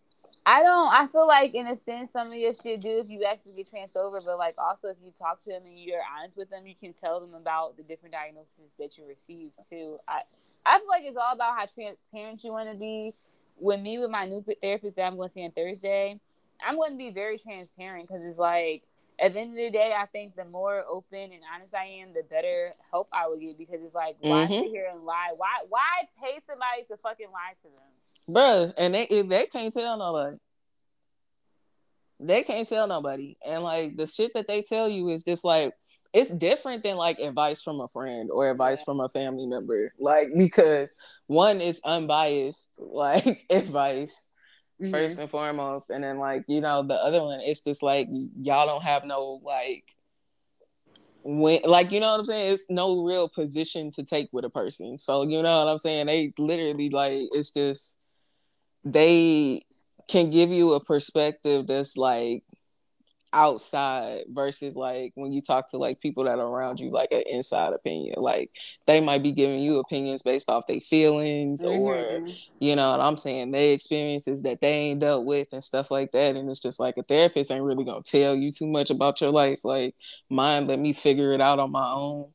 I 0.46 0.62
don't. 0.64 0.94
I 0.94 1.08
feel 1.08 1.28
like 1.28 1.54
in 1.56 1.68
a 1.68 1.76
sense, 1.76 2.12
some 2.12 2.28
of 2.28 2.34
your 2.34 2.54
shit 2.54 2.80
do 2.80 3.00
if 3.00 3.10
you 3.10 3.24
actually 3.24 3.54
get 3.54 3.70
transferred 3.70 4.02
over. 4.02 4.22
But 4.24 4.38
like 4.38 4.56
also, 4.58 4.88
if 4.90 4.98
you 5.04 5.12
talk 5.12 5.44
to 5.44 5.50
them 5.50 5.64
and 5.66 5.78
you're 5.78 6.00
honest 6.18 6.38
with 6.38 6.50
them, 6.50 6.66
you 6.68 6.76
can 6.80 6.94
tell 6.94 7.20
them 7.20 7.34
about 7.34 7.76
the 7.76 7.84
different 7.84 8.14
diagnoses 8.14 8.72
that 8.80 8.98
you 8.98 9.06
received 9.08 9.54
too. 9.70 9.98
I 10.08 10.22
I 10.66 10.80
feel 10.80 10.88
like 10.88 11.04
it's 11.06 11.18
all 11.18 11.34
about 11.34 11.58
how 11.58 11.66
transparent 11.66 12.44
you 12.44 12.52
want 12.52 12.70
to 12.70 12.76
be. 12.76 13.14
With 13.60 13.80
me, 13.82 13.98
with 13.98 14.12
my 14.12 14.26
new 14.26 14.46
therapist 14.62 14.98
that 14.98 15.08
I'm 15.08 15.16
going 15.18 15.30
to 15.30 15.34
see 15.34 15.44
on 15.44 15.50
Thursday, 15.52 16.20
I'm 16.66 16.76
going 16.76 16.92
to 16.92 16.98
be 16.98 17.10
very 17.12 17.38
transparent 17.38 18.08
because 18.08 18.24
it's 18.24 18.38
like 18.40 18.84
at 19.20 19.34
the 19.34 19.40
end 19.40 19.52
of 19.52 19.58
the 19.58 19.72
day, 19.72 19.94
I 19.98 20.06
think 20.06 20.36
the 20.36 20.46
more 20.46 20.84
open 20.90 21.20
and 21.32 21.42
honest 21.54 21.74
I 21.74 21.86
am, 22.02 22.14
the 22.14 22.24
better 22.30 22.72
help 22.92 23.10
I 23.12 23.28
will 23.28 23.38
get 23.38 23.58
because 23.58 23.78
it's 23.84 23.96
like 23.96 24.16
why 24.20 24.46
Mhm. 24.48 24.60
sit 24.62 24.70
here 24.70 24.88
and 24.92 25.04
lie? 25.06 25.34
Why 25.36 25.60
why 25.70 26.08
pay 26.22 26.40
somebody 26.48 26.84
to 26.90 26.98
fucking 26.98 27.32
lie 27.32 27.56
to 27.64 27.70
them? 27.70 28.36
Bruh, 28.36 28.74
and 28.78 28.94
they 28.94 29.04
if 29.04 29.28
they 29.28 29.46
can't 29.48 29.74
tell 29.74 29.98
nobody. 29.98 30.38
They 32.20 32.42
can't 32.42 32.68
tell 32.68 32.88
nobody. 32.88 33.38
And 33.46 33.64
like 33.64 33.96
the 33.96 34.08
shit 34.08 34.32
that 34.34 34.48
they 34.48 34.64
tell 34.64 34.90
you 34.90 35.10
is 35.10 35.24
just 35.24 35.46
like 35.46 35.74
it's 36.14 36.32
different 36.32 36.84
than 36.84 36.96
like 36.96 37.20
advice 37.20 37.62
from 37.62 37.80
a 37.80 37.88
friend 37.88 38.30
or 38.32 38.50
advice 38.50 38.80
Yeah. 38.80 38.86
from 38.86 39.00
a 39.02 39.10
family 39.10 39.46
member. 39.46 39.94
Like 40.00 40.30
because 40.36 40.96
one 41.28 41.62
is 41.62 41.80
unbiased, 41.86 42.72
like 42.80 43.46
advice 43.50 44.30
Mm-hmm. 44.82 44.92
first 44.92 45.20
and 45.20 45.30
foremost. 45.30 45.90
And 45.90 46.04
then 46.04 46.20
like, 46.20 46.46
you 46.48 46.62
know, 46.62 46.84
the 46.84 46.96
other 46.96 47.24
one 47.24 47.40
it's 47.42 47.62
just 47.62 47.82
like 47.82 48.08
y'all 48.42 48.68
don't 48.68 48.84
have 48.84 49.06
no 49.06 49.42
like 49.44 49.84
when 51.24 51.62
like 51.64 51.92
you 51.92 52.00
know 52.00 52.12
what 52.12 52.20
I'm 52.20 52.26
saying? 52.26 52.54
It's 52.54 52.70
no 52.70 53.04
real 53.04 53.28
position 53.28 53.92
to 53.92 54.04
take 54.04 54.30
with 54.32 54.46
a 54.46 54.50
person. 54.50 54.98
So 54.98 55.24
you 55.24 55.42
know 55.42 55.60
what 55.60 55.72
I'm 55.72 55.78
saying? 55.78 56.06
They 56.06 56.32
literally 56.38 56.90
like 56.90 57.28
it's 57.32 57.52
just 57.52 57.98
they 58.86 59.64
can 60.08 60.30
give 60.30 60.50
you 60.52 60.74
a 60.74 60.84
perspective 60.84 61.68
that's 61.68 61.98
like 61.98 62.44
outside 63.34 64.24
versus 64.30 64.76
like 64.76 65.12
when 65.16 65.32
you 65.32 65.42
talk 65.42 65.70
to 65.70 65.78
like 65.78 66.00
people 66.02 66.24
that 66.24 66.40
are 66.40 66.48
around 66.48 66.80
you 66.80 66.90
like 66.90 67.12
an 67.12 67.24
inside 67.28 67.74
opinion 67.74 68.16
like 68.18 68.52
they 68.86 69.00
might 69.02 69.22
be 69.24 69.32
giving 69.32 69.60
you 69.60 69.80
opinions 69.80 70.22
based 70.22 70.50
off 70.50 70.66
their 70.68 70.80
feelings 70.82 71.64
or 71.64 72.22
Mhm. 72.22 72.36
you 72.60 72.76
know 72.76 72.92
what 72.92 73.02
i'm 73.02 73.18
saying 73.18 73.52
they 73.52 73.74
experiences 73.74 74.42
that 74.44 74.62
they 74.62 74.72
ain't 74.72 75.00
dealt 75.02 75.26
with 75.26 75.48
and 75.52 75.64
stuff 75.64 75.92
like 75.92 76.12
that 76.12 76.36
and 76.36 76.50
it's 76.50 76.60
just 76.62 76.80
like 76.80 76.96
a 76.98 77.04
therapist 77.04 77.52
ain't 77.52 77.64
really 77.64 77.84
gonna 77.86 78.02
tell 78.04 78.36
you 78.36 78.52
too 78.52 78.68
much 78.68 78.90
about 78.90 79.20
your 79.22 79.32
life 79.32 79.64
like 79.66 79.96
mine 80.30 80.68
let 80.68 80.80
me 80.80 80.94
figure 80.94 81.34
it 81.34 81.42
out 81.42 81.60
on 81.60 81.72
my 81.72 81.92
own 81.92 82.28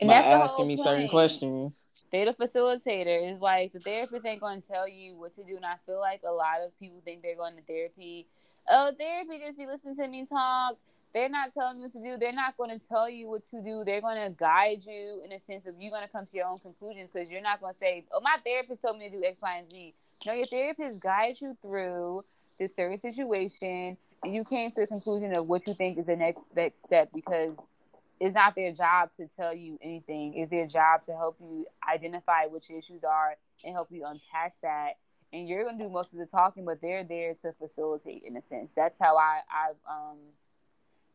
And 0.00 0.08
by 0.08 0.22
that's 0.22 0.26
asking 0.26 0.68
me 0.68 0.76
certain 0.76 1.08
questions 1.08 1.88
They 2.10 2.24
the 2.24 2.32
facilitator. 2.32 3.30
It's 3.30 3.40
like 3.40 3.72
the 3.72 3.80
therapist 3.80 4.26
ain't 4.26 4.40
going 4.40 4.62
to 4.62 4.68
tell 4.68 4.88
you 4.88 5.16
what 5.16 5.34
to 5.36 5.44
do. 5.44 5.56
And 5.56 5.64
I 5.64 5.74
feel 5.86 6.00
like 6.00 6.22
a 6.26 6.32
lot 6.32 6.60
of 6.64 6.76
people 6.80 7.00
think 7.04 7.22
they're 7.22 7.36
going 7.36 7.56
to 7.56 7.62
therapy. 7.62 8.26
Oh, 8.72 8.92
therapy 8.96 9.40
just 9.44 9.58
be 9.58 9.66
listening 9.66 9.96
to 9.96 10.06
me 10.06 10.26
talk. 10.26 10.76
They're 11.12 11.28
not 11.28 11.52
telling 11.54 11.78
you 11.78 11.82
what 11.84 11.92
to 11.92 12.02
do. 12.02 12.16
They're 12.18 12.32
not 12.32 12.56
going 12.56 12.78
to 12.78 12.86
tell 12.86 13.10
you 13.10 13.28
what 13.28 13.44
to 13.50 13.60
do. 13.60 13.82
They're 13.84 14.00
going 14.00 14.22
to 14.22 14.30
guide 14.30 14.84
you 14.86 15.22
in 15.24 15.32
a 15.32 15.40
sense 15.40 15.66
of 15.66 15.74
you're 15.76 15.90
going 15.90 16.06
to 16.06 16.08
come 16.08 16.24
to 16.24 16.36
your 16.36 16.46
own 16.46 16.60
conclusions 16.60 17.10
because 17.12 17.28
you're 17.28 17.42
not 17.42 17.60
going 17.60 17.72
to 17.72 17.78
say, 17.78 18.04
"Oh, 18.12 18.20
my 18.20 18.36
therapist 18.44 18.82
told 18.82 18.98
me 18.98 19.10
to 19.10 19.16
do 19.16 19.24
X, 19.24 19.42
Y, 19.42 19.56
and 19.56 19.72
Z." 19.72 19.94
No, 20.24 20.34
your 20.34 20.46
therapist 20.46 21.00
guides 21.00 21.40
you 21.40 21.56
through 21.60 22.24
this 22.60 22.76
certain 22.76 22.98
situation, 22.98 23.96
and 24.22 24.34
you 24.34 24.44
came 24.44 24.70
to 24.70 24.82
the 24.82 24.86
conclusion 24.86 25.34
of 25.34 25.48
what 25.48 25.66
you 25.66 25.74
think 25.74 25.98
is 25.98 26.06
the 26.06 26.14
next 26.14 26.44
next 26.54 26.84
step 26.84 27.10
because 27.12 27.56
it's 28.20 28.34
not 28.34 28.54
their 28.54 28.70
job 28.70 29.10
to 29.16 29.28
tell 29.36 29.54
you 29.54 29.78
anything. 29.82 30.34
It's 30.34 30.50
their 30.50 30.66
job 30.68 31.02
to 31.06 31.12
help 31.12 31.38
you 31.40 31.66
identify 31.92 32.44
your 32.44 32.60
issues 32.78 33.02
are 33.02 33.34
and 33.64 33.74
help 33.74 33.90
you 33.90 34.04
unpack 34.04 34.54
that. 34.62 34.92
And 35.32 35.48
you're 35.48 35.64
gonna 35.64 35.78
do 35.78 35.88
most 35.88 36.12
of 36.12 36.18
the 36.18 36.26
talking, 36.26 36.64
but 36.64 36.80
they're 36.80 37.04
there 37.04 37.34
to 37.44 37.52
facilitate 37.52 38.22
in 38.24 38.36
a 38.36 38.42
sense. 38.42 38.70
That's 38.74 38.98
how 39.00 39.16
I 39.16 39.40
I've 39.48 39.76
um 39.88 40.18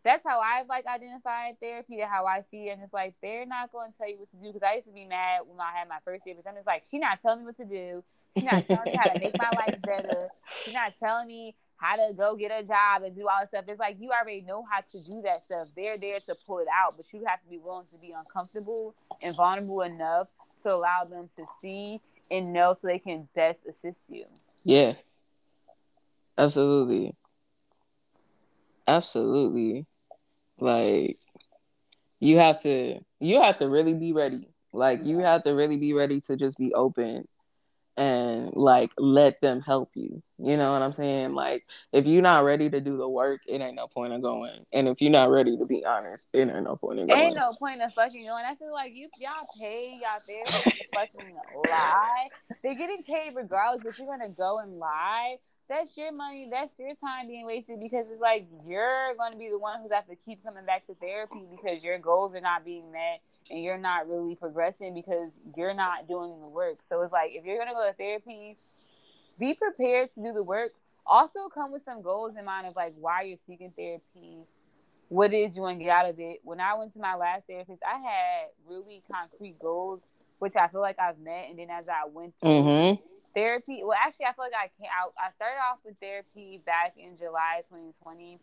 that's 0.05 0.24
how 0.24 0.39
I've 0.39 0.68
like 0.70 0.86
identified 0.86 1.59
therapy 1.59 1.99
and 1.99 2.09
how 2.09 2.26
I 2.26 2.43
see 2.49 2.70
it. 2.70 2.74
And 2.74 2.84
it's 2.84 2.93
like 2.93 3.16
they're 3.22 3.45
not 3.45 3.72
going 3.72 3.91
to 3.91 3.97
tell 3.97 4.07
you 4.07 4.20
what 4.20 4.30
to 4.30 4.36
do 4.38 4.53
because 4.53 4.61
I 4.61 4.76
used 4.76 4.88
to 4.88 4.93
be 4.93 5.03
mad 5.03 5.41
when 5.47 5.59
I 5.59 5.76
had 5.76 5.89
my 5.89 5.97
first 6.05 6.24
therapist. 6.24 6.47
I'm 6.47 6.53
just 6.53 6.68
like, 6.68 6.84
she's 6.91 7.01
not 7.01 7.22
telling 7.24 7.39
me 7.39 7.45
what 7.45 7.57
to 7.57 7.66
do. 7.66 8.03
She's 8.38 8.45
not 8.45 8.68
telling 8.68 8.91
me 8.91 8.95
how 8.95 9.11
to 9.11 9.20
make 9.20 9.36
my 9.36 9.49
life 9.49 9.82
better. 9.84 10.30
She's 10.63 10.76
not 10.76 10.93
telling 10.99 11.28
me 11.28 11.55
how 11.78 11.95
to 11.95 12.13
go 12.13 12.36
get 12.36 12.51
a 12.51 12.63
job 12.63 13.01
and 13.01 13.16
do 13.16 13.28
all 13.28 13.39
this 13.41 13.49
stuff. 13.49 13.66
It's 13.68 13.80
like 13.80 13.97
you 13.99 14.11
already 14.11 14.41
know 14.41 14.63
how 14.70 14.82
to 14.82 14.99
do 15.03 15.24
that 15.24 15.43
stuff. 15.43 15.70
They're 15.76 15.97
there 15.97 16.20
to 16.20 16.36
pull 16.45 16.59
it 16.59 16.68
out, 16.72 16.95
but 16.97 17.05
you 17.11 17.24
have 17.26 17.41
to 17.41 17.49
be 17.49 17.57
willing 17.57 17.88
to 17.91 17.97
be 17.99 18.13
uncomfortable 18.16 18.93
and 19.24 19.36
vulnerable 19.36 19.82
enough 19.82 20.28
to 20.66 20.74
allow 20.74 21.05
them 21.05 21.30
to 21.38 21.45
see 21.61 22.01
and 22.32 22.51
know 22.51 22.76
so 22.82 22.88
they 22.88 22.99
can 22.99 23.28
best 23.36 23.59
assist 23.70 24.01
you. 24.09 24.26
yeah. 24.63 24.93
Absolutely. 26.38 27.16
Absolutely. 28.88 29.86
Like 30.59 31.18
you 32.20 32.38
have 32.38 32.61
to 32.63 32.99
you 33.20 33.41
have 33.41 33.57
to 33.59 33.70
really 33.70 33.93
be 33.93 34.13
ready. 34.13 34.49
Like 34.74 35.05
you 35.05 35.20
have 35.20 35.43
to 35.43 35.51
really 35.51 35.78
be 35.78 35.93
ready 35.93 36.20
to 36.22 36.36
just 36.36 36.57
be 36.57 36.74
open 36.74 37.28
and 37.98 38.52
like 38.54 38.91
let 38.98 39.39
them 39.41 39.62
help 39.62 39.89
you 39.96 40.22
you 40.38 40.58
know 40.58 40.74
what 40.74 40.82
i'm 40.82 40.91
saying 40.91 41.34
like 41.34 41.64
if 41.93 42.06
you're 42.06 42.22
not 42.22 42.43
ready 42.43 42.70
to 42.70 42.82
do 42.82 42.98
the 42.98 43.08
work 43.08 43.41
it 43.48 43.62
ain't 43.62 43.76
no 43.76 43.88
point 43.88 44.12
of 44.12 44.22
going 44.22 44.66
and 44.74 44.88
if 44.88 45.02
you're 45.02 45.12
not 45.12 45.30
ready 45.30 45.58
to 45.58 45.66
be 45.66 45.84
honest 45.86 46.30
it 46.34 46.50
ain't 46.50 46.64
no 46.64 46.76
point 46.76 47.00
of 47.00 47.08
going 47.08 47.20
Ain't 47.20 47.36
no 47.36 47.54
point 47.58 47.82
of 47.82 47.93
fucking 47.93 48.26
going. 48.26 48.43
I 48.46 48.56
feel 48.56 48.74
like 48.74 48.93
you 48.93 49.10
y'all 49.18 49.48
pay 49.60 49.98
y'all 50.02 50.20
therapists 50.30 50.78
to 50.78 50.86
fucking 50.93 51.36
lie. 51.70 52.28
They're 52.62 52.76
getting 52.76 53.04
paid 53.04 53.32
regardless, 53.34 53.84
but 53.84 53.98
you're 53.98 54.08
gonna 54.08 54.30
go 54.30 54.60
and 54.60 54.74
lie. 54.74 55.38
That's 55.68 55.97
your 55.97 56.11
money. 56.11 56.47
That's 56.51 56.78
your 56.78 56.93
time 56.95 57.28
being 57.28 57.45
wasted 57.45 57.80
because 57.80 58.05
it's 58.11 58.22
like 58.22 58.45
you're 58.68 59.16
going 59.18 59.32
to 59.32 59.38
be 59.38 59.49
the 59.49 59.57
one 59.57 59.82
who's 59.82 59.91
have 59.91 60.05
to 60.07 60.16
keep 60.26 60.43
coming 60.43 60.63
back 60.63 60.86
to 60.86 60.93
therapy 60.93 61.41
because 61.55 61.84
your 61.84 61.99
goals 61.99 62.36
are 62.36 62.41
not 62.41 62.63
being 62.63 62.91
met 62.91 63.22
and 63.49 63.63
you're 63.63 63.78
not 63.78 64.07
really 64.07 64.36
progressing 64.36 64.93
because 64.93 65.32
you're 65.57 65.74
not 65.74 66.07
doing 66.07 66.39
the 66.39 66.47
work. 66.47 66.78
So 66.88 67.01
it's 67.01 67.11
like 67.11 67.32
if 67.34 67.45
you're 67.45 67.57
gonna 67.57 67.74
go 67.74 67.88
to 67.88 67.93
therapy, 67.93 68.57
be 69.39 69.55
prepared 69.55 70.09
to 70.13 70.22
do 70.22 70.34
the 70.34 70.43
work. 70.43 70.70
Also, 71.07 71.49
come 71.53 71.72
with 71.72 71.84
some 71.84 72.03
goals 72.03 72.34
in 72.38 72.45
mind 72.45 72.68
of 72.68 72.76
like 72.76 72.93
why 72.99 73.24
you're 73.24 73.39
seeking 73.47 73.74
therapy, 73.76 74.43
what 75.09 75.34
is 75.34 75.55
you 75.55 75.63
want 75.63 75.80
to 75.80 75.84
get 75.84 75.91
out 75.91 76.09
of 76.09 76.20
it. 76.20 76.41
When 76.43 76.59
I 76.59 76.76
went 76.76 76.93
to 76.93 76.99
my 76.99 77.16
last 77.16 77.47
therapist, 77.47 77.82
I 77.84 77.97
had 77.97 78.47
really 78.68 79.01
concrete 79.11 79.57
goals, 79.59 80.01
which 80.38 80.55
I 80.55 80.68
feel 80.68 80.82
like 80.82 80.99
I've 80.99 81.20
met. 81.20 81.47
And 81.49 81.57
then 81.57 81.70
as 81.72 81.86
I 81.88 82.07
went 82.07 82.36
through 82.39 82.51
mm-hmm 82.51 83.05
therapy, 83.36 83.82
well, 83.84 83.98
actually, 84.00 84.26
I 84.26 84.34
feel 84.34 84.46
like 84.46 84.54
I 84.54 84.70
can 84.78 84.88
I, 84.88 85.28
I 85.28 85.32
started 85.36 85.58
off 85.60 85.80
with 85.86 85.96
therapy 86.00 86.62
back 86.66 86.94
in 86.98 87.18
July 87.18 87.62
2020. 87.70 88.40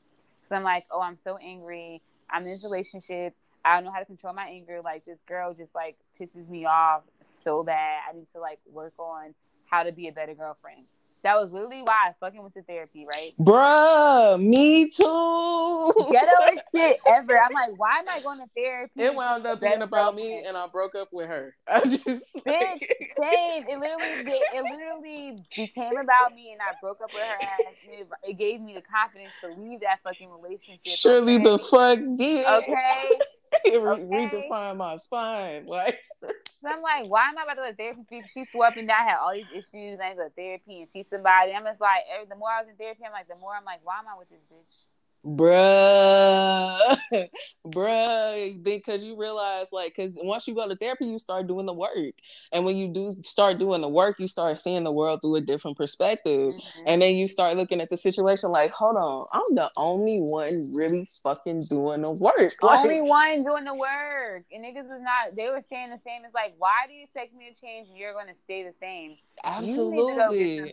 So 0.48 0.56
I'm 0.56 0.62
like, 0.62 0.84
oh, 0.90 1.00
I'm 1.00 1.18
so 1.24 1.36
angry. 1.38 2.02
I'm 2.30 2.44
in 2.44 2.52
this 2.52 2.64
relationship. 2.64 3.34
I 3.64 3.74
don't 3.74 3.84
know 3.84 3.92
how 3.92 4.00
to 4.00 4.04
control 4.04 4.34
my 4.34 4.46
anger. 4.46 4.80
Like 4.82 5.04
this 5.04 5.18
girl 5.26 5.54
just 5.54 5.74
like 5.74 5.96
pisses 6.20 6.48
me 6.48 6.66
off 6.66 7.02
so 7.38 7.62
bad. 7.62 8.00
I 8.08 8.14
need 8.14 8.26
to 8.34 8.40
like 8.40 8.58
work 8.70 8.94
on 8.98 9.34
how 9.66 9.82
to 9.82 9.92
be 9.92 10.08
a 10.08 10.12
better 10.12 10.34
girlfriend. 10.34 10.84
That 11.22 11.36
was 11.36 11.50
literally 11.52 11.82
why 11.82 12.08
I 12.08 12.14
fucking 12.20 12.40
went 12.40 12.54
to 12.54 12.62
therapy, 12.62 13.06
right? 13.08 13.30
bruh 13.38 14.40
me 14.40 14.88
too 14.88 15.92
Ghetto 16.10 16.60
shit 16.74 16.98
ever. 17.06 17.38
I'm 17.38 17.52
like, 17.52 17.78
why 17.78 17.98
am 17.98 18.08
I 18.08 18.20
going 18.22 18.40
to 18.40 18.46
therapy? 18.56 18.92
it 19.02 19.14
wound 19.14 19.46
up 19.46 19.60
being 19.60 19.82
about 19.82 20.14
me 20.14 20.44
and 20.46 20.56
i 20.56 20.66
broke 20.66 20.94
up 20.94 21.08
with 21.12 21.28
her 21.28 21.54
i 21.68 21.80
just 21.80 22.34
Bitch, 22.46 22.46
like, 22.46 23.02
same. 23.20 23.64
It 23.68 23.78
literally 23.78 24.24
did. 24.24 24.42
It 24.54 24.64
literally 24.64 25.38
became 25.56 25.96
about 25.96 26.34
me, 26.34 26.52
and 26.52 26.60
I 26.60 26.74
broke 26.80 27.00
up 27.02 27.12
with 27.12 27.22
her 27.22 27.36
ass. 27.40 27.74
It, 27.84 28.08
it 28.22 28.38
gave 28.38 28.60
me 28.60 28.74
the 28.74 28.82
confidence 28.82 29.32
to 29.40 29.48
leave 29.48 29.80
that 29.80 30.00
fucking 30.02 30.28
relationship. 30.30 30.80
surely 30.84 31.36
okay? 31.36 31.44
the 31.44 31.58
fuck 31.58 31.98
did 32.16 32.46
Okay. 32.62 33.18
It 33.64 33.80
Okay. 33.86 34.52
redefined 34.52 34.76
my 34.76 34.96
spine 34.96 35.66
like 35.66 35.98
So 36.62 36.68
I'm 36.68 36.82
like, 36.82 37.06
why 37.08 37.28
am 37.28 37.38
I 37.38 37.42
about 37.44 37.54
to 37.54 37.62
go 37.62 37.70
to 37.70 37.76
therapy? 37.76 38.22
She 38.34 38.44
swore 38.44 38.66
up 38.66 38.76
and 38.76 38.88
down, 38.88 39.06
had 39.06 39.18
all 39.18 39.32
these 39.34 39.50
issues. 39.50 40.00
I 40.00 40.14
go 40.14 40.24
to 40.28 40.30
therapy 40.34 40.82
and 40.82 40.90
see 40.90 41.02
somebody. 41.02 41.52
I'm 41.52 41.64
just 41.64 41.80
like, 41.80 42.02
the 42.28 42.36
more 42.36 42.50
I 42.50 42.62
was 42.62 42.70
in 42.70 42.76
therapy, 42.76 43.02
I'm 43.06 43.12
like, 43.12 43.28
the 43.28 43.36
more 43.36 43.54
I'm 43.56 43.64
like, 43.64 43.80
why 43.84 43.98
am 43.98 44.06
I 44.08 44.18
with 44.18 44.30
this 44.30 44.42
bitch? 44.52 44.91
Bruh, 45.24 46.98
bruh, 47.66 48.62
because 48.62 49.04
you 49.04 49.18
realize 49.18 49.72
like, 49.72 49.94
because 49.96 50.18
once 50.20 50.48
you 50.48 50.54
go 50.54 50.68
to 50.68 50.76
therapy, 50.76 51.06
you 51.06 51.18
start 51.18 51.46
doing 51.46 51.66
the 51.66 51.72
work, 51.72 52.14
and 52.52 52.64
when 52.64 52.76
you 52.76 52.88
do 52.88 53.12
start 53.22 53.58
doing 53.58 53.80
the 53.80 53.88
work, 53.88 54.16
you 54.18 54.26
start 54.26 54.58
seeing 54.60 54.84
the 54.84 54.92
world 54.92 55.20
through 55.22 55.36
a 55.36 55.40
different 55.40 55.76
perspective, 55.76 56.54
mm-hmm. 56.54 56.82
and 56.86 57.00
then 57.00 57.14
you 57.14 57.28
start 57.28 57.56
looking 57.56 57.80
at 57.80 57.88
the 57.88 57.96
situation 57.96 58.50
like, 58.50 58.70
hold 58.70 58.96
on, 58.96 59.26
I'm 59.32 59.54
the 59.54 59.70
only 59.76 60.18
one 60.18 60.72
really 60.74 61.08
fucking 61.22 61.64
doing 61.70 62.02
the 62.02 62.12
work, 62.12 62.54
like, 62.62 62.80
only 62.80 63.02
one 63.02 63.44
doing 63.44 63.64
the 63.64 63.74
work, 63.74 64.44
and 64.52 64.64
niggas 64.64 64.88
was 64.88 65.00
not. 65.02 65.36
They 65.36 65.48
were 65.48 65.62
saying 65.70 65.90
the 65.90 66.00
same. 66.04 66.24
It's 66.24 66.34
like, 66.34 66.54
why 66.58 66.86
do 66.88 66.94
you 66.94 67.04
expect 67.04 67.34
me 67.34 67.52
to 67.52 67.60
change 67.60 67.88
and 67.88 67.96
you're 67.96 68.12
going 68.12 68.26
to 68.26 68.34
stay 68.44 68.64
the 68.64 68.74
same? 68.80 69.16
Absolutely. 69.44 70.56
You 70.56 70.66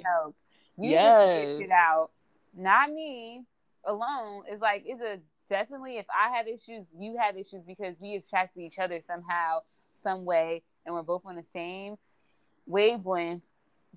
You 0.78 0.92
yes. 0.92 1.60
it 1.60 1.72
out, 1.72 2.12
not 2.56 2.92
me 2.92 3.44
alone 3.86 4.44
is 4.52 4.60
like 4.60 4.84
it's 4.86 5.02
a 5.02 5.20
definitely 5.50 5.98
if 5.98 6.06
I 6.10 6.36
have 6.38 6.48
issues, 6.48 6.86
you 6.98 7.18
have 7.18 7.38
issues 7.38 7.64
because 7.66 7.96
we 8.00 8.16
attracted 8.16 8.62
each 8.62 8.80
other 8.80 9.02
somehow, 9.06 9.60
some 10.02 10.26
way, 10.26 10.64
and 10.86 10.94
we're 10.96 11.02
both 11.02 11.24
on 11.26 11.36
the 11.36 11.46
same 11.54 11.98
wavelength. 12.66 13.44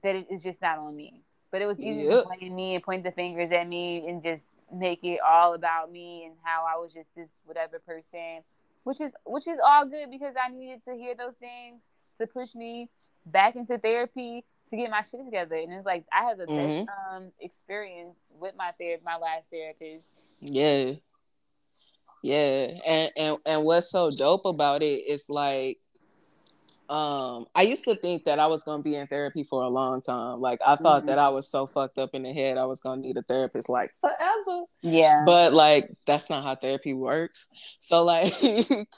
That 0.03 0.17
it 0.17 0.27
is 0.31 0.43
just 0.43 0.61
not 0.63 0.79
on 0.79 0.97
me. 0.97 1.21
But 1.51 1.63
it 1.63 1.69
was 1.69 1.79
easy 1.79 2.03
yep. 2.03 2.25
to 2.25 2.29
blame 2.29 2.57
me 2.57 2.75
and 2.75 2.83
point 2.83 3.05
the 3.05 3.13
fingers 3.13 3.53
at 3.53 3.69
me 3.69 4.09
and 4.09 4.23
just 4.23 4.43
make 4.73 5.05
it 5.05 5.21
all 5.21 5.55
about 5.55 5.93
me 5.93 6.25
and 6.25 6.35
how 6.43 6.65
I 6.65 6.79
was 6.79 6.93
just 6.93 7.09
this 7.15 7.29
whatever 7.45 7.79
person, 7.79 8.43
which 8.85 9.01
is 9.01 9.13
which 9.27 9.47
is 9.47 9.61
all 9.65 9.87
good 9.87 10.11
because 10.11 10.35
I 10.43 10.51
needed 10.51 10.83
to 10.89 10.95
hear 10.95 11.15
those 11.15 11.37
things 11.37 11.81
to 12.19 12.27
push 12.27 12.55
me 12.55 12.89
back 13.27 13.55
into 13.55 13.79
therapy 13.79 14.45
to 14.73 14.77
get 14.77 14.91
my 14.91 15.03
shit 15.03 15.25
together. 15.25 15.57
And 15.57 15.73
it's 15.73 15.87
like 15.87 16.05
I 16.13 16.25
had 16.25 16.39
the 16.39 16.47
mm-hmm. 16.47 16.87
best 16.87 16.99
um 17.15 17.31
experience 17.41 18.17
with 18.41 18.55
my 18.57 18.73
therapist, 18.79 19.05
my 19.05 19.17
last 19.17 19.45
therapist. 19.53 20.05
Yeah. 20.41 20.95
Yeah. 22.23 22.79
And 22.87 23.13
and 23.17 23.37
and 23.45 23.65
what's 23.65 23.91
so 23.91 24.11
dope 24.11 24.47
about 24.47 24.83
it 24.83 25.03
is 25.07 25.29
like 25.29 25.79
um 26.89 27.47
I 27.55 27.63
used 27.63 27.85
to 27.85 27.95
think 27.95 28.25
that 28.25 28.39
I 28.39 28.47
was 28.47 28.65
gonna 28.65 28.83
be 28.83 28.97
in 28.97 29.07
therapy 29.07 29.45
for 29.45 29.63
a 29.63 29.69
long 29.69 30.01
time. 30.01 30.41
Like 30.41 30.61
I 30.67 30.77
thought 30.77 31.03
mm-hmm. 31.03 31.07
that 31.09 31.19
I 31.19 31.29
was 31.29 31.49
so 31.51 31.67
fucked 31.67 31.99
up 31.99 32.15
in 32.15 32.23
the 32.23 32.33
head 32.33 32.57
I 32.57 32.65
was 32.65 32.81
gonna 32.81 33.03
need 33.03 33.19
a 33.19 33.23
therapist 33.23 33.69
like 33.69 33.93
forever. 34.01 34.65
Yeah. 34.81 35.25
But 35.27 35.53
like 35.53 35.91
that's 36.07 36.31
not 36.31 36.45
how 36.45 36.55
therapy 36.55 36.95
works. 36.95 37.47
So 37.79 38.05
like 38.05 38.33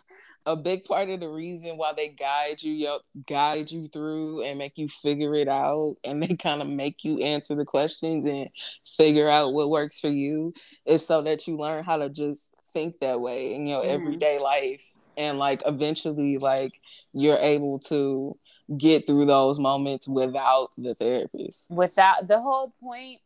a 0.47 0.57
big 0.57 0.85
part 0.85 1.09
of 1.09 1.21
the 1.21 1.29
reason 1.29 1.77
why 1.77 1.93
they 1.97 2.09
guide 2.09 2.63
you 2.63 2.99
guide 3.27 3.71
you 3.71 3.89
through 3.89 4.43
and 4.43 4.59
make 4.59 4.77
you 4.77 4.89
figure 4.89 5.35
it 5.35 5.49
out 5.49 5.97
and 6.05 6.23
they 6.23 6.35
kind 6.37 6.61
of 6.61 6.69
make 6.69 7.05
you 7.05 7.19
answer 7.21 7.55
the 7.55 7.65
questions 7.65 8.25
and 8.25 8.49
figure 8.85 9.29
out 9.29 9.53
what 9.53 9.71
works 9.71 10.01
for 10.01 10.09
you 10.09 10.53
is 10.85 11.07
so 11.07 11.23
that 11.23 11.47
you 11.47 11.57
learn 11.57 11.83
how 11.83 11.97
to 11.97 12.09
just 12.09 12.55
think 12.69 13.01
that 13.01 13.21
way 13.21 13.55
in 13.55 13.67
your 13.67 13.83
mm-hmm. 13.83 13.91
everyday 13.91 14.39
life 14.39 14.95
and 15.17 15.39
like 15.39 15.63
eventually 15.65 16.39
like 16.39 16.73
you're 17.13 17.39
able 17.39 17.79
to 17.79 18.37
get 18.77 19.07
through 19.07 19.27
those 19.27 19.59
moments 19.59 20.09
without 20.09 20.71
the 20.77 20.95
therapist 20.95 21.71
without 21.71 22.27
the 22.29 22.41
whole 22.41 22.73
point 22.81 23.21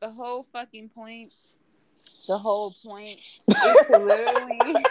the 0.00 0.08
whole 0.08 0.46
fucking 0.52 0.88
point 0.88 1.32
the 2.26 2.38
whole 2.38 2.74
point 2.84 3.18
is 3.48 3.54
to 3.54 3.98
literally 3.98 4.58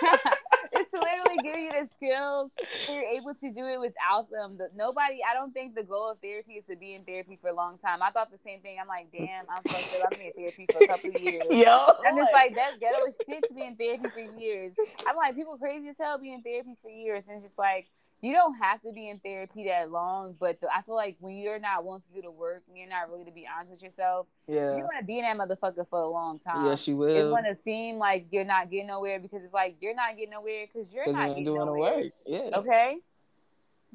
it's 0.75 0.91
to 0.91 0.99
literally 0.99 1.37
give 1.43 1.55
you 1.55 1.71
the 1.71 1.89
skills 1.95 2.51
so 2.85 2.93
you're 2.93 3.03
able 3.03 3.33
to 3.33 3.49
do 3.51 3.65
it 3.65 3.79
without 3.79 4.29
them. 4.29 4.57
The, 4.57 4.69
nobody, 4.75 5.19
I 5.29 5.33
don't 5.33 5.51
think 5.51 5.75
the 5.75 5.83
goal 5.83 6.11
of 6.11 6.19
therapy 6.19 6.53
is 6.53 6.65
to 6.69 6.75
be 6.75 6.93
in 6.93 7.03
therapy 7.03 7.37
for 7.41 7.49
a 7.49 7.53
long 7.53 7.77
time. 7.79 8.01
I 8.01 8.11
thought 8.11 8.31
the 8.31 8.39
same 8.45 8.61
thing. 8.61 8.77
I'm 8.81 8.87
like, 8.87 9.07
damn, 9.11 9.45
I'm 9.49 9.63
fucked 9.63 10.03
up. 10.03 10.11
I've 10.11 10.17
been 10.17 10.27
in 10.27 10.33
therapy 10.33 10.67
for 10.71 10.83
a 10.83 10.87
couple 10.87 11.09
of 11.09 11.21
years. 11.21 11.43
Yo, 11.49 11.77
I'm 12.05 12.17
just 12.17 12.33
like, 12.33 12.55
that's 12.55 12.77
ghetto 12.77 13.13
shit 13.25 13.43
to 13.47 13.53
be 13.53 13.63
in 13.63 13.75
therapy 13.75 14.09
for 14.09 14.39
years. 14.39 14.71
I'm 15.07 15.15
like, 15.15 15.35
people 15.35 15.57
crazy 15.57 15.89
as 15.89 15.97
hell 15.97 16.19
be 16.19 16.33
in 16.33 16.41
therapy 16.41 16.75
for 16.81 16.89
years. 16.89 17.23
And 17.27 17.37
it's 17.37 17.47
just 17.47 17.59
like, 17.59 17.85
you 18.25 18.33
don't 18.33 18.55
have 18.55 18.81
to 18.81 18.91
be 18.91 19.09
in 19.09 19.19
therapy 19.19 19.65
that 19.65 19.91
long, 19.91 20.35
but 20.39 20.59
the, 20.59 20.67
I 20.75 20.81
feel 20.81 20.95
like 20.95 21.15
when 21.19 21.35
you're 21.35 21.59
not 21.59 21.85
willing 21.85 22.01
to 22.01 22.15
do 22.15 22.23
the 22.23 22.31
work 22.31 22.63
and 22.67 22.75
you're 22.75 22.89
not 22.89 23.11
really 23.11 23.23
to 23.25 23.31
be 23.31 23.47
honest 23.47 23.71
with 23.71 23.83
yourself, 23.83 24.25
yeah, 24.47 24.75
you're 24.75 24.87
gonna 24.87 25.05
be 25.05 25.19
in 25.19 25.25
that 25.25 25.37
motherfucker 25.37 25.87
for 25.87 25.99
a 25.99 26.07
long 26.07 26.39
time. 26.39 26.65
Yes, 26.65 26.87
you 26.87 26.97
will. 26.97 27.15
It's 27.15 27.29
gonna 27.29 27.55
seem 27.55 27.97
like 27.97 28.25
you're 28.31 28.43
not 28.43 28.71
getting 28.71 28.87
nowhere 28.87 29.19
because 29.19 29.43
it's 29.43 29.53
like 29.53 29.75
you're 29.79 29.93
not 29.93 30.15
getting 30.15 30.31
nowhere 30.31 30.65
because 30.65 30.91
you're 30.91 31.05
not 31.11 31.27
getting 31.27 31.43
doing 31.43 31.65
nowhere. 31.65 31.95
the 31.95 32.03
work. 32.03 32.13
Yeah. 32.25 32.57
Okay. 32.57 32.97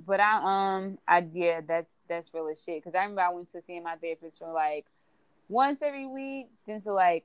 But 0.07 0.20
I 0.20 0.74
um 0.76 0.99
I 1.09 1.26
yeah 1.33 1.61
that's 1.66 1.97
that's 2.09 2.33
real 2.33 2.49
as 2.49 2.62
shit 2.62 2.85
because 2.85 2.95
I 2.95 3.03
remember 3.03 3.22
I 3.22 3.31
went 3.31 3.51
to 3.53 3.62
see 3.62 3.81
my 3.81 3.97
therapist 3.97 4.39
for 4.39 4.53
like 4.53 4.87
once 5.49 5.83
every 5.83 6.07
week, 6.07 6.47
then 6.68 6.81
to 6.83 6.93
like 6.93 7.24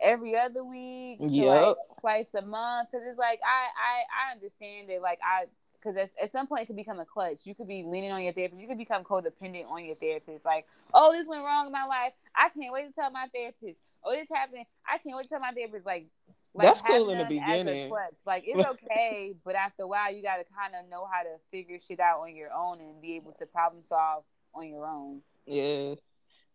every 0.00 0.36
other 0.36 0.64
week, 0.64 1.18
yeah, 1.20 1.44
like 1.44 1.76
twice 2.00 2.34
a 2.34 2.42
month. 2.42 2.88
Because 2.90 3.06
it's 3.08 3.18
like 3.18 3.38
I 3.46 3.68
I 3.78 4.30
I 4.30 4.32
understand 4.34 4.88
that 4.88 5.00
like 5.00 5.20
I 5.24 5.44
because 5.80 5.96
at, 5.96 6.10
at 6.22 6.30
some 6.30 6.46
point 6.46 6.62
it 6.62 6.66
could 6.66 6.76
become 6.76 7.00
a 7.00 7.04
clutch. 7.04 7.40
You 7.44 7.54
could 7.54 7.68
be 7.68 7.84
leaning 7.86 8.12
on 8.12 8.22
your 8.22 8.32
therapist. 8.32 8.60
You 8.60 8.68
could 8.68 8.78
become 8.78 9.04
codependent 9.04 9.66
on 9.66 9.84
your 9.84 9.96
therapist. 9.96 10.44
Like, 10.44 10.66
oh, 10.92 11.12
this 11.12 11.26
went 11.26 11.42
wrong 11.42 11.66
in 11.66 11.72
my 11.72 11.84
life. 11.84 12.12
I 12.34 12.48
can't 12.48 12.72
wait 12.72 12.88
to 12.88 12.92
tell 12.92 13.10
my 13.10 13.26
therapist. 13.32 13.78
Oh, 14.04 14.12
this 14.12 14.28
happened. 14.32 14.64
I 14.86 14.98
can't 14.98 15.16
wait 15.16 15.24
to 15.24 15.28
tell 15.28 15.40
my 15.40 15.52
therapist. 15.52 15.86
Like, 15.86 16.06
like 16.54 16.66
that's 16.66 16.82
cool 16.82 17.10
in 17.10 17.18
the 17.18 17.24
beginning. 17.24 17.92
Like 18.26 18.44
it's 18.46 18.68
okay, 18.90 19.34
but 19.44 19.54
after 19.54 19.84
a 19.84 19.86
while, 19.86 20.12
you 20.14 20.22
got 20.22 20.36
to 20.36 20.44
kind 20.44 20.74
of 20.78 20.90
know 20.90 21.06
how 21.10 21.22
to 21.22 21.36
figure 21.50 21.78
shit 21.78 22.00
out 22.00 22.20
on 22.20 22.34
your 22.34 22.52
own 22.52 22.80
and 22.80 23.00
be 23.00 23.16
able 23.16 23.32
to 23.38 23.46
problem 23.46 23.82
solve 23.82 24.24
on 24.54 24.68
your 24.68 24.86
own. 24.86 25.22
Yeah, 25.46 25.94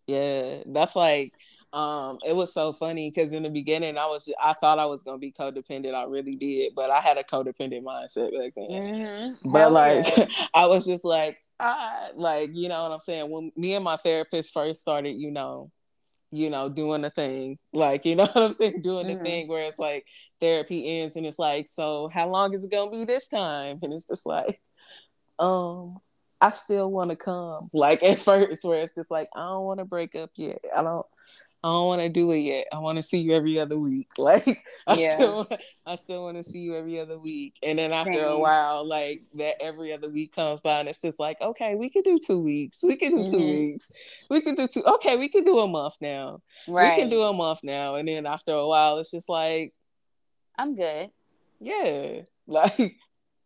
yeah. 0.08 0.64
That's 0.66 0.96
like 0.96 1.34
um, 1.76 2.20
it 2.26 2.34
was 2.34 2.54
so 2.54 2.72
funny 2.72 3.12
because 3.12 3.34
in 3.34 3.44
the 3.44 3.50
beginning 3.50 3.98
I 3.98 4.06
was 4.06 4.32
I 4.42 4.54
thought 4.54 4.80
I 4.80 4.86
was 4.86 5.04
gonna 5.04 5.18
be 5.18 5.34
codependent. 5.34 5.94
I 5.94 6.06
really 6.06 6.38
did, 6.38 6.74
but 6.74 6.90
I 6.90 7.02
had 7.02 7.18
a 7.18 7.24
codependent 7.24 7.84
mindset 7.84 8.32
back 8.32 8.54
then. 8.56 8.70
Mm-hmm. 8.70 9.52
But 9.52 9.60
Hell 9.60 9.72
like 9.72 10.18
yeah. 10.18 10.28
I 10.54 10.68
was 10.68 10.86
just 10.86 11.04
like, 11.04 11.38
ah, 11.60 12.08
like 12.16 12.52
you 12.54 12.70
know 12.70 12.84
what 12.84 12.94
I'm 12.94 13.02
saying. 13.02 13.30
When 13.30 13.52
me 13.58 13.74
and 13.76 13.84
my 13.84 13.98
therapist 13.98 14.54
first 14.54 14.80
started, 14.80 15.18
you 15.18 15.32
know, 15.32 15.70
you 16.32 16.50
know, 16.50 16.70
doing 16.70 17.02
the 17.02 17.10
thing, 17.10 17.58
like 17.74 18.06
you 18.06 18.16
know 18.16 18.24
what 18.24 18.38
I'm 18.38 18.54
saying, 18.54 18.82
doing 18.82 19.08
mm-hmm. 19.08 19.18
the 19.18 19.24
thing 19.24 19.48
where 19.50 19.66
it's 19.66 19.78
like 19.78 20.08
therapy 20.40 21.02
ends 21.02 21.18
and 21.18 21.26
it's 21.26 21.40
like, 21.40 21.68
so 21.68 22.08
how 22.08 22.30
long 22.30 22.54
is 22.54 22.64
it 22.64 22.72
gonna 22.72 22.90
be 22.90 23.04
this 23.04 23.28
time? 23.28 23.80
And 23.82 23.92
it's 23.92 24.08
just 24.08 24.26
like, 24.26 24.62
um, 25.40 25.98
I 26.40 26.52
still 26.52 26.90
want 26.92 27.10
to 27.10 27.16
come. 27.16 27.70
Like 27.74 28.02
at 28.04 28.20
first, 28.20 28.64
where 28.64 28.80
it's 28.80 28.96
just 28.96 29.12
like, 29.12 29.28
I 29.36 29.52
don't 29.52 29.66
want 29.66 29.80
to 29.82 29.86
break 29.86 30.16
up 30.16 30.32
yet. 30.38 30.60
I 30.74 30.84
don't. 30.84 31.06
I 31.66 31.70
don't 31.70 31.88
want 31.88 32.02
to 32.02 32.10
do 32.10 32.32
it 32.32 32.42
yet. 32.42 32.68
I 32.72 32.78
want 32.78 32.98
to 32.98 33.02
see 33.02 33.18
you 33.18 33.34
every 33.34 33.58
other 33.58 33.80
week. 33.80 34.08
Like 34.20 34.64
I 34.86 34.96
yeah. 34.96 35.16
still, 35.16 35.48
I 35.86 35.96
still 35.96 36.24
want 36.24 36.38
to 36.38 36.44
see 36.44 36.60
you 36.60 36.76
every 36.76 37.00
other 37.00 37.18
week. 37.18 37.56
And 37.64 37.80
then 37.80 37.92
after 37.92 38.14
Same. 38.14 38.24
a 38.24 38.38
while, 38.38 38.88
like 38.88 39.22
that 39.36 39.56
every 39.60 39.92
other 39.92 40.10
week 40.10 40.36
comes 40.36 40.62
by, 40.62 40.80
and 40.80 40.90
it's 40.90 41.02
just 41.02 41.20
like, 41.20 41.42
okay, 41.42 41.74
we 41.74 41.90
could 41.90 42.04
do 42.04 42.20
two 42.20 42.40
weeks. 42.40 42.84
We 42.84 42.96
can 42.96 43.16
do 43.16 43.24
mm-hmm. 43.24 43.38
two 43.38 43.46
weeks. 43.46 43.92
We 44.30 44.42
can 44.42 44.54
do 44.54 44.68
two. 44.68 44.84
Okay, 44.84 45.18
we 45.18 45.28
can 45.28 45.44
do 45.44 45.58
a 45.58 45.68
month 45.68 45.96
now. 46.02 46.42
Right. 46.68 46.96
We 46.96 47.02
can 47.02 47.10
do 47.10 47.24
a 47.24 47.34
month 47.34 47.62
now. 47.64 47.96
And 47.96 48.08
then 48.08 48.28
after 48.28 48.52
a 48.52 48.68
while, 48.68 49.00
it's 49.00 49.10
just 49.10 49.28
like, 49.28 49.74
I'm 50.58 50.76
good. 50.76 51.10
Yeah. 51.60 52.22
Like, 52.48 53.00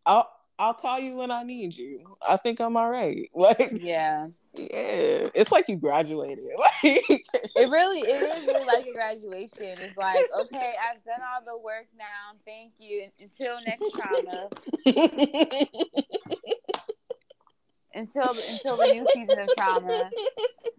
I'll 0.04 0.30
I'll 0.58 0.74
call 0.74 0.98
you 0.98 1.16
when 1.16 1.30
I 1.30 1.42
need 1.42 1.74
you. 1.74 2.04
I 2.20 2.36
think 2.36 2.60
I'm 2.60 2.76
all 2.76 2.90
right. 2.90 3.30
Like, 3.34 3.78
yeah. 3.80 4.26
Yeah, 4.54 5.28
it's 5.32 5.52
like 5.52 5.68
you 5.68 5.76
graduated. 5.76 6.44
Like 6.58 6.72
it 6.82 7.68
really, 7.70 8.00
it 8.00 8.38
is 8.38 8.46
really 8.46 8.64
like 8.64 8.86
a 8.86 8.92
graduation. 8.92 9.78
It's 9.80 9.96
like, 9.96 10.24
okay, 10.40 10.74
I've 10.90 11.04
done 11.04 11.20
all 11.20 11.44
the 11.44 11.58
work 11.62 11.86
now. 11.96 12.36
Thank 12.44 12.72
you. 12.78 13.08
Until 13.20 13.58
next 13.64 13.90
trauma. 13.92 14.48
until 17.94 18.30
until 18.50 18.76
the 18.76 18.92
new 18.92 19.06
season 19.14 19.38
of 19.38 19.48
trauma. 19.56 20.10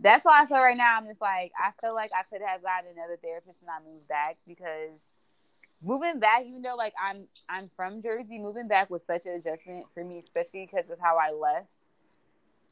That's 0.01 0.25
why 0.25 0.43
I 0.43 0.45
feel 0.47 0.59
right 0.59 0.77
now. 0.77 0.97
I'm 0.97 1.07
just 1.07 1.21
like, 1.21 1.51
I 1.57 1.71
feel 1.81 1.93
like 1.93 2.11
I 2.17 2.23
could 2.23 2.41
have 2.45 2.61
gotten 2.61 2.91
another 2.91 3.17
therapist 3.21 3.63
when 3.63 3.69
I 3.69 3.79
moved 3.89 4.07
back 4.07 4.37
because 4.47 5.11
moving 5.81 6.19
back, 6.19 6.43
even 6.45 6.61
though 6.61 6.75
like 6.75 6.93
I'm 7.01 7.27
I'm 7.49 7.69
from 7.75 8.01
Jersey, 8.01 8.37
moving 8.37 8.67
back 8.67 8.89
was 8.89 9.03
such 9.05 9.25
an 9.25 9.33
adjustment 9.33 9.85
for 9.93 10.03
me, 10.03 10.19
especially 10.19 10.69
because 10.69 10.89
of 10.89 10.99
how 10.99 11.17
I 11.17 11.31
left. 11.31 11.75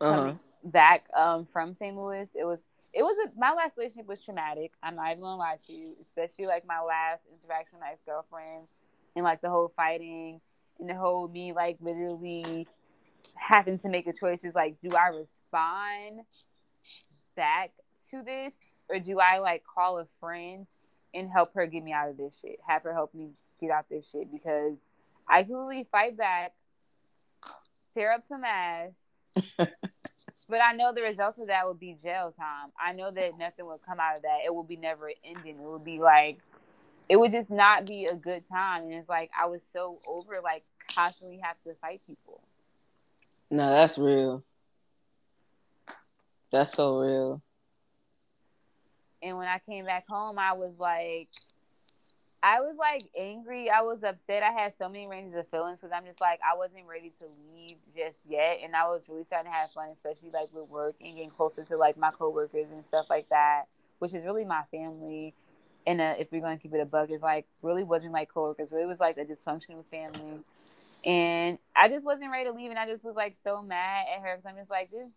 Uh-huh 0.01 0.33
back 0.63 1.05
um, 1.15 1.47
from 1.51 1.75
St. 1.75 1.95
Louis, 1.95 2.27
it 2.35 2.45
was 2.45 2.59
it 2.93 3.03
was 3.03 3.15
a, 3.25 3.39
my 3.39 3.53
last 3.53 3.77
relationship 3.77 4.07
was 4.07 4.23
traumatic. 4.23 4.71
I'm 4.81 4.95
not 4.95 5.11
even 5.11 5.21
gonna 5.21 5.37
lie 5.37 5.57
to 5.67 5.73
you, 5.73 5.95
especially 6.01 6.47
like 6.47 6.65
my 6.65 6.81
last 6.81 7.21
interaction 7.31 7.77
with 7.77 7.81
my 7.81 7.91
ex 7.91 8.01
girlfriend 8.05 8.67
and 9.15 9.23
like 9.23 9.41
the 9.41 9.49
whole 9.49 9.71
fighting 9.75 10.39
and 10.79 10.89
the 10.89 10.95
whole 10.95 11.27
me 11.27 11.53
like 11.53 11.77
literally 11.81 12.67
having 13.35 13.77
to 13.79 13.89
make 13.89 14.07
a 14.07 14.13
choice 14.13 14.43
is 14.43 14.55
like, 14.55 14.75
do 14.81 14.95
I 14.95 15.07
respond 15.07 16.25
back 17.35 17.71
to 18.11 18.23
this 18.23 18.55
or 18.89 18.99
do 18.99 19.19
I 19.19 19.39
like 19.39 19.63
call 19.63 19.99
a 19.99 20.07
friend 20.19 20.65
and 21.13 21.29
help 21.29 21.53
her 21.55 21.67
get 21.67 21.83
me 21.83 21.93
out 21.93 22.09
of 22.09 22.17
this 22.17 22.39
shit? 22.41 22.59
Have 22.67 22.83
her 22.83 22.93
help 22.93 23.13
me 23.13 23.29
get 23.61 23.71
out 23.71 23.85
this 23.89 24.09
shit 24.09 24.31
because 24.31 24.73
I 25.27 25.43
can 25.43 25.53
really 25.53 25.87
fight 25.91 26.17
back, 26.17 26.53
tear 27.93 28.13
up 28.13 28.23
some 28.27 28.43
ass, 28.43 28.91
but 29.57 30.61
I 30.61 30.73
know 30.73 30.93
the 30.93 31.01
result 31.01 31.37
of 31.39 31.47
that 31.47 31.67
would 31.67 31.79
be 31.79 31.95
jail 32.01 32.31
time. 32.31 32.71
I 32.79 32.93
know 32.93 33.11
that 33.11 33.37
nothing 33.37 33.65
would 33.65 33.81
come 33.85 33.99
out 33.99 34.17
of 34.17 34.21
that. 34.23 34.39
It 34.45 34.53
would 34.53 34.67
be 34.67 34.77
never 34.77 35.11
ending. 35.23 35.57
It 35.59 35.65
would 35.65 35.83
be 35.83 35.99
like 35.99 36.39
it 37.07 37.19
would 37.19 37.31
just 37.31 37.49
not 37.49 37.85
be 37.85 38.05
a 38.05 38.15
good 38.15 38.43
time. 38.49 38.83
And 38.83 38.93
it's 38.93 39.09
like 39.09 39.31
I 39.39 39.47
was 39.47 39.61
so 39.73 39.99
over 40.07 40.39
like 40.43 40.63
constantly 40.93 41.39
have 41.43 41.61
to 41.63 41.73
fight 41.81 42.01
people. 42.07 42.41
No, 43.49 43.69
that's 43.69 43.97
real. 43.97 44.43
That's 46.51 46.73
so 46.73 46.99
real. 46.99 47.41
And 49.21 49.37
when 49.37 49.47
I 49.47 49.59
came 49.59 49.85
back 49.85 50.07
home, 50.07 50.39
I 50.39 50.53
was 50.53 50.73
like, 50.79 51.27
I 52.41 52.61
was 52.61 52.75
like 52.77 53.01
angry. 53.17 53.69
I 53.69 53.81
was 53.81 54.03
upset. 54.03 54.43
I 54.43 54.51
had 54.51 54.73
so 54.77 54.87
many 54.87 55.07
ranges 55.07 55.35
of 55.37 55.47
feelings 55.49 55.79
because 55.81 55.93
I'm 55.93 56.05
just 56.05 56.21
like 56.21 56.39
I 56.43 56.55
wasn't 56.57 56.85
ready 56.87 57.11
to 57.19 57.25
leave 57.25 57.77
just 57.95 58.19
yet, 58.27 58.59
and 58.63 58.75
I 58.75 58.87
was 58.87 59.09
really 59.09 59.25
starting 59.25 59.51
to 59.51 59.57
have 59.57 59.71
fun, 59.71 59.89
especially 59.89 60.29
like 60.29 60.47
with 60.53 60.69
work 60.69 60.95
and 61.01 61.15
getting 61.15 61.31
closer 61.31 61.65
to 61.65 61.77
like 61.77 61.97
my 61.97 62.11
coworkers 62.11 62.67
and 62.71 62.85
stuff 62.85 63.09
like 63.09 63.27
that, 63.29 63.65
which 63.99 64.13
is 64.13 64.23
really 64.23 64.45
my 64.45 64.61
family. 64.71 65.33
And 65.85 65.99
uh, 65.99 66.15
if 66.17 66.31
we're 66.31 66.41
gonna 66.41 66.57
keep 66.57 66.73
it 66.73 66.79
a 66.79 66.85
bug, 66.85 67.11
it's 67.11 67.23
like 67.23 67.45
really 67.61 67.83
wasn't 67.83 68.13
like 68.13 68.29
coworkers, 68.33 68.69
it 68.71 68.87
was 68.87 68.99
like 68.99 69.17
a 69.17 69.25
dysfunctional 69.25 69.83
family, 69.91 70.39
and 71.05 71.57
I 71.75 71.89
just 71.89 72.05
wasn't 72.05 72.31
ready 72.31 72.49
to 72.49 72.55
leave, 72.55 72.69
and 72.69 72.79
I 72.79 72.85
just 72.85 73.03
was 73.03 73.15
like 73.15 73.35
so 73.35 73.61
mad 73.61 74.05
at 74.15 74.21
her 74.21 74.37
because 74.37 74.49
I'm 74.49 74.57
just 74.57 74.69
like 74.69 74.91
this 74.91 75.09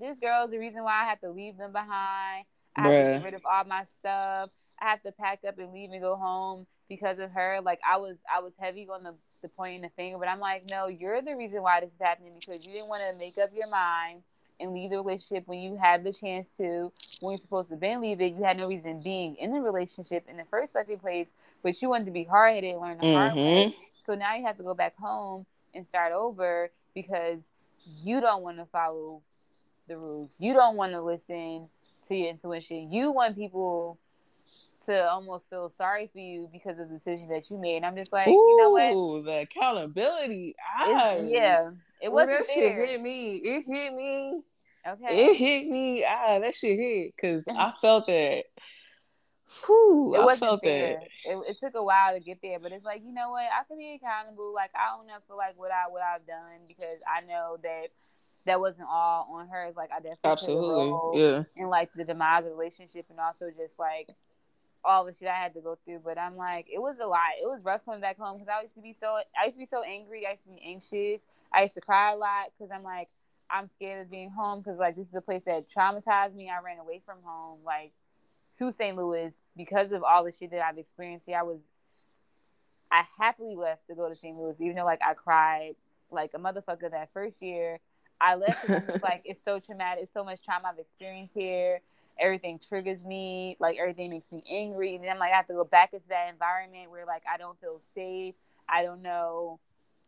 this 0.00 0.18
girl 0.18 0.44
is 0.44 0.50
the 0.50 0.58
reason 0.58 0.82
why 0.82 1.02
I 1.02 1.04
have 1.04 1.20
to 1.20 1.30
leave 1.30 1.56
them 1.56 1.70
behind. 1.70 2.46
I 2.76 2.82
have 2.82 2.90
to 2.90 3.12
get 3.12 3.24
rid 3.24 3.34
of 3.34 3.42
all 3.46 3.62
my 3.64 3.84
stuff. 4.00 4.50
I 4.80 4.90
have 4.90 5.02
to 5.02 5.12
pack 5.12 5.40
up 5.46 5.58
and 5.58 5.72
leave 5.72 5.90
and 5.92 6.00
go 6.00 6.16
home 6.16 6.66
because 6.88 7.18
of 7.18 7.30
her. 7.32 7.60
Like 7.62 7.80
I 7.88 7.96
was 7.96 8.16
I 8.32 8.40
was 8.40 8.52
heavy 8.58 8.86
on 8.88 9.02
the, 9.02 9.14
the 9.42 9.48
pointing 9.48 9.82
the 9.82 9.90
finger, 9.90 10.18
but 10.18 10.32
I'm 10.32 10.40
like, 10.40 10.64
no, 10.70 10.88
you're 10.88 11.22
the 11.22 11.36
reason 11.36 11.62
why 11.62 11.80
this 11.80 11.92
is 11.92 11.98
happening 12.00 12.32
because 12.38 12.66
you 12.66 12.72
didn't 12.72 12.88
want 12.88 13.02
to 13.10 13.18
make 13.18 13.38
up 13.38 13.50
your 13.54 13.68
mind 13.68 14.22
and 14.60 14.72
leave 14.72 14.90
the 14.90 14.96
relationship 14.96 15.46
when 15.46 15.60
you 15.60 15.76
had 15.76 16.04
the 16.04 16.12
chance 16.12 16.56
to. 16.56 16.92
When 17.20 17.32
you're 17.32 17.38
supposed 17.38 17.70
to 17.70 17.76
then 17.76 18.00
leave 18.00 18.20
it, 18.20 18.34
you 18.34 18.42
had 18.42 18.56
no 18.56 18.66
reason 18.66 19.00
being 19.02 19.36
in 19.36 19.52
the 19.52 19.60
relationship 19.60 20.26
in 20.28 20.36
the 20.36 20.44
first 20.50 20.72
second 20.72 21.00
place, 21.00 21.28
but 21.62 21.80
you 21.80 21.88
wanted 21.88 22.06
to 22.06 22.10
be 22.10 22.24
hard 22.24 22.54
headed 22.54 22.72
and 22.72 22.80
learn 22.80 22.98
the 22.98 23.04
mm-hmm. 23.06 23.16
hard 23.16 23.34
way. 23.34 23.66
Mm-hmm. 23.66 23.80
So 24.04 24.14
now 24.14 24.34
you 24.34 24.44
have 24.44 24.56
to 24.58 24.62
go 24.62 24.74
back 24.74 24.96
home 24.98 25.46
and 25.72 25.86
start 25.86 26.12
over 26.12 26.70
because 26.94 27.38
you 28.02 28.20
don't 28.20 28.42
want 28.42 28.58
to 28.58 28.66
follow 28.66 29.22
the 29.88 29.96
rules. 29.96 30.30
You 30.38 30.52
don't 30.52 30.76
want 30.76 30.92
to 30.92 31.02
listen 31.02 31.68
to 32.08 32.14
your 32.14 32.30
intuition. 32.30 32.92
You 32.92 33.10
want 33.10 33.36
people 33.36 33.98
to 34.86 35.08
almost 35.08 35.48
feel 35.48 35.68
sorry 35.68 36.08
for 36.12 36.18
you 36.18 36.48
because 36.52 36.78
of 36.78 36.88
the 36.88 36.96
decision 36.96 37.28
that 37.28 37.50
you 37.50 37.58
made. 37.58 37.76
And 37.76 37.86
I'm 37.86 37.96
just 37.96 38.12
like, 38.12 38.28
Ooh, 38.28 38.32
you 38.32 38.56
know 38.56 38.70
what? 38.70 39.24
The 39.24 39.40
accountability. 39.42 40.54
I, 40.78 41.26
yeah. 41.28 41.70
It 42.00 42.12
wasn't 42.12 42.38
that 42.38 42.46
shit 42.46 42.74
hit 42.74 43.00
me. 43.00 43.36
It 43.36 43.64
hit 43.66 43.92
me. 43.94 44.42
Okay. 44.86 45.30
It 45.30 45.36
hit 45.36 45.68
me. 45.68 46.04
Ah, 46.06 46.38
that 46.38 46.54
shit 46.54 46.78
hit 46.78 47.14
because 47.16 47.46
I 47.56 47.72
felt 47.80 48.06
that. 48.06 48.44
Whew, 49.66 50.14
it 50.16 50.20
I 50.20 50.36
felt 50.36 50.64
fair. 50.64 51.00
that. 51.00 51.30
It, 51.30 51.50
it, 51.50 51.56
took 51.62 51.74
a 51.74 51.82
while 51.82 52.14
to 52.14 52.20
get 52.20 52.38
there, 52.42 52.58
but 52.58 52.72
it's 52.72 52.84
like 52.84 53.02
you 53.04 53.12
know 53.12 53.30
what? 53.30 53.44
I 53.44 53.64
can 53.68 53.78
be 53.78 53.94
accountable. 53.94 54.52
Like 54.54 54.70
I 54.74 54.98
own 54.98 55.10
up 55.10 55.22
for 55.28 55.36
like 55.36 55.58
what 55.58 55.70
I 55.70 55.90
what 55.90 56.02
I've 56.02 56.26
done 56.26 56.66
because 56.66 56.98
I 57.10 57.20
know 57.26 57.58
that 57.62 57.88
that 58.46 58.60
wasn't 58.60 58.88
all 58.90 59.28
on 59.32 59.48
her. 59.48 59.64
It's 59.64 59.76
like 59.76 59.90
I 59.92 59.96
definitely 59.96 60.18
absolutely 60.24 61.20
yeah, 61.20 61.42
and 61.56 61.68
like 61.68 61.92
the 61.92 62.04
demise 62.04 62.44
of 62.44 62.50
the 62.50 62.50
relationship, 62.50 63.06
and 63.10 63.20
also 63.20 63.46
just 63.56 63.78
like 63.78 64.08
all 64.84 65.04
the 65.04 65.14
shit 65.14 65.28
I 65.28 65.36
had 65.36 65.54
to 65.54 65.60
go 65.60 65.78
through. 65.84 66.00
But 66.04 66.18
I'm 66.18 66.36
like, 66.36 66.66
it 66.72 66.80
was 66.80 66.96
a 67.02 67.06
lot. 67.06 67.20
It 67.40 67.46
was 67.46 67.60
rough 67.62 67.84
coming 67.84 68.00
back 68.00 68.18
home 68.18 68.38
because 68.38 68.48
I 68.48 68.62
used 68.62 68.74
to 68.74 68.80
be 68.80 68.92
so 68.92 69.18
I 69.40 69.46
used 69.46 69.56
to 69.56 69.60
be 69.60 69.68
so 69.70 69.82
angry. 69.82 70.26
I 70.26 70.32
used 70.32 70.44
to 70.44 70.50
be 70.50 70.62
anxious. 70.64 71.20
I 71.52 71.62
used 71.62 71.74
to 71.74 71.80
cry 71.80 72.12
a 72.12 72.16
lot 72.16 72.50
because 72.56 72.70
I'm 72.74 72.82
like, 72.82 73.08
I'm 73.50 73.68
scared 73.76 74.02
of 74.02 74.10
being 74.10 74.30
home 74.30 74.60
because 74.60 74.78
like 74.78 74.96
this 74.96 75.06
is 75.08 75.14
a 75.14 75.20
place 75.20 75.42
that 75.46 75.66
traumatized 75.70 76.34
me. 76.34 76.50
I 76.50 76.62
ran 76.62 76.78
away 76.78 77.02
from 77.04 77.18
home, 77.24 77.58
like 77.64 77.92
to 78.58 78.72
St. 78.72 78.96
Louis 78.96 79.40
because 79.56 79.92
of 79.92 80.02
all 80.02 80.24
the 80.24 80.32
shit 80.32 80.50
that 80.50 80.64
I've 80.64 80.78
experienced 80.78 81.26
here. 81.26 81.38
I 81.38 81.42
was 81.42 81.58
I 82.90 83.02
happily 83.18 83.56
left 83.56 83.86
to 83.88 83.94
go 83.94 84.08
to 84.08 84.14
St. 84.14 84.36
Louis, 84.36 84.54
even 84.60 84.76
though 84.76 84.84
like 84.84 85.00
I 85.06 85.14
cried 85.14 85.74
like 86.10 86.30
a 86.34 86.38
motherfucker 86.38 86.90
that 86.90 87.10
first 87.12 87.42
year. 87.42 87.80
I 88.20 88.36
left 88.36 88.66
because 88.66 89.02
like 89.02 89.22
it's 89.24 89.44
so 89.44 89.58
traumatic, 89.58 90.04
it's 90.04 90.14
so 90.14 90.24
much 90.24 90.42
trauma 90.42 90.68
I've 90.72 90.78
experienced 90.78 91.34
here. 91.34 91.80
Everything 92.18 92.60
triggers 92.68 93.02
me, 93.04 93.56
like 93.58 93.76
everything 93.78 94.10
makes 94.10 94.30
me 94.30 94.42
angry, 94.50 94.94
and 94.94 95.04
then 95.04 95.10
I'm 95.10 95.18
like 95.18 95.32
I 95.32 95.36
have 95.36 95.48
to 95.48 95.54
go 95.54 95.64
back 95.64 95.92
into 95.92 96.08
that 96.08 96.28
environment 96.30 96.90
where 96.90 97.06
like 97.06 97.22
I 97.32 97.36
don't 97.36 97.60
feel 97.60 97.80
safe. 97.94 98.34
I 98.68 98.82
don't 98.82 99.02
know 99.02 99.58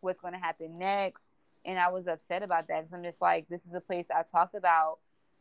what's 0.01 0.21
going 0.21 0.33
to 0.33 0.39
happen 0.39 0.79
next, 0.79 1.23
and 1.65 1.79
I 1.79 1.89
was 1.89 2.07
upset 2.07 2.43
about 2.43 2.69
that. 2.69 2.87
So 2.89 2.97
I'm 2.97 3.03
just 3.03 3.21
like, 3.21 3.49
this 3.49 3.61
is 3.69 3.75
a 3.75 3.81
place 3.81 4.07
I 4.15 4.23
talked 4.31 4.55
about 4.55 4.99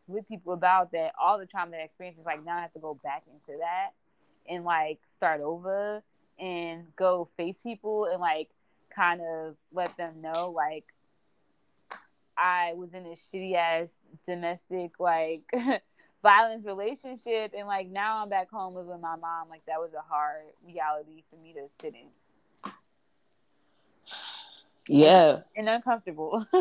with 0.07 0.27
people 0.27 0.53
about 0.53 0.91
that 0.91 1.13
all 1.19 1.39
the 1.39 1.45
trauma 1.45 1.71
that 1.71 1.81
I 1.81 1.83
experienced 1.83 2.19
is 2.19 2.25
like 2.25 2.45
now 2.45 2.57
I 2.57 2.61
have 2.61 2.73
to 2.73 2.79
go 2.79 2.99
back 3.03 3.23
into 3.27 3.59
that 3.59 3.91
and 4.47 4.63
like 4.63 4.99
start 5.17 5.41
over 5.41 6.03
and 6.39 6.85
go 6.95 7.27
face 7.37 7.59
people 7.63 8.05
and 8.05 8.19
like 8.19 8.49
kind 8.95 9.21
of 9.21 9.55
let 9.73 9.95
them 9.97 10.21
know 10.21 10.51
like 10.55 10.85
I 12.37 12.73
was 12.75 12.93
in 12.93 13.05
a 13.05 13.15
shitty 13.15 13.55
ass 13.55 13.95
domestic 14.25 14.99
like 14.99 15.41
violence 16.25 16.65
relationship 16.65 17.53
and 17.55 17.67
like 17.67 17.87
now 17.87 18.23
I'm 18.23 18.29
back 18.29 18.49
home 18.49 18.73
living 18.73 18.93
with 18.93 18.99
my 18.99 19.15
mom. 19.15 19.47
Like 19.47 19.63
that 19.67 19.79
was 19.79 19.91
a 19.93 20.01
hard 20.01 20.41
reality 20.65 21.23
for 21.29 21.35
me 21.35 21.53
to 21.53 21.67
sit 21.79 21.93
in. 21.93 22.71
Yeah. 24.87 25.41
And, 25.55 25.67
and 25.67 25.69
uncomfortable. 25.69 26.43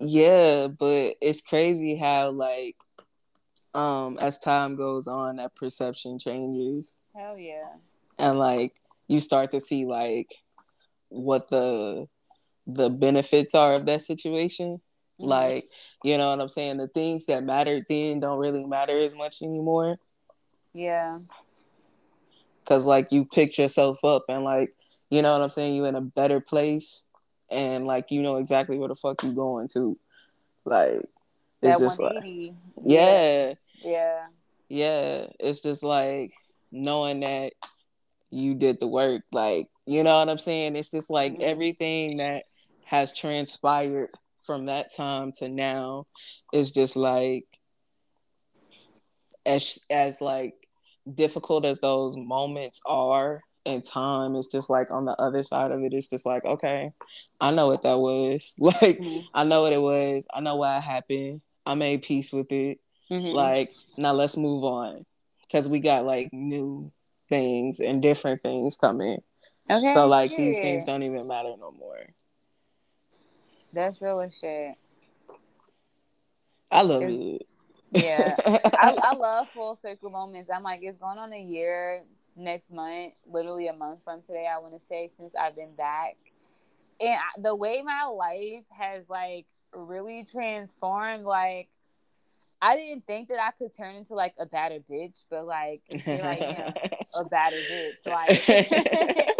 yeah, 0.00 0.66
but 0.66 1.14
it's 1.20 1.40
crazy 1.40 1.94
how 1.94 2.30
like 2.30 2.74
um 3.72 4.18
as 4.20 4.36
time 4.36 4.74
goes 4.74 5.06
on 5.06 5.36
that 5.36 5.54
perception 5.54 6.18
changes. 6.18 6.98
Hell 7.14 7.38
yeah. 7.38 7.74
And 8.18 8.40
like 8.40 8.74
you 9.06 9.20
start 9.20 9.52
to 9.52 9.60
see 9.60 9.86
like 9.86 10.34
what 11.10 11.46
the 11.46 12.08
the 12.66 12.90
benefits 12.90 13.54
are 13.54 13.74
of 13.74 13.86
that 13.86 14.02
situation. 14.02 14.80
Mm-hmm. 15.18 15.28
Like, 15.28 15.70
you 16.04 16.18
know 16.18 16.30
what 16.30 16.40
I'm 16.40 16.48
saying? 16.48 16.76
The 16.76 16.88
things 16.88 17.26
that 17.26 17.44
mattered 17.44 17.84
then 17.88 18.20
don't 18.20 18.38
really 18.38 18.64
matter 18.64 18.98
as 18.98 19.14
much 19.14 19.42
anymore. 19.42 19.98
Yeah. 20.72 21.18
Cause 22.66 22.86
like 22.86 23.12
you 23.12 23.24
picked 23.24 23.58
yourself 23.58 24.04
up 24.04 24.24
and 24.28 24.44
like, 24.44 24.74
you 25.08 25.22
know 25.22 25.32
what 25.32 25.42
I'm 25.42 25.50
saying, 25.50 25.76
You're 25.76 25.86
in 25.86 25.94
a 25.94 26.00
better 26.00 26.40
place 26.40 27.08
and 27.48 27.86
like 27.86 28.10
you 28.10 28.22
know 28.22 28.36
exactly 28.36 28.76
where 28.76 28.88
the 28.88 28.96
fuck 28.96 29.22
you 29.22 29.32
going 29.32 29.68
to. 29.68 29.96
Like 30.64 31.00
it's 31.62 31.76
that 31.76 31.78
just 31.78 32.00
like 32.00 32.24
yeah. 32.84 33.54
Yeah. 33.84 34.26
Yeah. 34.68 35.26
It's 35.38 35.60
just 35.60 35.84
like 35.84 36.34
knowing 36.72 37.20
that 37.20 37.52
you 38.30 38.54
did 38.54 38.80
the 38.80 38.88
work. 38.88 39.22
Like, 39.32 39.68
you 39.86 40.02
know 40.02 40.18
what 40.18 40.28
I'm 40.28 40.38
saying? 40.38 40.76
It's 40.76 40.90
just 40.90 41.08
like 41.08 41.34
mm-hmm. 41.34 41.42
everything 41.42 42.16
that 42.18 42.44
has 42.84 43.12
transpired 43.16 44.10
from 44.46 44.66
that 44.66 44.94
time 44.94 45.32
to 45.32 45.48
now 45.48 46.06
is 46.52 46.70
just 46.70 46.96
like 46.96 47.44
as 49.44 49.84
as 49.90 50.20
like 50.20 50.54
difficult 51.12 51.64
as 51.64 51.80
those 51.80 52.16
moments 52.16 52.80
are 52.86 53.42
in 53.64 53.82
time 53.82 54.36
it's 54.36 54.50
just 54.50 54.70
like 54.70 54.90
on 54.90 55.04
the 55.04 55.12
other 55.12 55.42
side 55.42 55.72
of 55.72 55.82
it 55.82 55.92
it's 55.92 56.08
just 56.08 56.24
like 56.24 56.44
okay 56.44 56.90
i 57.40 57.50
know 57.50 57.66
what 57.66 57.82
that 57.82 57.98
was 57.98 58.56
like 58.60 58.98
mm-hmm. 58.98 59.26
i 59.34 59.44
know 59.44 59.62
what 59.62 59.72
it 59.72 59.82
was 59.82 60.26
i 60.32 60.40
know 60.40 60.56
why 60.56 60.76
it 60.76 60.82
happened 60.82 61.40
i 61.64 61.74
made 61.74 62.02
peace 62.02 62.32
with 62.32 62.50
it 62.52 62.78
mm-hmm. 63.10 63.34
like 63.34 63.72
now 63.96 64.12
let's 64.12 64.36
move 64.36 64.62
on 64.62 65.04
because 65.42 65.68
we 65.68 65.80
got 65.80 66.04
like 66.04 66.28
new 66.32 66.90
things 67.28 67.80
and 67.80 68.02
different 68.02 68.40
things 68.40 68.76
coming 68.76 69.18
okay 69.68 69.94
so 69.94 70.06
like 70.06 70.30
yeah. 70.30 70.36
these 70.36 70.60
things 70.60 70.84
don't 70.84 71.02
even 71.02 71.26
matter 71.26 71.52
no 71.58 71.72
more 71.72 72.06
that's 73.76 74.00
real 74.00 74.28
shit. 74.30 74.74
I 76.70 76.82
love 76.82 77.02
it's, 77.02 77.42
it. 77.92 78.02
Yeah, 78.02 78.34
I, 78.46 78.94
I 79.00 79.14
love 79.14 79.48
full 79.54 79.76
circle 79.76 80.10
moments. 80.10 80.50
I'm 80.52 80.62
like, 80.62 80.80
it's 80.82 80.98
going 80.98 81.18
on 81.18 81.32
a 81.32 81.40
year 81.40 82.02
next 82.34 82.72
month, 82.72 83.12
literally 83.26 83.68
a 83.68 83.72
month 83.72 84.00
from 84.02 84.22
today. 84.22 84.48
I 84.52 84.58
want 84.58 84.80
to 84.80 84.86
say 84.86 85.08
since 85.16 85.34
I've 85.36 85.54
been 85.54 85.74
back, 85.74 86.16
and 87.00 87.14
I, 87.14 87.40
the 87.40 87.54
way 87.54 87.82
my 87.82 88.04
life 88.04 88.64
has 88.70 89.04
like 89.08 89.46
really 89.74 90.24
transformed. 90.24 91.24
Like, 91.24 91.68
I 92.60 92.76
didn't 92.76 93.04
think 93.04 93.28
that 93.28 93.38
I 93.40 93.50
could 93.52 93.76
turn 93.76 93.94
into 93.94 94.14
like 94.14 94.34
a 94.38 94.46
better 94.46 94.78
bitch, 94.90 95.22
but 95.30 95.44
like, 95.44 95.82
here 95.88 96.20
I 96.22 96.34
am, 96.34 96.72
a 97.20 97.24
better 97.30 97.56
bitch. 97.56 98.06
Like. 98.06 99.30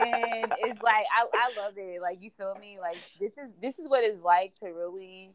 and 0.00 0.52
it's 0.60 0.82
like 0.82 1.04
I, 1.14 1.26
I 1.32 1.52
love 1.62 1.74
it. 1.76 2.00
Like 2.00 2.22
you 2.22 2.30
feel 2.36 2.56
me? 2.60 2.78
Like 2.80 2.98
this 3.20 3.32
is 3.32 3.50
this 3.60 3.78
is 3.78 3.88
what 3.88 4.04
it's 4.04 4.22
like 4.22 4.54
to 4.56 4.66
really 4.66 5.30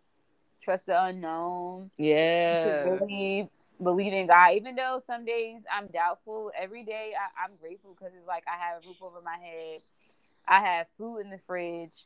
trust 0.62 0.86
the 0.86 1.04
unknown. 1.04 1.92
Yeah. 1.98 2.84
To 2.84 2.98
really 3.02 3.50
believe 3.82 4.14
in 4.14 4.28
God. 4.28 4.54
Even 4.54 4.76
though 4.76 5.02
some 5.06 5.26
days 5.26 5.62
I'm 5.72 5.88
doubtful, 5.88 6.52
every 6.58 6.84
day 6.84 7.14
I, 7.18 7.46
I'm 7.46 7.52
grateful 7.60 7.96
because 7.98 8.14
it's 8.18 8.28
like 8.28 8.44
I 8.48 8.58
have 8.58 8.84
a 8.84 8.88
roof 8.88 8.98
over 9.02 9.20
my 9.24 9.38
head. 9.44 9.78
I 10.48 10.60
have 10.60 10.88
food 10.98 11.20
in 11.20 11.30
the 11.30 11.38
fridge. 11.38 12.06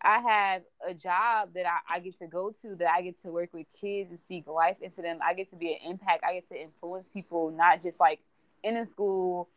I 0.00 0.20
have 0.20 0.62
a 0.86 0.94
job 0.94 1.54
that 1.54 1.66
I, 1.66 1.96
I, 1.96 1.98
get 1.98 2.18
to 2.20 2.28
go 2.28 2.52
to, 2.62 2.76
that 2.76 2.88
I 2.88 3.02
get 3.02 3.20
to 3.22 3.30
work 3.30 3.52
with 3.52 3.66
kids 3.80 4.10
and 4.10 4.20
speak 4.20 4.46
life 4.46 4.76
into 4.80 5.02
them. 5.02 5.18
I 5.24 5.34
get 5.34 5.50
to 5.50 5.56
be 5.56 5.72
an 5.72 5.90
impact. 5.90 6.22
I 6.24 6.34
get 6.34 6.48
to 6.50 6.60
influence 6.60 7.08
people, 7.08 7.50
not 7.50 7.82
just 7.82 7.98
like 7.98 8.20
in 8.62 8.76
a 8.76 8.86
school, 8.86 9.48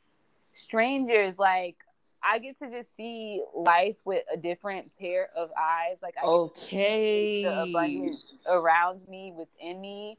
strangers. 0.55 1.37
Like 1.37 1.75
I 2.23 2.39
get 2.39 2.59
to 2.59 2.69
just 2.69 2.95
see 2.95 3.43
life 3.55 3.95
with 4.05 4.23
a 4.31 4.37
different 4.37 4.91
pair 4.99 5.29
of 5.35 5.49
eyes. 5.57 5.97
Like 6.01 6.15
I 6.21 6.25
okay, 6.25 7.43
the 7.43 7.63
abundance 7.63 8.35
around 8.47 9.07
me, 9.07 9.33
within 9.35 9.81
me, 9.81 10.17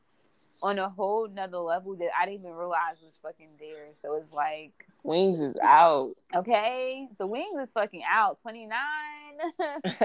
on 0.63 0.79
a 0.79 0.89
whole 0.89 1.29
nother 1.29 1.59
level 1.59 1.95
that 1.97 2.11
I 2.19 2.27
didn't 2.27 2.41
even 2.41 2.55
realize 2.55 3.03
was 3.03 3.19
fucking 3.23 3.51
there. 3.59 3.87
So 4.01 4.15
it's 4.17 4.33
like 4.33 4.73
wings 5.03 5.41
is 5.41 5.59
out. 5.63 6.15
Okay, 6.35 7.09
the 7.19 7.27
wings 7.27 7.61
is 7.61 7.73
fucking 7.73 8.03
out. 8.09 8.41
Twenty 8.41 8.67
nine. 8.67 8.81
it's, 9.85 9.97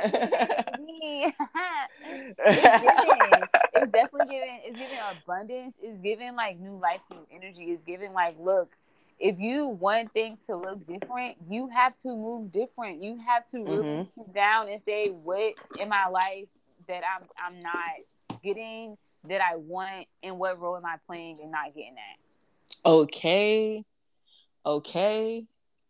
definitely 3.92 4.34
giving. 4.34 4.60
It's 4.64 4.78
giving 4.78 4.98
abundance. 5.24 5.76
It's 5.82 6.02
giving 6.02 6.36
like 6.36 6.60
new 6.60 6.78
life, 6.80 7.02
new 7.12 7.26
energy. 7.32 7.72
It's 7.72 7.84
giving 7.84 8.14
like 8.14 8.36
look 8.40 8.72
if 9.20 9.40
you 9.40 9.68
want 9.68 10.14
things 10.14 10.42
to 10.46 10.56
look 10.56 10.86
different, 10.86 11.38
you 11.50 11.68
have 11.70 11.98
to 12.00 12.10
move 12.10 12.52
different. 12.52 13.02
You 13.02 13.18
have 13.26 13.48
to 13.48 13.58
really 13.60 13.84
mm-hmm. 13.84 14.22
sit 14.22 14.34
down 14.34 14.70
and 14.70 14.82
say, 14.86 15.10
what 15.10 15.54
in 15.80 15.90
my 15.90 16.08
life 16.08 16.46
that 16.88 17.02
I'm 17.04 17.28
I'm 17.44 17.62
not 17.62 18.42
getting 18.44 18.98
that 19.28 19.42
I 19.42 19.56
want, 19.56 20.08
and 20.22 20.38
what 20.38 20.60
role 20.60 20.78
am 20.78 20.86
I 20.86 20.98
playing 21.06 21.40
and 21.42 21.52
not 21.52 21.74
getting 21.74 21.96
that? 21.96 22.90
Okay, 22.90 23.84
okay, 24.66 25.46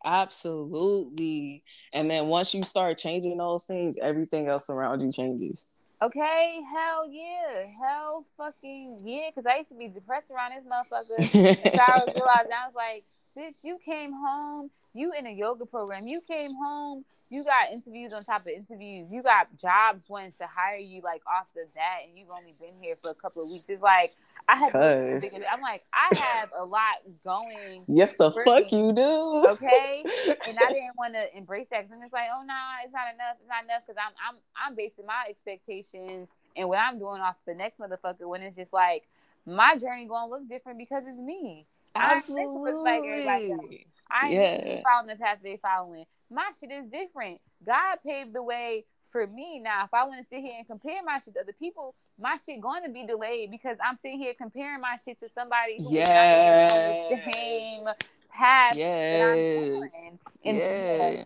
absolutely. 0.06 1.64
And 1.94 2.10
then 2.10 2.28
once 2.28 2.54
you 2.54 2.64
start 2.64 2.98
changing 2.98 3.38
those 3.38 3.66
things, 3.66 3.98
everything 4.02 4.48
else 4.48 4.70
around 4.70 5.02
you 5.02 5.12
changes. 5.12 5.68
Okay, 6.02 6.62
hell 6.74 7.10
yeah, 7.10 7.66
hell 7.82 8.26
fucking 8.38 8.99
yeah. 9.04 9.30
Because 9.30 9.45
I 9.45 9.58
used 9.58 9.70
to 9.70 9.76
be 9.76 9.90
depressed 9.90 10.32
around 10.32 10.52
this 10.52 10.64
motherfucker. 10.64 11.80
I 11.80 12.04
realized 12.16 12.52
I 12.52 12.68
was 12.68 12.74
like 12.76 13.04
bitch, 13.38 13.64
you 13.64 13.78
came 13.86 14.12
home, 14.14 14.70
you 14.94 15.14
in 15.18 15.28
a 15.28 15.32
yoga 15.32 15.66
program, 15.66 16.08
you 16.08 16.22
came 16.22 16.56
home, 16.56 17.06
you 17.30 17.44
got 17.44 17.72
interviews 17.72 18.14
on 18.14 18.24
top 18.24 18.42
of 18.42 18.48
interviews, 18.48 19.12
you 19.12 19.22
got 19.22 19.48
jobs 19.58 20.02
wanting 20.08 20.32
to 20.34 20.48
hire 20.48 20.78
you 20.78 21.02
like 21.02 21.22
off 21.28 21.46
the 21.54 21.66
bat, 21.76 22.00
and 22.08 22.18
you've 22.18 22.30
only 22.30 22.56
been 22.60 22.74
here 22.82 22.96
for 23.02 23.12
a 23.12 23.14
couple 23.14 23.44
of 23.44 23.50
weeks. 23.50 23.66
It's 23.68 23.82
like 23.82 24.16
I 24.50 24.56
have. 24.56 24.76
I'm 24.76 25.62
like 25.62 25.84
I 25.94 26.16
have 26.16 26.50
a 26.58 26.64
lot 26.64 27.04
going. 27.24 27.84
Yes, 27.88 28.16
the 28.16 28.32
fuck 28.32 28.72
you 28.72 28.94
do. 28.94 29.46
Okay, 29.50 30.04
and 30.48 30.58
I 30.58 30.72
didn't 30.72 30.96
want 30.98 31.14
to 31.16 31.38
embrace 31.38 31.68
that 31.72 31.88
because 31.88 32.02
it's 32.04 32.14
like, 32.14 32.30
oh 32.34 32.42
no, 32.42 32.48
nah, 32.48 32.84
it's 32.84 32.94
not 32.94 33.14
enough. 33.14 33.36
It's 33.42 33.50
not 33.50 33.64
enough 33.66 33.82
because 33.86 34.02
I'm 34.02 34.14
I'm 34.26 34.40
I'm 34.56 34.76
basing 34.76 35.06
my 35.06 35.26
expectations 35.30 36.30
and 36.56 36.70
what 36.70 36.80
I'm 36.80 36.98
doing 36.98 37.22
off 37.22 37.36
the 37.46 37.54
next 37.54 37.80
motherfucker 37.80 38.28
when 38.28 38.42
it's 38.42 38.56
just 38.56 38.72
like 38.72 39.04
my 39.46 39.78
journey 39.78 40.06
gonna 40.06 40.32
look 40.32 40.48
different 40.48 40.78
because 40.78 41.04
it's 41.06 41.20
me. 41.20 41.66
Absolutely. 41.98 43.86
I 44.10 44.30
yeah. 44.30 44.82
following 44.84 45.07
the 45.07 45.15
path 45.15 45.40
they 45.44 45.60
following. 45.61 46.06
My 46.32 46.52
shit 46.60 46.72
is 46.72 46.86
different. 46.91 47.40
God 47.65 47.98
paved 48.06 48.34
the 48.34 48.44
way 48.44 48.86
for 49.11 49.26
me. 49.28 49.60
Now, 49.60 49.86
if 49.86 49.94
I 49.94 50.03
want 50.06 50.22
to 50.22 50.28
sit 50.28 50.41
here 50.41 50.56
and 50.57 50.68
compare 50.68 51.02
my 51.03 51.19
shit 51.19 51.34
to 51.36 51.41
other 51.41 51.53
people, 51.53 51.95
my 52.19 52.38
shit 52.45 52.61
going 52.61 52.84
to 52.84 52.90
be 52.90 53.06
delayed 53.06 53.52
because 53.52 53.78
I'm 53.86 53.95
sitting 53.95 54.19
here 54.19 54.34
comparing 54.38 54.82
my 54.82 54.98
shit 55.03 55.19
to 55.19 55.30
somebody 55.34 55.78
who 55.78 55.94
yes. 55.94 57.10
the 57.10 57.32
same 57.32 57.86
path 58.32 58.76
yes. 58.76 60.15
And 60.44 60.57
yeah. 60.57 61.24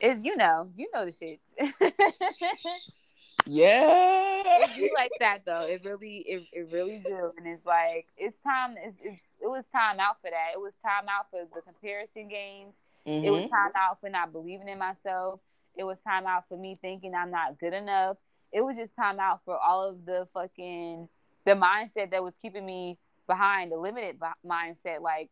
It's, 0.00 0.24
you 0.24 0.36
know, 0.36 0.68
you 0.76 0.88
know 0.92 1.06
the 1.06 1.12
shits. 1.12 1.38
Yeah. 3.46 4.42
It 4.46 4.76
be 4.76 4.90
like 4.94 5.12
that 5.20 5.40
though. 5.44 5.62
It 5.62 5.82
really, 5.84 6.18
it, 6.26 6.44
it 6.52 6.68
really 6.72 7.00
do. 7.04 7.32
And 7.36 7.46
it's 7.46 7.64
like 7.66 8.06
it's 8.16 8.36
time. 8.38 8.76
It's, 8.82 8.96
it's, 9.02 9.22
it 9.42 9.48
was 9.48 9.64
time 9.72 10.00
out 10.00 10.20
for 10.20 10.30
that. 10.30 10.52
It 10.54 10.60
was 10.60 10.74
time 10.82 11.08
out 11.08 11.26
for 11.30 11.40
the 11.54 11.60
comparison 11.62 12.28
games. 12.28 12.82
Mm-hmm. 13.06 13.24
It 13.26 13.30
was 13.30 13.42
mm-hmm. 13.42 13.54
time 13.54 13.72
out 13.76 14.00
for 14.00 14.08
not 14.08 14.32
believing 14.32 14.68
in 14.68 14.78
myself. 14.78 15.40
It 15.76 15.84
was 15.84 15.98
time 16.06 16.26
out 16.26 16.44
for 16.48 16.56
me 16.56 16.76
thinking 16.80 17.14
I'm 17.14 17.30
not 17.30 17.58
good 17.58 17.74
enough. 17.74 18.16
It 18.52 18.64
was 18.64 18.76
just 18.76 18.94
time 18.96 19.18
out 19.18 19.40
for 19.44 19.58
all 19.58 19.88
of 19.88 20.06
the 20.06 20.28
fucking 20.32 21.08
the 21.44 21.52
mindset 21.52 22.12
that 22.12 22.22
was 22.22 22.36
keeping 22.40 22.64
me 22.64 22.98
behind, 23.26 23.72
the 23.72 23.76
limited 23.76 24.18
mindset. 24.46 25.00
Like 25.00 25.30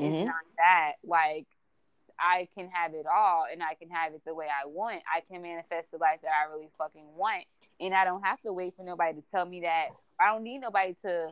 mm-hmm. 0.00 0.12
it's 0.12 0.26
not 0.26 0.34
that. 0.58 0.92
Like 1.04 1.46
I 2.18 2.48
can 2.56 2.68
have 2.70 2.94
it 2.94 3.06
all 3.06 3.46
and 3.50 3.62
I 3.62 3.74
can 3.74 3.90
have 3.90 4.14
it 4.14 4.22
the 4.24 4.34
way 4.34 4.46
I 4.46 4.66
want. 4.66 5.02
I 5.12 5.20
can 5.20 5.42
manifest 5.42 5.90
the 5.90 5.98
life 5.98 6.20
that 6.22 6.30
I 6.30 6.52
really 6.52 6.68
fucking 6.78 7.06
want. 7.16 7.44
And 7.80 7.94
I 7.94 8.04
don't 8.04 8.24
have 8.24 8.40
to 8.42 8.52
wait 8.52 8.74
for 8.76 8.84
nobody 8.84 9.20
to 9.20 9.26
tell 9.30 9.44
me 9.44 9.60
that. 9.62 9.88
I 10.20 10.32
don't 10.32 10.42
need 10.42 10.58
nobody 10.58 10.94
to 11.02 11.30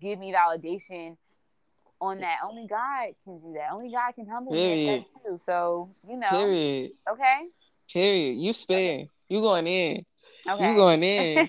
give 0.00 0.18
me 0.18 0.32
validation 0.32 1.16
on 2.00 2.20
that. 2.20 2.38
Only 2.44 2.66
God 2.66 3.14
can 3.24 3.40
do 3.40 3.54
that. 3.54 3.72
Only 3.72 3.90
God 3.90 4.12
can 4.14 4.26
humble 4.26 4.52
Period. 4.52 5.00
me 5.00 5.06
too. 5.24 5.40
So, 5.44 5.90
you 6.08 6.16
know. 6.16 6.28
Period. 6.28 6.90
Okay. 7.10 7.42
Period. 7.92 8.38
You 8.38 8.52
spin. 8.52 9.08
You 9.28 9.40
going 9.40 9.66
in. 9.66 9.98
Okay. 10.48 10.70
You 10.70 10.76
going 10.76 11.02
in. 11.02 11.48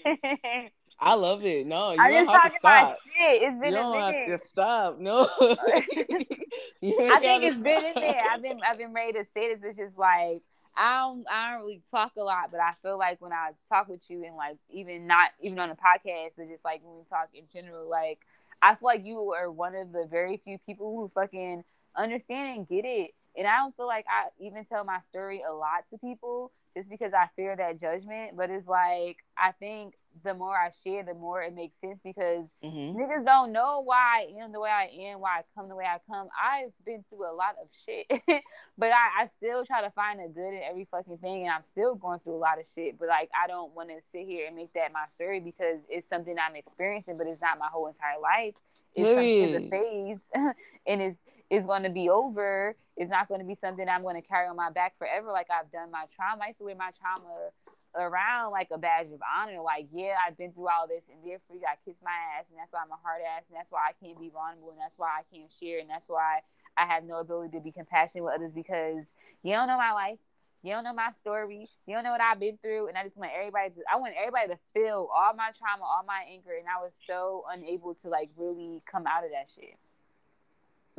I 0.99 1.13
love 1.13 1.45
it. 1.45 1.67
No, 1.67 1.91
you 1.91 2.01
I 2.01 2.09
don't 2.09 2.27
have 2.27 2.43
to 2.43 2.49
stop. 2.49 2.97
It's 3.19 3.59
been 3.59 3.71
you 3.71 3.77
don't 3.77 3.99
have 3.99 4.25
to 4.25 4.37
stop. 4.37 4.99
No. 4.99 5.27
I 5.41 7.19
think 7.19 7.43
it's 7.43 7.57
stop. 7.57 7.63
been 7.63 7.85
in 7.85 7.93
there. 7.95 8.21
I've 8.31 8.41
been 8.41 8.59
I've 8.67 8.77
been 8.77 8.93
ready 8.93 9.13
to 9.13 9.25
say 9.33 9.53
this. 9.53 9.63
It's 9.63 9.77
just 9.77 9.97
like 9.97 10.41
I 10.75 11.01
don't 11.01 11.25
I 11.31 11.51
don't 11.51 11.61
really 11.61 11.81
talk 11.89 12.13
a 12.17 12.21
lot, 12.21 12.51
but 12.51 12.59
I 12.59 12.73
feel 12.81 12.97
like 12.97 13.21
when 13.21 13.33
I 13.33 13.51
talk 13.69 13.87
with 13.87 14.01
you 14.09 14.23
and 14.25 14.35
like 14.35 14.57
even 14.69 15.07
not 15.07 15.29
even 15.41 15.59
on 15.59 15.69
the 15.69 15.75
podcast, 15.75 16.31
but 16.37 16.47
just 16.49 16.65
like 16.65 16.81
when 16.83 16.97
we 16.97 17.03
talk 17.09 17.29
in 17.33 17.45
general, 17.51 17.89
like 17.89 18.19
I 18.61 18.75
feel 18.75 18.87
like 18.87 19.05
you 19.05 19.33
are 19.33 19.51
one 19.51 19.75
of 19.75 19.91
the 19.91 20.07
very 20.09 20.37
few 20.43 20.57
people 20.59 20.95
who 20.95 21.11
fucking 21.13 21.63
understand 21.95 22.57
and 22.57 22.67
get 22.67 22.85
it. 22.85 23.11
And 23.35 23.47
I 23.47 23.57
don't 23.57 23.75
feel 23.75 23.87
like 23.87 24.05
I 24.09 24.29
even 24.43 24.65
tell 24.65 24.83
my 24.83 24.99
story 25.09 25.43
a 25.47 25.53
lot 25.53 25.85
to 25.91 25.97
people 25.99 26.51
just 26.75 26.89
because 26.89 27.13
I 27.13 27.27
fear 27.35 27.55
that 27.55 27.79
judgment. 27.79 28.35
But 28.35 28.49
it's 28.49 28.67
like 28.67 29.17
I 29.37 29.51
think 29.53 29.93
the 30.23 30.33
more 30.33 30.55
I 30.55 30.71
share, 30.83 31.03
the 31.03 31.13
more 31.13 31.41
it 31.41 31.53
makes 31.55 31.79
sense 31.79 31.99
because 32.03 32.45
mm-hmm. 32.63 32.99
niggas 32.99 33.25
don't 33.25 33.51
know 33.51 33.81
why 33.83 34.27
I 34.27 34.43
am 34.43 34.51
the 34.51 34.59
way 34.59 34.69
I 34.69 34.89
am, 35.09 35.19
why 35.19 35.39
I 35.39 35.41
come 35.55 35.69
the 35.69 35.75
way 35.75 35.85
I 35.85 35.99
come. 36.09 36.27
I've 36.41 36.71
been 36.85 37.03
through 37.09 37.31
a 37.31 37.35
lot 37.35 37.55
of 37.61 37.67
shit, 37.85 38.07
but 38.77 38.91
I, 38.91 39.23
I 39.23 39.27
still 39.37 39.65
try 39.65 39.81
to 39.81 39.91
find 39.91 40.19
a 40.19 40.27
good 40.27 40.53
in 40.53 40.61
every 40.67 40.87
fucking 40.89 41.17
thing, 41.17 41.43
and 41.43 41.51
I'm 41.51 41.63
still 41.69 41.95
going 41.95 42.19
through 42.19 42.35
a 42.35 42.43
lot 42.43 42.59
of 42.59 42.65
shit. 42.73 42.99
But 42.99 43.07
like, 43.07 43.29
I 43.35 43.47
don't 43.47 43.75
want 43.75 43.89
to 43.89 43.97
sit 44.11 44.25
here 44.25 44.47
and 44.47 44.55
make 44.55 44.73
that 44.73 44.91
my 44.93 45.05
story 45.15 45.39
because 45.39 45.79
it's 45.89 46.07
something 46.09 46.35
I'm 46.37 46.55
experiencing, 46.55 47.17
but 47.17 47.27
it's 47.27 47.41
not 47.41 47.59
my 47.59 47.67
whole 47.71 47.87
entire 47.87 48.19
life. 48.21 48.55
It's, 48.95 49.09
it's 49.09 49.65
a 49.65 49.69
phase, 49.69 50.17
and 50.87 51.01
it's 51.01 51.17
it's 51.49 51.65
going 51.65 51.83
to 51.83 51.89
be 51.89 52.09
over. 52.09 52.75
It's 52.97 53.09
not 53.09 53.27
going 53.27 53.39
to 53.39 53.45
be 53.47 53.55
something 53.61 53.87
I'm 53.87 54.01
going 54.01 54.21
to 54.21 54.27
carry 54.27 54.47
on 54.47 54.55
my 54.55 54.71
back 54.71 54.97
forever, 54.97 55.31
like 55.31 55.47
I've 55.51 55.71
done 55.71 55.91
my 55.91 56.05
trauma. 56.15 56.43
I 56.43 56.47
used 56.47 56.59
to 56.59 56.65
wear 56.65 56.75
my 56.75 56.91
trauma 56.99 57.51
around 57.97 58.51
like 58.51 58.69
a 58.71 58.77
badge 58.77 59.07
of 59.11 59.19
honor. 59.25 59.61
Like, 59.61 59.87
yeah, 59.91 60.15
I've 60.25 60.37
been 60.37 60.53
through 60.53 60.69
all 60.69 60.87
this, 60.87 61.03
and 61.11 61.19
therefore 61.25 61.55
you 61.55 61.61
got 61.61 61.81
kiss 61.83 61.95
my 62.03 62.15
ass, 62.37 62.45
and 62.49 62.57
that's 62.59 62.71
why 62.71 62.79
I'm 62.85 62.91
a 62.91 63.01
hard 63.01 63.21
ass, 63.25 63.43
and 63.49 63.57
that's 63.57 63.71
why 63.71 63.89
I 63.89 63.93
can't 63.97 64.19
be 64.19 64.29
vulnerable, 64.29 64.71
and 64.71 64.79
that's 64.79 64.97
why 64.97 65.09
I 65.19 65.23
can't 65.33 65.51
share, 65.51 65.79
and 65.79 65.89
that's 65.89 66.09
why 66.09 66.41
I 66.77 66.85
have 66.85 67.03
no 67.03 67.19
ability 67.19 67.57
to 67.57 67.63
be 67.63 67.71
compassionate 67.71 68.23
with 68.23 68.33
others 68.35 68.51
because 68.53 69.03
you 69.43 69.53
don't 69.53 69.67
know 69.67 69.77
my 69.77 69.93
life. 69.93 70.19
You 70.63 70.73
don't 70.73 70.83
know 70.83 70.93
my 70.93 71.11
story. 71.11 71.65
You 71.85 71.95
don't 71.95 72.03
know 72.03 72.11
what 72.11 72.21
I've 72.21 72.39
been 72.39 72.57
through. 72.57 72.87
And 72.87 72.97
I 72.97 73.03
just 73.03 73.17
want 73.17 73.31
everybody 73.37 73.69
to, 73.69 73.81
I 73.91 73.97
want 73.97 74.15
everybody 74.17 74.49
to 74.49 74.59
feel 74.73 75.09
all 75.15 75.33
my 75.33 75.51
trauma, 75.57 75.83
all 75.83 76.03
my 76.05 76.23
anger. 76.29 76.51
And 76.57 76.67
I 76.67 76.81
was 76.81 76.91
so 77.05 77.45
unable 77.49 77.95
to 78.03 78.09
like 78.09 78.29
really 78.35 78.81
come 78.91 79.05
out 79.07 79.23
of 79.23 79.31
that 79.31 79.49
shit. 79.53 79.77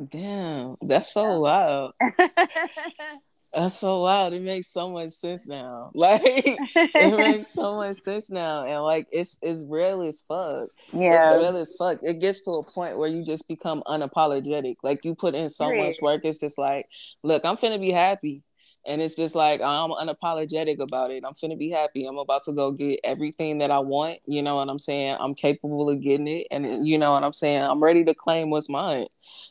Damn, 0.09 0.77
that's 0.81 1.13
so 1.13 1.41
wild. 1.41 1.93
That's 3.53 3.73
so 3.73 4.03
wild. 4.03 4.33
It 4.35 4.43
makes 4.43 4.67
so 4.67 4.89
much 4.89 5.09
sense 5.09 5.47
now. 5.47 5.91
Like 5.95 6.21
it 6.23 7.17
makes 7.17 7.53
so 7.53 7.75
much 7.77 7.95
sense 7.97 8.29
now. 8.29 8.65
And 8.65 8.83
like 8.83 9.07
it's 9.11 9.39
it's 9.41 9.63
real 9.67 10.01
as 10.03 10.21
fuck. 10.21 10.69
Yeah. 10.93 11.33
It's 11.33 11.43
real 11.43 11.57
as 11.57 11.75
fuck. 11.77 11.99
It 12.03 12.19
gets 12.19 12.41
to 12.41 12.51
a 12.51 12.63
point 12.73 12.97
where 12.97 13.09
you 13.09 13.23
just 13.23 13.47
become 13.47 13.83
unapologetic. 13.87 14.77
Like 14.83 15.03
you 15.03 15.15
put 15.15 15.35
in 15.35 15.49
so 15.49 15.73
much 15.73 15.95
work. 16.01 16.21
It's 16.25 16.37
just 16.39 16.57
like, 16.59 16.87
look, 17.23 17.43
I'm 17.43 17.57
finna 17.57 17.81
be 17.81 17.91
happy 17.91 18.43
and 18.89 19.03
it's 19.03 19.15
just 19.15 19.35
like 19.35 19.61
I'm 19.61 19.91
unapologetic 19.91 20.79
about 20.79 21.11
it. 21.11 21.23
I'm 21.25 21.33
finna 21.33 21.57
be 21.57 21.69
happy. 21.69 22.05
I'm 22.05 22.17
about 22.17 22.43
to 22.43 22.53
go 22.53 22.71
get 22.71 22.99
everything 23.03 23.59
that 23.59 23.69
I 23.69 23.79
want. 23.79 24.17
You 24.25 24.41
know 24.41 24.55
what 24.55 24.67
I'm 24.67 24.79
saying? 24.79 25.15
I'm 25.19 25.35
capable 25.35 25.89
of 25.89 26.01
getting 26.01 26.27
it, 26.27 26.47
and 26.49 26.85
you 26.87 26.97
know 26.97 27.11
what 27.11 27.23
I'm 27.23 27.33
saying. 27.33 27.61
I'm 27.61 27.83
ready 27.83 28.03
to 28.05 28.15
claim 28.15 28.49
what's 28.49 28.67
mine. 28.67 29.05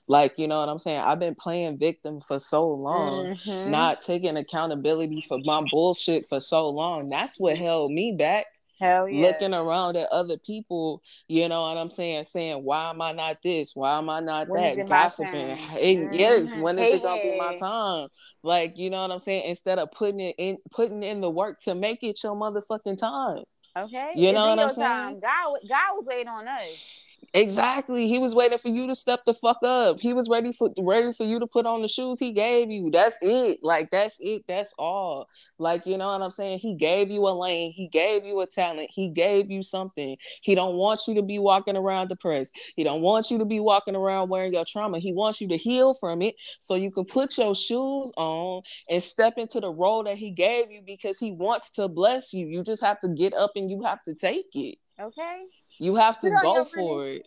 Like 0.08 0.38
you 0.38 0.48
know 0.48 0.58
what 0.58 0.68
I'm 0.68 0.78
saying. 0.78 1.00
I've 1.00 1.20
been 1.20 1.36
playing 1.36 1.78
victim 1.78 2.18
for 2.18 2.40
so 2.40 2.68
long, 2.68 3.36
mm-hmm. 3.36 3.70
not 3.70 4.00
taking 4.00 4.36
accountability 4.36 5.24
for 5.28 5.38
my 5.44 5.62
bullshit 5.70 6.26
for 6.26 6.40
so 6.40 6.68
long. 6.68 7.06
That's 7.06 7.38
what 7.38 7.56
held 7.56 7.92
me 7.92 8.16
back. 8.18 8.46
Hell 8.78 9.08
yeah. 9.08 9.26
Looking 9.26 9.54
around 9.54 9.96
at 9.96 10.08
other 10.12 10.38
people, 10.38 11.02
you 11.26 11.48
know 11.48 11.62
what 11.62 11.76
I'm 11.76 11.90
saying? 11.90 12.26
Saying, 12.26 12.62
why 12.62 12.90
am 12.90 13.02
I 13.02 13.12
not 13.12 13.42
this? 13.42 13.74
Why 13.74 13.98
am 13.98 14.08
I 14.08 14.20
not 14.20 14.48
when 14.48 14.76
that? 14.76 14.88
Gossiping. 14.88 15.56
Mm-hmm. 15.56 16.12
Yes, 16.12 16.54
when 16.54 16.78
is 16.78 16.94
it 16.94 17.02
gonna 17.02 17.20
be 17.20 17.38
my 17.38 17.56
time? 17.56 18.08
Like, 18.42 18.78
you 18.78 18.90
know 18.90 19.02
what 19.02 19.10
I'm 19.10 19.18
saying? 19.18 19.48
Instead 19.48 19.78
of 19.78 19.90
putting 19.90 20.20
it 20.20 20.36
in 20.38 20.58
putting 20.70 21.02
in 21.02 21.20
the 21.20 21.30
work 21.30 21.58
to 21.62 21.74
make 21.74 22.02
it 22.02 22.22
your 22.22 22.36
motherfucking 22.36 22.98
time. 22.98 23.44
Okay. 23.76 24.12
You 24.14 24.32
know 24.32 24.48
what 24.48 24.58
I'm 24.60 24.70
saying? 24.70 25.20
God 25.20 25.58
God 25.68 25.94
was 25.94 26.04
waiting 26.06 26.28
on 26.28 26.46
us. 26.46 27.02
Exactly. 27.34 28.08
He 28.08 28.18
was 28.18 28.34
waiting 28.34 28.56
for 28.58 28.70
you 28.70 28.86
to 28.86 28.94
step 28.94 29.24
the 29.26 29.34
fuck 29.34 29.58
up. 29.62 30.00
He 30.00 30.14
was 30.14 30.28
ready 30.30 30.50
for 30.50 30.70
ready 30.78 31.12
for 31.12 31.24
you 31.24 31.38
to 31.40 31.46
put 31.46 31.66
on 31.66 31.82
the 31.82 31.88
shoes 31.88 32.18
he 32.18 32.32
gave 32.32 32.70
you. 32.70 32.90
That's 32.90 33.18
it. 33.20 33.58
Like 33.62 33.90
that's 33.90 34.18
it. 34.20 34.44
That's 34.48 34.74
all. 34.78 35.28
Like 35.58 35.86
you 35.86 35.98
know 35.98 36.06
what 36.08 36.22
I'm 36.22 36.30
saying? 36.30 36.60
He 36.60 36.74
gave 36.74 37.10
you 37.10 37.28
a 37.28 37.30
lane. 37.38 37.72
He 37.72 37.86
gave 37.88 38.24
you 38.24 38.40
a 38.40 38.46
talent. 38.46 38.88
He 38.92 39.10
gave 39.10 39.50
you 39.50 39.62
something. 39.62 40.16
He 40.40 40.54
don't 40.54 40.76
want 40.76 41.02
you 41.06 41.14
to 41.16 41.22
be 41.22 41.38
walking 41.38 41.76
around 41.76 42.08
depressed. 42.08 42.58
He 42.76 42.82
don't 42.82 43.02
want 43.02 43.30
you 43.30 43.38
to 43.38 43.44
be 43.44 43.60
walking 43.60 43.94
around 43.94 44.30
wearing 44.30 44.54
your 44.54 44.64
trauma. 44.66 44.98
He 44.98 45.12
wants 45.12 45.40
you 45.40 45.48
to 45.48 45.56
heal 45.56 45.92
from 45.94 46.22
it 46.22 46.34
so 46.58 46.76
you 46.76 46.90
can 46.90 47.04
put 47.04 47.36
your 47.36 47.54
shoes 47.54 48.10
on 48.16 48.62
and 48.88 49.02
step 49.02 49.34
into 49.36 49.60
the 49.60 49.70
role 49.70 50.02
that 50.04 50.16
he 50.16 50.30
gave 50.30 50.70
you 50.70 50.80
because 50.84 51.18
he 51.18 51.32
wants 51.32 51.70
to 51.72 51.88
bless 51.88 52.32
you. 52.32 52.46
You 52.46 52.64
just 52.64 52.82
have 52.82 53.00
to 53.00 53.08
get 53.08 53.34
up 53.34 53.52
and 53.54 53.70
you 53.70 53.82
have 53.84 54.02
to 54.04 54.14
take 54.14 54.46
it. 54.54 54.78
Okay. 55.00 55.44
You 55.78 55.96
have 55.96 56.18
to 56.20 56.30
go 56.42 56.64
for 56.64 57.06
it. 57.06 57.22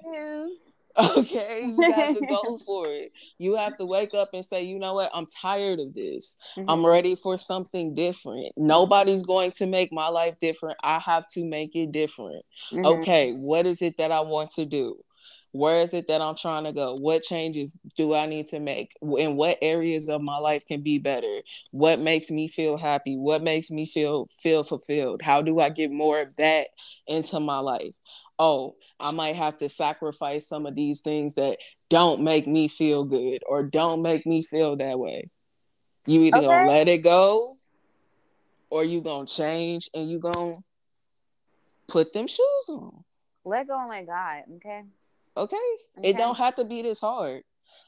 Okay, 0.98 1.74
you 1.78 1.92
have 1.94 2.18
to 2.18 2.26
go 2.26 2.58
for 2.66 2.88
it. 2.88 3.14
You 3.38 3.56
have 3.56 3.78
to 3.78 3.86
wake 3.86 4.14
up 4.14 4.32
and 4.34 4.44
say, 4.44 4.64
you 4.64 4.78
know 4.78 4.96
what? 4.96 5.10
I'm 5.14 5.26
tired 5.26 5.80
of 5.80 5.94
this. 5.94 6.38
Mm-hmm. 6.58 6.70
I'm 6.70 6.86
ready 6.86 7.16
for 7.16 7.38
something 7.38 7.94
different. 7.96 8.52
Nobody's 8.58 9.24
going 9.24 9.52
to 9.54 9.66
make 9.66 9.94
my 9.94 10.10
life 10.10 10.36
different. 10.40 10.78
I 10.84 11.00
have 11.00 11.28
to 11.30 11.46
make 11.46 11.76
it 11.76 11.94
different. 11.94 12.44
Mm-hmm. 12.72 12.86
Okay, 12.86 13.34
what 13.40 13.66
is 13.66 13.82
it 13.82 13.98
that 13.98 14.12
I 14.12 14.20
want 14.20 14.52
to 14.52 14.66
do? 14.66 14.98
Where 15.54 15.82
is 15.82 15.94
it 15.94 16.08
that 16.08 16.22
I'm 16.22 16.36
trying 16.36 16.64
to 16.64 16.72
go? 16.72 16.96
What 16.96 17.24
changes 17.24 17.78
do 17.98 18.16
I 18.16 18.26
need 18.26 18.48
to 18.48 18.60
make? 18.60 18.94
In 19.02 19.36
what 19.36 19.58
areas 19.62 20.08
of 20.08 20.22
my 20.22 20.38
life 20.38 20.66
can 20.66 20.82
be 20.82 20.98
better? 20.98 21.42
What 21.72 22.00
makes 22.00 22.32
me 22.32 22.48
feel 22.48 22.78
happy? 22.78 23.18
What 23.18 23.44
makes 23.44 23.70
me 23.70 23.86
feel 23.86 24.28
feel 24.40 24.64
fulfilled? 24.64 25.22
How 25.22 25.42
do 25.42 25.60
I 25.60 25.70
get 25.70 25.92
more 25.92 26.22
of 26.22 26.38
that 26.38 26.68
into 27.06 27.42
my 27.42 27.60
life? 27.60 27.94
Oh, 28.42 28.76
I 29.00 29.12
might 29.12 29.36
have 29.36 29.58
to 29.58 29.70
sacrifice 29.70 30.48
some 30.48 30.66
of 30.66 30.74
these 30.74 31.02
things 31.02 31.36
that 31.36 31.60
don't 31.92 32.24
make 32.24 32.48
me 32.48 32.68
feel 32.68 33.04
good 33.04 33.44
or 33.46 33.62
don't 33.62 34.02
make 34.02 34.26
me 34.26 34.42
feel 34.42 34.76
that 34.78 34.98
way. 34.98 35.30
You 36.08 36.24
either 36.24 36.40
okay. 36.40 36.48
gonna 36.48 36.68
let 36.68 36.88
it 36.88 37.04
go 37.04 37.58
or 38.72 38.84
you 38.84 39.02
gonna 39.02 39.28
change 39.28 39.92
and 39.94 40.10
you 40.10 40.18
gonna 40.18 40.54
put 41.88 42.14
them 42.14 42.26
shoes 42.26 42.66
on. 42.70 43.04
Let 43.46 43.68
go 43.68 43.86
let 43.88 44.08
God, 44.08 44.44
okay? 44.56 44.86
Okay. 45.38 45.56
okay. 46.00 46.10
It 46.10 46.18
don't 46.18 46.38
have 46.38 46.56
to 46.56 46.64
be 46.64 46.82
this 46.82 47.00
hard. 47.00 47.44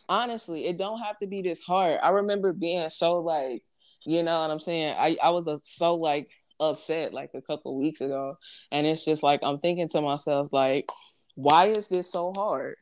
Honestly, 0.07 0.67
it 0.67 0.77
don't 0.77 0.99
have 0.99 1.17
to 1.17 1.27
be 1.27 1.41
this 1.41 1.61
hard. 1.61 1.97
I 2.03 2.09
remember 2.09 2.53
being 2.53 2.89
so 2.89 3.17
like, 3.21 3.63
you 4.05 4.21
know 4.21 4.41
what 4.41 4.51
I'm 4.51 4.59
saying? 4.59 4.95
I, 4.99 5.17
I 5.21 5.31
was 5.31 5.47
a, 5.47 5.57
so 5.63 5.95
like 5.95 6.29
upset 6.69 7.13
like 7.13 7.31
a 7.33 7.41
couple 7.41 7.77
weeks 7.77 8.01
ago. 8.01 8.37
And 8.71 8.87
it's 8.87 9.05
just 9.05 9.23
like 9.23 9.41
i'm 9.43 9.59
thinking 9.59 9.87
to 9.89 10.01
myself 10.01 10.49
like 10.51 10.89
why 11.35 11.65
is 11.67 11.87
this 11.87 12.11
so 12.11 12.31
hard? 12.35 12.75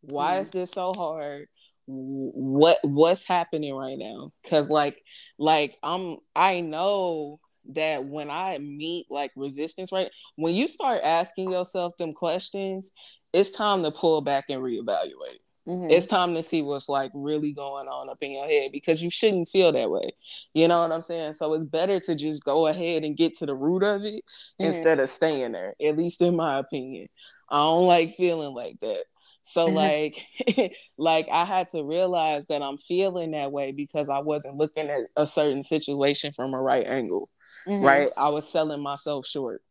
Why 0.00 0.38
mm. 0.38 0.40
is 0.40 0.50
this 0.50 0.70
so 0.70 0.92
hard? 0.96 1.48
What 1.86 2.78
what's 2.82 3.24
happening 3.24 3.74
right 3.74 3.98
now? 3.98 4.32
Because 4.42 4.70
like 4.70 5.02
like 5.38 5.76
i'm 5.82 6.18
i 6.36 6.60
know 6.60 7.40
that 7.70 8.04
when 8.04 8.30
i 8.30 8.58
meet 8.58 9.06
like 9.10 9.30
resistance 9.36 9.92
right 9.92 10.10
when 10.36 10.54
you 10.54 10.66
start 10.66 11.02
asking 11.04 11.50
yourself 11.50 11.94
them 11.98 12.12
questions 12.12 12.92
it's 13.34 13.50
time 13.50 13.82
to 13.82 13.90
pull 13.90 14.22
back 14.22 14.44
and 14.48 14.62
reevaluate 14.62 15.38
Mm-hmm. 15.68 15.90
It's 15.90 16.06
time 16.06 16.34
to 16.34 16.42
see 16.42 16.62
what's 16.62 16.88
like 16.88 17.10
really 17.12 17.52
going 17.52 17.88
on 17.88 18.08
up 18.08 18.22
in 18.22 18.32
your 18.32 18.46
head 18.46 18.72
because 18.72 19.02
you 19.02 19.10
shouldn't 19.10 19.48
feel 19.48 19.70
that 19.72 19.90
way. 19.90 20.10
You 20.54 20.66
know 20.66 20.80
what 20.80 20.92
I'm 20.92 21.02
saying? 21.02 21.34
So 21.34 21.52
it's 21.52 21.66
better 21.66 22.00
to 22.00 22.14
just 22.14 22.42
go 22.42 22.66
ahead 22.66 23.04
and 23.04 23.16
get 23.16 23.34
to 23.36 23.46
the 23.46 23.54
root 23.54 23.82
of 23.82 24.02
it 24.02 24.14
mm-hmm. 24.14 24.66
instead 24.66 24.98
of 24.98 25.10
staying 25.10 25.52
there, 25.52 25.74
at 25.84 25.98
least 25.98 26.22
in 26.22 26.36
my 26.36 26.58
opinion. 26.58 27.08
I 27.50 27.58
don't 27.58 27.86
like 27.86 28.10
feeling 28.10 28.54
like 28.54 28.80
that. 28.80 29.04
So 29.42 29.66
like 29.66 30.26
like 30.98 31.28
I 31.30 31.44
had 31.44 31.68
to 31.68 31.84
realize 31.84 32.46
that 32.46 32.62
I'm 32.62 32.78
feeling 32.78 33.32
that 33.32 33.52
way 33.52 33.72
because 33.72 34.08
I 34.08 34.20
wasn't 34.20 34.56
looking 34.56 34.88
at 34.88 35.08
a 35.16 35.26
certain 35.26 35.62
situation 35.62 36.32
from 36.32 36.54
a 36.54 36.60
right 36.60 36.86
angle. 36.86 37.28
Mm-hmm. 37.66 37.84
Right? 37.84 38.08
I 38.16 38.30
was 38.30 38.50
selling 38.50 38.82
myself 38.82 39.26
short. 39.26 39.62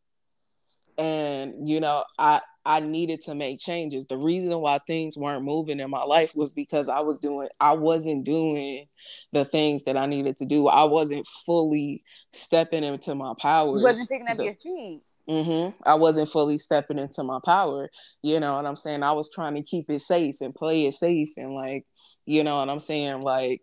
And 0.96 1.68
you 1.68 1.80
know, 1.80 2.04
I 2.20 2.42
I 2.68 2.82
needed 2.82 3.22
to 3.24 3.34
make 3.34 3.60
changes. 3.60 4.08
The 4.08 4.18
reason 4.18 4.60
why 4.60 4.80
things 4.80 5.18
weren't 5.18 5.46
moving 5.46 5.80
in 5.80 5.90
my 5.90 6.04
life 6.04 6.36
was 6.36 6.52
because 6.52 6.90
I 6.90 7.00
was 7.00 7.18
doing 7.18 7.48
I 7.62 7.72
wasn't 7.72 8.26
doing 8.26 8.88
the 9.32 9.46
things 9.46 9.84
that 9.84 9.96
I 9.96 10.06
needed 10.06 10.36
to 10.38 10.46
do. 10.46 10.68
I 10.68 10.84
wasn't 10.84 11.26
fully 11.26 12.04
stepping 12.34 12.84
into 12.84 13.16
my 13.16 13.34
power. 13.40 13.78
You 13.78 13.84
wasn't 13.84 14.10
picking 14.10 14.28
up 14.28 14.36
the, 14.36 14.44
your 14.44 14.56
feet. 14.56 15.02
Mm-hmm. 15.30 15.82
I 15.90 15.96
wasn't 15.96 16.30
fully 16.30 16.58
stepping 16.58 17.00
into 17.00 17.24
my 17.24 17.40
power. 17.44 17.90
You 18.22 18.42
know 18.42 18.56
what 18.58 18.66
I'm 18.66 18.76
saying? 18.76 19.02
I 19.02 19.14
was 19.14 19.32
trying 19.34 19.56
to 19.56 19.64
keep 19.64 19.90
it 19.90 20.00
safe 20.00 20.42
and 20.42 20.54
play 20.54 20.86
it 20.86 20.94
safe 20.94 21.30
and 21.38 21.54
like, 21.54 21.86
you 22.26 22.44
know 22.44 22.60
what 22.60 22.70
I'm 22.70 22.82
saying? 22.82 23.22
Like 23.22 23.62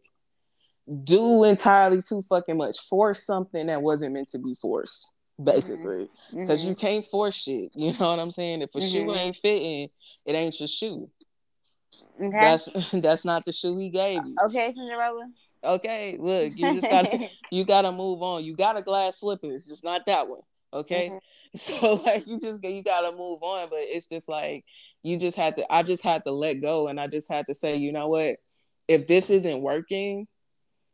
do 1.05 1.45
entirely 1.45 2.01
too 2.07 2.23
fucking 2.23 2.57
much. 2.57 2.79
Force 2.89 3.25
something 3.25 3.67
that 3.67 3.83
wasn't 3.83 4.15
meant 4.15 4.29
to 4.31 4.39
be 4.39 4.55
forced. 4.61 5.14
Mm-hmm. 5.40 5.44
basically 5.47 6.09
because 6.32 6.61
mm-hmm. 6.61 6.70
you 6.70 6.77
can't 6.77 7.05
force 7.05 7.35
shit 7.35 7.70
you 7.74 7.93
know 7.98 8.11
what 8.11 8.20
i'm 8.20 8.31
saying? 8.31 8.62
If 8.62 8.73
a 8.74 8.78
mm-hmm. 8.78 8.86
shoe 8.86 9.15
ain't 9.15 9.35
fitting 9.35 9.89
it 10.24 10.32
ain't 10.32 10.61
your 10.61 10.69
shoe. 10.69 11.11
Okay. 12.20 12.31
That's 12.31 12.90
that's 12.93 13.24
not 13.24 13.44
the 13.44 13.51
shoe 13.51 13.77
he 13.78 13.90
gave 13.90 14.24
you. 14.24 14.36
Okay 14.44 14.73
cinderella 14.73 15.28
okay 15.65 16.16
look 16.20 16.52
you 16.55 16.73
just 16.74 16.89
gotta 16.89 17.28
you 17.51 17.65
gotta 17.65 17.90
move 17.90 18.23
on. 18.23 18.44
You 18.44 18.55
got 18.55 18.77
a 18.77 18.82
glass 18.82 19.19
slipper 19.19 19.51
it's 19.51 19.66
just 19.66 19.82
not 19.82 20.06
that 20.06 20.28
one 20.28 20.43
okay? 20.73 21.09
Mm-hmm. 21.09 21.56
so 21.56 21.94
like 22.06 22.28
you 22.28 22.39
just 22.39 22.62
you 22.62 22.85
gotta 22.85 23.11
move 23.16 23.43
on 23.43 23.69
but 23.70 23.78
it's 23.81 24.06
just 24.06 24.28
like 24.28 24.65
you 25.02 25.16
just 25.16 25.36
had 25.36 25.56
to 25.56 25.74
i 25.74 25.82
just 25.82 26.05
had 26.05 26.24
to 26.27 26.31
let 26.31 26.62
go 26.62 26.86
and 26.86 27.01
i 27.01 27.09
just 27.09 27.31
had 27.31 27.47
to 27.47 27.55
say 27.55 27.77
you 27.77 27.93
know 27.93 28.06
what? 28.06 28.36
If 28.86 29.09
this 29.09 29.31
isn't 29.31 29.62
working 29.62 30.28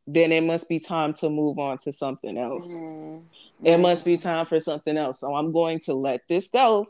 then 0.06 0.32
it 0.32 0.44
must 0.44 0.66
be 0.66 0.80
time 0.80 1.12
to 1.12 1.28
move 1.28 1.58
on 1.58 1.76
to 1.76 1.92
something 1.92 2.38
else. 2.38 2.78
Mm-hmm 2.78 3.18
it 3.62 3.78
must 3.78 4.05
be 4.05 4.16
time 4.16 4.47
for 4.47 4.59
something 4.59 4.97
else. 4.97 5.20
So 5.20 5.35
I'm 5.35 5.53
going 5.53 5.81
to 5.81 5.95
let 5.95 6.23
this 6.28 6.49
go 6.49 6.87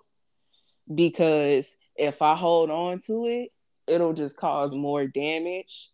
because 0.92 1.76
if 1.96 2.22
I 2.22 2.34
hold 2.34 2.70
on 2.70 3.00
to 3.06 3.26
it, 3.26 3.50
it'll 3.86 4.12
just 4.12 4.36
cause 4.36 4.74
more 4.74 5.06
damage 5.06 5.90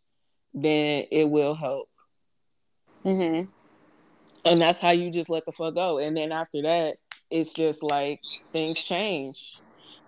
than 0.55 1.05
it 1.11 1.29
will 1.29 1.55
help. 1.55 1.89
Mm-hmm. 3.05 3.51
And 4.45 4.61
that's 4.61 4.81
how 4.81 4.91
you 4.91 5.11
just 5.11 5.31
let 5.31 5.45
the 5.45 5.53
fuck 5.53 5.75
go. 5.75 5.99
And 5.99 6.17
then 6.17 6.33
after 6.33 6.63
that, 6.63 6.97
it's 7.31 7.55
just 7.55 7.83
like 7.83 8.21
things 8.53 8.83
change. 8.83 9.59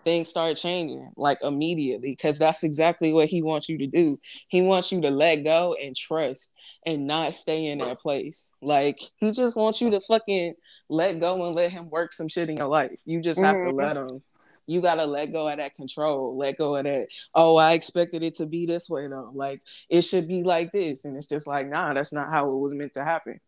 Things 0.09 0.30
start 0.30 0.56
changing 0.56 1.12
like 1.18 1.36
immediately 1.43 2.12
because 2.12 2.39
that's 2.39 2.64
exactly 2.64 3.12
what 3.12 3.28
he 3.28 3.43
wants 3.43 3.68
you 3.68 3.76
to 3.76 3.86
do. 3.86 4.18
He 4.48 4.62
wants 4.62 4.90
you 4.90 5.02
to 5.02 5.10
let 5.10 5.44
go 5.44 5.76
and 5.78 5.94
trust 5.94 6.55
and 6.86 7.06
not 7.06 7.35
stay 7.35 7.66
in 7.66 7.80
that 7.80 8.01
place. 8.01 8.51
Like 8.62 9.01
he 9.16 9.32
just 9.32 9.55
wants 9.55 9.82
you 9.82 9.90
to 9.90 10.01
fucking 10.01 10.55
let 10.89 11.20
go 11.20 11.44
and 11.44 11.55
let 11.55 11.72
him 11.72 11.90
work 11.90 12.14
some 12.14 12.26
shit 12.26 12.48
in 12.48 12.56
your 12.56 12.68
life. 12.68 12.98
You 13.05 13.20
just 13.20 13.39
have 13.39 13.56
mm-hmm. 13.56 13.68
to 13.68 13.74
let 13.74 13.98
him. 13.98 14.22
You 14.66 14.80
gotta 14.80 15.05
let 15.05 15.30
go 15.30 15.47
of 15.47 15.59
that 15.59 15.74
control. 15.74 16.39
Let 16.39 16.56
go 16.56 16.76
of 16.76 16.85
that. 16.85 17.09
Oh, 17.35 17.59
I 17.59 17.74
expected 17.74 18.22
it 18.22 18.36
to 18.36 18.47
be 18.47 18.64
this 18.64 18.89
way 18.89 19.09
though. 19.09 19.30
Like 19.35 19.60
it 19.90 20.02
should 20.02 20.26
be 20.26 20.43
like 20.43 20.72
this, 20.72 21.05
and 21.05 21.18
it's 21.18 21.28
just 21.28 21.47
like, 21.47 21.68
nah, 21.68 21.93
that's 21.93 22.14
not 22.14 22.30
how 22.30 22.51
it 22.51 22.56
was 22.56 22.74
meant 22.74 22.94
to 22.94 23.05
happen. 23.05 23.40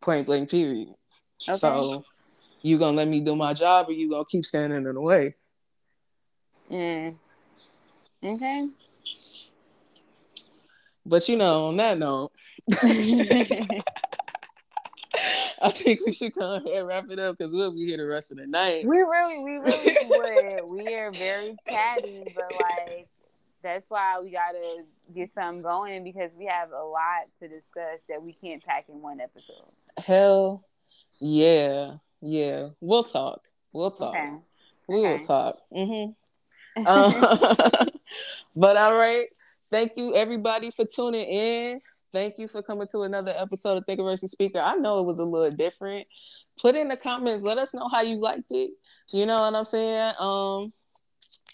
Point 0.00 0.24
blank. 0.24 0.50
Period. 0.50 0.88
Okay. 1.46 1.58
So 1.58 2.06
you 2.62 2.78
gonna 2.78 2.96
let 2.96 3.08
me 3.08 3.20
do 3.20 3.36
my 3.36 3.52
job, 3.52 3.90
or 3.90 3.92
you 3.92 4.08
gonna 4.08 4.24
keep 4.24 4.46
standing 4.46 4.86
in 4.86 4.94
the 4.94 5.00
way? 5.02 5.34
Mm. 6.70 7.16
Okay. 8.22 8.68
But 11.04 11.28
you 11.28 11.36
know, 11.36 11.66
on 11.66 11.76
that 11.78 11.98
note, 11.98 12.30
I 15.62 15.70
think 15.70 16.00
we 16.06 16.12
should 16.12 16.34
come 16.34 16.64
here 16.64 16.80
and 16.80 16.88
wrap 16.88 17.06
it 17.10 17.18
up 17.18 17.36
because 17.36 17.52
we'll 17.52 17.72
be 17.72 17.86
here 17.86 17.96
the 17.96 18.06
rest 18.06 18.30
of 18.30 18.38
the 18.38 18.46
night. 18.46 18.86
We 18.86 18.98
really, 18.98 19.42
we 19.42 19.52
really 19.52 19.96
would. 20.08 20.70
We 20.70 20.94
are 20.94 21.10
very 21.10 21.56
chatty, 21.68 22.22
but 22.34 22.52
like 22.60 23.08
that's 23.62 23.90
why 23.90 24.20
we 24.22 24.30
gotta 24.30 24.84
get 25.14 25.34
something 25.34 25.62
going 25.62 26.04
because 26.04 26.30
we 26.38 26.46
have 26.46 26.70
a 26.70 26.84
lot 26.84 27.26
to 27.40 27.48
discuss 27.48 28.00
that 28.08 28.22
we 28.22 28.32
can't 28.32 28.64
pack 28.64 28.86
in 28.88 29.02
one 29.02 29.20
episode. 29.20 29.72
Hell 29.98 30.64
yeah. 31.20 31.94
Yeah. 32.20 32.68
We'll 32.80 33.04
talk. 33.04 33.48
We'll 33.72 33.90
talk. 33.90 34.14
Okay. 34.14 34.36
We 34.88 35.00
okay. 35.00 35.12
will 35.12 35.20
talk. 35.20 35.58
Mm-hmm. 35.74 36.12
Um, 36.86 37.12
but 38.56 38.76
all 38.76 38.94
right. 38.94 39.26
Thank 39.70 39.92
you 39.96 40.14
everybody 40.16 40.70
for 40.70 40.84
tuning 40.84 41.22
in. 41.22 41.80
Thank 42.12 42.38
you 42.38 42.48
for 42.48 42.60
coming 42.60 42.88
to 42.88 43.02
another 43.02 43.32
episode 43.36 43.78
of 43.78 43.86
Thinker 43.86 44.02
versus 44.02 44.32
Speaker. 44.32 44.58
I 44.58 44.74
know 44.74 44.98
it 44.98 45.06
was 45.06 45.20
a 45.20 45.24
little 45.24 45.56
different. 45.56 46.06
Put 46.60 46.74
in 46.74 46.88
the 46.88 46.96
comments. 46.96 47.44
Let 47.44 47.58
us 47.58 47.72
know 47.72 47.88
how 47.88 48.02
you 48.02 48.18
liked 48.20 48.50
it. 48.50 48.72
You 49.12 49.26
know 49.26 49.36
what 49.36 49.54
I'm 49.54 49.64
saying? 49.64 50.12
Um, 50.18 50.72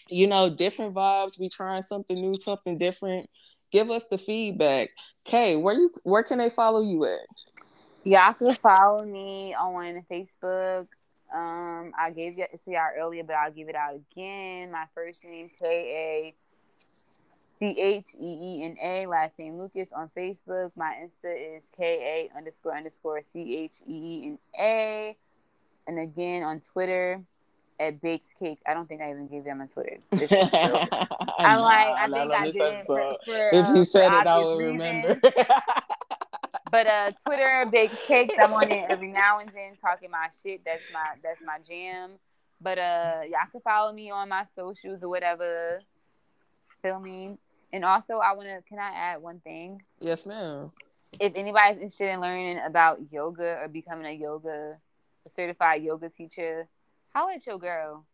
you 0.09 0.25
know, 0.25 0.53
different 0.53 0.95
vibes. 0.95 1.39
We 1.39 1.49
trying 1.49 1.83
something 1.83 2.19
new, 2.19 2.35
something 2.39 2.77
different. 2.77 3.29
Give 3.71 3.91
us 3.91 4.07
the 4.07 4.17
feedback. 4.17 4.89
Kay, 5.25 5.55
where 5.55 5.75
you 5.75 5.91
where 6.03 6.23
can 6.23 6.39
they 6.39 6.49
follow 6.49 6.81
you 6.81 7.05
at? 7.05 7.19
Y'all 8.03 8.33
can 8.33 8.53
follow 8.55 9.05
me 9.05 9.53
on 9.53 10.03
Facebook 10.09 10.87
Um, 11.33 11.91
I 11.99 12.11
gave 12.11 12.37
it 12.39 12.59
to 12.65 12.71
y'all 12.71 12.89
earlier, 12.97 13.23
but 13.23 13.35
I'll 13.35 13.51
give 13.51 13.69
it 13.69 13.75
out 13.75 13.95
again. 13.95 14.71
My 14.71 14.85
first 14.95 15.23
name 15.25 15.51
K 15.59 15.65
A 15.65 16.35
C 17.59 17.79
H 17.79 18.07
E 18.19 18.25
E 18.25 18.63
N 18.63 18.77
A. 18.81 19.07
Last 19.07 19.37
name 19.37 19.57
Lucas 19.59 19.89
on 19.93 20.09
Facebook. 20.15 20.71
My 20.75 20.95
Insta 21.03 21.57
is 21.57 21.69
K 21.75 22.29
A 22.33 22.37
underscore 22.37 22.77
underscore 22.77 23.21
C 23.31 23.57
H 23.57 23.77
E 23.87 23.93
E 23.93 24.23
N 24.25 24.39
A. 24.59 25.17
And 25.87 25.99
again 25.99 26.43
on 26.43 26.61
Twitter 26.61 27.21
at 27.79 28.01
Bakes 28.01 28.33
Cake. 28.33 28.59
I 28.65 28.73
don't 28.73 28.87
think 28.87 29.01
I 29.01 29.11
even 29.11 29.27
gave 29.27 29.43
them 29.43 29.61
a 29.61 29.67
Twitter. 29.67 29.97
I'm 31.39 31.59
like, 31.59 31.87
I 31.87 32.07
think 32.09 32.31
I 32.31 32.49
did 32.49 32.81
for, 32.81 33.13
for, 33.25 33.49
If 33.53 33.75
you 33.75 33.83
said 33.83 34.13
it, 34.13 34.27
I 34.27 34.39
will 34.39 34.57
remember. 34.57 35.19
but 36.71 36.87
uh, 36.87 37.11
Twitter 37.25 37.65
Bakes 37.71 38.05
Cakes. 38.07 38.35
I'm 38.39 38.53
on 38.53 38.71
it 38.71 38.85
every 38.89 39.11
now 39.11 39.39
and 39.39 39.49
then 39.49 39.75
talking 39.75 40.11
my 40.11 40.29
shit. 40.43 40.61
That's 40.65 40.83
my 40.93 41.15
that's 41.23 41.41
my 41.45 41.57
jam. 41.67 42.11
But 42.59 42.79
uh, 42.79 43.21
y'all 43.23 43.47
can 43.51 43.61
follow 43.61 43.93
me 43.93 44.09
on 44.09 44.29
my 44.29 44.45
socials 44.55 45.03
or 45.03 45.09
whatever. 45.09 45.81
Feel 46.81 46.99
me? 46.99 47.37
And 47.71 47.85
also, 47.85 48.17
I 48.17 48.33
want 48.33 48.47
to. 48.47 48.61
Can 48.67 48.79
I 48.79 48.91
add 48.91 49.21
one 49.21 49.39
thing? 49.39 49.81
Yes, 49.99 50.25
ma'am. 50.25 50.71
If 51.19 51.33
anybody's 51.35 51.77
interested 51.77 52.11
in 52.11 52.21
learning 52.21 52.59
about 52.65 52.99
yoga 53.11 53.59
or 53.61 53.67
becoming 53.67 54.05
a 54.05 54.11
yoga 54.11 54.77
a 55.27 55.35
certified 55.35 55.83
yoga 55.83 56.09
teacher, 56.09 56.67
how 57.13 57.29
at 57.29 57.45
your 57.45 57.59
girl? 57.59 58.05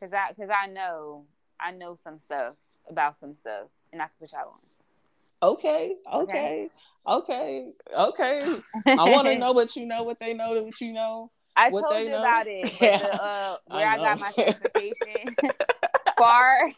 Cause 0.00 0.12
I, 0.12 0.32
cause 0.34 0.48
I 0.48 0.68
know, 0.68 1.24
I 1.58 1.72
know 1.72 1.96
some 2.02 2.18
stuff 2.18 2.54
about 2.88 3.18
some 3.18 3.34
stuff, 3.34 3.66
and 3.92 4.00
I 4.00 4.04
can 4.04 4.14
put 4.20 4.32
y'all 4.32 4.52
on. 4.52 4.77
Okay, 5.42 5.96
okay, 6.12 6.66
okay, 7.06 7.72
okay. 7.96 8.40
I 8.86 9.10
want 9.10 9.28
to 9.28 9.38
know 9.38 9.52
what 9.58 9.76
you 9.76 9.86
know, 9.86 10.02
what 10.02 10.18
they 10.18 10.34
know, 10.34 10.62
what 10.62 10.80
you 10.80 10.92
know. 10.92 11.30
I 11.56 11.70
what 11.70 11.88
told 11.88 12.02
you 12.02 12.10
know. 12.10 12.20
about 12.20 12.46
it. 12.46 12.62
But 12.62 13.00
the, 13.00 13.22
uh, 13.22 13.56
where 13.68 13.88
I, 13.88 13.94
I 13.94 13.98
got 13.98 14.20
my 14.20 14.32
certification, 14.32 15.36
far, 16.16 16.70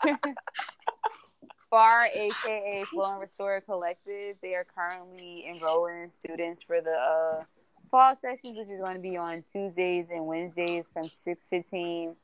far, 1.70 2.06
aka 2.06 2.84
Flow 2.84 3.12
and 3.12 3.20
Restore 3.20 3.60
Collective. 3.62 4.36
They 4.42 4.54
are 4.54 4.66
currently 4.74 5.46
enrolling 5.48 6.10
students 6.24 6.62
for 6.66 6.80
the 6.80 6.92
uh, 6.92 7.44
fall 7.90 8.14
sessions, 8.20 8.58
which 8.58 8.68
is 8.68 8.80
going 8.80 8.96
to 8.96 9.02
be 9.02 9.16
on 9.16 9.42
Tuesdays 9.52 10.06
and 10.10 10.26
Wednesdays 10.26 10.84
from 10.92 11.04
six 11.04 11.40
fifteen 11.48 12.14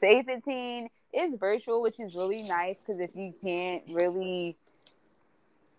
to 0.00 0.06
eight 0.06 0.26
fifteen. 0.26 0.88
It's 1.12 1.36
virtual, 1.36 1.80
which 1.80 2.00
is 2.00 2.16
really 2.16 2.42
nice 2.42 2.80
because 2.80 3.00
if 3.00 3.10
you 3.14 3.32
can't 3.42 3.82
really 3.88 4.56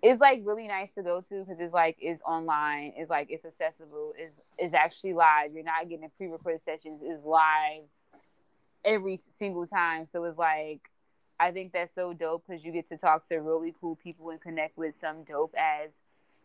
it's 0.01 0.21
like 0.21 0.41
really 0.43 0.67
nice 0.67 0.93
to 0.95 1.03
go 1.03 1.21
to 1.21 1.39
because 1.43 1.59
it's 1.59 1.73
like 1.73 1.97
it's 1.99 2.21
online 2.21 2.93
it's 2.97 3.09
like 3.09 3.27
it's 3.29 3.45
accessible 3.45 4.13
it's, 4.17 4.33
it's 4.57 4.73
actually 4.73 5.13
live 5.13 5.51
you're 5.53 5.63
not 5.63 5.87
getting 5.89 6.09
pre-recorded 6.17 6.61
sessions 6.63 7.01
it's 7.03 7.23
live 7.25 7.83
every 8.85 9.17
single 9.17 9.65
time 9.65 10.07
so 10.11 10.23
it's 10.23 10.37
like 10.37 10.81
i 11.39 11.51
think 11.51 11.71
that's 11.73 11.93
so 11.95 12.13
dope 12.13 12.43
because 12.47 12.63
you 12.63 12.71
get 12.71 12.87
to 12.87 12.97
talk 12.97 13.27
to 13.27 13.37
really 13.37 13.73
cool 13.79 13.95
people 13.95 14.29
and 14.29 14.41
connect 14.41 14.77
with 14.77 14.93
some 14.99 15.23
dope 15.23 15.53
as 15.57 15.91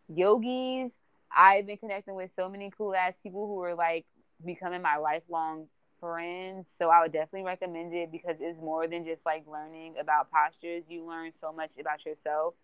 yogis. 0.08 0.92
I've 1.34 1.66
been 1.66 1.78
connecting 1.78 2.14
with 2.14 2.32
so 2.34 2.48
many 2.48 2.70
cool 2.76 2.94
ass 2.94 3.18
people 3.22 3.46
who 3.46 3.60
are 3.62 3.74
like 3.74 4.04
becoming 4.44 4.82
my 4.82 4.96
lifelong 4.96 5.66
friends 6.00 6.66
so 6.78 6.90
i 6.90 7.00
would 7.00 7.12
definitely 7.12 7.44
recommend 7.44 7.94
it 7.94 8.10
because 8.10 8.36
it's 8.40 8.58
more 8.58 8.88
than 8.88 9.04
just 9.06 9.24
like 9.24 9.44
learning 9.46 9.94
about 10.00 10.28
postures 10.30 10.82
you 10.88 11.06
learn 11.06 11.30
so 11.40 11.52
much 11.52 11.70
about 11.80 12.04
yourself 12.04 12.54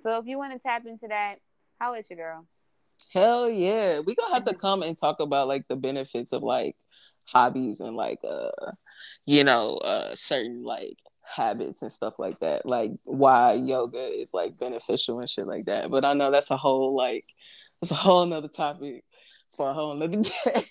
so 0.00 0.18
if 0.18 0.26
you 0.26 0.38
want 0.38 0.52
to 0.52 0.58
tap 0.58 0.86
into 0.86 1.08
that, 1.08 1.36
how 1.78 1.94
at 1.94 2.08
your 2.10 2.16
girl? 2.16 2.46
Hell 3.12 3.50
yeah. 3.50 4.00
We 4.00 4.14
gonna 4.14 4.34
have 4.34 4.44
to 4.44 4.54
come 4.54 4.82
and 4.82 4.96
talk 4.96 5.20
about 5.20 5.48
like 5.48 5.66
the 5.68 5.76
benefits 5.76 6.32
of 6.32 6.42
like 6.42 6.76
hobbies 7.24 7.80
and 7.80 7.94
like 7.94 8.18
uh 8.28 8.72
you 9.26 9.44
know 9.44 9.76
uh 9.76 10.14
certain 10.14 10.64
like 10.64 10.98
habits 11.22 11.82
and 11.82 11.92
stuff 11.92 12.18
like 12.18 12.38
that. 12.40 12.66
Like 12.66 12.92
why 13.04 13.54
yoga 13.54 13.98
is 13.98 14.34
like 14.34 14.56
beneficial 14.58 15.20
and 15.20 15.28
shit 15.28 15.46
like 15.46 15.66
that. 15.66 15.90
But 15.90 16.04
I 16.04 16.12
know 16.14 16.30
that's 16.30 16.50
a 16.50 16.56
whole 16.56 16.96
like 16.96 17.26
that's 17.80 17.90
a 17.90 17.96
whole 17.96 18.26
nother 18.26 18.48
topic 18.48 19.04
for 19.56 19.70
a 19.70 19.72
whole 19.72 19.94
nother 19.94 20.22
day. 20.44 20.66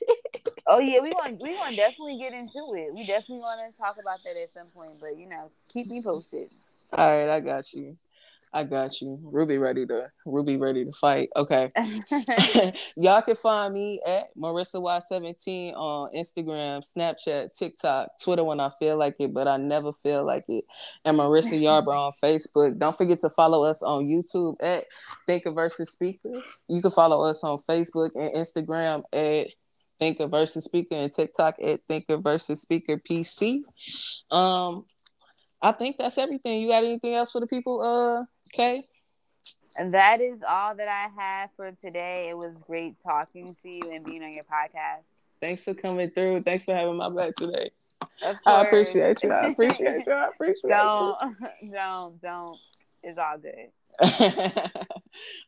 oh 0.68 0.80
yeah, 0.80 1.02
we 1.02 1.10
want 1.10 1.42
we 1.42 1.56
want 1.56 1.72
to 1.72 1.76
definitely 1.76 2.18
get 2.18 2.34
into 2.34 2.74
it. 2.76 2.94
We 2.94 3.06
definitely 3.06 3.40
want 3.40 3.60
to 3.74 3.80
talk 3.80 3.96
about 4.02 4.20
that 4.24 4.42
at 4.42 4.52
some 4.52 4.68
point. 4.76 5.00
But 5.00 5.20
you 5.20 5.28
know, 5.28 5.52
keep 5.70 5.88
me 5.88 6.02
posted. 6.02 6.50
All 6.94 7.12
right, 7.12 7.30
I 7.30 7.40
got 7.40 7.72
you. 7.74 7.98
I 8.54 8.66
got 8.66 9.00
you. 9.02 9.18
Ruby 9.24 9.58
ready 9.58 9.86
to 9.86 10.10
Ruby 10.26 10.58
ready 10.58 10.84
to 10.84 10.92
fight. 10.92 11.30
Okay. 11.36 11.72
Y'all 12.98 13.22
can 13.22 13.36
find 13.36 13.74
me 13.74 14.02
at 14.06 14.36
Marissa 14.38 14.76
Y17 14.76 15.74
on 15.74 16.10
Instagram, 16.14 16.84
Snapchat, 16.84 17.58
TikTok, 17.58 18.10
Twitter 18.22 18.44
when 18.44 18.60
I 18.60 18.70
feel 18.78 18.98
like 18.98 19.16
it, 19.20 19.34
but 19.34 19.48
I 19.48 19.58
never 19.58 19.92
feel 19.94 20.26
like 20.26 20.44
it. 20.50 20.66
And 21.06 21.18
Marissa 21.18 21.60
Yarbrough 21.60 22.08
on 22.08 22.12
Facebook. 22.22 22.78
Don't 22.78 22.98
forget 22.98 23.20
to 23.20 23.30
follow 23.30 23.64
us 23.64 23.82
on 23.82 24.10
YouTube 24.10 24.56
at 24.62 24.86
Thinker 25.26 25.52
versus 25.52 25.92
Speaker. 25.92 26.34
You 26.68 26.82
can 26.82 26.92
follow 26.92 27.24
us 27.24 27.44
on 27.44 27.58
Facebook 27.58 28.12
and 28.16 28.34
Instagram 28.36 29.04
at 29.14 29.48
Thinker 29.98 30.28
versus 30.28 30.66
Speaker 30.66 30.96
and 30.96 31.12
TikTok 31.12 31.56
at 31.64 31.82
Thinker 31.88 32.18
versus 32.18 32.62
Speaker 32.62 32.98
PC. 32.98 33.62
Um, 34.30 34.86
I 35.62 35.72
think 35.72 35.98
that's 35.98 36.18
everything. 36.18 36.62
You 36.62 36.70
got 36.70 36.84
anything 36.84 37.14
else 37.14 37.32
for 37.32 37.40
the 37.40 37.48
people, 37.48 37.82
uh, 37.82 38.26
Kay? 38.52 38.88
And 39.78 39.94
that 39.94 40.20
is 40.20 40.44
all 40.44 40.76
that 40.76 40.88
I 40.88 41.08
have 41.22 41.50
for 41.56 41.72
today. 41.72 42.28
It 42.30 42.38
was 42.38 42.62
great 42.64 42.96
talking 43.02 43.56
to 43.62 43.70
you 43.70 43.82
and 43.94 44.04
being 44.04 44.24
on 44.24 44.34
your 44.34 44.44
podcast. 44.44 45.04
Thanks 45.40 45.64
for 45.64 45.74
coming 45.74 46.10
through. 46.10 46.44
Thanks 46.44 46.66
for 46.66 46.76
having 46.76 46.98
my 46.98 47.10
back 47.10 47.36
today. 47.36 47.70
I 48.46 48.62
appreciate 48.62 49.24
you. 49.24 49.32
I 49.32 49.48
appreciate 49.48 50.06
you. 50.06 50.14
I 50.14 50.28
appreciate 50.28 50.64
you. 50.64 50.70
don't, 50.70 51.18
you. 51.62 51.72
Don't, 51.72 52.22
don't. 52.22 52.58
It's 53.04 53.18
all 53.18 53.38
good. 53.38 53.72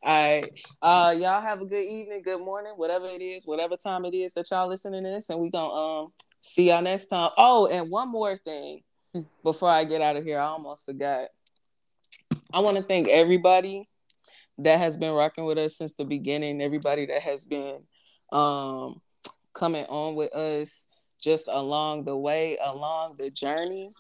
all 0.04 0.32
right. 0.32 0.50
Uh 0.82 1.16
y'all 1.18 1.42
have 1.42 1.62
a 1.62 1.66
good 1.66 1.84
evening, 1.84 2.22
good 2.24 2.42
morning, 2.42 2.74
whatever 2.76 3.06
it 3.06 3.22
is, 3.22 3.46
whatever 3.46 3.78
time 3.78 4.06
it 4.06 4.14
is 4.14 4.34
that 4.34 4.50
y'all 4.52 4.68
listening 4.68 5.04
to 5.04 5.10
this, 5.10 5.30
and 5.30 5.40
we 5.40 5.50
gonna 5.50 5.74
um 5.74 6.14
see 6.40 6.70
y'all 6.70 6.82
next 6.82 7.08
time. 7.08 7.30
Oh, 7.38 7.68
and 7.68 7.90
one 7.90 8.12
more 8.12 8.38
thing 8.38 8.82
before 9.44 9.70
I 9.70 9.84
get 9.84 10.02
out 10.02 10.16
of 10.16 10.24
here, 10.24 10.40
I 10.40 10.46
almost 10.46 10.86
forgot. 10.86 11.28
I 12.54 12.60
want 12.60 12.78
to 12.78 12.84
thank 12.84 13.08
everybody 13.08 13.88
that 14.60 14.80
has 14.80 14.98
been 14.98 15.14
rocking 15.14 15.46
with 15.46 15.58
us 15.58 15.78
since 15.78 15.94
the 15.94 16.06
beginning, 16.06 16.62
everybody 16.62 17.06
that 17.08 17.22
has 17.22 17.46
been 17.46 17.82
um, 18.32 19.02
coming 19.54 19.86
on 19.86 20.16
with 20.16 20.34
us 20.34 20.90
just 21.22 21.48
along 21.48 22.04
the 22.04 22.16
way, 22.16 22.58
along 22.64 23.16
the 23.18 23.32
journey. 23.32 23.92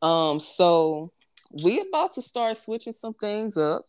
Um, 0.00 0.40
so 0.40 1.12
we 1.62 1.80
about 1.80 2.12
to 2.12 2.22
start 2.22 2.56
switching 2.56 2.92
some 2.92 3.14
things 3.14 3.56
up. 3.56 3.84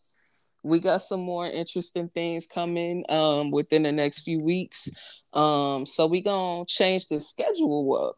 We 0.62 0.78
got 0.78 1.02
some 1.02 1.20
more 1.20 1.46
interesting 1.46 2.08
things 2.08 2.46
coming 2.46 3.04
um, 3.08 3.50
within 3.50 3.82
the 3.82 3.92
next 3.92 4.20
few 4.20 4.40
weeks. 4.40 4.90
Um, 5.32 5.86
so 5.86 6.06
we 6.06 6.20
gonna 6.20 6.66
change 6.66 7.06
the 7.06 7.18
schedule 7.20 7.94
up 8.10 8.16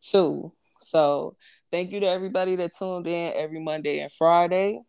too. 0.00 0.52
So 0.78 1.36
Thank 1.72 1.92
you 1.92 2.00
to 2.00 2.06
everybody 2.06 2.56
that 2.56 2.72
tuned 2.76 3.06
in 3.06 3.32
every 3.36 3.60
Monday 3.60 4.00
and 4.00 4.12
Friday. 4.12 4.80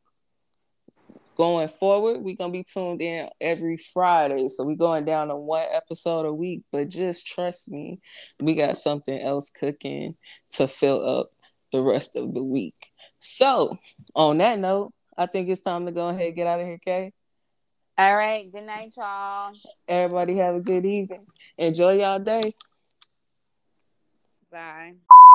Going 1.36 1.68
forward, 1.68 2.22
we're 2.22 2.36
gonna 2.36 2.52
be 2.52 2.64
tuned 2.64 3.02
in 3.02 3.30
every 3.40 3.78
Friday. 3.78 4.48
So 4.48 4.66
we're 4.66 4.76
going 4.76 5.06
down 5.06 5.30
to 5.30 5.36
one 5.36 5.66
episode 5.72 6.26
a 6.26 6.34
week, 6.34 6.64
but 6.72 6.90
just 6.90 7.28
trust 7.28 7.72
me, 7.72 7.99
we 8.40 8.56
got 8.56 8.78
something 8.78 9.20
else 9.20 9.52
cooking 9.52 10.16
to 10.52 10.68
fill 10.68 11.08
up 11.08 11.30
the 11.72 11.82
rest 11.82 12.16
of 12.16 12.34
the 12.34 12.44
week. 12.44 12.91
So 13.20 13.78
on 14.16 14.40
that 14.40 14.60
note, 14.60 14.91
I 15.18 15.28
think 15.28 15.49
it's 15.49 15.62
time 15.62 15.86
to 15.86 15.91
go 15.91 16.10
ahead 16.10 16.28
and 16.28 16.36
get 16.36 16.48
out 16.48 16.60
of 16.60 16.66
here, 16.66 16.80
Kay. 16.80 17.14
All 17.98 18.16
right. 18.16 18.52
Good 18.52 18.64
night, 18.64 18.94
y'all. 18.98 19.53
Everybody 19.88 20.38
have 20.38 20.56
a 20.56 20.60
good 20.60 20.86
evening. 20.86 21.28
Enjoy 21.58 21.99
y'all 21.99 22.20
day. 22.20 22.53
Bye. 24.52 24.95